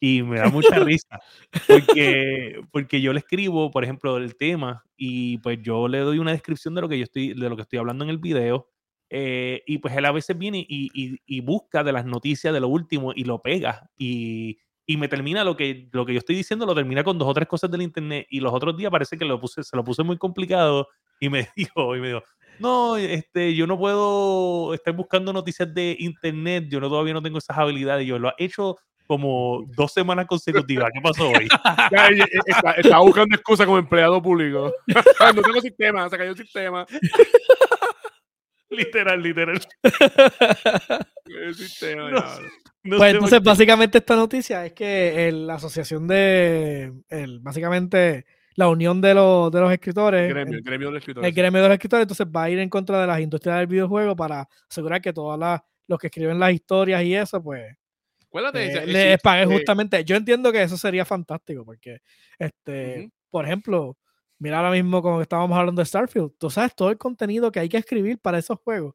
y 0.00 0.22
me 0.22 0.38
da 0.38 0.48
mucha 0.50 0.76
risa 0.96 1.18
porque, 1.66 2.60
porque 2.70 3.00
yo 3.00 3.12
le 3.12 3.18
escribo, 3.20 3.70
por 3.70 3.84
ejemplo, 3.84 4.16
el 4.18 4.36
tema 4.36 4.84
y 4.96 5.38
pues 5.38 5.58
yo 5.62 5.88
le 5.88 5.98
doy 5.98 6.18
una 6.20 6.32
descripción 6.32 6.74
de 6.74 6.80
lo 6.82 6.88
que 6.88 6.98
yo 6.98 7.04
estoy, 7.04 7.34
de 7.34 7.48
lo 7.48 7.56
que 7.56 7.62
estoy 7.62 7.78
hablando 7.80 8.04
en 8.04 8.10
el 8.10 8.18
video 8.18 8.68
eh, 9.10 9.62
y 9.66 9.78
pues 9.78 9.96
él 9.96 10.04
a 10.04 10.12
veces 10.12 10.36
viene 10.38 10.58
y, 10.68 10.90
y- 10.94 11.18
y 11.26 11.40
busca 11.40 11.82
de 11.84 11.92
las 11.92 12.04
noticias 12.06 12.52
de 12.54 12.60
lo 12.60 12.68
último 12.68 13.12
y 13.14 13.24
lo 13.24 13.42
pega 13.42 13.90
y, 13.98 14.58
y 14.86 14.96
me 14.96 15.08
termina 15.08 15.44
lo 15.44 15.56
que, 15.56 15.88
lo 15.92 16.04
que 16.04 16.12
yo 16.12 16.18
estoy 16.18 16.36
diciendo, 16.36 16.66
lo 16.66 16.74
termina 16.74 17.02
con 17.04 17.18
dos 17.18 17.28
o 17.28 17.34
tres 17.34 17.48
cosas 17.48 17.70
del 17.70 17.82
internet 17.82 18.26
y 18.30 18.40
los 18.40 18.52
otros 18.52 18.76
días 18.76 18.90
parece 18.90 19.16
que 19.16 19.24
lo 19.24 19.40
puse, 19.40 19.62
se 19.62 19.76
lo 19.76 19.84
puse 19.84 20.02
muy 20.02 20.18
complicado 20.18 20.88
y 21.20 21.28
me 21.28 21.48
dijo, 21.56 21.96
y 21.96 22.00
me 22.00 22.08
dijo, 22.08 22.22
no, 22.58 22.96
este, 22.96 23.54
yo 23.54 23.66
no 23.66 23.78
puedo 23.78 24.74
estar 24.74 24.94
buscando 24.94 25.32
noticias 25.32 25.72
de 25.74 25.96
internet, 25.98 26.66
yo 26.68 26.80
no, 26.80 26.88
todavía 26.88 27.14
no 27.14 27.22
tengo 27.22 27.38
esas 27.38 27.56
habilidades, 27.56 28.06
yo 28.06 28.18
lo 28.18 28.30
he 28.30 28.44
hecho 28.44 28.76
como 29.06 29.64
dos 29.76 29.92
semanas 29.92 30.26
consecutivas, 30.26 30.90
¿qué 30.92 31.00
pasó 31.00 31.28
hoy? 31.28 31.46
Está, 32.46 32.72
está 32.72 32.98
buscando 32.98 33.36
excusa 33.36 33.66
como 33.66 33.78
empleado 33.78 34.22
público. 34.22 34.72
no 35.34 35.42
tengo 35.42 35.60
sistema, 35.60 36.08
se 36.08 36.16
cayó 36.16 36.30
el 36.30 36.36
sistema. 36.36 36.86
Literal, 38.70 39.22
literal. 39.22 39.60
El 41.26 41.54
sistema 41.54 42.10
No 42.82 42.98
Pues 42.98 43.14
entonces, 43.14 43.38
qué. 43.40 43.44
básicamente, 43.44 43.98
esta 43.98 44.14
noticia 44.16 44.66
es 44.66 44.72
que 44.74 45.28
el- 45.28 45.46
la 45.46 45.54
asociación 45.54 46.06
de. 46.06 46.92
El, 47.08 47.40
básicamente, 47.40 48.26
la 48.56 48.68
unión 48.68 49.00
de 49.00 49.14
los, 49.14 49.50
de 49.50 49.60
los 49.60 49.72
escritores. 49.72 50.22
El 50.28 50.34
gremio, 50.34 50.58
el- 50.58 50.62
gremio 50.64 50.88
de 50.88 50.92
los 50.92 51.00
escritores. 51.00 51.28
el 51.28 51.34
gremio 51.34 51.62
de 51.62 51.68
los 51.68 51.74
escritores, 51.74 52.02
entonces 52.02 52.26
va 52.26 52.42
a 52.44 52.50
ir 52.50 52.58
en 52.58 52.68
contra 52.68 53.00
de 53.00 53.06
las 53.06 53.20
industrias 53.20 53.56
del 53.58 53.66
videojuego 53.68 54.14
para 54.14 54.46
asegurar 54.70 55.00
que 55.00 55.12
todos 55.14 55.38
los 55.88 55.98
que 55.98 56.08
escriben 56.08 56.38
las 56.38 56.52
historias 56.52 57.02
y 57.04 57.14
eso, 57.14 57.42
pues, 57.42 57.74
Acuérdate, 58.26 58.66
eh, 58.82 58.86
les 58.86 59.20
paguen 59.22 59.50
eh, 59.50 59.54
justamente. 59.54 60.04
Yo 60.04 60.16
entiendo 60.16 60.52
que 60.52 60.62
eso 60.62 60.76
sería 60.76 61.04
fantástico, 61.04 61.64
porque, 61.64 61.98
este, 62.38 63.08
por 63.30 63.44
ejemplo, 63.46 63.96
Mira 64.38 64.58
ahora 64.58 64.70
mismo 64.72 65.00
como 65.02 65.20
estábamos 65.20 65.56
hablando 65.56 65.80
de 65.80 65.86
Starfield. 65.86 66.32
Tú 66.38 66.50
sabes 66.50 66.74
todo 66.74 66.90
el 66.90 66.98
contenido 66.98 67.50
que 67.52 67.60
hay 67.60 67.68
que 67.68 67.76
escribir 67.78 68.18
para 68.18 68.38
esos 68.38 68.58
juegos. 68.60 68.94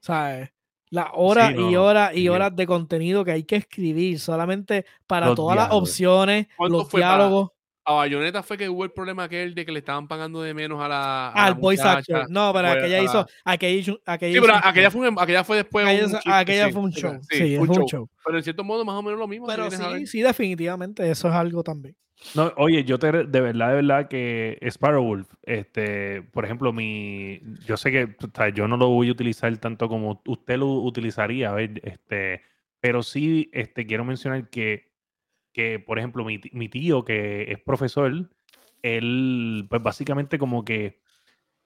¿Sabes? 0.00 0.50
Las 0.90 1.08
horas 1.12 1.54
no, 1.54 1.70
y 1.70 1.76
horas 1.76 2.12
y 2.14 2.20
sí. 2.22 2.28
horas 2.28 2.56
de 2.56 2.66
contenido 2.66 3.24
que 3.24 3.30
hay 3.32 3.44
que 3.44 3.56
escribir 3.56 4.18
solamente 4.18 4.84
para 5.06 5.26
Los 5.26 5.36
todas 5.36 5.56
las 5.56 5.68
opciones, 5.70 6.48
¿Cuánto 6.56 6.78
los 6.78 6.88
fue 6.90 7.00
para- 7.00 7.16
diálogos. 7.18 7.50
A 7.84 7.94
Bayonetta 7.94 8.42
fue 8.42 8.58
que 8.58 8.68
hubo 8.68 8.84
el 8.84 8.90
problema 8.92 9.24
aquel 9.24 9.54
de 9.54 9.64
que 9.64 9.72
le 9.72 9.78
estaban 9.78 10.06
pagando 10.06 10.42
de 10.42 10.52
menos 10.52 10.80
a 10.82 10.86
la. 10.88 11.28
a 11.30 11.34
la 11.34 11.46
al 11.46 11.54
voice 11.54 11.82
muchacha. 11.82 11.98
actor. 12.18 12.30
No, 12.30 12.52
pero 12.52 12.68
Fue 12.68 12.78
aquella 12.78 12.96
para- 12.98 13.04
hizo. 13.04 13.26
Aquella 13.44 13.74
hizo. 13.80 14.00
Aquella 14.04 14.32
Sí, 14.34 14.40
pero 14.40 14.52
hizo 14.52 14.62
un 14.62 14.68
aquella 14.68 14.90
show. 14.90 15.00
fue, 15.00 15.08
un- 15.08 15.18
aquella 15.18 15.44
fue 15.44 15.56
después. 15.56 15.86
Aquella, 15.86 16.04
un 16.06 16.12
chiste, 16.12 16.30
aquella 16.30 16.66
sí, 16.66 16.72
fue 16.72 16.82
un 16.82 16.92
sí, 16.92 17.00
show. 17.00 17.12
sí, 17.22 17.36
Sí, 17.38 17.56
fue 17.56 17.64
es 17.64 17.78
un 17.78 17.86
show. 17.86 18.08
Pero 18.24 18.36
en 18.38 18.44
cierto 18.44 18.64
modo, 18.64 18.84
más 18.84 18.94
o 18.96 19.02
menos 19.02 19.18
lo 19.18 19.26
mismo. 19.26 19.46
Pero 19.46 19.70
sí, 19.70 20.06
sí, 20.06 20.20
definitivamente. 20.22 21.10
Eso 21.10 21.28
es 21.28 21.34
algo 21.34 21.62
también. 21.64 21.96
No, 22.34 22.52
oye, 22.56 22.84
yo 22.84 22.98
te, 22.98 23.10
de 23.10 23.40
verdad, 23.40 23.68
de 23.70 23.74
verdad 23.74 24.08
que 24.08 24.58
Sparrowwolf, 24.70 25.28
este, 25.42 26.22
por 26.22 26.44
ejemplo, 26.44 26.72
mi, 26.72 27.40
yo 27.66 27.76
sé 27.76 27.90
que 27.90 28.04
o 28.04 28.30
sea, 28.32 28.50
yo 28.50 28.68
no 28.68 28.76
lo 28.76 28.88
voy 28.88 29.08
a 29.08 29.12
utilizar 29.12 29.56
tanto 29.58 29.88
como 29.88 30.22
usted 30.26 30.58
lo 30.58 30.68
utilizaría, 30.82 31.50
a 31.50 31.54
ver, 31.54 31.80
este, 31.84 32.42
pero 32.78 33.02
sí, 33.02 33.50
este, 33.52 33.84
quiero 33.84 34.04
mencionar 34.04 34.48
que, 34.48 34.92
que 35.52 35.80
por 35.80 35.98
ejemplo, 35.98 36.24
mi, 36.24 36.40
mi 36.52 36.68
tío 36.68 37.04
que 37.04 37.52
es 37.52 37.60
profesor, 37.62 38.30
él, 38.82 39.66
pues 39.70 39.82
básicamente 39.82 40.38
como 40.38 40.64
que 40.64 41.00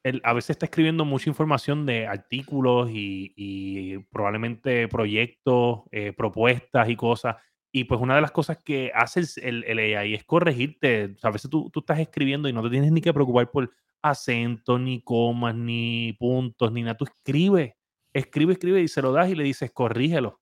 él 0.03 0.21
a 0.25 0.35
veces 0.35 0.51
está 0.51 0.67
escribiendo 0.67 1.05
mucha 1.05 1.31
información 1.31 1.87
de 1.87 2.07
artículos 2.07 2.91
y, 2.91 3.33
y 3.37 3.99
probablemente 4.13 4.89
proyectos, 4.89 5.81
eh, 5.93 6.13
propuestas 6.13 6.89
y 6.91 6.97
cosas. 6.97 7.37
Y 7.77 7.85
pues 7.85 8.01
una 8.01 8.15
de 8.15 8.21
las 8.21 8.31
cosas 8.31 8.59
que 8.63 8.93
hace 8.95 9.21
el, 9.43 9.65
el, 9.65 9.97
AI 9.97 10.15
es 10.15 10.25
corregirte. 10.25 11.17
O 11.21 11.27
a 11.27 11.31
veces 11.33 11.51
tú, 11.51 11.71
tú 11.71 11.81
estás 11.81 11.99
escribiendo 11.99 12.49
y 12.49 12.53
no 12.53 12.63
te 12.63 12.71
tienes 12.71 12.93
ni 12.93 13.01
que 13.01 13.13
preocupar 13.13 13.51
por 13.51 13.69
acentos, 14.01 14.81
ni 14.81 15.03
comas, 15.03 15.57
ni 15.57 16.13
puntos, 16.13 16.71
ni 16.71 16.83
nada. 16.83 16.97
Tú 16.97 17.05
escribes, 17.05 17.75
escribe, 18.13 18.53
escribe 18.53 18.81
y 18.81 18.87
se 18.87 19.03
lo 19.03 19.11
das 19.11 19.29
y 19.29 19.35
le 19.35 19.43
dices, 19.43 19.73
corrígelo. 19.73 20.41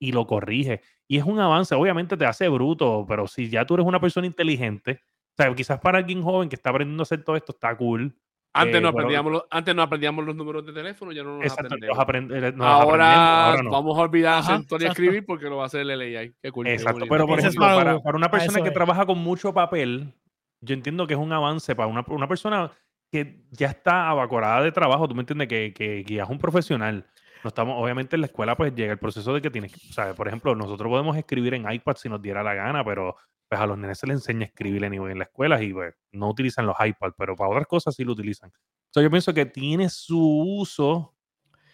Y 0.00 0.10
lo 0.10 0.26
corrige. 0.26 0.80
Y 1.06 1.18
es 1.18 1.24
un 1.24 1.38
avance. 1.38 1.72
Obviamente 1.76 2.16
te 2.16 2.26
hace 2.26 2.48
bruto, 2.48 3.06
pero 3.08 3.28
si 3.28 3.48
ya 3.48 3.64
tú 3.64 3.74
eres 3.74 3.86
una 3.86 4.00
persona 4.00 4.26
inteligente, 4.26 5.02
o 5.38 5.42
sea, 5.42 5.54
quizás 5.54 5.78
para 5.78 5.98
alguien 5.98 6.20
joven 6.20 6.48
que 6.48 6.56
está 6.56 6.70
aprendiendo 6.70 7.02
a 7.02 7.04
hacer 7.04 7.22
todo 7.22 7.36
esto, 7.36 7.52
está 7.52 7.76
cool. 7.76 8.12
Antes, 8.56 8.76
Eh, 8.76 8.80
no 8.80 8.88
aprendíamos 8.88 9.32
los, 9.32 9.42
antes 9.50 9.74
no 9.74 9.82
aprendíamos 9.82 10.24
los 10.24 10.36
números 10.36 10.64
de 10.64 10.72
teléfono, 10.72 11.10
ya 11.10 11.24
no 11.24 11.34
nos 11.38 11.42
Exacto, 11.42 11.66
aprendemos. 11.66 11.96
los 11.96 12.06
aprende- 12.06 12.40
nos 12.40 12.54
los 12.56 12.66
ahora, 12.66 13.04
aprendemos, 13.10 13.48
ahora 13.48 13.62
no. 13.64 13.70
vamos 13.70 13.98
a 13.98 14.00
olvidar 14.02 14.38
Ajá, 14.38 14.54
acentuar 14.54 14.82
y 14.82 14.86
escribir 14.86 15.26
porque 15.26 15.44
lo 15.46 15.56
va 15.56 15.64
a 15.64 15.66
hacer 15.66 15.80
el 15.80 16.00
AI. 16.00 16.32
Qué 16.40 16.52
cool, 16.52 16.66
qué 16.66 16.74
Exacto, 16.74 17.04
pero 17.08 17.26
por 17.26 17.38
ejemplo, 17.40 17.60
para- 17.66 18.16
una 18.16 18.30
persona 18.30 18.60
que 18.62 18.68
es. 18.68 18.74
trabaja 18.74 19.04
con 19.06 19.18
mucho 19.18 19.52
papel, 19.52 20.14
yo 20.60 20.74
entiendo 20.74 21.06
que 21.06 21.14
es 21.14 21.20
un 21.20 21.32
avance 21.32 21.74
para 21.74 21.88
una, 21.88 22.04
una 22.08 22.28
persona 22.28 22.70
que 23.10 23.40
ya 23.50 23.66
está 23.68 24.08
abacorada 24.08 24.62
de 24.62 24.70
trabajo, 24.72 25.08
tú 25.08 25.14
me 25.16 25.22
entiendes, 25.22 25.48
que, 25.48 25.72
que, 25.74 26.04
que 26.06 26.14
ya 26.14 26.22
es 26.22 26.28
un 26.30 26.38
profesional. 26.38 27.04
No 27.42 27.48
estamos, 27.48 27.74
obviamente 27.82 28.16
en 28.16 28.20
la 28.22 28.26
escuela 28.26 28.56
pues 28.56 28.74
llega 28.74 28.92
el 28.92 28.98
proceso 28.98 29.34
de 29.34 29.42
que 29.42 29.50
tienes, 29.50 29.72
que- 29.72 29.90
o 29.90 29.92
sea, 29.92 30.14
por 30.14 30.28
ejemplo, 30.28 30.54
nosotros 30.54 30.88
podemos 30.88 31.16
escribir 31.16 31.54
en 31.54 31.70
iPad 31.70 31.96
si 31.96 32.08
nos 32.08 32.22
diera 32.22 32.42
la 32.44 32.54
gana, 32.54 32.84
pero 32.84 33.16
pues 33.48 33.60
a 33.60 33.66
los 33.66 33.78
nenes 33.78 33.98
se 33.98 34.06
les 34.06 34.16
enseña 34.16 34.42
a 34.42 34.48
escribir 34.48 34.84
anyway 34.84 35.12
en 35.12 35.18
la 35.18 35.24
escuela 35.24 35.62
y 35.62 35.72
pues 35.72 35.94
no 36.12 36.30
utilizan 36.30 36.66
los 36.66 36.76
iPads, 36.78 37.14
pero 37.16 37.36
para 37.36 37.50
otras 37.50 37.66
cosas 37.66 37.94
sí 37.94 38.04
lo 38.04 38.12
utilizan. 38.12 38.50
Entonces 38.86 39.04
yo 39.06 39.10
pienso 39.10 39.34
que 39.34 39.46
tiene 39.46 39.88
su 39.90 40.18
uso 40.58 41.14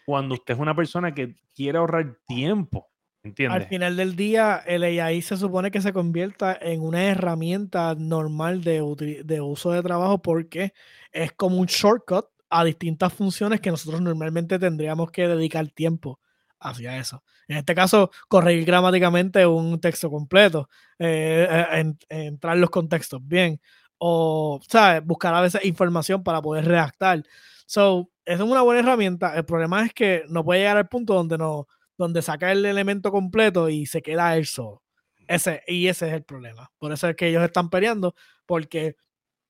cuando 0.07 0.35
usted 0.35 0.55
es 0.55 0.61
una 0.61 0.75
persona 0.75 1.15
que 1.15 1.37
quiere 1.55 1.79
ahorrar 1.79 2.19
tiempo, 2.27 2.89
Al 3.23 3.29
¿entiendes? 3.31 3.69
final 3.69 3.97
del 3.97 4.17
día, 4.17 4.57
el 4.67 4.83
AI 4.83 5.23
se 5.23 5.37
supone 5.37 5.71
que 5.71 5.81
se 5.81 5.93
convierta 5.93 6.57
en 6.61 6.81
una 6.81 7.05
herramienta 7.05 7.95
normal 7.95 8.65
de, 8.65 9.23
de 9.25 9.41
uso 9.41 9.71
de 9.73 9.83
trabajo 9.83 10.21
porque 10.23 10.73
es 11.13 11.33
como 11.33 11.59
un 11.59 11.67
shortcut 11.67 12.27
a 12.49 12.65
distintas 12.65 13.13
funciones 13.13 13.61
que 13.61 13.71
nosotros 13.71 14.01
normalmente 14.01 14.59
tendríamos 14.59 15.11
que 15.13 15.29
dedicar 15.29 15.69
tiempo 15.69 16.19
hacia 16.61 16.97
eso. 16.99 17.23
En 17.49 17.57
este 17.59 17.75
caso, 17.75 18.11
corregir 18.29 18.65
gramáticamente 18.65 19.47
un 19.47 19.81
texto 19.81 20.11
completo, 20.11 20.69
eh, 20.99 21.47
eh, 21.51 21.67
en- 21.81 21.99
entrar 22.09 22.57
los 22.59 22.71
contextos 22.71 23.21
bien, 23.27 23.61
o 23.99 24.61
¿sabes? 24.69 25.05
buscar 25.05 25.35
a 25.35 25.41
veces 25.41 25.65
información 25.65 26.23
para 26.23 26.41
poder 26.43 26.65
redactar. 26.67 27.23
So, 27.67 28.11
es 28.25 28.41
una 28.41 28.63
buena 28.63 28.81
herramienta. 28.81 29.35
El 29.37 29.45
problema 29.45 29.85
es 29.85 29.93
que 29.95 30.25
no 30.29 30.45
puede 30.45 30.61
llegar 30.61 30.77
al 30.77 30.89
punto 30.89 31.15
donde 31.15 31.39
no, 31.39 31.67
donde 31.99 32.23
saca 32.23 32.51
el 32.53 32.65
elemento 32.65 33.11
completo 33.11 33.69
y 33.69 33.87
se 33.87 34.03
queda 34.03 34.37
él 34.37 34.47
solo. 34.47 34.83
Ese, 35.29 35.63
y 35.67 35.87
ese 35.89 36.09
es 36.09 36.15
el 36.15 36.25
problema. 36.25 36.71
Por 36.79 36.93
eso 36.93 37.09
es 37.09 37.17
que 37.17 37.29
ellos 37.29 37.43
están 37.45 37.71
peleando, 37.71 38.15
porque 38.47 38.97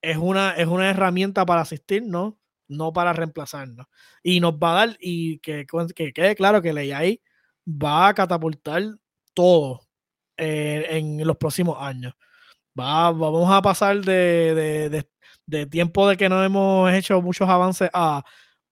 es 0.03 0.17
una, 0.19 0.53
es 0.53 0.67
una 0.69 0.91
herramienta 0.91 1.47
para 1.47 1.63
asistirnos, 1.63 2.35
no 2.35 2.40
para 2.93 3.13
reemplazarnos. 3.13 3.87
Y 4.23 4.41
nos 4.41 4.55
va 4.55 4.73
a 4.73 4.87
dar, 4.87 4.97
y 5.01 5.39
que, 5.41 5.67
que 5.95 6.13
quede 6.13 6.35
claro 6.35 6.63
que 6.63 6.73
la 6.73 6.81
AI 6.81 7.21
va 7.67 8.09
a 8.09 8.15
catapultar 8.15 8.83
todo 9.35 9.81
eh, 10.37 10.87
en 10.91 11.27
los 11.27 11.37
próximos 11.37 11.77
años. 11.81 12.15
Va, 12.79 13.11
vamos 13.11 13.51
a 13.53 13.61
pasar 13.61 14.01
de, 14.01 14.55
de, 14.55 14.89
de, 14.91 15.11
de 15.47 15.67
tiempo 15.67 16.09
de 16.09 16.17
que 16.17 16.29
no 16.29 16.43
hemos 16.43 16.91
hecho 16.93 17.21
muchos 17.21 17.49
avances 17.49 17.91
a 17.93 18.25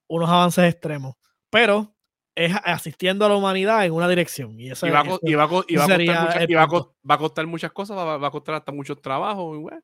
unos 0.09 0.29
avances 0.31 0.73
extremos. 0.73 1.15
Pero 1.51 1.95
es 2.35 2.55
asistiendo 2.65 3.27
a 3.27 3.29
la 3.29 3.35
humanidad 3.37 3.85
en 3.85 3.93
una 3.93 4.09
dirección. 4.09 4.59
Y, 4.61 4.71
eso, 4.71 4.87
Y 4.87 4.91
va, 4.91 5.01
a 5.01 5.03
eso- 5.03 5.19
co- 5.19 5.29
y 5.29 5.35
va 5.35 5.45
a 5.45 5.49
co- 5.49 5.65
y 5.67 5.75
va 5.77 5.83
a 5.83 5.87
ese 5.87 5.97
costar 5.97 6.25
muchas- 6.27 6.49
y 6.49 6.55
va 6.55 6.63
a 6.63 6.67
va 7.11 7.19
costar 7.19 7.47
muchas 7.49 7.73
cosas, 7.73 7.97
va, 7.99 8.17
va 8.17 8.29
a 8.29 8.31
costar 8.31 8.55
hasta 8.55 8.71
muchos 8.73 9.03
trabajos. 9.03 9.57
y 9.57 9.61
bueno, 9.61 9.81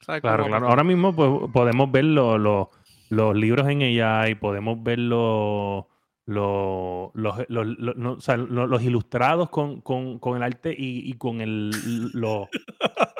¿sabes 0.00 0.20
cómo 0.20 0.34
Claro, 0.34 0.46
claro. 0.46 0.68
Ahora 0.68 0.84
mismo 0.84 1.14
pues, 1.14 1.30
podemos 1.52 1.90
ver 1.92 2.04
lo- 2.04 2.36
lo- 2.38 2.70
los 3.12 3.36
libros 3.36 3.68
en 3.68 3.82
AI, 3.82 4.34
podemos 4.36 4.82
ver 4.82 4.98
lo- 4.98 5.86
lo- 6.24 7.10
los, 7.14 7.44
los- 7.50 7.66
los- 7.78 7.96
no, 7.96 8.12
o 8.12 8.20
sea, 8.20 8.38
lo- 8.38 8.66
los 8.66 8.82
ilustrados 8.82 9.50
con, 9.50 9.82
con- 9.82 10.18
con 10.18 10.36
el 10.38 10.42
arte 10.42 10.74
y, 10.76 11.10
y 11.10 11.12
con 11.14 11.42
el 11.42 11.70
lo- 12.14 12.48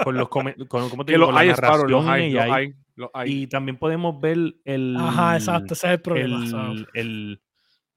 con 0.03 0.16
los 0.16 0.28
con, 0.30 0.55
¿cómo 0.68 1.05
te 1.05 1.12
digo? 1.12 1.26
los 1.26 1.28
con 1.28 1.34
la 1.34 1.45
los 1.45 1.61
narración 1.61 2.09
hay, 2.09 2.32
los 2.32 2.43
AI. 2.43 2.51
hay, 2.51 2.74
los 2.97 3.11
hay. 3.12 3.32
Y 3.43 3.47
también 3.49 3.76
podemos 3.76 4.18
ver 4.18 4.55
el 4.64 4.97
Ajá, 4.99 5.36
exacto, 5.36 5.74
ese 5.74 5.88
es 5.88 5.93
el 5.93 6.01
problema. 6.01 6.43
el, 6.72 6.88
el- 6.95 7.43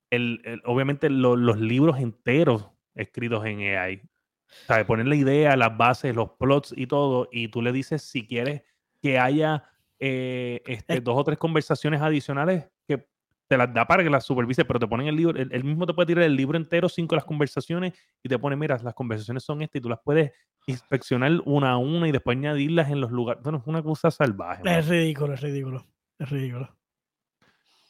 el- 0.09 0.41
el- 0.43 0.61
obviamente 0.65 1.09
lo- 1.09 1.37
los 1.37 1.59
libros 1.61 1.97
enteros 1.99 2.67
escritos 2.93 3.45
en 3.45 3.61
AI. 3.61 4.01
O 4.03 4.65
sea, 4.67 4.85
poner 4.85 5.07
la 5.07 5.15
idea, 5.15 5.55
las 5.55 5.77
bases, 5.77 6.13
los 6.13 6.31
plots 6.31 6.73
y 6.75 6.87
todo, 6.87 7.29
y 7.31 7.47
tú 7.47 7.61
le 7.61 7.71
dices 7.71 8.01
si 8.01 8.27
quieres 8.27 8.63
que 9.01 9.17
haya 9.17 9.63
eh, 9.99 10.61
este, 10.65 10.97
Es- 10.97 11.03
dos 11.03 11.17
o 11.17 11.23
tres 11.23 11.37
conversaciones 11.37 12.01
adicionales 12.01 12.69
que 12.87 13.07
te 13.47 13.57
las 13.57 13.73
da 13.73 13.85
para 13.85 14.03
que 14.03 14.09
las 14.09 14.25
supervise, 14.25 14.65
pero 14.65 14.79
te 14.79 14.87
ponen 14.87 15.07
el 15.07 15.15
libro, 15.15 15.39
él, 15.39 15.63
mismo 15.63 15.85
te 15.85 15.93
puede 15.93 16.07
tirar 16.07 16.23
el 16.23 16.35
libro 16.35 16.57
entero, 16.57 16.89
cinco 16.89 17.13
de 17.13 17.17
las 17.17 17.25
conversaciones, 17.25 17.93
y 18.23 18.29
te 18.29 18.39
pone, 18.39 18.55
mira, 18.55 18.77
las 18.81 18.93
conversaciones 18.95 19.43
son 19.43 19.61
estas, 19.61 19.79
y 19.79 19.81
tú 19.81 19.89
las 19.89 19.99
puedes 20.03 20.31
inspeccionar 20.65 21.31
una 21.45 21.71
a 21.71 21.77
una 21.77 22.07
y 22.07 22.11
después 22.11 22.37
añadirlas 22.37 22.89
en 22.89 23.01
los 23.01 23.11
lugares. 23.11 23.43
Bueno, 23.43 23.59
es 23.59 23.67
una 23.67 23.83
cosa 23.83 24.09
salvaje. 24.09 24.63
Es 24.65 24.87
ridículo, 24.87 25.35
es 25.35 25.41
ridículo. 25.41 25.85
Es 26.17 26.29
ridículo. 26.29 26.75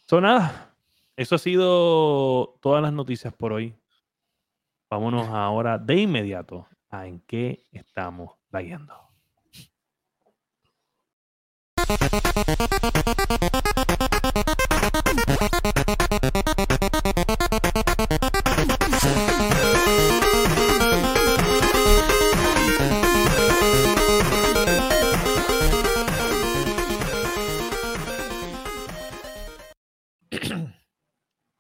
So, 0.08 0.20
nada, 0.20 0.76
eso 1.16 1.36
ha 1.36 1.40
sido 1.40 2.60
todas 2.62 2.82
las 2.82 2.92
noticias 2.92 3.34
por 3.34 3.54
hoy. 3.54 3.76
Vámonos 4.90 5.30
ahora 5.30 5.78
de 5.78 5.96
inmediato 6.02 6.68
a 6.90 7.08
en 7.08 7.22
qué 7.22 7.64
estamos 7.72 8.34
leyendo. 8.52 9.05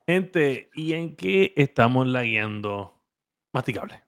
Gente, 0.08 0.70
¿y 0.74 0.94
en 0.94 1.16
qué 1.16 1.54
estamos 1.56 2.08
leyendo? 2.08 3.00
Masticable. 3.54 4.04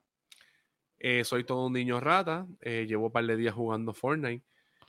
Eh, 0.98 1.22
soy 1.24 1.44
todo 1.44 1.66
un 1.66 1.72
niño 1.74 2.00
rata. 2.00 2.46
eh, 2.60 2.86
llevo 2.88 3.06
un 3.06 3.12
par 3.12 3.24
de 3.24 3.36
días 3.36 3.54
jugando 3.54 3.92
Fortnite. 3.92 4.44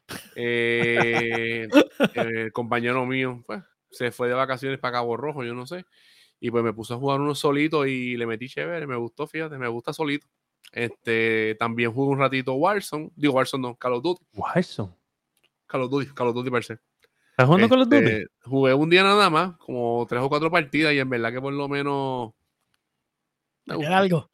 Eh, 0.36 1.68
el 2.16 2.52
compañero 2.54 3.06
mío 3.06 3.44
pues, 3.46 3.62
se 3.92 4.12
fue 4.12 4.28
de 4.28 4.34
vacaciones 4.34 4.80
para 4.80 4.94
Cabo 4.94 5.18
Rojo, 5.18 5.44
yo 5.44 5.54
no 5.54 5.68
sé. 5.68 5.86
Y 6.40 6.52
pues 6.52 6.64
me 6.64 6.74
puse 6.74 6.94
a 6.94 6.98
jugar 6.98 7.20
uno 7.20 7.36
solito 7.36 7.86
y 7.86 8.16
le 8.16 8.26
metí 8.26 8.48
chévere. 8.48 8.88
Me 8.88 8.96
gustó, 8.96 9.28
fíjate, 9.28 9.58
me 9.58 9.68
gusta 9.68 9.92
solito. 9.92 10.28
Este, 10.72 11.56
también 11.60 11.92
jugué 11.92 12.12
un 12.12 12.20
ratito 12.20 12.54
Warzone. 12.54 13.12
Digo, 13.16 13.34
Warzone 13.34 13.62
no, 13.62 13.76
Call 13.76 13.94
of 13.94 14.04
Duty. 14.04 14.26
Warzone. 14.34 14.94
Call 15.68 15.84
of 15.84 15.92
Duty, 15.92 16.14
Call 16.14 16.28
of 16.30 16.36
Duty 16.36 16.50
per 16.50 16.64
se. 16.64 16.74
¿Estás 17.32 17.48
jugando 17.48 17.70
con 17.70 17.80
los 17.80 17.90
Duty? 17.90 18.06
Este, 18.06 18.28
Jugué 18.44 18.74
un 18.74 18.90
día 18.90 19.04
nada 19.04 19.30
más, 19.30 19.58
como 19.58 20.06
tres 20.10 20.22
o 20.22 20.30
cuatro 20.30 20.50
partidas, 20.50 20.94
y 20.94 21.00
en 21.00 21.10
verdad 21.10 21.32
que 21.32 21.42
por 21.42 21.54
lo 21.54 21.68
menos. 21.70 22.34
me 23.66 23.86
algo. 23.86 24.30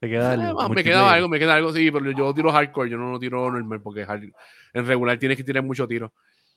Te 0.00 0.08
queda 0.08 0.30
Ah, 0.30 0.32
algo. 0.32 0.68
me 0.68 0.84
queda 0.84 1.12
algo, 1.12 1.28
me 1.28 1.38
queda 1.38 1.54
algo, 1.56 1.72
sí, 1.72 1.90
pero 1.90 2.10
yo 2.12 2.32
tiro 2.32 2.52
hardcore, 2.52 2.88
yo 2.90 2.96
no 2.96 3.10
lo 3.12 3.18
tiro 3.18 3.50
normal 3.50 3.80
porque 3.80 4.06
hard- 4.06 4.32
en 4.74 4.86
regular 4.86 5.18
tienes 5.18 5.36
que 5.36 5.42
tirar 5.44 5.64
mucho 5.64 5.88
tiro. 5.88 6.12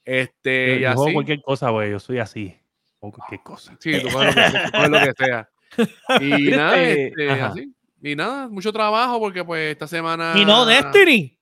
Este, 0.06 0.74
Yo, 0.74 0.76
y 0.76 0.82
yo 0.82 0.88
juego 0.94 1.04
así. 1.06 1.14
cualquier 1.14 1.42
cosa, 1.42 1.70
güey. 1.70 1.92
Yo 1.92 2.00
soy 2.00 2.20
así. 2.20 2.56
Juego 3.00 3.16
cualquier 3.18 3.42
cosa. 3.42 3.76
Sí, 3.80 3.92
tú 4.02 4.10
coges 4.12 4.36
lo 4.36 4.42
que, 4.42 4.50
sea, 4.50 4.66
tú 4.66 4.72
coges 4.72 4.90
lo 4.90 5.00
que 5.00 5.14
sea. 5.26 5.50
Y 6.22 6.26
Mira, 6.34 6.58
nada, 6.58 6.84
este, 6.84 7.08
este, 7.08 7.32
así. 7.42 7.74
Y 8.04 8.16
nada, 8.16 8.50
mucho 8.50 8.74
trabajo 8.74 9.20
porque 9.20 9.44
pues 9.46 9.72
esta 9.72 9.88
semana. 9.88 10.34
Y 10.36 10.44
no 10.46 10.66
Destiny. 10.66 11.38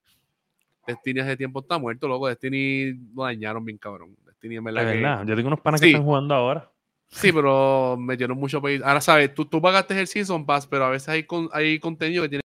Destiny 0.85 1.19
hace 1.19 1.35
tiempo 1.37 1.59
está 1.61 1.77
muerto, 1.77 2.07
loco. 2.07 2.27
Destiny 2.27 2.93
lo 3.15 3.23
dañaron 3.23 3.63
bien 3.65 3.77
cabrón. 3.77 4.15
Destiny 4.25 4.55
De 4.55 4.61
verdad. 4.61 5.21
que-. 5.23 5.29
Yo 5.29 5.35
tengo 5.35 5.47
unos 5.47 5.61
panas 5.61 5.79
Sí. 5.79 5.85
que 5.87 5.91
están 5.91 6.05
jugando 6.05 6.35
ahora. 6.35 6.69
Sí, 7.11 7.31
pero 7.31 7.97
metieron 7.97 8.37
mucho 8.37 8.61
pay. 8.61 8.81
Ahora 8.83 9.01
sabes, 9.01 9.33
tú, 9.33 9.45
tú 9.45 9.61
pagaste 9.61 9.99
el 9.99 10.07
Season 10.07 10.45
Pass, 10.45 10.67
pero 10.67 10.85
a 10.85 10.89
veces 10.89 11.09
hay, 11.09 11.23
con, 11.23 11.49
hay 11.51 11.79
contenido 11.79 12.23
que 12.23 12.29
tiene. 12.29 12.41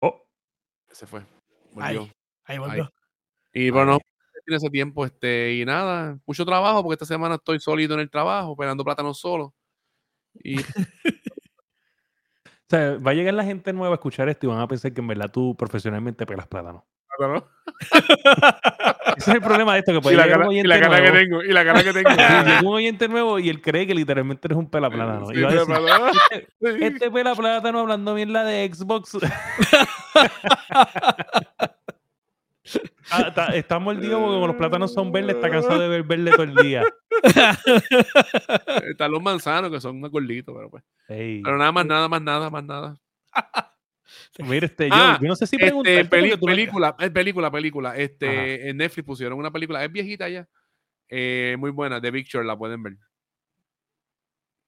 Oh, 0.00 0.24
Se 0.90 1.06
fue. 1.06 1.20
Ahí, 1.76 1.96
volvió. 1.96 2.12
ahí 2.44 2.58
volvió. 2.58 2.92
Y 3.52 3.70
bueno, 3.70 3.98
tiene 4.44 4.56
ese 4.56 4.70
tiempo, 4.70 5.04
este, 5.04 5.54
y 5.54 5.64
nada, 5.64 6.18
mucho 6.26 6.44
trabajo, 6.44 6.82
porque 6.82 6.94
esta 6.94 7.06
semana 7.06 7.36
estoy 7.36 7.60
solito 7.60 7.94
en 7.94 8.00
el 8.00 8.10
trabajo, 8.10 8.56
pegando 8.56 8.84
plátanos 8.84 9.18
solo. 9.18 9.54
Y 10.34 10.56
O 12.64 12.66
sea, 12.70 12.96
va 12.96 13.10
a 13.10 13.14
llegar 13.14 13.34
la 13.34 13.44
gente 13.44 13.72
nueva 13.74 13.94
a 13.94 13.96
escuchar 13.96 14.28
esto 14.28 14.46
y 14.46 14.48
van 14.48 14.60
a 14.60 14.66
pensar 14.66 14.92
que 14.92 15.00
en 15.00 15.06
verdad 15.06 15.30
tú 15.30 15.54
profesionalmente 15.54 16.24
pelas 16.24 16.46
plátano. 16.46 16.86
¿No? 17.20 17.48
Ese 19.16 19.30
es 19.30 19.36
el 19.36 19.40
problema 19.40 19.74
de 19.74 19.80
esto, 19.80 19.92
que 19.92 19.98
Y 19.98 20.00
puede 20.00 20.16
la 20.16 20.24
llegar 20.24 20.38
cara, 20.40 20.48
un 20.50 20.56
y 20.56 20.62
la 20.62 20.80
cara 20.80 21.02
que 21.02 21.10
tengo, 21.12 21.42
y 21.42 21.52
la 21.52 21.64
cara 21.64 21.82
que 21.82 21.92
tengo. 21.92 22.10
Un 22.68 22.74
oyente 22.74 23.08
nuevo 23.08 23.38
y 23.38 23.48
él 23.48 23.60
cree 23.60 23.86
que 23.86 23.94
literalmente 23.94 24.46
eres 24.48 24.58
un 24.58 24.68
pela 24.68 24.90
plátano. 24.90 25.26
Sí, 25.26 25.34
y 25.36 25.42
va 25.42 25.48
a 25.48 25.52
de 25.52 25.58
decir, 25.58 25.74
verdad. 25.74 26.12
este, 26.30 26.48
este 26.86 27.10
pela 27.10 27.34
plátano 27.34 27.80
hablando 27.80 28.14
bien 28.14 28.32
la 28.32 28.44
de 28.44 28.70
Xbox. 28.72 29.18
Ah, 33.10 33.26
está, 33.28 33.46
está 33.48 33.78
mordido 33.78 34.18
porque 34.18 34.34
como 34.34 34.46
los 34.46 34.56
plátanos 34.56 34.92
son 34.92 35.12
verdes, 35.12 35.36
está 35.36 35.50
cansado 35.50 35.78
de 35.78 35.86
ver 35.86 36.02
verde 36.02 36.30
todo 36.32 36.44
el 36.44 36.54
día. 36.54 36.82
Están 38.88 39.12
los 39.12 39.22
manzanos 39.22 39.70
que 39.70 39.80
son 39.80 40.00
más 40.00 40.10
gorditos, 40.10 40.54
pero 40.56 40.70
pues. 40.70 40.82
Ey. 41.08 41.42
Pero 41.42 41.58
nada 41.58 41.70
más, 41.70 41.84
nada 41.84 42.08
más, 42.08 42.22
nada 42.22 42.50
más, 42.50 42.64
nada. 42.64 42.96
Mira, 44.38 44.66
este, 44.66 44.88
yo, 44.88 44.94
Ah, 44.96 45.18
yo 45.20 45.28
no 45.28 45.36
sé 45.36 45.46
si 45.46 45.56
Este, 45.56 46.04
peli- 46.04 46.30
me- 46.30 46.38
película, 46.38 46.96
es 46.98 47.10
película, 47.10 47.50
película. 47.50 47.96
Este, 47.96 48.68
en 48.68 48.76
Netflix 48.76 49.04
pusieron 49.06 49.38
una 49.38 49.50
película, 49.50 49.84
es 49.84 49.90
viejita 49.92 50.28
ya. 50.28 50.46
eh, 51.08 51.56
muy 51.58 51.70
buena, 51.70 52.00
The 52.00 52.10
Big 52.10 52.26
Short, 52.26 52.46
la 52.46 52.56
pueden 52.56 52.82
ver. 52.82 52.96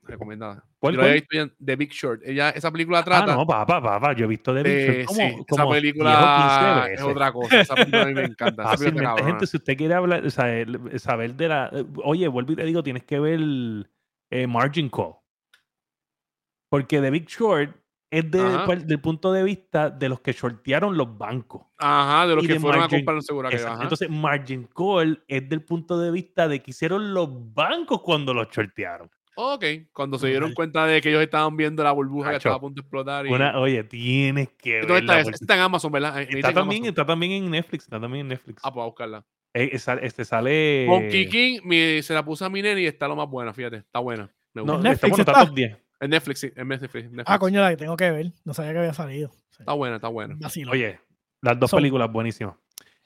Recomendada. 0.02 0.62
¿Cuál, 0.78 0.96
visto 1.14 1.36
ya, 1.36 1.50
The 1.64 1.76
Big 1.76 1.90
Short. 1.90 2.22
Ella, 2.24 2.50
esa 2.50 2.70
película 2.70 3.00
Ah, 3.00 3.04
trata. 3.04 3.34
no, 3.34 3.44
papá, 3.46 3.82
papá, 3.82 4.12
yo 4.14 4.24
he 4.26 4.28
visto 4.28 4.54
Bichos 4.62 5.06
como, 5.16 5.28
sí, 5.38 5.44
como 5.48 5.74
esa 5.74 5.80
10 5.80 5.80
o 5.80 5.80
película 5.80 6.32
15 6.36 6.94
es 6.94 7.02
otra 7.02 7.32
cosa. 7.32 7.60
Esa 7.60 7.74
película 7.74 8.02
a 8.04 8.06
mí 8.06 8.14
me 8.14 8.24
encanta. 8.24 8.62
película 8.76 9.14
gente, 9.24 9.46
si 9.46 9.56
usted 9.56 9.76
quiere 9.76 9.94
hablar, 9.94 10.30
saber 10.98 11.34
de 11.34 11.48
la. 11.48 11.70
eh, 11.72 11.84
Oye, 12.04 12.28
vuelvo 12.28 12.52
y 12.52 12.56
te 12.56 12.64
digo, 12.64 12.82
tienes 12.84 13.02
que 13.04 13.18
ver 13.18 13.40
eh, 14.30 14.46
Margin 14.46 14.88
Call. 14.88 15.14
Porque 16.68 17.00
The 17.00 17.10
Big 17.10 17.26
Short 17.26 17.74
es 18.10 18.30
de- 18.30 18.58
pues, 18.66 18.86
del 18.86 19.00
punto 19.00 19.32
de 19.32 19.42
vista 19.42 19.90
de 19.90 20.08
los 20.08 20.20
que 20.20 20.32
shortearon 20.32 20.96
los 20.96 21.16
bancos. 21.18 21.62
Ajá, 21.78 22.26
de 22.26 22.34
los 22.36 22.46
que 22.46 22.54
de 22.54 22.60
fueron 22.60 22.80
margin- 22.82 22.84
a 22.94 22.98
comprar 22.98 23.16
un 23.16 23.22
seguro. 23.22 23.48
Entonces, 23.50 24.08
Margin 24.10 24.68
Call 24.74 25.22
es 25.28 25.48
del 25.48 25.62
punto 25.62 25.98
de 25.98 26.10
vista 26.10 26.48
de 26.48 26.62
que 26.62 26.70
hicieron 26.70 27.12
los 27.14 27.28
bancos 27.54 28.00
cuando 28.02 28.32
los 28.34 28.48
shortearon. 28.50 29.10
Ok, 29.38 29.64
cuando 29.92 30.18
se 30.18 30.28
dieron 30.28 30.54
cuenta 30.54 30.86
de 30.86 31.02
que 31.02 31.10
ellos 31.10 31.20
estaban 31.20 31.54
viendo 31.58 31.84
la 31.84 31.92
burbuja 31.92 32.30
que 32.30 32.36
estaba 32.36 32.54
a 32.56 32.60
punto 32.60 32.80
de 32.80 32.80
explotar. 32.86 33.26
Y... 33.26 33.30
Una, 33.30 33.58
oye, 33.58 33.84
tienes 33.84 34.48
que 34.56 34.78
¿Dónde 34.78 34.94
verla, 34.94 35.18
está 35.20 35.30
Está 35.32 35.54
en 35.56 35.60
Amazon, 35.60 35.92
¿verdad? 35.92 36.22
Está 36.22 36.54
también, 36.54 36.84
Amazon. 36.84 36.88
está 36.88 37.04
también 37.06 37.32
en 37.32 37.50
Netflix. 37.50 37.84
Está 37.84 38.00
también 38.00 38.22
en 38.22 38.28
Netflix. 38.28 38.62
Ah, 38.64 38.72
pues 38.72 38.82
a 38.82 38.86
buscarla. 38.86 39.24
Eh, 39.52 39.70
esa- 39.72 39.94
este 39.94 40.24
sale. 40.24 40.86
Monkey 40.88 41.28
King 41.28 41.60
mi- 41.64 42.00
se 42.02 42.14
la 42.14 42.24
puso 42.24 42.46
a 42.46 42.48
mi 42.48 42.62
nene 42.62 42.80
y 42.80 42.86
está 42.86 43.08
lo 43.08 43.16
más 43.16 43.28
buena, 43.28 43.52
fíjate. 43.52 43.76
Está 43.76 43.98
buena. 43.98 44.30
Me 44.54 44.62
No, 44.64 44.72
gusta. 44.74 44.76
¿En 44.76 44.82
Netflix 44.94 44.94
está, 44.94 45.08
bueno, 45.08 45.20
está 45.22 45.32
está? 45.32 45.46
top 45.46 45.54
10. 45.54 45.76
En 46.00 46.10
Netflix, 46.10 46.40
sí. 46.40 46.52
En 46.56 46.68
Netflix. 46.68 46.94
Netflix. 47.04 47.24
Ah, 47.26 47.38
coño, 47.38 47.60
la 47.60 47.70
que 47.70 47.76
tengo 47.76 47.96
que 47.96 48.10
ver. 48.10 48.32
No 48.44 48.52
sabía 48.54 48.72
que 48.72 48.78
había 48.80 48.92
salido. 48.94 49.30
Sí. 49.50 49.56
Está 49.60 49.72
buena, 49.72 49.96
está 49.96 50.08
buena. 50.08 50.34
Vacilo. 50.38 50.72
Oye, 50.72 51.00
las 51.40 51.58
dos 51.58 51.70
películas 51.70 52.10
buenísimas. 52.12 52.54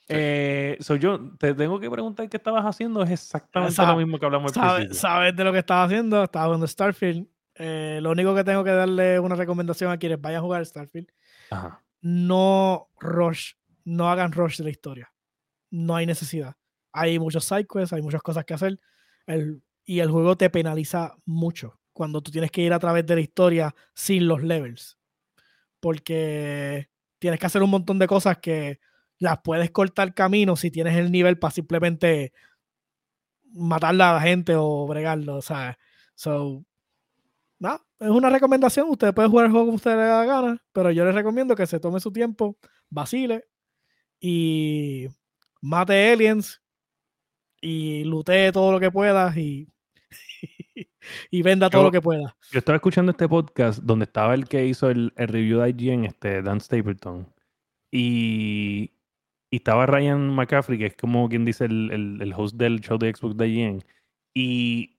Eh, 0.08 0.76
so 0.80 0.96
yo 0.96 1.36
te 1.38 1.54
tengo 1.54 1.78
que 1.78 1.88
preguntar 1.88 2.28
qué 2.28 2.36
estabas 2.36 2.64
haciendo. 2.64 3.02
Es 3.02 3.10
exactamente 3.10 3.74
Sabe- 3.76 3.92
lo 3.92 3.98
mismo 3.98 4.18
que 4.18 4.26
hablamos 4.26 4.50
al 4.56 4.62
Sabe- 4.62 4.76
principio. 4.78 5.00
sabes 5.00 5.36
de 5.36 5.44
lo 5.44 5.52
que 5.52 5.58
estaba 5.60 5.84
haciendo. 5.84 6.24
Estaba 6.24 6.46
jugando 6.46 6.66
Starfield. 6.66 7.28
Eh, 7.54 8.00
lo 8.02 8.10
único 8.10 8.34
que 8.34 8.42
tengo 8.42 8.64
que 8.64 8.70
darle 8.70 9.20
una 9.20 9.36
recomendación 9.36 9.92
a 9.92 9.98
quienes 9.98 10.20
vayan 10.20 10.38
a 10.40 10.42
jugar 10.42 10.66
Starfield. 10.66 11.08
Ajá. 11.50 11.80
No 12.00 12.88
rush. 12.98 13.52
No 13.84 14.10
hagan 14.10 14.32
rush 14.32 14.58
de 14.58 14.64
la 14.64 14.70
historia. 14.70 15.12
No 15.70 15.94
hay 15.94 16.06
necesidad. 16.06 16.56
Hay 16.92 17.18
muchos 17.20 17.44
sidequests, 17.44 17.92
hay 17.92 18.02
muchas 18.02 18.22
cosas 18.22 18.44
que 18.44 18.54
hacer. 18.54 18.80
el- 19.26 19.62
y 19.84 20.00
el 20.00 20.10
juego 20.10 20.36
te 20.36 20.50
penaliza 20.50 21.14
mucho 21.24 21.78
cuando 21.92 22.22
tú 22.22 22.30
tienes 22.30 22.50
que 22.50 22.62
ir 22.62 22.72
a 22.72 22.78
través 22.78 23.06
de 23.06 23.14
la 23.14 23.20
historia 23.20 23.74
sin 23.94 24.26
los 24.28 24.42
levels. 24.42 24.98
Porque 25.80 26.88
tienes 27.18 27.40
que 27.40 27.46
hacer 27.46 27.62
un 27.62 27.70
montón 27.70 27.98
de 27.98 28.06
cosas 28.06 28.38
que 28.38 28.80
las 29.18 29.40
puedes 29.42 29.70
cortar 29.70 30.14
camino 30.14 30.56
si 30.56 30.70
tienes 30.70 30.96
el 30.96 31.12
nivel 31.12 31.38
para 31.38 31.52
simplemente 31.52 32.32
matarle 33.52 34.04
a 34.04 34.14
la 34.14 34.20
gente 34.20 34.54
o 34.56 34.86
bregarlo. 34.86 35.36
O 35.36 35.42
sea, 35.42 35.78
so, 36.14 36.64
nada, 37.58 37.80
es 37.98 38.08
una 38.08 38.30
recomendación. 38.30 38.88
Usted 38.88 39.14
puede 39.14 39.28
jugar 39.28 39.46
el 39.46 39.52
juego 39.52 39.66
como 39.66 39.76
usted 39.76 39.92
le 39.92 40.04
da 40.04 40.24
gana, 40.24 40.62
pero 40.72 40.90
yo 40.90 41.04
les 41.04 41.14
recomiendo 41.14 41.54
que 41.54 41.66
se 41.66 41.80
tome 41.80 42.00
su 42.00 42.12
tiempo, 42.12 42.56
vacile 42.88 43.44
y 44.20 45.08
mate 45.60 46.12
aliens 46.12 46.62
y 47.60 48.04
lutee 48.04 48.52
todo 48.52 48.72
lo 48.72 48.80
que 48.80 48.90
pueda 48.90 49.32
y, 49.38 49.68
y 51.30 51.42
venda 51.42 51.68
todo 51.70 51.82
lo 51.84 51.90
que 51.92 52.00
pueda. 52.00 52.36
Yo 52.50 52.58
estaba 52.58 52.76
escuchando 52.76 53.10
este 53.12 53.28
podcast 53.28 53.80
donde 53.82 54.04
estaba 54.04 54.34
el 54.34 54.46
que 54.48 54.66
hizo 54.66 54.90
el, 54.90 55.12
el 55.16 55.28
review 55.28 55.60
de 55.60 55.70
IGN, 55.70 56.04
este 56.04 56.42
Dan 56.42 56.60
Stapleton. 56.60 57.26
Y, 57.92 58.92
y 59.50 59.56
estaba 59.56 59.86
Ryan 59.86 60.28
McCaffrey, 60.30 60.78
que 60.78 60.86
es 60.86 60.96
como 60.96 61.28
quien 61.28 61.44
dice 61.44 61.64
el, 61.64 61.90
el- 61.90 62.22
el 62.22 62.32
host 62.34 62.56
del 62.56 62.80
show 62.80 62.98
de 62.98 63.12
Xbox 63.14 63.36
de 63.36 63.48
IGN. 63.48 63.84
Y 64.34 64.98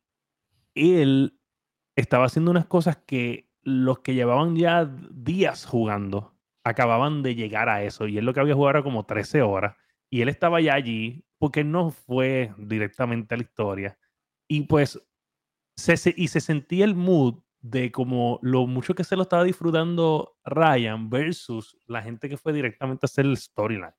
él 0.75 1.39
estaba 1.95 2.25
haciendo 2.25 2.51
unas 2.51 2.65
cosas 2.65 2.97
que 2.97 3.49
los 3.63 3.99
que 3.99 4.13
llevaban 4.15 4.55
ya 4.55 4.85
días 5.11 5.65
jugando 5.65 6.33
acababan 6.63 7.23
de 7.23 7.35
llegar 7.35 7.69
a 7.69 7.83
eso. 7.83 8.07
Y 8.07 8.17
él 8.17 8.25
lo 8.25 8.33
que 8.33 8.39
había 8.39 8.55
jugado 8.55 8.77
era 8.77 8.83
como 8.83 9.05
13 9.05 9.41
horas. 9.41 9.75
Y 10.09 10.21
él 10.21 10.29
estaba 10.29 10.59
ya 10.61 10.73
allí 10.73 11.23
porque 11.37 11.63
no 11.63 11.91
fue 11.91 12.53
directamente 12.57 13.33
a 13.33 13.37
la 13.37 13.43
historia. 13.43 13.97
Y 14.49 14.61
pues 14.63 15.01
se, 15.81 15.97
se- 15.97 16.13
y 16.15 16.29
se 16.29 16.39
sentía 16.39 16.85
el 16.85 16.95
mood 16.95 17.35
de 17.61 17.91
como 17.91 18.39
lo 18.41 18.65
mucho 18.65 18.95
que 18.95 19.03
se 19.03 19.15
lo 19.15 19.23
estaba 19.23 19.43
disfrutando 19.43 20.37
Ryan 20.45 21.09
versus 21.09 21.77
la 21.87 22.01
gente 22.01 22.27
que 22.29 22.37
fue 22.37 22.53
directamente 22.53 23.05
a 23.05 23.07
hacer 23.07 23.25
el 23.25 23.37
storyline. 23.37 23.91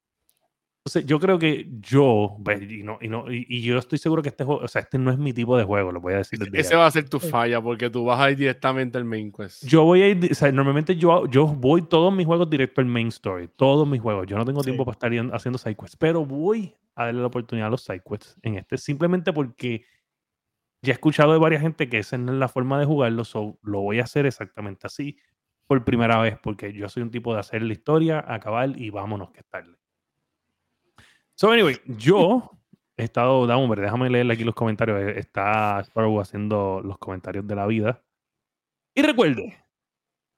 Entonces, 0.85 1.07
yo 1.07 1.21
creo 1.21 1.39
que 1.39 1.69
yo, 1.81 2.37
y, 2.61 2.83
no, 2.83 2.99
y, 3.01 3.07
no, 3.07 3.31
y, 3.33 3.47
y 3.49 3.63
yo 3.63 3.79
estoy 3.79 3.99
seguro 4.01 4.21
que 4.21 4.31
este 4.31 4.43
juego, 4.43 4.63
o 4.65 4.67
sea, 4.67 4.83
este 4.83 4.99
no 4.99 5.13
es 5.13 5.17
mi 5.19 5.33
tipo 5.33 5.57
de 5.57 5.63
juego, 5.63 5.93
lo 5.93 6.01
voy 6.01 6.15
a 6.15 6.17
decir 6.17 6.41
desde 6.41 6.59
Ese 6.61 6.71
ya. 6.73 6.79
va 6.79 6.87
a 6.87 6.91
ser 6.91 7.09
tu 7.09 7.21
falla 7.21 7.61
porque 7.63 7.89
tú 7.89 8.05
vas 8.05 8.19
a 8.19 8.33
ir 8.33 8.37
directamente 8.37 8.99
al 8.99 9.05
main 9.05 9.31
quest. 9.31 9.65
Yo 9.65 9.85
voy 9.85 10.03
a 10.03 10.09
ir, 10.09 10.29
o 10.33 10.35
sea, 10.35 10.51
normalmente 10.51 10.97
yo, 10.97 11.27
yo 11.29 11.47
voy 11.47 11.83
todos 11.83 12.13
mis 12.13 12.27
juegos 12.27 12.51
directo 12.51 12.81
al 12.81 12.89
main 12.89 13.07
story, 13.09 13.49
todos 13.55 13.87
mis 13.87 14.01
juegos. 14.01 14.27
Yo 14.27 14.37
no 14.37 14.45
tengo 14.45 14.61
Sí. 14.61 14.71
tiempo 14.71 14.85
para 14.85 14.95
estar 14.95 15.13
haciendo 15.37 15.57
sidequests, 15.57 15.97
pero 15.97 16.27
voy 16.27 16.75
a 16.97 17.05
darle 17.05 17.21
la 17.21 17.29
oportunidad 17.29 17.69
a 17.69 17.71
los 17.71 17.85
sidequests 17.85 18.37
en 18.43 18.57
este, 18.57 18.77
simplemente 18.77 19.33
porque 19.33 19.85
ya 20.83 20.93
he 20.93 20.95
escuchado 20.95 21.33
de 21.33 21.39
varias 21.39 21.63
gente 21.63 21.89
que 21.89 21.99
esa 21.99 22.19
no 22.19 22.33
es 22.33 22.39
la 22.39 22.49
forma 22.49 22.79
de 22.79 22.87
jugarlo, 22.87 23.25
so 23.25 23.59
lo 23.63 23.81
voy 23.81 24.01
a 24.01 24.05
hacer 24.05 24.27
exactamente 24.27 24.87
así 24.87 25.17
por 25.67 25.85
primera 25.85 26.19
vez, 26.21 26.39
porque 26.43 26.73
yo 26.73 26.89
soy 26.89 27.03
un 27.05 27.11
tipo 27.11 27.33
de 27.33 27.41
hacer 27.41 27.63
la 27.63 27.73
historia, 27.73 28.25
acabar 28.27 28.79
y 28.79 28.91
vámonos 28.91 29.31
que 29.31 29.41
es 29.41 29.47
tarde. 29.47 29.77
So, 31.35 31.51
anyway, 31.51 31.81
yo 31.87 32.51
he 32.97 33.05
estado, 33.05 33.47
da, 33.47 33.57
hombre, 33.57 33.81
déjame 33.81 34.11
leerle 34.11 34.35
aquí 34.35 34.45
los 34.45 34.55
comentarios. 34.55 35.01
eh, 35.01 35.19
Está 35.19 35.81
Sparrow 35.85 36.21
haciendo 36.21 36.81
los 36.85 36.99
comentarios 36.99 37.47
de 37.47 37.55
la 37.55 37.67
vida. 37.67 38.03
Y 38.95 39.03
recuerde, 39.03 39.57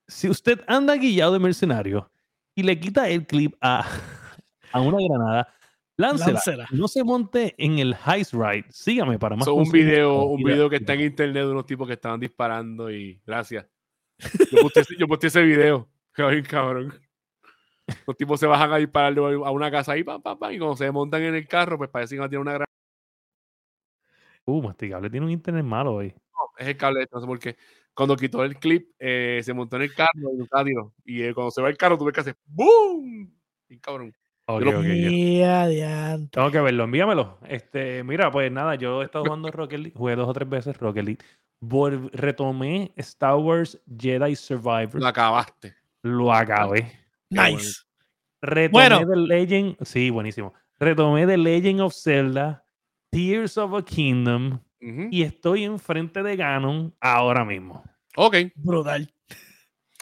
si 0.07 0.29
usted 0.29 0.61
anda 0.69 0.95
guillado 0.95 1.33
de 1.33 1.39
mercenario 1.41 2.11
y 2.55 2.63
le 2.63 2.79
quita 2.79 3.09
el 3.09 3.27
clip 3.27 3.57
a, 3.61 3.85
a 4.73 4.81
una 4.81 4.99
granada, 5.01 5.49
láncela. 5.97 6.33
Láncela. 6.33 6.67
No 6.71 6.89
se 6.89 7.05
monte 7.05 7.55
en 7.59 7.79
el 7.79 7.95
Heist 8.07 8.33
Ride. 8.35 8.67
Sígame 8.71 9.19
para 9.19 9.37
más 9.37 9.45
Son 9.45 9.59
un 9.59 9.71
video, 9.71 10.21
de 10.21 10.25
un 10.27 10.43
video 10.43 10.71
que 10.71 10.77
está 10.77 10.95
en 10.95 11.03
internet 11.03 11.45
de 11.45 11.51
unos 11.51 11.67
tipos 11.67 11.87
que 11.87 11.95
estaban 11.95 12.21
disparando 12.21 12.91
y 12.91 13.21
gracias. 13.27 13.67
Yo 14.51 14.63
posté, 14.63 14.81
ese- 14.81 14.97
yo 14.99 15.07
posté 15.09 15.27
ese 15.29 15.43
video. 15.43 15.89
Cabrón. 16.49 16.93
Los 18.07 18.17
tipos 18.17 18.41
se 18.41 18.47
bajan 18.47 18.73
a 18.73 18.77
disparar 18.79 19.17
a 19.19 19.51
una 19.51 19.71
casa 19.71 19.93
ahí, 19.93 20.03
pam, 20.05 20.23
pam, 20.23 20.39
pam, 20.39 20.53
y 20.53 20.59
cuando 20.59 20.77
se 20.77 20.91
montan 20.91 21.23
en 21.23 21.35
el 21.35 21.47
carro, 21.47 21.77
pues 21.77 21.91
parece 21.91 22.17
que 22.17 22.23
a 22.23 22.29
tirar 22.29 22.41
una 22.41 22.53
gran. 22.55 22.67
Uh, 24.47 24.63
masticable 24.63 25.11
tiene 25.11 25.27
un 25.27 25.33
internet 25.33 25.65
malo 25.65 25.95
hoy. 25.95 26.15
es 26.59 26.67
el 26.69 26.77
cable 26.77 27.07
no 27.11 27.21
sé 27.21 27.27
por 27.27 27.39
qué. 27.39 27.57
Cuando 27.95 28.17
quitó 28.17 28.43
el 28.45 28.57
clip, 28.57 28.91
eh, 28.99 29.41
se 29.45 29.53
montó 29.53 29.77
en 29.77 29.83
el 29.83 29.95
carro 29.95 30.33
y 30.33 30.37
nunca 30.37 30.65
tiró. 30.65 30.93
Y 31.05 31.23
eh, 31.23 31.33
cuando 31.35 31.51
se 31.51 31.63
va 31.63 31.69
el 31.69 31.77
carro, 31.77 31.97
tú 31.97 32.05
ves 32.05 32.15
que 32.15 32.21
hace 32.21 32.35
¡BOOM! 32.47 33.31
Y 33.69 33.79
cabrón. 33.79 34.15
Lo-. 34.47 34.83
Tengo 36.31 36.51
que 36.51 36.61
verlo, 36.61 36.85
envíamelo. 36.85 37.39
Este, 37.49 38.03
mira, 38.05 38.31
pues 38.31 38.51
nada, 38.53 38.75
yo 38.75 39.03
he 39.03 39.07
estado 39.07 39.25
jugando 39.25 39.51
Rocket 39.51 39.79
League, 39.81 39.95
jugué 39.97 40.17
dos 40.17 40.29
o 40.29 40.33
tres 40.33 40.49
veces 40.49 40.77
Rocket 40.79 41.05
League. 41.05 41.25
Vol- 41.63 42.11
retomé 42.13 42.93
Star 42.97 43.37
Wars 43.37 43.81
Jedi 43.99 44.37
Survivor, 44.37 44.97
Lo 45.01 45.07
acabaste. 45.07 45.75
lo 46.03 46.33
acabé. 46.33 46.93
Nice. 47.31 47.81
Retomé 48.43 48.69
Bueno. 48.91 48.99
The 49.09 49.17
Legend, 49.17 49.77
sí, 49.83 50.11
buenísimo. 50.11 50.53
Retomé 50.79 51.27
The 51.27 51.39
Legend 51.39 51.81
of 51.81 51.95
Zelda, 51.95 52.63
Tears 53.11 53.57
of 53.57 53.73
a 53.75 53.83
Kingdom 53.85 54.59
y 55.11 55.23
estoy 55.23 55.65
enfrente 55.65 56.23
de 56.23 56.37
Ganon 56.37 56.95
ahora 57.01 57.43
mismo. 57.47 57.83
Ok. 58.17 58.37
Brutal. 58.57 59.11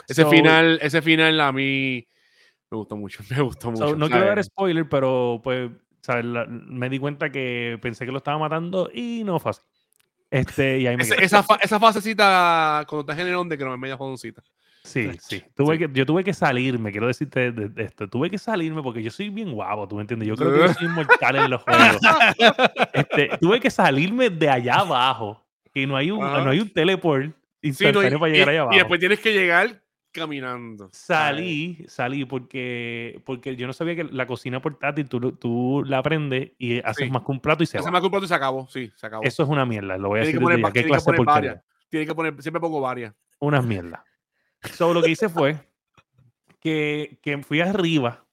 Ese 0.09 0.23
So- 0.23 0.31
final, 0.31 0.81
ese 0.83 1.01
final 1.01 1.41
a 1.41 1.53
mí 1.53 2.05
me 2.73 2.79
gustó 2.79 2.97
mucho. 2.97 3.23
Me 3.31 3.41
gustó 3.43 3.71
mucho. 3.71 3.89
So, 3.91 3.97
no 3.97 4.09
quiero 4.09 4.27
dar 4.27 4.43
spoiler, 4.43 4.89
pero 4.89 5.41
pues 5.43 5.71
¿sabes? 6.01 6.25
La- 6.25 6.47
me 6.49 6.89
di 6.89 6.99
cuenta 6.99 7.31
que 7.31 7.79
pensé 7.81 8.05
que 8.05 8.11
lo 8.13 8.19
estaba 8.19 8.39
matando 8.39 8.91
y 8.93 9.23
no 9.25 9.39
fue 9.39 9.51
así. 9.51 9.61
Este, 10.31 10.81
y 10.81 10.87
ahí 10.87 10.97
me 10.97 11.03
esa, 11.05 11.43
fa- 11.43 11.59
esa 11.63 11.79
fasecita 11.79 12.85
cuando 12.89 13.03
estás 13.03 13.19
en 13.19 13.29
el 13.31 13.35
onde 13.37 13.57
que 13.59 13.65
no 13.65 13.73
es 13.75 13.79
media 13.79 13.97
jodoncita. 13.97 14.43
Sí, 14.83 15.11
sí. 15.21 15.45
Tuve 15.55 15.77
sí. 15.77 15.87
Que, 15.87 15.91
yo 15.93 16.05
tuve 16.07 16.25
que 16.25 16.33
salirme, 16.35 16.91
quiero 16.91 17.07
decirte 17.07 17.53
de, 17.53 17.69
de 17.69 17.83
esto. 17.85 18.09
Tuve 18.09 18.31
que 18.31 18.39
salirme 18.39 18.83
porque 18.83 19.01
yo 19.03 19.11
soy 19.13 19.29
bien 19.29 19.53
guapo, 19.53 19.87
¿tú 19.87 19.95
me 19.97 20.01
entiendes? 20.01 20.27
Yo 20.29 20.35
creo 20.35 20.53
que 20.53 20.59
yo 20.59 20.75
soy 20.75 20.87
inmortal 20.87 21.37
en 21.37 21.51
los 21.51 21.63
juegos. 21.63 21.99
Este, 22.93 23.31
tuve 23.41 23.61
que 23.61 23.71
salirme 23.71 24.31
de 24.31 24.49
allá 24.49 24.77
abajo, 24.77 25.45
que 25.73 25.87
no 25.87 25.97
hay 25.97 26.11
un, 26.11 26.25
Ajá. 26.25 26.43
no 26.43 26.51
hay 26.51 26.61
un 26.61 26.71
teleport 26.73 27.33
Sí, 27.63 27.85
no, 27.93 28.03
y, 28.03 28.11
para 28.19 28.33
llegar 28.33 28.35
y- 28.35 28.41
allá 28.41 28.53
y 28.53 28.57
abajo. 28.57 28.77
después 28.77 28.99
tienes 29.01 29.21
que 29.21 29.33
llegar 29.33 29.82
caminando. 30.13 30.89
Salí, 30.93 31.85
salí 31.89 32.25
porque, 32.25 33.21
porque 33.25 33.57
yo 33.57 33.67
no 33.67 33.73
sabía 33.73 33.97
que 33.97 34.05
la 34.05 34.27
cocina 34.27 34.61
portátil 34.63 35.09
tú, 35.09 35.33
tú 35.33 35.83
la 35.87 36.03
prendes 36.03 36.53
y 36.59 36.79
haces 36.81 37.07
Sí. 37.07 37.11
más 37.11 37.23
que 37.23 37.33
un 37.33 37.41
plato 37.41 37.63
y 37.63 37.67
se 37.67 37.79
Se 37.79 37.85
va. 37.85 37.91
me 37.91 37.99
ha 37.99 38.01
culpado 38.01 38.25
y 38.25 38.29
se 38.29 38.35
acabó. 38.35 38.69
Sí, 38.69 38.93
se 38.95 39.07
acabó. 39.07 39.25
Eso 39.25 39.43
es 39.43 39.49
una 39.49 39.65
mierda, 39.67 39.97
lo 39.99 40.09
voy 40.09 40.19
a 40.19 40.21
decir 40.21 40.37
que 40.39 40.41
poner, 40.43 40.59
desde 40.59 40.63
va- 40.65 40.69
ya. 40.69 40.73
¿Qué 40.73 40.81
tienes 40.83 40.87
que 41.03 41.05
clase 41.05 41.17
poner 41.17 41.35
varias. 41.35 41.65
Tienes 41.89 42.09
que 42.09 42.15
poner, 42.15 42.43
siempre 42.43 42.61
pongo 42.61 42.81
varias. 42.81 43.15
Unas 43.41 43.65
mierdas. 43.65 44.01
So, 44.75 44.95
lo 44.95 45.03
que 45.03 45.11
hice 45.11 45.29
fue 45.29 45.59
que, 46.61 47.19
que 47.23 47.39
fui 47.43 47.61
arriba, 47.61 48.25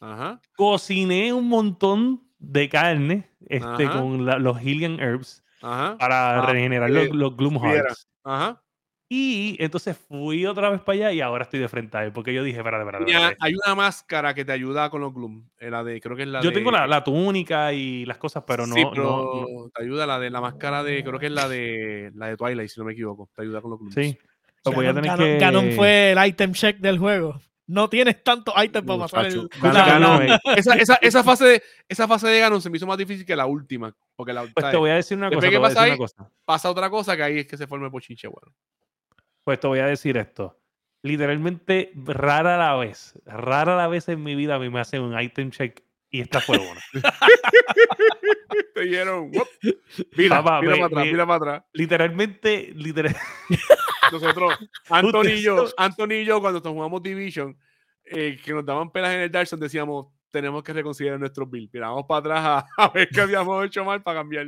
Ajá. 0.00 0.40
cociné 0.56 1.32
un 1.32 1.48
montón 1.48 2.22
de 2.38 2.68
carne 2.68 3.28
este, 3.48 3.86
Ajá. 3.86 4.00
con 4.00 4.24
la- 4.24 4.38
los 4.38 4.60
Hillian 4.62 4.98
Herbs 5.00 5.42
Ajá. 5.62 5.96
para 5.98 6.42
Ah, 6.42 6.46
regenerar 6.46 6.90
que 6.90 7.06
los, 7.06 7.14
los 7.16 7.36
Gloom. 7.36 7.58
Hearts. 7.62 8.08
Ajá. 8.24 8.62
Y 9.16 9.56
entonces 9.60 9.96
fui 9.96 10.44
otra 10.44 10.70
vez 10.70 10.80
para 10.80 10.96
allá 10.96 11.12
y 11.12 11.20
ahora 11.20 11.44
estoy 11.44 11.60
de 11.60 11.68
frente 11.68 11.96
a 11.96 12.04
él 12.04 12.10
porque 12.12 12.34
yo 12.34 12.42
dije, 12.42 12.58
espérate, 12.58 12.84
espérate, 12.84 13.36
hay 13.38 13.54
una 13.64 13.74
máscara 13.76 14.34
que 14.34 14.44
te 14.44 14.50
ayuda 14.50 14.90
con 14.90 15.02
los 15.02 15.14
Gloom. 15.14 15.48
eh, 15.60 15.70
La 15.70 15.84
de, 15.84 16.00
creo 16.00 16.16
que 16.16 16.22
es 16.22 16.28
la 16.28 16.40
Yo 16.40 16.50
de. 16.50 16.56
tengo 16.56 16.72
la, 16.72 16.88
la 16.88 17.04
túnica 17.04 17.72
y 17.72 18.04
las 18.06 18.18
cosas, 18.18 18.42
pero 18.44 18.66
no, 18.66 18.74
sí, 18.74 18.82
pero 18.90 19.04
no- 19.46 19.70
te 19.72 19.84
ayuda 19.84 20.04
la 20.06 20.18
de 20.18 20.30
la 20.30 20.40
máscara 20.40 20.82
de, 20.82 21.04
creo 21.04 21.20
que 21.20 21.26
es 21.26 21.32
la 21.32 21.48
de 21.48 22.10
la 22.16 22.26
de 22.26 22.36
Twilight, 22.36 22.68
si 22.70 22.80
no 22.80 22.86
me 22.86 22.92
equivoco. 22.92 23.30
Te 23.36 23.42
ayuda 23.42 23.60
con 23.60 23.70
los 23.70 23.78
Glooms. 23.78 23.94
Sí. 23.94 24.18
A 24.64 24.70
Ganon, 24.70 24.94
tener 24.96 25.10
Ganon- 25.10 25.18
que... 25.18 25.38
Ganon 25.38 25.70
fue 25.72 26.10
el 26.12 26.26
item 26.26 26.52
check 26.52 26.78
del 26.78 26.98
juego. 26.98 27.40
No 27.66 27.88
tienes 27.88 28.22
tanto 28.24 28.52
item 28.62 28.84
para 28.84 28.98
pasar 29.00 29.26
el. 29.26 29.48
Ganon- 29.48 30.40
Esa, 30.56 30.74
esa, 30.74 30.94
esa, 31.00 31.22
fase 31.22 31.44
de, 31.44 31.62
esa 31.88 32.08
fase 32.08 32.26
de 32.28 32.40
Ganon 32.40 32.60
se 32.60 32.68
me 32.68 32.78
hizo 32.78 32.86
más 32.86 32.98
difícil 32.98 33.24
que 33.24 33.36
la 33.36 33.46
última. 33.46 33.94
Porque 34.16 34.32
la, 34.32 34.42
Pues 34.52 34.70
te 34.70 34.76
voy 34.76 34.90
a 34.90 34.94
decir 34.96 35.16
una 35.16 35.28
cosa. 35.28 35.40
Te 35.40 35.50
que 35.50 35.56
voy 35.58 35.66
a 35.66 35.68
pasa 35.68 35.80
decir 35.82 35.84
ahí- 35.84 35.90
una 35.90 35.98
cosa. 35.98 36.30
pasa 36.44 36.70
otra 36.70 36.90
cosa 36.90 37.16
que 37.16 37.22
ahí 37.22 37.38
es 37.38 37.46
que 37.46 37.56
se 37.56 37.66
forma 37.66 37.86
el 37.86 37.92
pochinche 37.92 38.26
bueno. 38.28 38.52
Pues 39.44 39.60
te 39.60 39.66
voy 39.66 39.78
a 39.78 39.86
decir 39.86 40.16
esto. 40.16 40.58
Literalmente, 41.02 41.92
rara 41.94 42.56
la 42.56 42.74
vez, 42.76 43.18
rara 43.26 43.76
la 43.76 43.88
vez 43.88 44.08
en 44.08 44.22
mi 44.22 44.34
vida 44.34 44.54
a 44.54 44.58
mí 44.58 44.70
me 44.70 44.80
hacen 44.80 45.02
un 45.02 45.20
item 45.20 45.50
check 45.50 45.82
y 46.10 46.20
esta 46.22 46.40
fue 46.40 46.56
una. 46.58 46.80
Te 48.74 48.80
dijeron, 48.82 49.30
"Wop". 49.32 49.48
mira, 50.16 50.42
Papá, 50.42 50.60
mira 50.60 50.72
me- 50.72 50.78
para 50.78 50.86
atrás, 50.86 51.04
me- 51.04 51.12
mira 51.12 51.26
para 51.26 51.36
atrás. 51.36 51.64
Literalmente, 51.72 52.72
literal. 52.74 53.16
Nosotros, 54.12 54.54
Anthony 54.88 55.28
y 55.30 55.42
yo, 55.42 55.66
Anthony 55.76 56.12
y 56.12 56.24
yo, 56.24 56.40
cuando 56.40 56.60
jugamos 56.60 57.02
Division, 57.02 57.56
eh, 58.04 58.38
que 58.42 58.52
nos 58.52 58.64
daban 58.64 58.90
pelas 58.90 59.14
en 59.14 59.20
el 59.20 59.30
Dark 59.30 59.46
Zone, 59.46 59.62
decíamos, 59.62 60.06
tenemos 60.30 60.62
que 60.62 60.72
reconsiderar 60.72 61.18
nuestros 61.18 61.48
builds. 61.48 61.72
Miramos 61.72 62.04
para 62.06 62.18
atrás 62.20 62.44
a, 62.44 62.66
a 62.84 62.88
ver 62.88 63.08
qué 63.08 63.20
habíamos 63.20 63.64
hecho 63.66 63.84
mal 63.84 64.02
para 64.02 64.20
cambiar. 64.20 64.46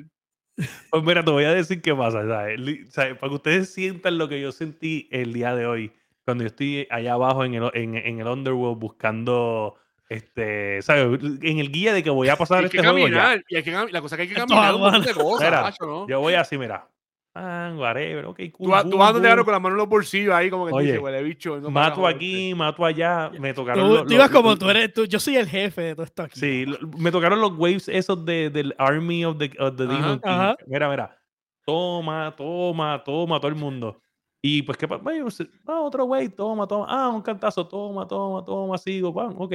Pues 0.90 1.02
mira, 1.02 1.22
te 1.24 1.30
voy 1.30 1.44
a 1.44 1.52
decir 1.52 1.82
qué 1.82 1.94
pasa, 1.94 2.26
¿sabes? 2.26 2.60
¿sabes? 2.90 3.16
Para 3.18 3.28
que 3.30 3.34
ustedes 3.36 3.72
sientan 3.72 4.18
lo 4.18 4.28
que 4.28 4.40
yo 4.40 4.52
sentí 4.52 5.08
el 5.12 5.32
día 5.32 5.54
de 5.54 5.66
hoy, 5.66 5.92
cuando 6.24 6.44
yo 6.44 6.48
estoy 6.48 6.86
allá 6.90 7.12
abajo 7.12 7.44
en 7.44 7.54
el, 7.54 7.70
en, 7.74 7.94
en 7.94 8.20
el 8.20 8.26
Underworld 8.26 8.78
buscando, 8.78 9.76
este, 10.08 10.80
¿sabes? 10.82 11.20
En 11.42 11.58
el 11.58 11.70
guía 11.70 11.92
de 11.92 12.02
que 12.02 12.10
voy 12.10 12.28
a 12.28 12.36
pasar 12.36 12.64
hay 12.64 12.70
que 12.70 12.78
este 12.78 12.88
juego 12.88 13.08
ya. 13.08 13.36
y 13.48 13.56
hay 13.56 13.62
que 13.62 13.70
la 13.70 14.00
cosa 14.00 14.14
es 14.14 14.16
que 14.16 14.22
hay 14.22 14.28
que 14.28 14.34
Esto 14.34 14.46
caminar 14.48 14.74
un 14.74 14.80
montón 14.80 15.02
aguanta. 15.02 15.08
de 15.08 15.14
cosas, 15.24 15.48
Mira, 15.48 15.62
macho, 15.62 15.86
¿no? 15.86 16.08
Yo 16.08 16.20
voy 16.20 16.34
así, 16.34 16.56
mira. 16.56 16.88
Whatever, 17.76 18.26
ok, 18.26 18.40
cool. 18.52 18.66
Tú, 18.66 18.70
vas- 18.70 18.88
tú 18.90 18.96
vas. 18.98 19.14
Aaron 19.14 19.44
con 19.44 19.52
las 19.52 19.60
manos 19.60 19.74
en 19.74 19.78
los 19.78 19.88
bolsillos 19.88 20.34
ahí, 20.34 20.48
como 20.48 20.66
que 20.66 20.72
Oye, 20.72 20.86
dice, 20.86 20.98
huele 20.98 21.22
bicho. 21.22 21.56
Mato 21.70 22.00
abajo, 22.00 22.08
este". 22.08 22.16
aquí, 22.16 22.54
mato 22.54 22.84
allá. 22.84 23.30
Me 23.38 23.52
tocaron 23.52 23.86
Tú, 23.88 23.94
los- 23.94 24.06
tú 24.06 24.14
ibas 24.14 24.30
como 24.30 24.50
los- 24.50 24.58
tú 24.58 24.70
eres. 24.70 24.92
Tú, 24.92 25.04
yo 25.04 25.18
soy 25.20 25.36
el 25.36 25.46
jefe 25.48 25.82
de 25.82 25.94
todo 25.94 26.04
esto 26.04 26.22
aquí. 26.22 26.40
Sí, 26.40 26.64
lo- 26.66 26.78
me 26.98 27.10
tocaron 27.10 27.40
los 27.40 27.52
waves 27.58 27.88
esos 27.88 28.24
de, 28.24 28.48
del 28.50 28.74
Army 28.78 29.24
of 29.24 29.36
the, 29.38 29.50
of 29.58 29.76
the 29.76 29.84
Ajá, 29.84 29.92
Demon 29.96 30.18
King. 30.20 30.28
ajá. 30.30 30.56
Mira, 30.66 30.88
mira. 30.90 31.18
Toma, 31.64 32.34
toma, 32.36 33.02
toma, 33.04 33.38
todo 33.40 33.48
el 33.48 33.56
mundo. 33.56 34.00
Y 34.40 34.62
pues, 34.62 34.78
¿qué 34.78 34.86
pasa? 34.86 35.02
Ah, 35.66 35.80
otro 35.80 36.04
wave, 36.04 36.28
toma, 36.28 36.66
toma. 36.66 36.86
Ah, 36.88 37.08
un 37.08 37.20
cantazo, 37.22 37.66
toma, 37.66 38.06
toma, 38.06 38.44
toma, 38.44 38.78
sigo. 38.78 39.12
Pam, 39.12 39.34
ok, 39.36 39.52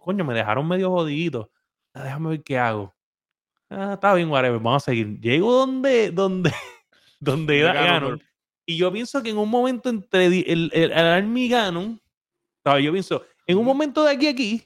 coño, 0.00 0.24
me 0.24 0.34
dejaron 0.34 0.66
medio 0.66 0.90
jodidito. 0.90 1.50
Ah, 1.94 2.02
déjame 2.02 2.30
ver 2.30 2.42
qué 2.42 2.58
hago. 2.58 2.92
Ah, 3.70 3.92
está 3.94 4.12
bien, 4.14 4.28
whatever, 4.28 4.58
vamos 4.58 4.82
a 4.82 4.86
seguir. 4.86 5.20
Llego 5.20 5.52
donde, 5.52 6.10
donde, 6.10 6.52
donde 7.20 7.54
De 7.54 7.60
era 7.60 7.72
Ganon. 7.74 8.22
Y 8.66 8.76
yo 8.76 8.92
pienso 8.92 9.22
que 9.22 9.30
en 9.30 9.38
un 9.38 9.48
momento 9.48 9.88
entre 9.88 10.26
el, 10.26 10.44
el, 10.46 10.70
el 10.72 10.92
Army 10.92 11.44
y 11.44 11.48
Ganon, 11.48 12.00
¿sabes? 12.64 12.84
Yo 12.84 12.92
pienso, 12.92 13.24
en 13.46 13.58
un 13.58 13.64
momento 13.64 14.02
de 14.04 14.10
aquí 14.12 14.26
a 14.26 14.30
aquí, 14.30 14.62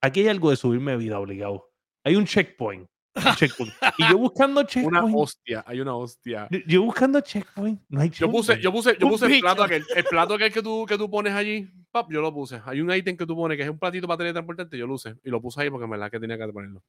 aquí 0.00 0.20
hay 0.20 0.28
algo 0.28 0.50
de 0.50 0.56
subirme 0.56 0.96
vida 0.96 1.18
obligado. 1.18 1.70
Hay 2.04 2.14
un 2.16 2.24
checkpoint. 2.26 2.86
un 3.16 3.22
checkpoint. 3.36 3.72
Y 3.98 4.08
yo 4.08 4.18
buscando 4.18 4.60
Una 4.60 4.68
checkpoint. 4.68 5.16
hostia, 5.16 5.64
hay 5.66 5.80
una 5.80 5.96
hostia. 5.96 6.48
yo- 6.66 6.82
buscando 6.82 7.20
checkpoint. 7.20 7.80
No 7.88 8.00
hay 8.02 8.10
Yo 8.10 8.30
puse, 8.30 8.52
checkpoint. 8.54 8.62
yo 8.62 8.72
puse, 8.72 8.96
yo 9.00 9.08
puse 9.08 9.26
el 9.34 9.40
plato 9.40 9.62
aquel, 9.64 9.84
el 9.96 10.04
plato 10.04 10.34
aquel 10.34 10.52
que 10.52 10.62
tú, 10.62 10.86
que 10.86 10.96
tú 10.96 11.10
pones 11.10 11.32
allí, 11.32 11.68
pap, 11.90 12.10
yo 12.12 12.20
lo 12.20 12.32
puse. 12.32 12.60
Hay 12.66 12.80
un 12.80 12.92
ítem 12.92 13.16
que 13.16 13.26
tú 13.26 13.34
pones 13.34 13.56
que 13.56 13.64
es 13.64 13.70
un 13.70 13.78
platito 13.78 14.06
para 14.06 14.18
teletransportarte, 14.18 14.78
yo 14.78 14.86
lo 14.86 14.94
usé. 14.94 15.14
Y 15.24 15.30
lo 15.30 15.40
puse 15.40 15.60
ahí 15.62 15.70
porque 15.70 15.84
en 15.84 15.90
verdad 15.90 16.10
que 16.10 16.20
tenía 16.20 16.38
que 16.38 16.46
ponerlo. 16.52 16.82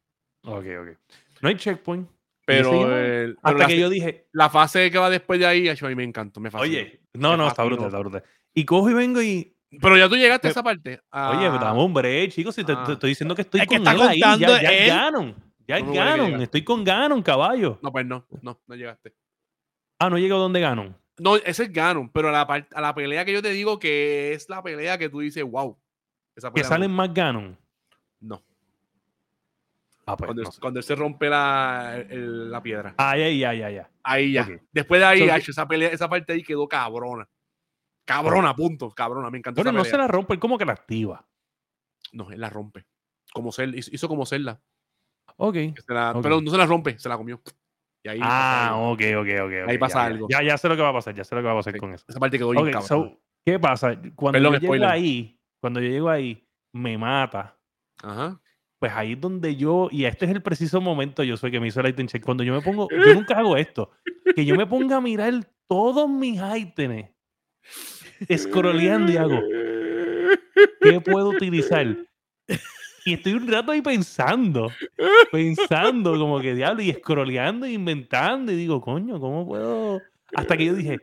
Ok, 0.43 0.65
ok. 0.81 0.97
No 1.41 1.49
hay 1.49 1.55
checkpoint. 1.55 2.07
Pero, 2.45 2.71
pero 2.71 3.33
Hasta 3.41 3.57
la, 3.59 3.67
que 3.67 3.79
yo 3.79 3.89
dije, 3.89 4.27
la 4.31 4.49
fase 4.49 4.91
que 4.91 4.97
va 4.99 5.09
después 5.09 5.39
de 5.39 5.47
ahí, 5.47 5.67
a 5.67 5.73
mí 5.73 5.95
me 5.95 6.03
encantó, 6.03 6.39
me 6.39 6.51
fascinó. 6.51 6.71
oye, 6.71 7.01
no, 7.13 7.31
Me 7.31 7.37
no, 7.37 7.47
está 7.47 7.63
brutal, 7.63 7.87
está 7.87 7.99
brutal. 7.99 8.23
Y 8.53 8.63
cojo 8.65 8.89
y 8.89 8.93
vengo 8.93 9.21
y, 9.21 9.55
Pero 9.81 9.97
ya 9.97 10.07
tú 10.07 10.15
llegaste 10.15 10.47
a 10.47 10.51
esa 10.51 10.63
parte. 10.63 11.01
oye, 11.11 11.45
dame 11.49 11.83
un 11.83 11.93
break, 11.93 12.31
chicos. 12.31 12.53
Si 12.55 12.63
te, 12.63 12.73
te 12.73 12.79
Ah. 12.79 12.91
estoy 12.93 13.09
diciendo 13.09 13.33
que 13.35 13.41
estoy 13.41 13.61
Es 13.61 13.67
que 13.67 13.77
con 13.77 13.87
está 13.87 13.91
él 13.93 14.01
ahí, 14.09 14.19
ya, 14.19 14.31
contando 14.31 14.61
ya 14.61 14.69
es 14.71 14.81
él. 14.81 14.87
Ganon. 14.89 15.35
Ya 15.67 15.77
es 15.79 15.83
No 15.85 15.93
Ganon. 15.93 16.41
Estoy 16.43 16.63
con 16.63 16.83
Ganon, 16.83 17.21
caballo. 17.23 17.79
No, 17.81 17.91
pues 17.91 18.05
no, 18.05 18.27
no, 18.43 18.61
no 18.67 18.75
llegaste. 18.75 19.15
Ah, 19.99 20.09
no 20.11 20.17
llego 20.19 20.37
donde 20.37 20.59
Ganon. 20.59 20.95
No, 21.17 21.37
ese 21.37 21.63
es 21.63 21.73
Ganon, 21.73 22.09
pero 22.09 22.29
a 22.29 22.31
la, 22.31 22.41
a 22.41 22.81
la 22.81 22.93
pelea 22.93 23.25
que 23.25 23.33
yo 23.33 23.41
te 23.41 23.49
digo 23.49 23.79
que 23.79 24.33
es 24.33 24.47
la 24.49 24.61
pelea 24.61 24.97
que 24.99 25.09
tú 25.09 25.21
dices, 25.21 25.43
wow. 25.43 25.77
Esa 26.35 26.51
Que 26.51 26.63
salen 26.63 26.91
más 26.91 27.11
Ganon. 27.13 27.57
No, 28.19 28.43
Ah, 30.07 30.15
pues 30.15 30.27
cuando, 30.27 30.43
no 30.43 30.51
sé. 30.51 30.61
cuando 30.61 30.79
él 30.79 30.83
se 30.83 30.95
rompe 30.95 31.29
la, 31.29 31.97
el- 32.09 32.51
la 32.51 32.61
piedra. 32.61 32.93
Ay, 32.97 33.23
ay, 33.23 33.43
ay, 33.43 33.61
ay. 33.63 33.81
Ahí 34.03 34.31
ya. 34.33 34.47
Después 34.71 35.01
de 35.01 35.05
ahí, 35.05 35.19
So, 35.41 35.51
esa, 35.51 35.67
pelea, 35.67 35.89
esa 35.89 36.07
parte 36.09 36.33
ahí 36.33 36.43
quedó 36.43 36.67
cabrona. 36.67 37.27
Cabrona, 38.07 38.55
punto. 38.55 38.91
Cabrona, 38.91 39.31
me 39.31 39.39
encantó. 39.39 39.59
Bueno, 39.63 39.71
esa 39.71 39.77
no 39.77 39.83
pelea. 39.83 39.91
se 39.91 39.97
la 39.97 40.07
rompe, 40.07 40.33
él 40.35 40.39
como 40.39 40.57
que 40.59 40.65
la 40.65 40.73
activa. 40.73 41.25
No, 42.13 42.29
él 42.31 42.39
la 42.39 42.49
rompe. 42.51 42.85
Como 43.33 43.51
Zelda, 43.51 43.77
hizo, 43.77 44.07
como 44.07 44.25
Zelda. 44.27 44.61
Ok. 45.37 45.53
que 45.53 45.73
se 45.85 45.93
la- 45.93 46.11
Ok. 46.11 46.21
Pero 46.21 46.39
no 46.39 46.51
se 46.51 46.57
la 46.57 46.65
rompe, 46.67 46.99
se 46.99 47.09
la 47.09 47.17
comió. 47.17 47.41
Y 48.03 48.09
ahí, 48.09 48.19
Ah, 48.21 48.73
ok, 48.75 49.01
ok, 49.17 49.27
ok. 49.45 49.69
Ahí 49.69 49.77
pasa 49.79 49.99
ya, 50.01 50.05
algo. 50.05 50.27
Ya, 50.29 50.43
ya 50.43 50.57
sé 50.59 50.69
lo 50.69 50.75
que 50.75 50.83
va 50.83 50.89
a 50.89 50.93
pasar, 50.93 51.15
ya 51.15 51.23
sé 51.23 51.33
lo 51.33 51.41
que 51.41 51.47
va 51.47 51.53
a 51.53 51.57
pasar 51.57 51.73
Sí. 51.73 51.79
con 51.79 51.91
eso. 51.93 52.05
esa 52.07 52.19
parte 52.19 52.37
quedó 52.37 52.51
bien 52.51 52.65
cabrona. 52.65 52.87
so, 52.87 53.19
¿qué 53.43 53.57
pasa? 53.59 53.99
Cuando 54.15 54.37
Perdón, 54.37 54.53
yo 54.61 54.71
llego 54.73 54.85
ahí, 54.85 55.39
cuando 55.59 55.79
yo 55.81 55.89
llego 55.89 56.09
ahí, 56.11 56.47
me 56.73 56.95
mata. 56.99 57.57
Ajá. 58.03 58.39
Pues 58.79 58.91
ahí 58.93 59.13
es 59.13 59.21
donde 59.21 59.55
yo, 59.55 59.87
y 59.91 60.05
este 60.05 60.25
es 60.25 60.31
el 60.31 60.41
preciso 60.41 60.81
momento, 60.81 61.23
yo 61.23 61.37
soy 61.37 61.51
que 61.51 61.59
me 61.59 61.67
hizo 61.67 61.79
el 61.81 61.87
item 61.87 62.07
check. 62.07 62.23
Cuando 62.23 62.43
yo 62.43 62.53
me 62.53 62.61
pongo, 62.61 62.89
yo 62.89 62.97
nunca 63.13 63.37
hago 63.37 63.55
esto, 63.57 63.91
que 64.35 64.45
yo 64.45 64.55
me 64.55 64.67
ponga 64.67 64.97
a 64.97 65.01
mirar 65.01 65.33
todos 65.67 66.09
mis 66.09 66.39
ítems, 66.57 67.09
scrolleando 68.35 69.11
y 69.11 69.17
hago, 69.17 69.41
¿qué 70.81 70.99
puedo 71.01 71.29
utilizar? 71.29 71.97
Y 73.05 73.13
estoy 73.13 73.33
un 73.33 73.47
rato 73.47 73.71
ahí 73.71 73.81
pensando, 73.81 74.71
pensando 75.31 76.17
como 76.17 76.39
que 76.41 76.55
diablo, 76.55 76.81
y 76.81 76.91
scrolleando, 76.91 77.65
e 77.65 77.71
inventando, 77.73 78.51
y 78.51 78.55
digo, 78.55 78.81
coño, 78.81 79.19
¿cómo 79.19 79.45
puedo 79.47 80.01
Hasta 80.35 80.57
que 80.57 80.65
yo 80.65 80.73
dije, 80.73 80.99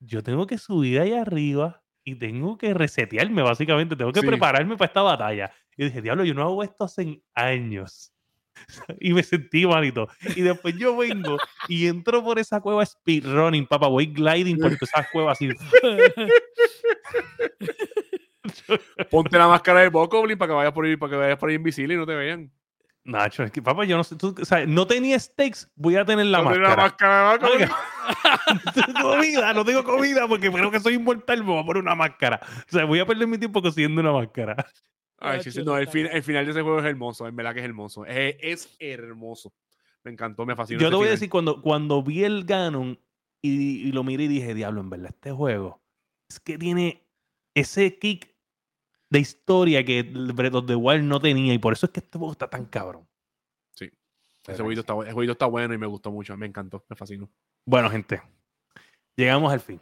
yo 0.00 0.22
tengo 0.22 0.46
que 0.46 0.58
subir 0.58 1.00
ahí 1.00 1.12
arriba 1.12 1.82
y 2.04 2.16
tengo 2.16 2.58
que 2.58 2.74
resetearme, 2.74 3.42
básicamente. 3.42 3.96
Tengo 3.96 4.12
que 4.12 4.20
Sí. 4.20 4.26
prepararme 4.26 4.76
para 4.76 4.86
esta 4.86 5.02
batalla. 5.02 5.52
Y 5.82 5.86
dije, 5.86 6.02
diablo, 6.02 6.24
yo 6.24 6.34
no 6.34 6.42
hago 6.42 6.62
esto 6.62 6.84
hace 6.84 7.22
años. 7.34 8.12
Y 9.00 9.12
me 9.12 9.22
sentí 9.22 9.66
malito. 9.66 10.08
Y 10.36 10.42
después 10.42 10.76
yo 10.76 10.96
vengo 10.96 11.38
y 11.68 11.86
entro 11.86 12.22
por 12.22 12.38
esa 12.38 12.60
cueva 12.60 12.84
speedrunning, 12.84 13.66
papá. 13.66 13.88
Voy 13.88 14.06
gliding 14.06 14.58
por 14.58 14.76
todas 14.76 14.90
esas 14.94 15.08
cuevas 15.10 15.38
así. 15.38 15.48
Ponte 19.10 19.38
la 19.38 19.48
máscara 19.48 19.80
de 19.80 19.88
Bokoblin 19.88 20.38
para 20.38 20.50
que 20.50 20.54
vayas 20.54 20.72
por 20.72 20.84
ahí, 20.84 20.96
para 20.96 21.10
que 21.10 21.16
vayas 21.16 21.38
por 21.38 21.48
ahí 21.48 21.56
invisible 21.56 21.94
y 21.94 21.96
no 21.96 22.06
te 22.06 22.14
vean. 22.14 22.52
Nacho, 23.04 23.42
es 23.42 23.50
que 23.50 23.60
papá, 23.60 23.84
yo 23.84 23.96
no 23.96 24.04
sé, 24.04 24.14
tú, 24.14 24.32
o 24.40 24.44
sea, 24.44 24.64
no 24.64 24.86
tenía 24.86 25.18
stakes, 25.18 25.66
voy 25.74 25.96
a 25.96 26.04
tener 26.04 26.26
la 26.26 26.40
Ponte 26.40 26.60
máscara. 26.60 26.76
la 26.76 26.82
máscara 26.82 27.38
no 28.64 28.72
tengo 28.72 29.00
comida, 29.00 29.52
no 29.52 29.64
tengo 29.64 29.82
comida 29.82 30.28
porque 30.28 30.52
creo 30.52 30.70
que 30.70 30.78
soy 30.78 30.94
inmortal, 30.94 31.42
me 31.42 31.50
voy 31.50 31.62
a 31.62 31.66
poner 31.66 31.82
una 31.82 31.96
máscara. 31.96 32.40
O 32.44 32.70
sea, 32.70 32.84
voy 32.84 33.00
a 33.00 33.06
perder 33.06 33.26
mi 33.26 33.38
tiempo 33.38 33.60
consiguiendo 33.60 34.00
una 34.00 34.12
máscara. 34.12 34.54
Ay, 35.22 35.42
sí, 35.42 35.50
sí, 35.50 35.58
chulo, 35.60 35.72
no, 35.72 35.78
el, 35.78 35.88
fin- 35.88 36.08
el 36.10 36.22
final 36.22 36.44
de 36.44 36.50
ese 36.50 36.62
juego 36.62 36.78
es 36.80 36.84
hermoso, 36.84 37.26
en 37.26 37.36
verdad 37.36 37.54
que 37.54 37.60
es 37.60 37.64
hermoso. 37.64 38.04
Es, 38.06 38.36
es 38.40 38.76
hermoso. 38.78 39.52
Me 40.04 40.10
encantó, 40.10 40.44
me 40.44 40.56
fascinó. 40.56 40.80
Yo 40.80 40.86
ese 40.88 40.90
te 40.92 40.96
voy 40.96 41.08
a 41.08 41.10
decir, 41.12 41.30
cuando, 41.30 41.62
cuando 41.62 42.02
vi 42.02 42.24
el 42.24 42.44
Ganon 42.44 42.98
y, 43.40 43.88
y 43.88 43.92
lo 43.92 44.02
miré 44.04 44.24
y 44.24 44.28
dije, 44.28 44.54
diablo, 44.54 44.80
en 44.80 44.90
verdad, 44.90 45.10
este 45.14 45.30
juego 45.32 45.80
es 46.28 46.40
que 46.40 46.58
tiene 46.58 47.06
ese 47.54 47.98
kick 47.98 48.34
de 49.10 49.18
historia 49.20 49.84
que 49.84 50.02
Breath 50.02 50.54
of 50.54 50.66
the 50.66 50.74
Wild 50.74 51.04
no 51.04 51.20
tenía 51.20 51.52
y 51.52 51.58
por 51.58 51.74
eso 51.74 51.86
es 51.86 51.92
que 51.92 52.00
este 52.00 52.18
juego 52.18 52.32
está 52.32 52.48
tan 52.48 52.64
cabrón. 52.64 53.06
Sí. 53.74 53.90
Ese 54.46 54.62
jueguito 54.62 54.80
está, 54.80 54.94
el 55.06 55.12
jueguito 55.12 55.32
está 55.32 55.46
bueno 55.46 55.74
y 55.74 55.78
me 55.78 55.86
gustó 55.86 56.10
mucho, 56.10 56.36
me 56.36 56.46
encantó, 56.46 56.84
me 56.88 56.96
fascinó. 56.96 57.30
Bueno, 57.66 57.90
gente, 57.90 58.22
llegamos 59.14 59.52
al 59.52 59.60
fin. 59.60 59.80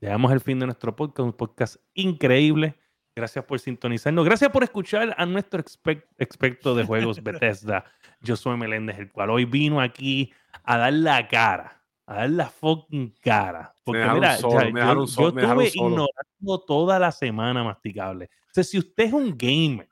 Llegamos 0.00 0.32
al 0.32 0.40
fin 0.40 0.58
de 0.58 0.66
nuestro 0.66 0.96
podcast, 0.96 1.20
un 1.26 1.32
podcast 1.34 1.76
increíble. 1.94 2.74
Gracias 3.14 3.44
por 3.44 3.58
sintonizarnos. 3.60 4.24
Gracias 4.24 4.50
por 4.50 4.62
escuchar 4.62 5.14
a 5.18 5.26
nuestro 5.26 5.62
exper- 5.62 6.06
experto 6.18 6.74
de 6.74 6.84
juegos 6.84 7.22
Bethesda, 7.22 7.84
Josué 8.26 8.56
Meléndez, 8.56 8.98
el 8.98 9.10
cual 9.12 9.30
hoy 9.30 9.44
vino 9.44 9.80
aquí 9.80 10.32
a 10.64 10.78
dar 10.78 10.92
la 10.94 11.28
cara, 11.28 11.82
a 12.06 12.14
dar 12.14 12.30
la 12.30 12.48
fucking 12.48 13.14
cara. 13.20 13.74
Porque 13.84 13.98
dejaron 14.00 14.20
mira, 14.20 14.36
solo, 14.38 14.60
ya, 14.60 14.64
me 14.64 14.70
yo, 14.70 14.76
dejaron 14.76 15.06
yo 15.06 15.12
solo, 15.12 15.32
me 15.32 15.40
dejaron 15.42 15.62
estuve 15.64 15.78
solo. 15.80 15.90
ignorando 15.90 16.64
toda 16.66 16.98
la 16.98 17.12
semana 17.12 17.62
masticable. 17.64 18.30
O 18.44 18.54
sea, 18.54 18.64
si 18.64 18.78
usted 18.78 19.04
es 19.04 19.12
un 19.12 19.36
gamer 19.36 19.88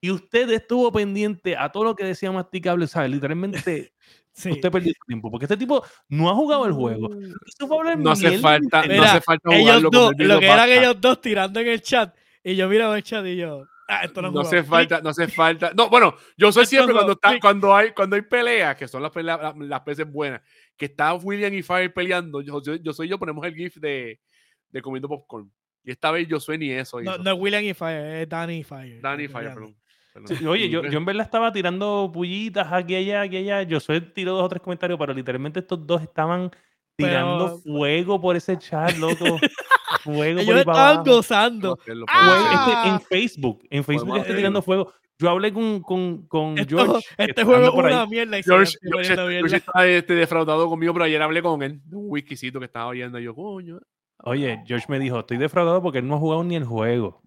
y 0.00 0.10
usted 0.10 0.50
estuvo 0.50 0.90
pendiente 0.90 1.56
a 1.56 1.70
todo 1.70 1.84
lo 1.84 1.94
que 1.94 2.04
decía 2.04 2.32
masticable, 2.32 2.86
¿sabes? 2.88 3.10
Literalmente 3.10 3.92
Sí. 4.36 4.50
usted 4.50 4.68
perdió 4.72 4.92
su 4.92 5.06
tiempo. 5.06 5.30
Porque 5.30 5.44
este 5.44 5.56
tipo 5.56 5.84
no 6.08 6.28
ha 6.28 6.34
jugado 6.34 6.66
el 6.66 6.72
juego. 6.72 7.08
No 7.08 8.10
hace 8.10 8.38
falta, 8.38 8.84
no 8.84 9.02
hace 9.04 9.20
falta 9.20 9.54
ellos 9.54 9.60
jugarlo 9.60 9.90
con 9.92 10.00
dos, 10.00 10.12
el 10.18 10.26
lo 10.28 10.40
que 10.40 10.46
eran 10.46 10.68
ellos 10.70 11.00
dos 11.00 11.20
tirando 11.20 11.60
en 11.60 11.68
el 11.68 11.80
chat. 11.80 12.12
Y 12.44 12.56
yo 12.56 12.68
miraba 12.68 12.96
el 12.96 13.02
chat 13.02 13.24
y 13.24 13.36
yo, 13.36 13.66
ah, 13.88 14.04
esto 14.04 14.20
no, 14.20 14.38
hace 14.40 14.62
falta, 14.62 15.00
no 15.00 15.08
hace 15.08 15.28
falta. 15.28 15.72
No, 15.74 15.88
bueno, 15.88 16.14
yo 16.36 16.52
soy 16.52 16.64
Esto 16.64 16.70
siempre 16.76 16.92
no, 16.94 17.00
cuando 17.00 17.12
está, 17.14 17.40
cuando 17.40 17.74
hay, 17.74 17.92
cuando 17.92 18.16
hay 18.16 18.22
peleas, 18.22 18.76
que 18.76 18.86
son 18.86 19.02
las 19.02 19.10
peleas, 19.10 19.40
las, 19.40 19.56
las 19.56 19.84
veces 19.84 20.06
buenas, 20.10 20.42
que 20.76 20.84
está 20.84 21.14
William 21.14 21.54
y 21.54 21.62
Fire 21.62 21.92
peleando, 21.92 22.42
yo, 22.42 22.62
yo, 22.62 22.74
yo 22.76 22.92
soy 22.92 23.08
yo, 23.08 23.18
ponemos 23.18 23.44
el 23.46 23.54
GIF 23.54 23.76
de, 23.76 24.20
de 24.68 24.82
comiendo 24.82 25.08
popcorn. 25.08 25.50
Y 25.82 25.90
esta 25.90 26.10
vez 26.10 26.28
yo 26.28 26.38
soy 26.38 26.58
ni 26.58 26.70
eso. 26.70 27.00
No, 27.00 27.14
hizo. 27.14 27.22
no 27.22 27.32
es 27.32 27.38
William 27.38 27.64
y 27.64 27.74
Fire, 27.74 28.22
es 28.22 28.28
Danny 28.28 28.58
y 28.58 28.64
Fire. 28.64 29.00
Danny 29.00 29.28
Fire, 29.28 29.54
perdón. 29.54 29.76
perdón. 30.12 30.36
Sí, 30.36 30.46
oye, 30.46 30.68
yo, 30.68 30.82
yo 30.90 30.98
en 30.98 31.04
verdad 31.04 31.24
estaba 31.24 31.52
tirando 31.52 32.10
pullitas 32.12 32.70
aquí, 32.70 32.94
allá, 32.94 33.22
aquí, 33.22 33.38
allá. 33.38 33.62
Yo 33.62 33.80
soy 33.80 34.00
tiró 34.00 34.34
dos 34.34 34.44
o 34.44 34.48
tres 34.48 34.62
comentarios, 34.62 34.98
pero 34.98 35.14
literalmente 35.14 35.60
estos 35.60 35.86
dos 35.86 36.02
estaban 36.02 36.50
tirando 36.96 37.60
Pero- 37.62 37.76
fuego 37.76 38.20
por 38.20 38.36
ese 38.36 38.58
chat, 38.58 38.96
loco. 38.98 39.24
fuego 40.02 40.40
Ellos 40.40 40.56
estaban 40.58 40.96
abajo. 40.96 41.04
gozando. 41.04 41.78
¡Ah! 42.08 42.24
Fuego, 42.26 42.76
este, 42.76 42.88
en 42.88 43.00
Facebook. 43.00 43.62
En 43.70 43.84
Facebook 43.84 44.08
Podemos 44.08 44.26
estoy 44.26 44.36
tirando 44.36 44.62
fuego. 44.62 44.92
Yo 45.18 45.30
hablé 45.30 45.52
con, 45.52 45.80
con, 45.80 46.26
con 46.26 46.58
Esto- 46.58 46.76
George. 46.84 47.06
este 47.18 47.44
juego 47.44 47.64
es 47.68 47.74
una 47.74 48.06
mierda. 48.06 48.38
Y 48.38 48.42
George, 48.42 48.76
George, 48.82 49.56
está 49.56 49.86
este, 49.86 50.14
defraudado 50.14 50.68
conmigo, 50.68 50.92
pero 50.92 51.04
ayer 51.04 51.22
hablé 51.22 51.40
con 51.40 51.62
él 51.62 51.80
un 51.92 52.06
whiskycito 52.10 52.58
que 52.58 52.66
estaba 52.66 52.86
oyendo. 52.88 53.18
Y 53.18 53.24
yo, 53.24 53.34
coño, 53.34 53.78
Oye, 54.26 54.62
George 54.66 54.86
me 54.88 54.98
dijo, 54.98 55.20
estoy 55.20 55.36
defraudado 55.36 55.82
porque 55.82 55.98
él 55.98 56.08
no 56.08 56.14
ha 56.16 56.18
jugado 56.18 56.42
ni 56.44 56.56
el 56.56 56.64
juego. 56.64 57.22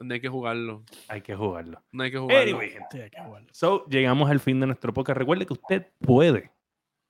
no 0.00 0.12
hay 0.14 0.20
que 0.20 0.28
jugarlo. 0.28 0.82
Hay 1.08 1.22
que 1.22 1.34
jugarlo. 1.34 1.82
No 1.90 2.02
hay 2.02 2.10
que 2.10 2.18
jugarlo. 2.18 2.42
Anyway, 2.42 2.70
gente. 2.70 3.02
Hay 3.04 3.10
que 3.10 3.20
jugarlo. 3.20 3.48
So, 3.52 3.86
llegamos 3.86 4.30
al 4.30 4.40
fin 4.40 4.60
de 4.60 4.66
nuestro 4.66 4.92
podcast. 4.92 5.18
Recuerde 5.18 5.46
que 5.46 5.54
usted 5.54 5.86
puede 6.00 6.50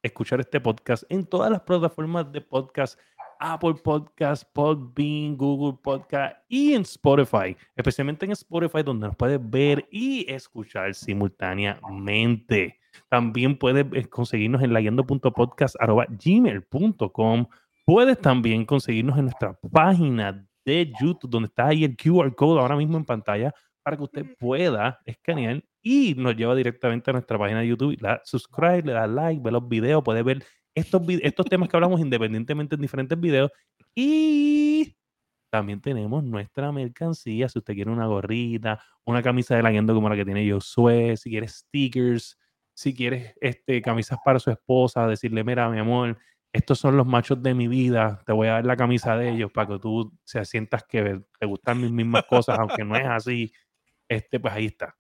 escuchar 0.03 0.39
este 0.41 0.61
podcast 0.61 1.03
en 1.09 1.27
todas 1.27 1.51
las 1.51 1.63
plataformas 1.63 2.31
de 2.31 2.41
podcast, 2.43 2.99
Apple 3.45 3.75
Podcast, 3.75 4.45
Podbean, 4.55 5.37
Google 5.37 5.79
Podcast 5.83 6.39
y 6.49 6.73
en 6.73 6.81
Spotify, 6.81 7.55
especialmente 7.77 8.25
en 8.25 8.33
Spotify 8.33 8.83
donde 8.83 9.09
nos 9.09 9.17
puede 9.17 9.39
ver 9.39 9.87
y 9.91 10.25
escuchar 10.33 10.95
simultáneamente. 10.95 12.81
También 13.11 13.59
puedes 13.59 13.85
eh, 13.93 14.09
conseguirnos 14.09 14.63
en 14.63 14.73
layendo.podcast.gmail.com. 14.73 17.47
Puedes 17.85 18.19
también 18.19 18.65
conseguirnos 18.65 19.19
en 19.19 19.25
nuestra 19.25 19.53
página 19.71 20.49
de 20.65 20.91
YouTube, 20.99 21.29
donde 21.29 21.49
está 21.49 21.67
ahí 21.67 21.85
el 21.85 21.99
QR 21.99 22.35
code 22.35 22.59
ahora 22.59 22.77
mismo 22.77 22.97
en 22.97 23.05
pantalla, 23.05 23.53
para 23.83 23.99
que 23.99 24.05
usted 24.05 24.25
pueda 24.39 25.01
escanear 25.05 25.63
y 25.83 26.15
nos 26.15 26.35
lleva 26.35 26.55
directamente 26.55 27.11
a 27.11 27.13
nuestra 27.13 27.39
página 27.39 27.61
de 27.61 27.69
YouTube. 27.69 27.99
Le 28.01 28.09
da 28.09 28.23
subscribe, 28.25 28.85
le 28.85 28.93
da 28.93 29.07
like, 29.07 29.43
ve 29.45 29.51
los 29.51 29.69
videos, 29.69 30.03
puede 30.03 30.23
ver 30.23 30.43
estos, 30.75 31.03
estos 31.23 31.47
temas 31.47 31.69
que 31.69 31.77
hablamos 31.77 32.01
independientemente 32.01 32.75
en 32.75 32.81
diferentes 32.81 33.19
videos. 33.19 33.51
Y 33.95 34.97
también 35.51 35.81
tenemos 35.81 36.25
nuestra 36.25 36.73
mercancía. 36.73 37.49
Si 37.49 37.59
usted 37.59 37.75
quiere 37.75 37.91
una 37.91 38.07
gorrita, 38.07 38.83
una 39.05 39.23
camisa 39.23 39.55
de 39.55 39.63
la 39.63 39.71
Guiando 39.71 39.95
como 39.95 40.09
la 40.09 40.17
que 40.17 40.25
tiene 40.25 40.51
Josué, 40.51 41.17
si 41.17 41.31
quiere 41.31 41.47
stickers, 41.49 42.39
si 42.75 42.93
quieres 42.93 43.35
este, 43.41 43.81
camisas 43.81 44.19
para 44.25 44.41
su 44.41 44.51
esposa, 44.51 45.07
decirle, 45.07 45.45
mira, 45.45 45.69
mi 45.71 45.79
amor, 45.79 46.19
estos 46.53 46.79
son 46.79 46.97
los 46.97 47.07
machos 47.07 47.43
de 47.43 47.55
mi 47.55 47.69
vida, 47.69 48.21
te 48.27 48.33
voy 48.33 48.49
a 48.49 48.55
dar 48.55 48.65
la 48.65 48.77
camisa 48.77 49.17
de 49.17 49.31
ellos 49.31 49.51
para 49.53 49.69
que 49.69 49.79
tú 49.79 50.13
se 50.25 50.45
sientas 50.45 50.85
que 50.85 51.21
te 51.39 51.47
gustan 51.47 51.81
mis 51.81 51.91
mismas 51.91 52.25
cosas, 52.29 52.59
aunque 52.59 52.85
no 52.85 52.97
es 52.97 53.07
así, 53.07 53.53
este, 54.09 54.41
pues 54.41 54.55
ahí 54.55 54.67
está. 54.67 54.97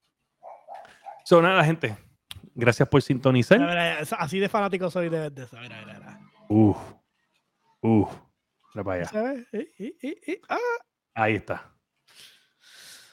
So, 1.25 1.41
nada, 1.41 1.65
gente, 1.65 1.97
gracias 2.55 2.89
por 2.89 3.03
sintonizar. 3.03 3.59
Mira, 3.59 3.71
mira, 3.71 4.01
esa- 4.01 4.17
Así 4.17 4.39
de 4.39 4.49
fanático 4.49 4.91
soy 4.91 5.09
de, 5.09 5.27
eso. 5.37 5.57
Mira, 5.61 5.81
mira, 5.85 5.99
mira. 5.99 6.21
Uf, 6.49 6.77
uf, 7.81 8.11
mira 8.75 8.85
para 8.85 9.01
allá. 9.01 9.09
¿Se 9.09 9.21
ve? 9.21 9.47
Eh, 9.53 9.73
eh, 10.03 10.21
eh, 10.27 10.41
ah. 10.49 10.59
Ahí 11.15 11.35
está. 11.37 11.71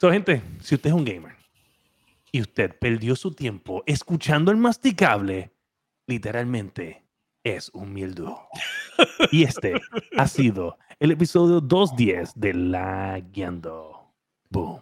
So, 0.00 0.10
gente, 0.10 0.42
si 0.60 0.74
usted 0.74 0.90
es 0.90 0.94
un 0.94 1.04
gamer 1.04 1.36
y 2.32 2.40
usted 2.40 2.76
perdió 2.78 3.14
su 3.14 3.32
tiempo 3.32 3.82
escuchando 3.86 4.50
el 4.50 4.56
masticable, 4.56 5.52
literalmente 6.06 7.04
es 7.44 7.70
un 7.70 7.92
mieldo. 7.92 8.40
Y 9.30 9.44
este 9.44 9.80
ha 10.18 10.26
sido 10.28 10.78
el 11.00 11.12
episodio 11.12 11.60
210 11.60 12.32
de 12.34 12.54
La 12.54 13.18
Guiando. 13.20 14.12
Boom. 14.50 14.80